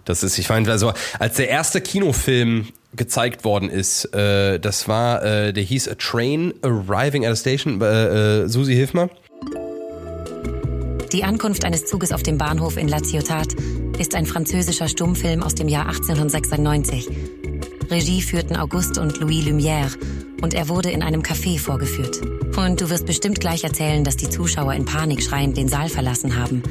das 0.05 0.23
ist. 0.23 0.37
Ich 0.39 0.49
meine, 0.49 0.69
also 0.71 0.93
als 1.19 1.35
der 1.35 1.49
erste 1.49 1.79
Kinofilm 1.81 2.69
gezeigt 2.95 3.43
worden 3.45 3.69
ist, 3.69 4.05
äh, 4.15 4.59
das 4.59 4.87
war, 4.87 5.23
äh, 5.23 5.53
der 5.53 5.63
hieß 5.63 5.89
A 5.89 5.95
Train 5.95 6.53
Arriving 6.63 7.25
at 7.25 7.33
a 7.33 7.35
Station. 7.35 7.79
Äh, 7.81 8.41
äh, 8.43 8.47
Susi, 8.47 8.73
hilf 8.73 8.93
mal. 8.93 9.09
Die 11.13 11.23
Ankunft 11.23 11.65
eines 11.65 11.85
Zuges 11.85 12.13
auf 12.13 12.23
dem 12.23 12.37
Bahnhof 12.37 12.77
in 12.77 12.87
La 12.87 13.03
Ciotat 13.03 13.53
ist 13.99 14.15
ein 14.15 14.25
französischer 14.25 14.87
Stummfilm 14.87 15.43
aus 15.43 15.55
dem 15.55 15.67
Jahr 15.67 15.87
1896. 15.87 17.09
Regie 17.91 18.21
führten 18.21 18.55
Auguste 18.55 19.01
und 19.01 19.19
Louis 19.19 19.45
Lumière 19.45 19.91
und 20.41 20.53
er 20.53 20.69
wurde 20.69 20.89
in 20.89 21.03
einem 21.03 21.21
Café 21.21 21.59
vorgeführt. 21.59 22.21
Und 22.57 22.79
du 22.79 22.89
wirst 22.89 23.05
bestimmt 23.05 23.41
gleich 23.41 23.65
erzählen, 23.65 24.05
dass 24.05 24.15
die 24.15 24.29
Zuschauer 24.29 24.73
in 24.73 24.85
Panik 24.85 25.21
schreiend 25.21 25.57
den 25.57 25.67
Saal 25.67 25.89
verlassen 25.89 26.37
haben, 26.37 26.63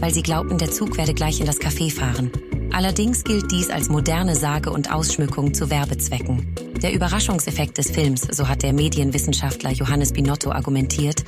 weil 0.00 0.12
sie 0.12 0.22
glaubten, 0.22 0.58
der 0.58 0.72
Zug 0.72 0.98
werde 0.98 1.14
gleich 1.14 1.40
in 1.40 1.46
das 1.46 1.60
Café 1.60 1.90
fahren. 1.90 2.32
Allerdings 2.72 3.22
gilt 3.22 3.52
dies 3.52 3.70
als 3.70 3.88
moderne 3.88 4.34
Sage 4.34 4.70
und 4.70 4.92
Ausschmückung 4.92 5.54
zu 5.54 5.70
Werbezwecken. 5.70 6.44
Der 6.82 6.92
Überraschungseffekt 6.92 7.78
des 7.78 7.90
Films, 7.90 8.22
so 8.30 8.48
hat 8.48 8.62
der 8.62 8.72
Medienwissenschaftler 8.72 9.72
Johannes 9.72 10.12
Binotto 10.12 10.50
argumentiert, 10.50 11.24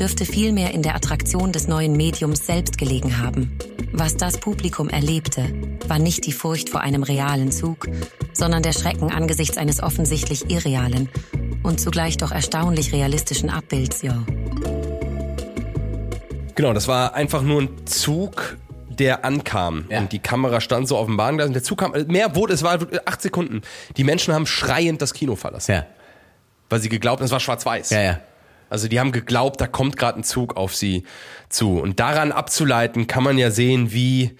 dürfte 0.00 0.24
vielmehr 0.24 0.72
in 0.72 0.82
der 0.82 0.94
Attraktion 0.94 1.52
des 1.52 1.68
neuen 1.68 1.96
Mediums 1.96 2.46
selbst 2.46 2.78
gelegen 2.78 3.18
haben. 3.18 3.58
Was 3.92 4.16
das 4.16 4.38
Publikum 4.38 4.88
erlebte, 4.88 5.44
war 5.86 5.98
nicht 5.98 6.26
die 6.26 6.32
Furcht 6.32 6.70
vor 6.70 6.80
einem 6.80 7.02
realen 7.02 7.52
Zug, 7.52 7.88
sondern 8.32 8.62
der 8.62 8.72
Schrecken 8.72 9.10
angesichts 9.10 9.58
eines 9.58 9.82
offensichtlich 9.82 10.50
irrealen 10.50 11.08
und 11.62 11.80
zugleich 11.80 12.16
doch 12.16 12.32
erstaunlich 12.32 12.92
realistischen 12.92 13.50
Abbilds, 13.50 14.02
ja. 14.02 14.24
Genau, 16.54 16.72
das 16.72 16.88
war 16.88 17.14
einfach 17.14 17.42
nur 17.42 17.62
ein 17.62 17.86
Zug, 17.86 18.56
der 19.00 19.24
ankam. 19.24 19.86
Ja. 19.90 19.98
Und 19.98 20.12
die 20.12 20.18
Kamera 20.18 20.60
stand 20.60 20.88
so 20.88 20.96
auf 20.96 21.06
dem 21.06 21.16
Bahngleis 21.16 21.46
und 21.48 21.52
der 21.54 21.62
Zug 21.62 21.78
kam, 21.78 21.92
mehr 22.08 22.34
wurde, 22.34 22.54
es 22.54 22.62
war 22.62 22.78
acht 23.04 23.22
Sekunden. 23.22 23.62
Die 23.96 24.04
Menschen 24.04 24.34
haben 24.34 24.46
schreiend 24.46 25.02
das 25.02 25.14
Kino 25.14 25.36
verlassen. 25.36 25.72
Ja. 25.72 25.86
Weil 26.68 26.80
sie 26.80 26.88
geglaubt, 26.88 27.22
es 27.22 27.30
war 27.30 27.40
schwarz-weiß. 27.40 27.90
Ja, 27.90 28.02
ja. 28.02 28.20
Also 28.68 28.88
die 28.88 28.98
haben 28.98 29.12
geglaubt, 29.12 29.60
da 29.60 29.66
kommt 29.66 29.96
gerade 29.96 30.20
ein 30.20 30.24
Zug 30.24 30.56
auf 30.56 30.74
sie 30.74 31.04
zu. 31.48 31.78
Und 31.78 32.00
daran 32.00 32.32
abzuleiten, 32.32 33.06
kann 33.06 33.22
man 33.22 33.38
ja 33.38 33.50
sehen, 33.52 33.92
wie 33.92 34.36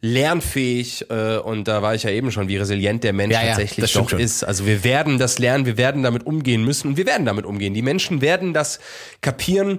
lernfähig, 0.00 1.10
äh, 1.10 1.36
und 1.36 1.68
da 1.68 1.80
war 1.80 1.94
ich 1.94 2.02
ja 2.02 2.10
eben 2.10 2.32
schon, 2.32 2.48
wie 2.48 2.56
resilient 2.56 3.04
der 3.04 3.12
Mensch 3.12 3.34
Ja, 3.34 3.42
ja, 3.42 3.48
tatsächlich 3.48 3.88
stimmt 3.88 4.06
doch 4.06 4.10
schon. 4.10 4.18
ist. 4.20 4.42
Also 4.42 4.66
wir 4.66 4.82
werden 4.82 5.18
das 5.18 5.38
lernen, 5.38 5.64
wir 5.64 5.76
werden 5.76 6.02
damit 6.02 6.26
umgehen 6.26 6.64
müssen 6.64 6.88
und 6.88 6.96
wir 6.96 7.06
werden 7.06 7.24
damit 7.24 7.44
umgehen. 7.44 7.72
Die 7.72 7.82
Menschen 7.82 8.20
werden 8.20 8.52
das 8.52 8.80
kapieren. 9.20 9.78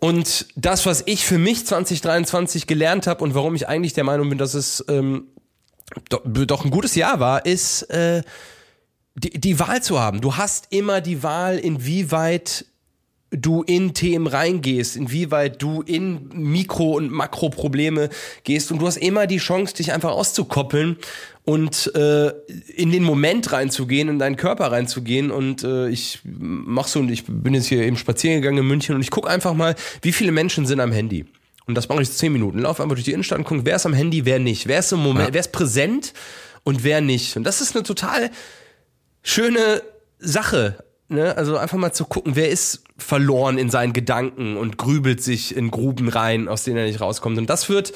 Und 0.00 0.46
das, 0.56 0.86
was 0.86 1.02
ich 1.06 1.24
für 1.24 1.38
mich 1.38 1.66
2023 1.66 2.66
gelernt 2.66 3.06
habe 3.06 3.24
und 3.24 3.34
warum 3.34 3.54
ich 3.54 3.68
eigentlich 3.68 3.94
der 3.94 4.04
Meinung 4.04 4.28
bin, 4.28 4.38
dass 4.38 4.54
es 4.54 4.84
ähm, 4.88 5.28
doch, 6.08 6.22
doch 6.24 6.64
ein 6.64 6.70
gutes 6.70 6.94
Jahr 6.94 7.20
war, 7.20 7.46
ist 7.46 7.82
äh, 7.84 8.22
die, 9.14 9.30
die 9.30 9.58
Wahl 9.58 9.82
zu 9.82 9.98
haben. 9.98 10.20
Du 10.20 10.36
hast 10.36 10.66
immer 10.70 11.00
die 11.00 11.22
Wahl, 11.22 11.58
inwieweit 11.58 12.66
du 13.30 13.62
in 13.62 13.92
Themen 13.94 14.26
reingehst, 14.26 14.96
inwieweit 14.96 15.60
du 15.60 15.82
in 15.82 16.28
Mikro- 16.28 16.96
und 16.96 17.10
Makroprobleme 17.10 18.08
gehst 18.44 18.70
und 18.70 18.78
du 18.78 18.86
hast 18.86 18.96
immer 18.96 19.26
die 19.26 19.38
Chance, 19.38 19.74
dich 19.74 19.92
einfach 19.92 20.10
auszukoppeln 20.10 20.96
und 21.46 21.94
äh, 21.94 22.30
in 22.74 22.90
den 22.90 23.04
Moment 23.04 23.52
reinzugehen, 23.52 24.08
in 24.08 24.18
deinen 24.18 24.36
Körper 24.36 24.72
reinzugehen 24.72 25.30
und 25.30 25.62
äh, 25.62 25.88
ich 25.88 26.18
mach 26.24 26.88
so 26.88 26.98
und 26.98 27.08
ich 27.08 27.22
bin 27.26 27.54
jetzt 27.54 27.66
hier 27.66 27.82
eben 27.82 27.96
spazieren 27.96 28.42
gegangen 28.42 28.58
in 28.58 28.66
München 28.66 28.96
und 28.96 29.00
ich 29.00 29.12
gucke 29.12 29.30
einfach 29.30 29.54
mal, 29.54 29.76
wie 30.02 30.12
viele 30.12 30.32
Menschen 30.32 30.66
sind 30.66 30.80
am 30.80 30.90
Handy. 30.90 31.24
Und 31.66 31.76
das 31.76 31.88
mache 31.88 32.02
ich 32.02 32.10
zehn 32.10 32.32
Minuten. 32.32 32.58
Lauf 32.58 32.80
einfach 32.80 32.96
durch 32.96 33.04
die 33.04 33.12
Innenstadt 33.12 33.38
und 33.38 33.44
gucke, 33.44 33.64
wer 33.64 33.76
ist 33.76 33.86
am 33.86 33.92
Handy, 33.92 34.24
wer 34.24 34.40
nicht. 34.40 34.66
Wer 34.66 34.80
ist 34.80 34.92
im 34.92 34.98
Moment, 34.98 35.28
Ja. 35.28 35.34
wer 35.34 35.40
ist 35.40 35.52
präsent 35.52 36.12
und 36.64 36.82
wer 36.82 37.00
nicht. 37.00 37.36
Und 37.36 37.44
das 37.44 37.60
ist 37.60 37.76
eine 37.76 37.84
total 37.84 38.30
schöne 39.22 39.82
Sache. 40.18 40.82
Ne? 41.08 41.36
Also 41.36 41.56
einfach 41.56 41.78
mal 41.78 41.92
zu 41.92 42.06
gucken, 42.06 42.34
wer 42.34 42.50
ist 42.50 42.82
verloren 42.98 43.56
in 43.56 43.70
seinen 43.70 43.92
Gedanken 43.92 44.56
und 44.56 44.78
grübelt 44.78 45.22
sich 45.22 45.56
in 45.56 45.70
Gruben 45.70 46.08
rein, 46.08 46.48
aus 46.48 46.64
denen 46.64 46.78
er 46.78 46.86
nicht 46.86 47.00
rauskommt. 47.00 47.38
Und 47.38 47.48
das 47.50 47.68
wird, 47.68 47.92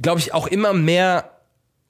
glaube 0.00 0.18
ich, 0.18 0.34
auch 0.34 0.48
immer 0.48 0.72
mehr 0.72 1.39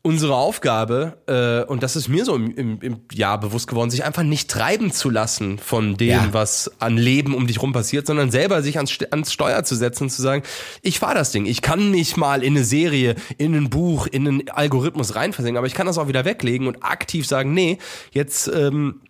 unsere 0.03 0.34
Aufgabe, 0.34 1.18
äh, 1.26 1.70
und 1.70 1.82
das 1.82 1.94
ist 1.94 2.09
mir 2.09 2.24
so 2.24 2.34
im, 2.34 2.55
im, 2.57 2.80
im 2.80 3.01
Jahr 3.12 3.38
bewusst 3.38 3.68
geworden, 3.68 3.90
sich 3.90 4.03
einfach 4.03 4.22
nicht 4.22 4.51
treiben 4.51 4.92
zu 4.92 5.11
lassen 5.11 5.59
von 5.59 5.96
dem, 5.98 6.09
Ja. 6.09 6.28
was 6.32 6.70
an 6.80 6.96
Leben 6.96 7.34
um 7.34 7.46
dich 7.46 7.61
rum 7.61 7.72
passiert, 7.72 8.07
sondern 8.07 8.30
selber 8.30 8.62
sich 8.62 8.76
ans, 8.76 8.96
ans 9.11 9.30
Steuer 9.32 9.62
zu 9.64 9.74
setzen 9.74 10.05
und 10.05 10.11
zu 10.11 10.22
sagen, 10.22 10.42
ich 10.80 10.98
fahr 10.98 11.14
das 11.14 11.32
Ding. 11.32 11.44
Ich 11.44 11.61
kann 11.61 11.90
mich 11.90 12.16
mal 12.16 12.42
in 12.42 12.55
eine 12.55 12.64
Serie, 12.64 13.14
in 13.36 13.55
ein 13.55 13.68
Buch, 13.68 14.07
in 14.07 14.26
einen 14.26 14.48
Algorithmus 14.48 15.14
reinversenken, 15.16 15.59
aber 15.59 15.66
ich 15.66 15.74
kann 15.74 15.86
das 15.86 15.98
auch 15.98 16.09
wieder 16.09 16.24
weglegen 16.24 16.66
und 16.66 16.82
aktiv 16.82 17.26
sagen, 17.26 17.53
nee, 17.53 17.76
jetzt 18.12 18.48
ähm, 18.48 19.03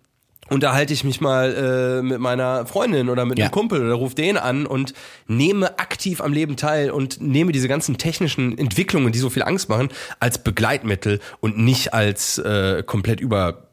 unterhalte 0.51 0.93
ich 0.93 1.03
mich 1.03 1.21
mal 1.21 1.99
äh, 1.99 2.01
mit 2.01 2.19
meiner 2.19 2.65
Freundin 2.65 3.09
oder 3.09 3.25
mit 3.25 3.39
Ja. 3.39 3.45
einem 3.45 3.51
Kumpel 3.51 3.83
oder 3.83 3.93
ruf 3.95 4.13
den 4.15 4.37
an 4.37 4.65
und 4.65 4.93
nehme 5.27 5.79
aktiv 5.79 6.21
am 6.21 6.33
Leben 6.33 6.57
teil 6.57 6.91
und 6.91 7.21
nehme 7.21 7.51
diese 7.51 7.67
ganzen 7.67 7.97
technischen 7.97 8.57
Entwicklungen, 8.57 9.11
die 9.11 9.19
so 9.19 9.29
viel 9.29 9.43
Angst 9.43 9.69
machen, 9.69 9.89
als 10.19 10.43
Begleitmittel 10.43 11.19
und 11.39 11.57
nicht 11.57 11.93
als 11.93 12.37
äh, 12.37 12.83
komplett 12.85 13.19
über 13.21 13.67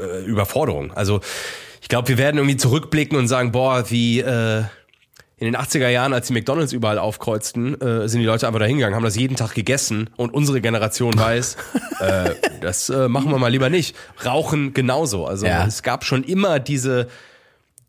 äh, 0.00 0.24
Überforderung. 0.24 0.92
Also 0.92 1.20
ich 1.82 1.88
glaube, 1.88 2.08
wir 2.08 2.18
werden 2.18 2.36
irgendwie 2.36 2.56
zurückblicken 2.56 3.18
und 3.18 3.26
sagen, 3.26 3.52
boah, 3.52 3.90
wie 3.90 4.20
äh, 4.20 4.62
in 5.40 5.46
den 5.46 5.56
80er 5.56 5.88
Jahren, 5.88 6.12
als 6.12 6.26
die 6.28 6.32
McDonalds 6.34 6.72
überall 6.72 6.98
aufkreuzten, 6.98 7.80
äh, 7.80 8.08
sind 8.08 8.20
die 8.20 8.26
Leute 8.26 8.46
einfach 8.46 8.60
da 8.60 8.66
hingegangen, 8.66 8.94
haben 8.94 9.02
das 9.04 9.16
jeden 9.16 9.36
Tag 9.36 9.54
gegessen 9.54 10.10
und 10.16 10.32
unsere 10.34 10.60
Generation 10.60 11.18
weiß, 11.18 11.56
äh, 12.00 12.34
das 12.60 12.90
äh, 12.90 13.08
machen 13.08 13.30
wir 13.30 13.38
mal 13.38 13.48
lieber 13.48 13.70
nicht. 13.70 13.96
Rauchen 14.24 14.74
genauso. 14.74 15.26
Also 15.26 15.46
Ja. 15.46 15.66
es 15.66 15.82
gab 15.82 16.04
schon 16.04 16.22
immer 16.24 16.58
diese 16.60 17.08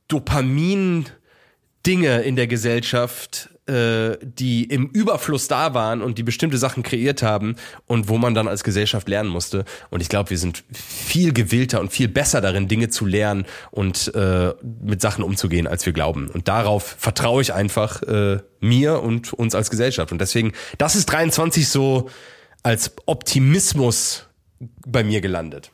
Dopamin-Dinge 0.08 2.22
in 2.22 2.36
der 2.36 2.48
Gesellschaft, 2.48 3.50
äh, 3.72 4.18
die 4.22 4.66
im 4.66 4.88
Überfluss 4.88 5.48
da 5.48 5.74
waren 5.74 6.02
und 6.02 6.18
die 6.18 6.24
bestimmte 6.24 6.58
Sachen 6.58 6.84
kreiert 6.84 7.24
haben 7.24 7.56
und 7.88 8.10
wo 8.10 8.18
man 8.18 8.34
dann 8.34 8.48
als 8.48 8.64
Gesellschaft 8.64 9.08
lernen 9.08 9.30
musste. 9.30 9.64
Und 9.90 10.02
ich 10.02 10.10
glaube, 10.10 10.30
wir 10.30 10.38
sind 10.38 10.64
viel 10.74 11.32
gewillter 11.32 11.80
und 11.80 11.92
viel 11.92 12.10
besser 12.10 12.42
darin, 12.42 12.68
Dinge 12.68 12.90
zu 12.90 13.06
lernen 13.06 13.46
und 13.72 14.14
äh, 14.14 14.54
mit 14.84 15.02
Sachen 15.02 15.24
umzugehen, 15.24 15.68
als 15.68 15.86
wir 15.86 15.94
glauben. 15.94 16.30
Und 16.30 16.48
darauf 16.48 16.96
vertraue 17.00 17.42
ich 17.42 17.54
einfach 17.54 18.04
äh, 18.04 18.40
mir 18.60 19.02
und 19.02 19.32
uns 19.32 19.56
als 19.56 19.70
Gesellschaft. 19.70 20.12
Und 20.12 20.20
deswegen, 20.20 20.52
das 20.78 20.96
ist 20.96 21.06
23 21.06 21.68
so 21.68 22.10
als 22.64 22.92
Optimismus 23.06 24.28
bei 24.86 25.04
mir 25.04 25.22
gelandet. 25.22 25.72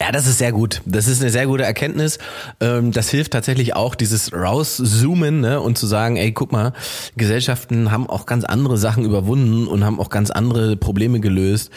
Ja, 0.00 0.12
das 0.12 0.26
ist 0.26 0.38
sehr 0.38 0.52
gut. 0.52 0.80
Das 0.86 1.08
ist 1.08 1.20
eine 1.20 1.30
sehr 1.30 1.46
gute 1.46 1.64
Erkenntnis. 1.64 2.18
Ähm, 2.60 2.92
Das 2.92 3.10
hilft 3.10 3.32
tatsächlich 3.32 3.74
auch, 3.74 3.94
dieses 3.96 4.32
rauszoomen 4.32 5.40
ne, 5.40 5.60
und 5.60 5.76
zu 5.76 5.86
sagen, 5.86 6.16
ey, 6.16 6.32
guck 6.32 6.52
mal, 6.52 6.72
Gesellschaften 7.16 7.90
haben 7.90 8.08
auch 8.08 8.24
ganz 8.24 8.44
andere 8.44 8.78
Sachen 8.78 9.04
überwunden 9.04 9.66
und 9.66 9.84
haben 9.84 9.98
auch 9.98 10.10
ganz 10.10 10.30
andere 10.30 10.76
Probleme 10.76 11.18
gelöst. 11.20 11.70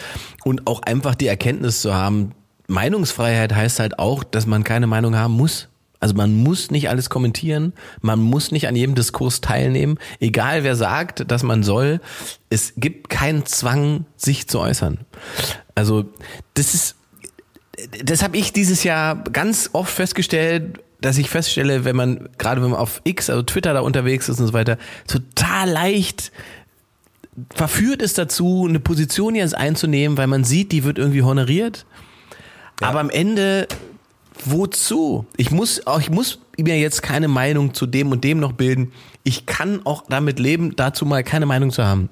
Und 0.43 0.67
auch 0.67 0.84
einfach 0.84 1.15
die 1.15 1.28
Erkenntnis 1.28 1.82
zu 1.82 1.95
haben, 1.95 2.34
Meinungsfreiheit 2.67 3.53
heißt 3.55 3.80
halt 3.80 3.99
auch, 3.99 4.24
dass 4.24 4.45
man 4.45 4.63
keine 4.63 4.88
Meinung 4.88 5.15
haben 5.15 5.34
muss. 5.34 5.67
Also 5.99 6.15
man 6.15 6.36
muss 6.36 6.72
nicht 6.72 6.89
alles 6.89 7.11
kommentieren, 7.11 7.74
man 8.01 8.19
muss 8.19 8.51
nicht 8.51 8.67
an 8.67 8.76
jedem 8.76 8.95
Diskurs 8.95 9.39
teilnehmen, 9.39 9.99
egal 10.19 10.63
wer 10.63 10.76
sagt, 10.76 11.30
dass 11.30 11.43
man 11.43 11.61
soll. 11.61 12.01
Es 12.49 12.74
gibt 12.76 13.09
keinen 13.09 13.45
Zwang, 13.45 14.05
sich 14.17 14.47
zu 14.47 14.59
äußern. 14.59 14.99
Also 15.76 16.05
das 16.55 16.74
ist 16.74 16.95
das 18.03 18.23
habe 18.23 18.38
ich 18.38 18.53
dieses 18.53 18.84
Jahr 18.84 19.23
ganz 19.32 19.69
oft 19.73 19.93
festgestellt, 19.93 20.79
dass 21.01 21.17
ich 21.17 21.29
feststelle, 21.29 21.84
wenn 21.84 21.95
man, 21.95 22.29
gerade 22.38 22.61
wenn 22.61 22.71
man 22.71 22.79
auf 22.79 23.01
X, 23.03 23.29
also 23.29 23.41
Twitter 23.41 23.73
da 23.73 23.82
unterwegs 23.82 24.29
ist 24.29 24.39
und 24.39 24.47
so 24.47 24.53
weiter, 24.53 24.77
total 25.07 25.69
leicht 25.69 26.32
verführt 27.53 28.01
ist 28.01 28.17
dazu, 28.17 28.65
eine 28.67 28.79
Position 28.79 29.36
jetzt 29.36 29.55
einzunehmen, 29.55 30.17
weil 30.17 30.27
man 30.27 30.43
sieht, 30.43 30.71
die 30.71 30.84
wird 30.84 30.97
irgendwie 30.97 31.23
honoriert. 31.23 31.86
Aber 32.82 32.99
am 32.99 33.09
Ende, 33.09 33.67
wozu? 34.45 35.25
Ich 35.38 35.51
muss, 35.51 35.88
auch, 35.88 35.99
ich 35.99 36.09
muss 36.09 36.39
mir 36.57 36.77
jetzt 36.77 37.01
keine 37.01 37.27
Meinung 37.27 37.73
zu 37.73 37.86
dem 37.88 38.11
und 38.11 38.23
dem 38.23 38.39
noch 38.39 38.51
bilden. 38.51 38.91
Ich 39.23 39.45
kann 39.45 39.86
auch 39.86 40.03
damit 40.09 40.39
leben, 40.39 40.75
dazu 40.75 41.05
mal 41.05 41.23
keine 41.23 41.45
Meinung 41.45 41.71
zu 41.71 41.84
haben. 41.84 42.09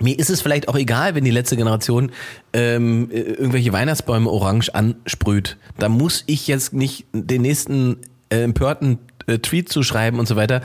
Mir 0.00 0.18
ist 0.18 0.30
es 0.30 0.40
vielleicht 0.42 0.68
auch 0.68 0.76
egal, 0.76 1.14
wenn 1.14 1.24
die 1.24 1.30
letzte 1.30 1.56
Generation 1.56 2.12
ähm, 2.52 3.10
äh, 3.10 3.20
irgendwelche 3.20 3.72
Weihnachtsbäume 3.72 4.28
orange 4.28 4.74
ansprüht. 4.74 5.56
Da 5.78 5.88
muss 5.88 6.24
ich 6.26 6.46
jetzt 6.46 6.72
nicht 6.72 7.06
den 7.12 7.42
nächsten 7.42 7.98
äh, 8.28 8.42
empörten 8.42 8.98
äh, 9.26 9.38
Tweet 9.38 9.68
zu 9.68 9.82
schreiben 9.82 10.18
und 10.18 10.26
so 10.26 10.36
weiter. 10.36 10.62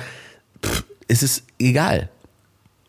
Pff, 0.64 0.84
es 1.08 1.24
ist 1.24 1.44
egal. 1.60 2.10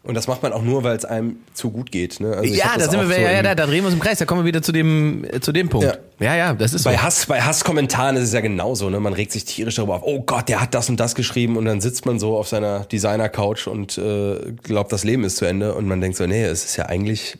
Und 0.04 0.14
das 0.14 0.26
macht 0.26 0.42
man 0.42 0.52
auch 0.52 0.62
nur, 0.62 0.82
weil 0.82 0.96
es 0.96 1.04
einem 1.04 1.36
zu 1.54 1.70
gut 1.70 1.92
geht. 1.92 2.18
Ne? 2.18 2.32
Also 2.36 2.52
ja, 2.52 2.76
da 2.76 2.90
sind 2.90 2.98
wir, 2.98 3.06
so 3.06 3.12
ja, 3.12 3.30
ja, 3.30 3.42
da, 3.42 3.54
da 3.54 3.66
drehen 3.66 3.82
wir 3.82 3.86
uns 3.86 3.94
im 3.94 4.00
Kreis. 4.00 4.18
Da 4.18 4.24
kommen 4.24 4.40
wir 4.40 4.46
wieder 4.46 4.60
zu 4.60 4.72
dem, 4.72 5.24
äh, 5.24 5.38
zu 5.38 5.52
dem 5.52 5.68
Punkt. 5.68 5.86
Ja. 5.86 5.96
Ja, 6.18 6.36
ja, 6.36 6.54
das 6.54 6.74
ist 6.74 6.82
Bei 6.82 6.94
so. 6.94 7.02
Hass, 7.02 7.26
bei 7.26 7.40
Hasskommentaren 7.40 8.16
ist 8.16 8.24
es 8.24 8.32
ja 8.32 8.40
genauso, 8.40 8.90
ne? 8.90 8.98
Man 8.98 9.12
regt 9.12 9.30
sich 9.30 9.44
tierisch 9.44 9.76
darüber 9.76 9.94
auf, 9.94 10.02
oh 10.04 10.22
Gott, 10.22 10.48
der 10.48 10.60
hat 10.60 10.74
das 10.74 10.88
und 10.88 10.98
das 10.98 11.14
geschrieben 11.14 11.56
und 11.56 11.66
dann 11.66 11.80
sitzt 11.80 12.04
man 12.04 12.18
so 12.18 12.36
auf 12.36 12.48
seiner 12.48 12.80
Designer-Couch 12.80 13.68
und 13.68 13.96
äh, 13.98 14.52
glaubt, 14.62 14.92
das 14.92 15.04
Leben 15.04 15.22
ist 15.22 15.36
zu 15.36 15.44
Ende 15.44 15.74
und 15.74 15.86
man 15.86 16.00
denkt 16.00 16.16
so, 16.16 16.26
nee, 16.26 16.44
es 16.44 16.64
ist 16.64 16.76
ja 16.76 16.86
eigentlich, 16.86 17.38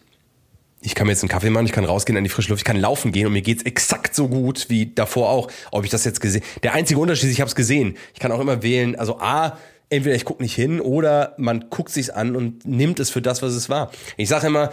ich 0.81 0.95
kann 0.95 1.07
mir 1.07 1.13
jetzt 1.13 1.23
einen 1.23 1.29
Kaffee 1.29 1.51
machen, 1.51 1.67
ich 1.67 1.73
kann 1.73 1.85
rausgehen 1.85 2.17
in 2.17 2.25
die 2.25 2.31
frische 2.31 2.51
Luft, 2.51 2.61
ich 2.61 2.65
kann 2.65 2.77
laufen 2.77 3.13
gehen 3.13 3.27
und 3.27 3.33
mir 3.33 3.43
geht's 3.43 3.65
exakt 3.65 4.15
so 4.15 4.29
gut 4.29 4.67
wie 4.69 4.87
davor 4.87 5.31
auch. 5.31 5.49
Ob 5.73 5.85
ich 5.85 5.91
das 5.91 6.05
jetzt 6.05 6.21
gesehen, 6.21 6.43
der 6.63 6.75
einzige 6.75 6.99
Unterschied 6.99 7.29
ist, 7.29 7.35
ich 7.35 7.41
habe 7.41 7.49
es 7.49 7.57
gesehen. 7.57 7.97
Ich 8.15 8.21
kann 8.21 8.33
auch 8.33 8.41
immer 8.41 8.63
wählen, 8.63 8.97
also 8.97 9.19
A, 9.21 9.59
entweder 9.93 10.17
ich 10.17 10.25
gucke 10.25 10.43
nicht 10.43 10.55
hin 10.55 10.81
oder 10.81 11.35
man 11.37 11.67
guckt 11.71 11.91
sich's 11.91 12.11
an 12.11 12.35
und 12.35 12.67
nimmt 12.67 12.99
es 13.01 13.11
für 13.11 13.23
das, 13.23 13.43
was 13.43 13.53
es 13.53 13.69
war. 13.69 13.91
Ich 14.17 14.29
sage 14.29 14.47
immer, 14.47 14.71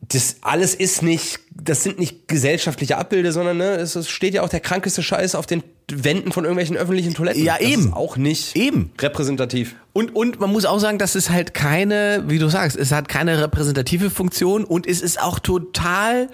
das 0.00 0.36
alles 0.42 0.74
ist 0.74 1.02
nicht, 1.02 1.40
das 1.54 1.82
sind 1.82 1.98
nicht 1.98 2.28
gesellschaftliche 2.28 2.96
Abbilder, 2.98 3.32
sondern 3.32 3.58
ne, 3.58 3.76
es, 3.76 3.96
es 3.96 4.08
steht 4.08 4.34
ja 4.34 4.42
auch 4.42 4.48
der 4.48 4.60
krankeste 4.60 5.02
Scheiß 5.02 5.34
auf 5.34 5.46
den 5.46 5.62
Wänden 5.90 6.32
von 6.32 6.44
irgendwelchen 6.44 6.76
öffentlichen 6.76 7.14
Toiletten. 7.14 7.44
Ja, 7.44 7.56
das 7.58 7.68
eben. 7.68 7.86
Ist 7.86 7.92
auch 7.92 8.16
nicht 8.16 8.56
Eben. 8.56 8.90
repräsentativ. 8.98 9.74
Und, 9.92 10.14
und 10.14 10.40
man 10.40 10.50
muss 10.50 10.64
auch 10.64 10.78
sagen, 10.78 10.98
das 10.98 11.14
ist 11.14 11.30
halt 11.30 11.54
keine, 11.54 12.24
wie 12.26 12.38
du 12.38 12.48
sagst, 12.48 12.76
es 12.76 12.92
hat 12.92 13.08
keine 13.08 13.40
repräsentative 13.42 14.10
Funktion 14.10 14.64
und 14.64 14.86
es 14.86 15.00
ist 15.00 15.20
auch 15.20 15.38
total 15.38 16.28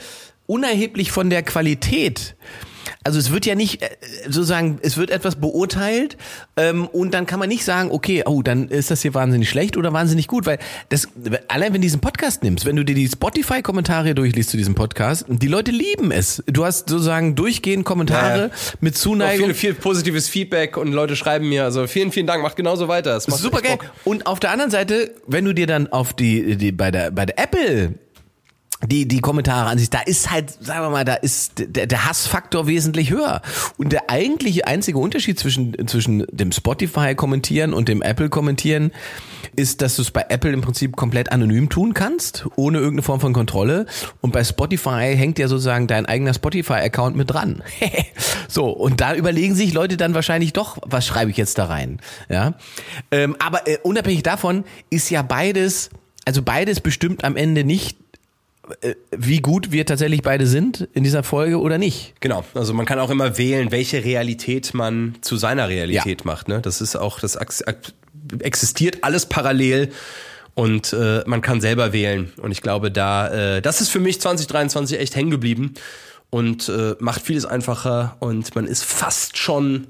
unerheblich 0.46 1.12
von 1.12 1.30
der 1.30 1.42
Qualität. 1.42 2.36
Also 3.02 3.18
es 3.18 3.30
wird 3.30 3.46
ja 3.46 3.54
nicht 3.54 3.82
äh, 3.82 3.88
sozusagen, 4.26 4.78
es 4.82 4.98
wird 4.98 5.10
etwas 5.10 5.36
beurteilt 5.36 6.18
ähm, 6.58 6.86
und 6.86 7.14
dann 7.14 7.24
kann 7.24 7.38
man 7.38 7.48
nicht 7.48 7.64
sagen, 7.64 7.90
okay, 7.90 8.24
oh, 8.26 8.42
dann 8.42 8.68
ist 8.68 8.90
das 8.90 9.00
hier 9.00 9.14
wahnsinnig 9.14 9.48
schlecht 9.48 9.78
oder 9.78 9.92
wahnsinnig 9.94 10.26
gut, 10.26 10.44
weil 10.44 10.58
das 10.90 11.08
allein 11.48 11.68
wenn 11.72 11.80
du 11.80 11.86
diesen 11.86 12.00
Podcast 12.00 12.42
nimmst, 12.42 12.66
wenn 12.66 12.76
du 12.76 12.84
dir 12.84 12.94
die 12.94 13.08
Spotify-Kommentare 13.08 14.14
durchliest 14.14 14.50
zu 14.50 14.58
diesem 14.58 14.74
Podcast, 14.74 15.24
die 15.28 15.46
Leute 15.48 15.70
lieben 15.70 16.10
es. 16.10 16.42
Du 16.46 16.64
hast 16.66 16.90
sozusagen 16.90 17.34
durchgehend 17.36 17.86
Kommentare 17.86 18.48
Ja, 18.48 18.50
mit 18.80 18.94
Auch 18.94 19.00
Zuneigung. 19.00 19.46
viel, 19.46 19.54
viel 19.54 19.74
positives 19.74 20.28
Feedback 20.28 20.76
und 20.76 20.92
Leute 20.92 21.16
schreiben 21.16 21.48
mir, 21.48 21.64
also 21.64 21.86
vielen, 21.86 22.12
vielen 22.12 22.26
Dank, 22.26 22.42
macht 22.42 22.56
genauso 22.56 22.86
weiter. 22.88 23.14
Das 23.14 23.28
macht 23.28 23.40
Super 23.40 23.62
geil. 23.62 23.78
Und 24.04 24.26
auf 24.26 24.40
der 24.40 24.50
anderen 24.50 24.70
Seite, 24.70 25.14
wenn 25.26 25.46
du 25.46 25.54
dir 25.54 25.66
dann 25.66 25.86
auf 25.90 26.12
die, 26.12 26.56
die 26.56 26.70
bei 26.72 26.90
der 26.90 27.10
bei 27.10 27.24
der 27.24 27.38
Apple 27.38 27.94
die 28.86 29.06
die 29.06 29.20
Kommentare 29.20 29.68
ansiehst, 29.68 29.92
da 29.92 30.00
ist 30.00 30.30
halt, 30.30 30.52
sagen 30.60 30.82
wir 30.82 30.90
mal, 30.90 31.04
da 31.04 31.14
ist 31.14 31.52
der, 31.58 31.86
der 31.86 32.06
Hassfaktor 32.06 32.66
wesentlich 32.66 33.10
höher. 33.10 33.42
Und 33.76 33.92
der 33.92 34.08
eigentliche 34.08 34.66
einzige 34.66 34.98
Unterschied 34.98 35.38
zwischen 35.38 35.76
zwischen 35.86 36.26
dem 36.30 36.52
Spotify 36.52 37.14
kommentieren 37.14 37.74
und 37.74 37.88
dem 37.88 38.02
Apple 38.02 38.30
kommentieren 38.30 38.92
ist, 39.56 39.82
dass 39.82 39.96
du 39.96 40.02
es 40.02 40.10
bei 40.10 40.26
Apple 40.28 40.52
im 40.52 40.60
Prinzip 40.60 40.96
komplett 40.96 41.32
anonym 41.32 41.68
tun 41.68 41.94
kannst, 41.94 42.46
ohne 42.56 42.78
irgendeine 42.78 43.02
Form 43.02 43.20
von 43.20 43.32
Kontrolle. 43.32 43.86
Und 44.20 44.32
bei 44.32 44.44
Spotify 44.44 45.14
hängt 45.16 45.38
ja 45.38 45.48
sozusagen 45.48 45.86
dein 45.86 46.06
eigener 46.06 46.34
Spotify-Account 46.34 47.16
mit 47.16 47.30
dran. 47.30 47.62
so, 48.48 48.68
und 48.68 49.00
da 49.00 49.14
überlegen 49.14 49.54
sich 49.54 49.72
Leute 49.74 49.96
dann 49.96 50.14
wahrscheinlich 50.14 50.52
doch, 50.52 50.78
was 50.86 51.06
schreibe 51.06 51.30
ich 51.30 51.36
jetzt 51.36 51.58
da 51.58 51.66
rein? 51.66 52.00
Ja. 52.28 52.54
Ähm, 53.10 53.36
aber 53.38 53.66
äh, 53.68 53.78
unabhängig 53.82 54.22
davon 54.22 54.64
ist 54.88 55.10
ja 55.10 55.22
beides, 55.22 55.90
also 56.24 56.42
beides 56.42 56.80
bestimmt 56.80 57.24
am 57.24 57.36
Ende 57.36 57.64
nicht, 57.64 57.96
wie 59.16 59.40
gut 59.40 59.72
wir 59.72 59.86
tatsächlich 59.86 60.22
beide 60.22 60.46
sind 60.46 60.88
in 60.94 61.04
dieser 61.04 61.22
Folge 61.22 61.60
oder 61.60 61.78
nicht. 61.78 62.14
Genau, 62.20 62.44
also 62.54 62.74
man 62.74 62.86
kann 62.86 62.98
auch 62.98 63.10
immer 63.10 63.38
wählen, 63.38 63.70
welche 63.70 64.04
Realität 64.04 64.74
man 64.74 65.16
zu 65.20 65.36
seiner 65.36 65.68
Realität 65.68 66.20
Ja. 66.20 66.26
macht. 66.26 66.48
Ne? 66.48 66.60
Das 66.60 66.80
ist 66.80 66.96
auch, 66.96 67.20
das 67.20 67.36
ex- 67.36 67.64
existiert 68.40 68.98
alles 69.02 69.26
parallel 69.26 69.90
und 70.54 70.92
äh, 70.92 71.22
man 71.26 71.40
kann 71.42 71.60
selber 71.60 71.92
wählen. 71.92 72.32
Und 72.40 72.52
ich 72.52 72.60
glaube, 72.62 72.90
da, 72.90 73.56
äh, 73.56 73.62
das 73.62 73.80
ist 73.80 73.88
für 73.90 74.00
mich 74.00 74.20
2023 74.20 74.98
echt 74.98 75.16
hängen 75.16 75.30
geblieben 75.30 75.74
und 76.30 76.68
äh, 76.68 76.94
macht 77.00 77.22
vieles 77.22 77.46
einfacher 77.46 78.16
und 78.20 78.54
man 78.54 78.66
ist 78.66 78.84
fast 78.84 79.36
schon 79.38 79.88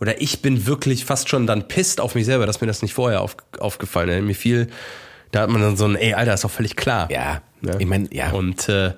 oder 0.00 0.20
ich 0.20 0.42
bin 0.42 0.66
wirklich 0.66 1.04
fast 1.04 1.28
schon 1.28 1.46
dann 1.46 1.68
pisst 1.68 2.00
auf 2.00 2.16
mich 2.16 2.26
selber, 2.26 2.44
dass 2.46 2.60
mir 2.60 2.66
das 2.66 2.82
nicht 2.82 2.92
vorher 2.94 3.20
auf, 3.20 3.36
aufgefallen 3.60 4.08
ist. 4.10 4.24
Mir 4.24 4.34
viel, 4.34 4.66
da 5.32 5.40
hat 5.42 5.50
man 5.50 5.60
dann 5.60 5.76
so 5.76 5.84
ein, 5.86 5.96
ey, 5.96 6.14
Alter, 6.14 6.34
ist 6.34 6.44
doch 6.44 6.50
völlig 6.50 6.76
klar. 6.76 7.10
Ja, 7.10 7.42
Ne? 7.64 7.76
ich 7.78 7.86
meine, 7.86 8.08
ja, 8.12 8.32
Und 8.32 8.68
äh, 8.68 8.92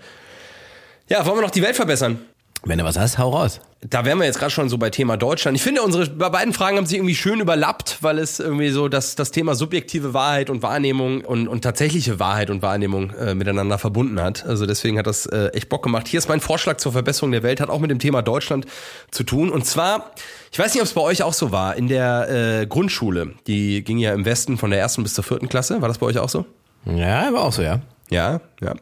ja, 1.09 1.27
wollen 1.27 1.37
wir 1.37 1.43
noch 1.43 1.51
die 1.51 1.61
Welt 1.63 1.77
verbessern? 1.77 2.19
Wenn 2.67 2.79
du 2.79 2.85
was 2.85 2.99
hast, 2.99 3.19
hau 3.19 3.31
raus. 3.31 3.61
Da 3.81 4.07
wären 4.07 4.19
wir 4.19 4.25
jetzt 4.25 4.39
gerade 4.39 4.51
schon 4.51 4.71
so 4.71 4.79
bei 4.79 4.89
Thema 4.89 5.19
Deutschland. 5.19 5.57
Ich 5.57 5.63
finde, 5.63 5.83
unsere 5.83 6.09
bei 6.09 6.31
beiden 6.31 6.55
Fragen 6.55 6.79
haben 6.79 6.87
sich 6.87 6.97
irgendwie 6.97 7.15
schön 7.15 7.41
überlappt, 7.41 7.99
weil 8.01 8.19
es 8.19 8.41
irgendwie 8.41 8.71
so 8.71 8.89
das, 8.89 9.15
das 9.15 9.31
Thema 9.31 9.55
subjektive 9.55 10.15
Wahrheit 10.15 10.49
und 10.49 10.63
Wahrnehmung 10.63 11.21
und, 11.21 11.49
und 11.49 11.61
tatsächliche 11.61 12.19
Wahrheit 12.19 12.49
und 12.49 12.63
Wahrnehmung 12.63 13.11
äh, 13.11 13.35
miteinander 13.35 13.77
verbunden 13.77 14.21
hat. 14.21 14.47
Also 14.47 14.65
deswegen 14.65 14.99
hat 14.99 15.07
das 15.07 15.27
äh, 15.27 15.49
echt 15.49 15.69
Bock 15.69 15.83
gemacht. 15.83 16.09
Hier 16.09 16.19
ist 16.19 16.29
mein 16.29 16.41
Vorschlag 16.41 16.79
zur 16.79 16.93
Verbesserung 16.93 17.33
der 17.33 17.43
Welt, 17.43 17.61
hat 17.61 17.69
auch 17.69 17.81
mit 17.81 17.91
dem 17.91 17.99
Thema 17.99 18.23
Deutschland 18.23 18.65
zu 19.11 19.23
tun. 19.25 19.51
Und 19.51 19.67
zwar, 19.67 20.13
ich 20.51 20.59
weiß 20.59 20.73
nicht, 20.73 20.81
ob 20.81 20.87
es 20.87 20.95
bei 20.95 21.03
euch 21.03 21.23
auch 21.23 21.35
so 21.35 21.53
war, 21.53 21.77
in 21.77 21.89
der 21.89 22.61
äh, 22.63 22.67
Grundschule, 22.67 23.33
die 23.47 23.85
ging 23.85 23.99
ja 23.99 24.15
im 24.15 24.25
Westen 24.25 24.57
von 24.57 24.71
der 24.71 24.81
ersten 24.81 25.03
bis 25.03 25.13
zur 25.13 25.25
vierten 25.25 25.51
Klasse. 25.51 25.83
War 25.83 25.89
das 25.89 25.99
bei 25.99 26.07
euch 26.07 26.19
auch 26.19 26.31
so? 26.31 26.47
Ja, 26.87 27.29
aber 27.29 27.43
auch 27.43 27.53
so, 27.53 27.61
ja. 27.61 27.81
Ja, 28.11 28.41
ja. 28.63 28.75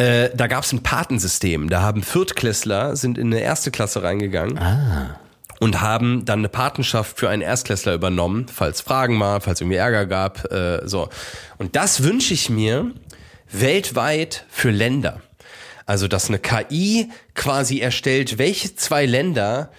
Äh, 0.00 0.30
da 0.34 0.46
gab 0.46 0.64
es 0.64 0.72
ein 0.72 0.82
Patensystem. 0.82 1.68
Da 1.68 1.82
haben 1.82 2.02
Viertklässler 2.02 2.96
sind 2.96 3.18
in 3.18 3.26
eine 3.26 3.42
erste 3.42 3.70
Klasse 3.70 4.02
reingegangen 4.02 4.58
und 5.58 5.82
haben 5.82 6.24
dann 6.24 6.38
eine 6.38 6.48
Patenschaft 6.48 7.18
für 7.18 7.28
einen 7.28 7.42
Erstklässler 7.42 7.92
übernommen, 7.92 8.46
falls 8.48 8.80
Fragen 8.80 9.20
war, 9.20 9.42
falls 9.42 9.60
irgendwie 9.60 9.76
Ärger 9.76 10.06
gab. 10.06 10.50
Äh, 10.50 10.88
so. 10.88 11.10
Und 11.58 11.76
das 11.76 12.02
wünsche 12.02 12.32
ich 12.32 12.48
mir 12.48 12.92
weltweit 13.52 14.46
für 14.48 14.70
Länder. 14.70 15.20
Also, 15.84 16.08
dass 16.08 16.28
eine 16.28 16.38
KI 16.38 17.10
quasi 17.34 17.80
erstellt, 17.80 18.38
welche 18.38 18.74
zwei 18.76 19.04
Länder 19.04 19.70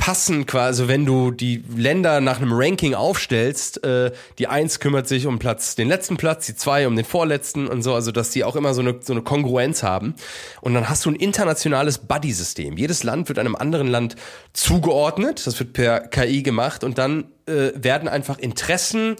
passen 0.00 0.46
quasi, 0.46 0.88
wenn 0.88 1.04
du 1.04 1.30
die 1.30 1.62
Länder 1.76 2.22
nach 2.22 2.38
einem 2.38 2.52
Ranking 2.54 2.94
aufstellst, 2.94 3.84
äh, 3.84 4.10
die 4.38 4.48
eins 4.48 4.80
kümmert 4.80 5.06
sich 5.06 5.26
um 5.26 5.38
Platz, 5.38 5.74
den 5.74 5.88
letzten 5.88 6.16
Platz, 6.16 6.46
die 6.46 6.56
zwei 6.56 6.86
um 6.86 6.96
den 6.96 7.04
vorletzten 7.04 7.68
und 7.68 7.82
so, 7.82 7.94
also 7.94 8.10
dass 8.10 8.30
die 8.30 8.42
auch 8.42 8.56
immer 8.56 8.72
so 8.72 8.80
eine, 8.80 8.96
so 9.02 9.12
eine 9.12 9.20
Kongruenz 9.20 9.82
haben. 9.82 10.14
Und 10.62 10.72
dann 10.72 10.88
hast 10.88 11.04
du 11.04 11.10
ein 11.10 11.16
internationales 11.16 11.98
Buddy-System. 11.98 12.78
Jedes 12.78 13.02
Land 13.04 13.28
wird 13.28 13.38
einem 13.38 13.54
anderen 13.54 13.88
Land 13.88 14.16
zugeordnet, 14.54 15.46
das 15.46 15.60
wird 15.60 15.74
per 15.74 16.00
KI 16.00 16.42
gemacht 16.42 16.82
und 16.82 16.96
dann 16.96 17.26
äh, 17.44 17.72
werden 17.74 18.08
einfach 18.08 18.38
Interessen 18.38 19.16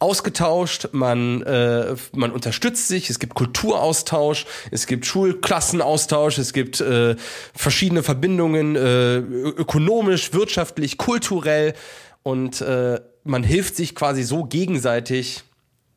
ausgetauscht, 0.00 0.88
man, 0.92 1.42
äh, 1.42 1.94
man 2.14 2.32
unterstützt 2.32 2.88
sich, 2.88 3.10
es 3.10 3.18
gibt 3.18 3.34
Kulturaustausch, 3.34 4.46
es 4.70 4.86
gibt 4.86 5.06
Schulklassenaustausch, 5.06 6.38
es 6.38 6.52
gibt 6.52 6.80
äh, 6.80 7.16
verschiedene 7.54 8.02
Verbindungen 8.02 8.76
äh, 8.76 9.18
ökonomisch, 9.18 10.32
wirtschaftlich, 10.32 10.98
kulturell 10.98 11.74
und 12.22 12.60
äh, 12.62 13.00
man 13.24 13.42
hilft 13.42 13.76
sich 13.76 13.94
quasi 13.94 14.22
so 14.22 14.44
gegenseitig, 14.44 15.44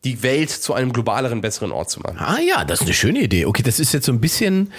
die 0.03 0.21
Welt 0.21 0.49
zu 0.49 0.73
einem 0.73 0.91
globaleren, 0.91 1.39
besseren 1.41 1.71
Ort 1.71 1.89
zu 1.89 2.01
machen. 2.01 2.17
Ah 2.19 2.37
ja, 2.45 2.65
das 2.65 2.81
ist 2.81 2.85
eine 2.87 2.93
schöne 2.93 3.19
Idee. 3.21 3.45
Okay, 3.45 3.63
das 3.63 3.79
ist 3.79 3.93
jetzt 3.93 4.05
so 4.05 4.11
ein 4.11 4.19
bisschen, 4.19 4.71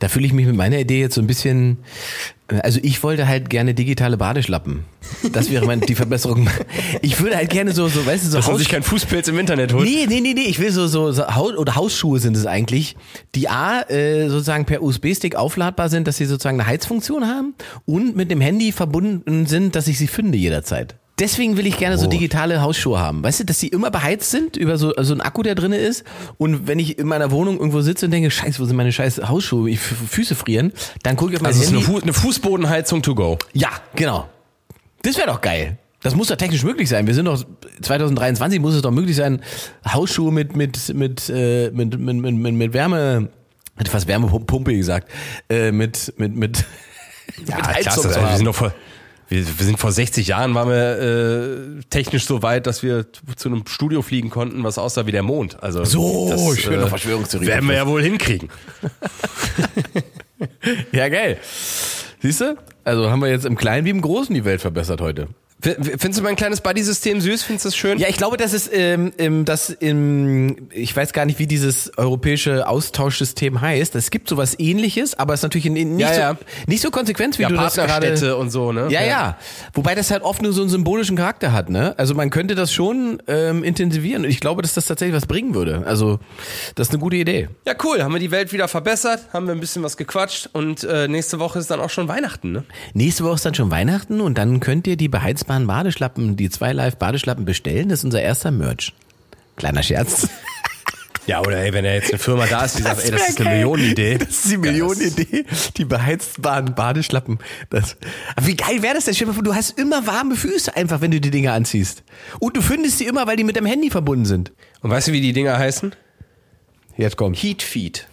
da 0.00 0.08
fühle 0.08 0.26
ich 0.26 0.32
mich 0.34 0.44
mit 0.46 0.54
meiner 0.54 0.78
Idee 0.78 1.00
jetzt 1.00 1.14
so 1.14 1.22
ein 1.22 1.26
bisschen, 1.26 1.78
also 2.48 2.78
ich 2.82 3.02
wollte 3.02 3.26
halt 3.26 3.48
gerne 3.48 3.72
digitale 3.72 4.18
Badeschlappen. 4.18 4.84
Das 5.32 5.50
wäre 5.50 5.64
meine, 5.64 5.80
die 5.86 5.94
Verbesserung. 5.94 6.48
Ich 7.00 7.20
würde 7.20 7.36
halt 7.36 7.48
gerne 7.50 7.72
so, 7.72 7.88
so, 7.88 8.04
weißt 8.04 8.24
du, 8.26 8.28
so 8.30 8.36
Dass 8.36 8.46
Haus- 8.48 8.58
sich 8.58 8.68
keinen 8.68 8.82
Fußpilz 8.82 9.28
im 9.28 9.38
Internet 9.38 9.72
holt. 9.72 9.88
Nee, 9.88 10.04
nee, 10.08 10.20
nee, 10.20 10.34
nee, 10.34 10.42
ich 10.46 10.58
will 10.58 10.70
so, 10.72 10.86
so, 10.88 11.10
so 11.10 11.26
Haus 11.34 11.56
oder 11.56 11.74
Hausschuhe 11.74 12.18
sind 12.20 12.36
es 12.36 12.44
eigentlich, 12.46 12.96
die 13.34 13.48
A, 13.48 13.80
äh, 13.88 14.28
sozusagen 14.28 14.66
per 14.66 14.82
USB-Stick 14.82 15.36
aufladbar 15.36 15.88
sind, 15.88 16.06
dass 16.06 16.18
sie 16.18 16.26
sozusagen 16.26 16.60
eine 16.60 16.68
Heizfunktion 16.68 17.26
haben 17.26 17.54
und 17.86 18.14
mit 18.14 18.30
dem 18.30 18.40
Handy 18.42 18.72
verbunden 18.72 19.46
sind, 19.46 19.74
dass 19.74 19.88
ich 19.88 19.96
sie 19.96 20.06
finde 20.06 20.36
jederzeit. 20.36 20.96
Deswegen 21.18 21.56
will 21.56 21.66
ich 21.66 21.78
gerne 21.78 21.96
Oh. 21.96 22.00
so 22.00 22.06
digitale 22.08 22.60
Hausschuhe 22.60 22.98
haben. 22.98 23.22
Weißt 23.24 23.40
du, 23.40 23.44
dass 23.44 23.58
sie 23.58 23.68
immer 23.68 23.90
beheizt 23.90 24.30
sind 24.30 24.56
über 24.56 24.76
so, 24.76 24.92
so 25.00 25.12
einen 25.14 25.22
Akku, 25.22 25.42
der 25.42 25.54
drinne 25.54 25.78
ist. 25.78 26.04
Und 26.36 26.66
wenn 26.66 26.78
ich 26.78 26.98
in 26.98 27.06
meiner 27.06 27.30
Wohnung 27.30 27.56
irgendwo 27.58 27.80
sitze 27.80 28.04
und 28.06 28.12
denke, 28.12 28.30
scheiße, 28.30 28.58
wo 28.60 28.64
sind 28.66 28.76
meine 28.76 28.92
scheiß 28.92 29.22
Hausschuhe? 29.26 29.70
Ich 29.70 29.80
Füße 29.80 30.34
frieren, 30.34 30.72
dann 31.02 31.16
gucke 31.16 31.32
ich 31.32 31.36
auf 31.36 31.42
mein 31.42 31.48
Also 31.52 31.60
es 31.60 31.66
ist 31.68 31.72
Handy. 31.72 31.86
eine, 31.86 31.94
Fu 31.98 32.02
eine 32.02 32.12
Fußbodenheizung 32.12 33.00
to 33.02 33.14
go. 33.14 33.38
Ja, 33.54 33.70
genau. 33.94 34.28
Das 35.02 35.16
wäre 35.16 35.28
doch 35.28 35.40
geil. 35.40 35.78
Das 36.02 36.14
muss 36.14 36.28
doch 36.28 36.36
technisch 36.36 36.62
möglich 36.62 36.88
sein. 36.88 37.06
Wir 37.06 37.14
sind 37.14 37.24
doch 37.24 37.42
2023 37.80 38.60
muss 38.60 38.74
es 38.74 38.82
doch 38.82 38.90
möglich 38.90 39.16
sein, 39.16 39.40
Hausschuhe 39.90 40.30
mit 40.30 40.54
mit 40.54 40.94
mit 40.94 41.28
äh, 41.30 41.70
mit 41.72 41.98
mit 41.98 42.16
mit, 42.16 42.34
mit, 42.34 42.54
mit 42.54 42.72
Wärme 42.74 43.30
hätte 43.76 43.90
fast 43.90 44.06
Wärmepumpe 44.06 44.74
gesagt, 44.76 45.10
äh, 45.48 45.72
mit 45.72 46.12
mit 46.18 46.36
mit 46.36 46.64
Ja, 47.46 47.56
mit 47.56 47.66
Heizung 47.66 47.82
klasse. 47.82 48.00
zu 48.02 48.08
Also 48.08 48.20
wir 48.20 48.26
haben. 48.28 48.36
sind 48.36 48.46
doch 48.46 48.54
vor, 48.54 48.74
wir, 49.28 49.46
wir 49.46 49.66
sind 49.66 49.78
vor 49.78 49.92
60 49.92 50.28
Jahren 50.28 50.54
waren 50.54 50.68
wir 50.68 51.78
äh, 51.78 51.82
technisch 51.90 52.26
so 52.26 52.42
weit, 52.42 52.66
dass 52.66 52.82
wir 52.82 53.06
zu 53.36 53.48
einem 53.48 53.66
Studio 53.66 54.02
fliegen 54.02 54.30
konnten, 54.30 54.62
was 54.62 54.78
aussah 54.78 55.06
wie 55.06 55.12
der 55.12 55.22
Mond. 55.22 55.62
Also 55.62 55.84
So, 55.84 56.54
schöne 56.54 56.86
Verschwörungstheorie. 56.86 57.46
Werden 57.46 57.68
wir 57.68 57.76
ja 57.76 57.86
wohl 57.86 58.02
hinkriegen. 58.02 58.48
ja 60.92 61.08
geil. 61.08 61.38
Siehst 62.20 62.40
du? 62.40 62.56
Also 62.84 63.10
haben 63.10 63.20
wir 63.20 63.28
jetzt 63.28 63.46
im 63.46 63.56
Kleinen 63.56 63.84
wie 63.84 63.90
im 63.90 64.00
Großen 64.00 64.34
die 64.34 64.44
Welt 64.44 64.60
verbessert 64.60 65.00
heute. 65.00 65.28
Findest 65.58 66.18
du 66.18 66.22
mein 66.22 66.36
kleines 66.36 66.60
Buddy-System 66.60 67.20
süß? 67.20 67.42
Findest 67.42 67.64
du 67.64 67.68
das 67.68 67.76
schön? 67.76 67.98
Ja, 67.98 68.08
ich 68.08 68.18
glaube, 68.18 68.36
dass 68.36 68.52
es 68.52 68.70
ähm, 68.70 69.12
im, 69.16 69.46
das 69.46 69.70
im, 69.70 70.68
ich 70.70 70.94
weiß 70.94 71.14
gar 71.14 71.24
nicht, 71.24 71.38
wie 71.38 71.46
dieses 71.46 71.96
europäische 71.96 72.68
Austauschsystem 72.68 73.60
heißt. 73.60 73.96
Es 73.96 74.10
gibt 74.10 74.28
sowas 74.28 74.58
ähnliches, 74.58 75.18
aber 75.18 75.32
es 75.32 75.40
ist 75.40 75.44
natürlich 75.44 75.66
in, 75.66 75.76
in 75.76 75.96
nicht, 75.96 76.06
Ja, 76.10 76.14
ja. 76.14 76.30
So, 76.34 76.38
nicht 76.66 76.82
so 76.82 76.90
konsequent, 76.90 77.38
wie 77.38 77.42
Ja, 77.42 77.48
du 77.48 77.54
das 77.56 77.74
gerade. 77.74 77.88
Partnerstädte 77.88 78.36
und 78.36 78.50
so, 78.50 78.70
ne? 78.70 78.88
Ja, 78.90 79.02
ja. 79.02 79.38
Wobei 79.72 79.94
das 79.94 80.10
halt 80.10 80.22
oft 80.22 80.42
nur 80.42 80.52
so 80.52 80.60
einen 80.60 80.68
symbolischen 80.70 81.16
Charakter 81.16 81.52
hat, 81.52 81.70
ne? 81.70 81.94
Also 81.98 82.14
man 82.14 82.28
könnte 82.28 82.54
das 82.54 82.70
schon 82.70 83.22
ähm, 83.26 83.64
intensivieren 83.64 84.24
und 84.24 84.30
ich 84.30 84.40
glaube, 84.40 84.60
dass 84.60 84.74
das 84.74 84.84
tatsächlich 84.84 85.16
was 85.16 85.26
bringen 85.26 85.54
würde. 85.54 85.84
Also 85.86 86.20
das 86.74 86.88
ist 86.88 86.92
eine 86.94 87.00
gute 87.00 87.16
Idee. 87.16 87.48
Ja, 87.66 87.74
cool. 87.82 88.02
Haben 88.02 88.12
wir 88.12 88.20
die 88.20 88.30
Welt 88.30 88.52
wieder 88.52 88.68
verbessert, 88.68 89.20
haben 89.32 89.46
wir 89.46 89.54
ein 89.54 89.60
bisschen 89.60 89.82
was 89.82 89.96
gequatscht 89.96 90.50
und 90.52 90.84
äh, 90.84 91.08
nächste 91.08 91.38
Woche 91.38 91.58
ist 91.58 91.70
dann 91.70 91.80
auch 91.80 91.90
schon 91.90 92.08
Weihnachten, 92.08 92.52
ne? 92.52 92.64
Nächste 92.92 93.24
Woche 93.24 93.36
ist 93.36 93.46
dann 93.46 93.54
schon 93.54 93.70
Weihnachten 93.70 94.20
und 94.20 94.36
dann 94.36 94.60
könnt 94.60 94.86
ihr 94.86 94.96
die 94.96 95.08
beheizbaren 95.46 95.66
Badeschlappen, 95.66 96.36
die 96.36 96.50
zwei 96.50 96.72
Live 96.72 96.96
Badeschlappen 96.96 97.44
bestellen. 97.44 97.88
Das 97.88 98.00
ist 98.00 98.04
unser 98.04 98.20
erster 98.20 98.50
Merch. 98.50 98.92
Kleiner 99.56 99.82
Scherz. 99.82 100.28
Ja, 101.26 101.40
oder 101.40 101.58
ey, 101.58 101.72
wenn 101.72 101.84
da 101.84 101.92
jetzt 101.92 102.10
eine 102.10 102.20
Firma 102.20 102.46
da 102.46 102.64
ist, 102.64 102.78
die 102.78 102.82
sagt, 102.82 103.02
ey, 103.02 103.10
das 103.10 103.28
ist 103.28 103.40
eine 103.40 103.46
geil. 103.46 103.54
Millionenidee. 103.56 104.18
Das 104.18 104.28
ist 104.28 104.50
die 104.52 104.58
Millionenidee. 104.58 105.44
Die 105.76 105.84
beheizbaren 105.84 106.76
Badeschlappen. 106.76 107.40
Das, 107.68 107.96
aber 108.36 108.46
wie 108.46 108.54
geil 108.54 108.82
wäre 108.82 108.94
das 108.94 109.06
denn? 109.06 109.14
Stell 109.14 109.26
dir 109.26 109.32
mal 109.32 109.34
vor, 109.34 109.42
du 109.42 109.54
hast 109.54 109.76
immer 109.76 110.06
warme 110.06 110.36
Füße 110.36 110.76
einfach, 110.76 111.00
wenn 111.00 111.10
du 111.10 111.20
die 111.20 111.32
Dinger 111.32 111.52
anziehst. 111.52 112.04
Und 112.38 112.56
du 112.56 112.62
findest 112.62 112.98
sie 112.98 113.06
immer, 113.06 113.26
weil 113.26 113.36
die 113.36 113.42
mit 113.42 113.56
deinem 113.56 113.66
Handy 113.66 113.90
verbunden 113.90 114.24
sind. 114.24 114.52
Und 114.82 114.90
weißt 114.90 115.08
du, 115.08 115.12
wie 115.12 115.20
die 115.20 115.32
Dinger 115.32 115.58
heißen? 115.58 115.96
Jetzt 116.96 117.16
kommt. 117.16 117.36
Heat 117.36 117.62
Feed. 117.62 118.06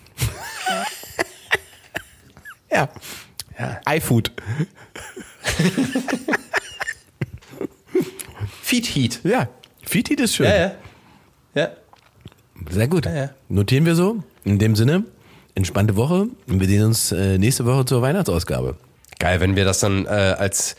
Ja. 2.72 2.90
Ja. 3.60 3.80
iFood. 3.88 4.32
Feed 8.74 8.96
Heat. 8.96 9.20
Ja. 9.24 9.50
Feed 9.84 10.10
ist 10.20 10.36
schön. 10.36 10.48
Ja, 10.48 10.56
ja. 10.56 10.72
Ja. 11.54 11.70
Sehr 12.72 12.88
gut. 12.88 13.06
ja. 13.06 13.30
Notieren 13.48 13.86
wir 13.86 13.94
so. 13.94 14.24
In 14.46 14.58
dem 14.58 14.76
Sinne, 14.76 15.04
entspannte 15.54 15.96
Woche. 15.96 16.26
Und 16.48 16.60
wir 16.60 16.68
sehen 16.68 16.84
uns 16.84 17.12
äh, 17.12 17.38
nächste 17.38 17.68
Woche 17.68 17.86
zur 17.86 18.02
Weihnachtsausgabe. 18.02 18.76
Geil, 19.20 19.42
wenn 19.42 19.56
wir 19.56 19.64
das 19.64 19.80
dann 19.80 20.08
äh, 20.08 20.10
als, 20.10 20.76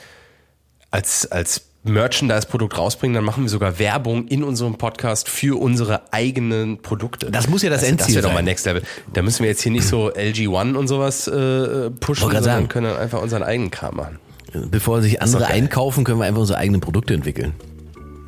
als, 0.91 1.31
als 1.31 1.67
Merchandise-Produkt 1.85 2.77
rausbringen, 2.77 3.15
dann 3.15 3.23
machen 3.23 3.45
wir 3.45 3.49
sogar 3.49 3.79
Werbung 3.79 4.27
in 4.27 4.43
unserem 4.43 4.75
Podcast 4.77 5.29
für 5.29 5.61
unsere 5.61 6.13
eigenen 6.13 6.83
Produkte. 6.83 7.31
Das 7.31 7.49
muss 7.49 7.63
ja 7.63 7.71
das 7.71 7.85
Endziel 7.85 7.97
Das 7.99 8.09
wäre 8.09 8.23
doch 8.23 8.31
mal 8.31 8.39
sein. 8.39 8.45
Next 8.47 8.67
Level. 8.67 8.83
Da 9.13 9.23
müssen 9.23 9.45
wir 9.45 9.51
jetzt 9.51 9.63
hier 9.63 9.71
nicht 9.71 9.87
so 9.87 10.11
LG 10.11 10.49
One 10.49 10.77
und 10.77 10.89
sowas 10.89 11.29
äh, 11.29 11.91
pushen, 11.91 12.23
sondern 12.23 12.43
sagen. 12.43 12.69
können 12.69 12.87
dann 12.87 12.97
einfach 12.97 13.23
unseren 13.23 13.45
eigenen 13.45 13.71
Kram 13.71 13.95
machen. 13.95 14.19
Bevor 14.53 15.01
sich 15.01 15.23
andere 15.23 15.47
einkaufen, 15.47 16.03
können 16.03 16.19
wir 16.19 16.25
einfach 16.25 16.41
unsere 16.41 16.59
eigenen 16.59 16.81
Produkte 16.81 17.15
entwickeln. 17.15 17.55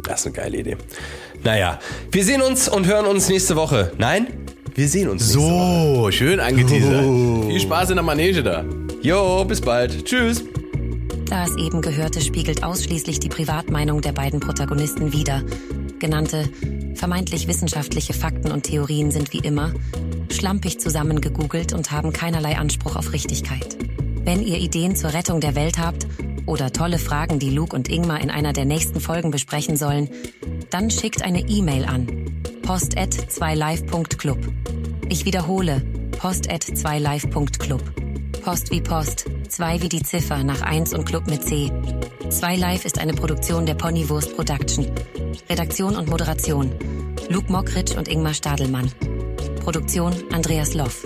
Das 0.07 0.21
ist 0.21 0.27
eine 0.27 0.35
geile 0.35 0.59
Idee. 0.59 0.77
Naja, 1.45 1.79
wir 2.13 2.25
sehen 2.25 2.43
uns 2.43 2.69
und 2.69 2.87
hören 2.87 3.07
uns 3.07 3.29
nächste 3.29 3.57
Woche. 3.57 3.93
Nein? 3.99 4.29
Wir 4.75 4.89
sehen 4.89 5.09
uns 5.09 5.23
nächste 5.23 5.41
Woche. 5.41 5.95
So, 5.97 6.11
schön 6.11 6.41
angeteasert. 6.41 7.05
Viel 7.47 7.61
Spaß 7.61 7.91
in 7.91 7.97
der 7.97 8.05
Manege 8.05 8.43
da. 8.43 8.65
Jo, 9.03 9.45
bis 9.45 9.61
bald. 9.61 10.05
Tschüss. 10.05 10.45
Das 11.29 11.57
eben 11.57 11.83
Gehörte 11.83 12.21
spiegelt 12.21 12.63
ausschließlich 12.63 13.19
die 13.19 13.29
Privatmeinung 13.29 14.01
der 14.01 14.13
beiden 14.13 14.39
Protagonisten 14.39 15.13
wider. 15.13 15.43
Genannte 15.99 16.49
vermeintlich 16.95 17.49
wissenschaftliche 17.49 18.13
Fakten 18.13 18.53
und 18.53 18.63
Theorien 18.63 19.11
sind 19.11 19.33
wie 19.33 19.39
immer 19.39 19.73
schlampig 20.31 20.79
zusammengegoogelt 20.79 21.73
und 21.73 21.91
haben 21.91 22.13
keinerlei 22.13 22.57
Anspruch 22.57 22.97
auf 22.97 23.13
Richtigkeit. 23.13 23.77
Wenn 24.27 24.43
ihr 24.43 24.59
Ideen 24.59 24.97
zur 24.97 25.15
Rettung 25.15 25.41
der 25.41 25.55
Welt 25.55 25.79
habt 25.79 26.09
oder 26.47 26.73
tolle 26.73 26.99
Fragen, 26.99 27.39
die 27.39 27.51
Luke 27.51 27.77
und 27.77 27.89
Ingmar 27.89 28.21
in 28.21 28.29
einer 28.29 28.53
der 28.53 28.65
nächsten 28.65 29.01
Folgen 29.01 29.31
besprechen 29.31 29.77
sollen, 29.77 30.11
dann 30.69 30.91
schickt 30.91 31.23
eine 31.23 31.49
E-Mail 31.49 31.85
an 31.85 32.43
post@2live.club. 32.63 34.39
Ich 35.09 35.27
wiederhole, 35.27 35.81
post@2live.club. 36.19 37.83
Post 38.43 38.73
wie 38.73 38.81
Post, 38.81 39.27
2 39.49 39.83
wie 39.83 39.89
die 39.89 40.03
Ziffer 40.03 40.43
nach 40.43 40.61
1 40.61 40.93
und 40.93 41.05
Club 41.05 41.29
mit 41.29 41.45
C. 41.45 41.71
2 42.29 42.57
Live 42.57 42.85
ist 42.85 42.99
eine 42.99 43.15
Produktion 43.15 43.65
der 43.65 43.75
Ponywurst 43.75 44.35
Production. 44.35 44.91
Redaktion 45.49 45.95
und 45.95 46.11
Moderation 46.11 46.73
Luke 47.29 47.51
Mockridge 47.53 47.97
und 47.97 48.09
Ingmar 48.09 48.35
Stadelmann. 48.35 48.91
Produktion 49.61 50.13
Andreas 50.33 50.75
Loff. 50.75 51.05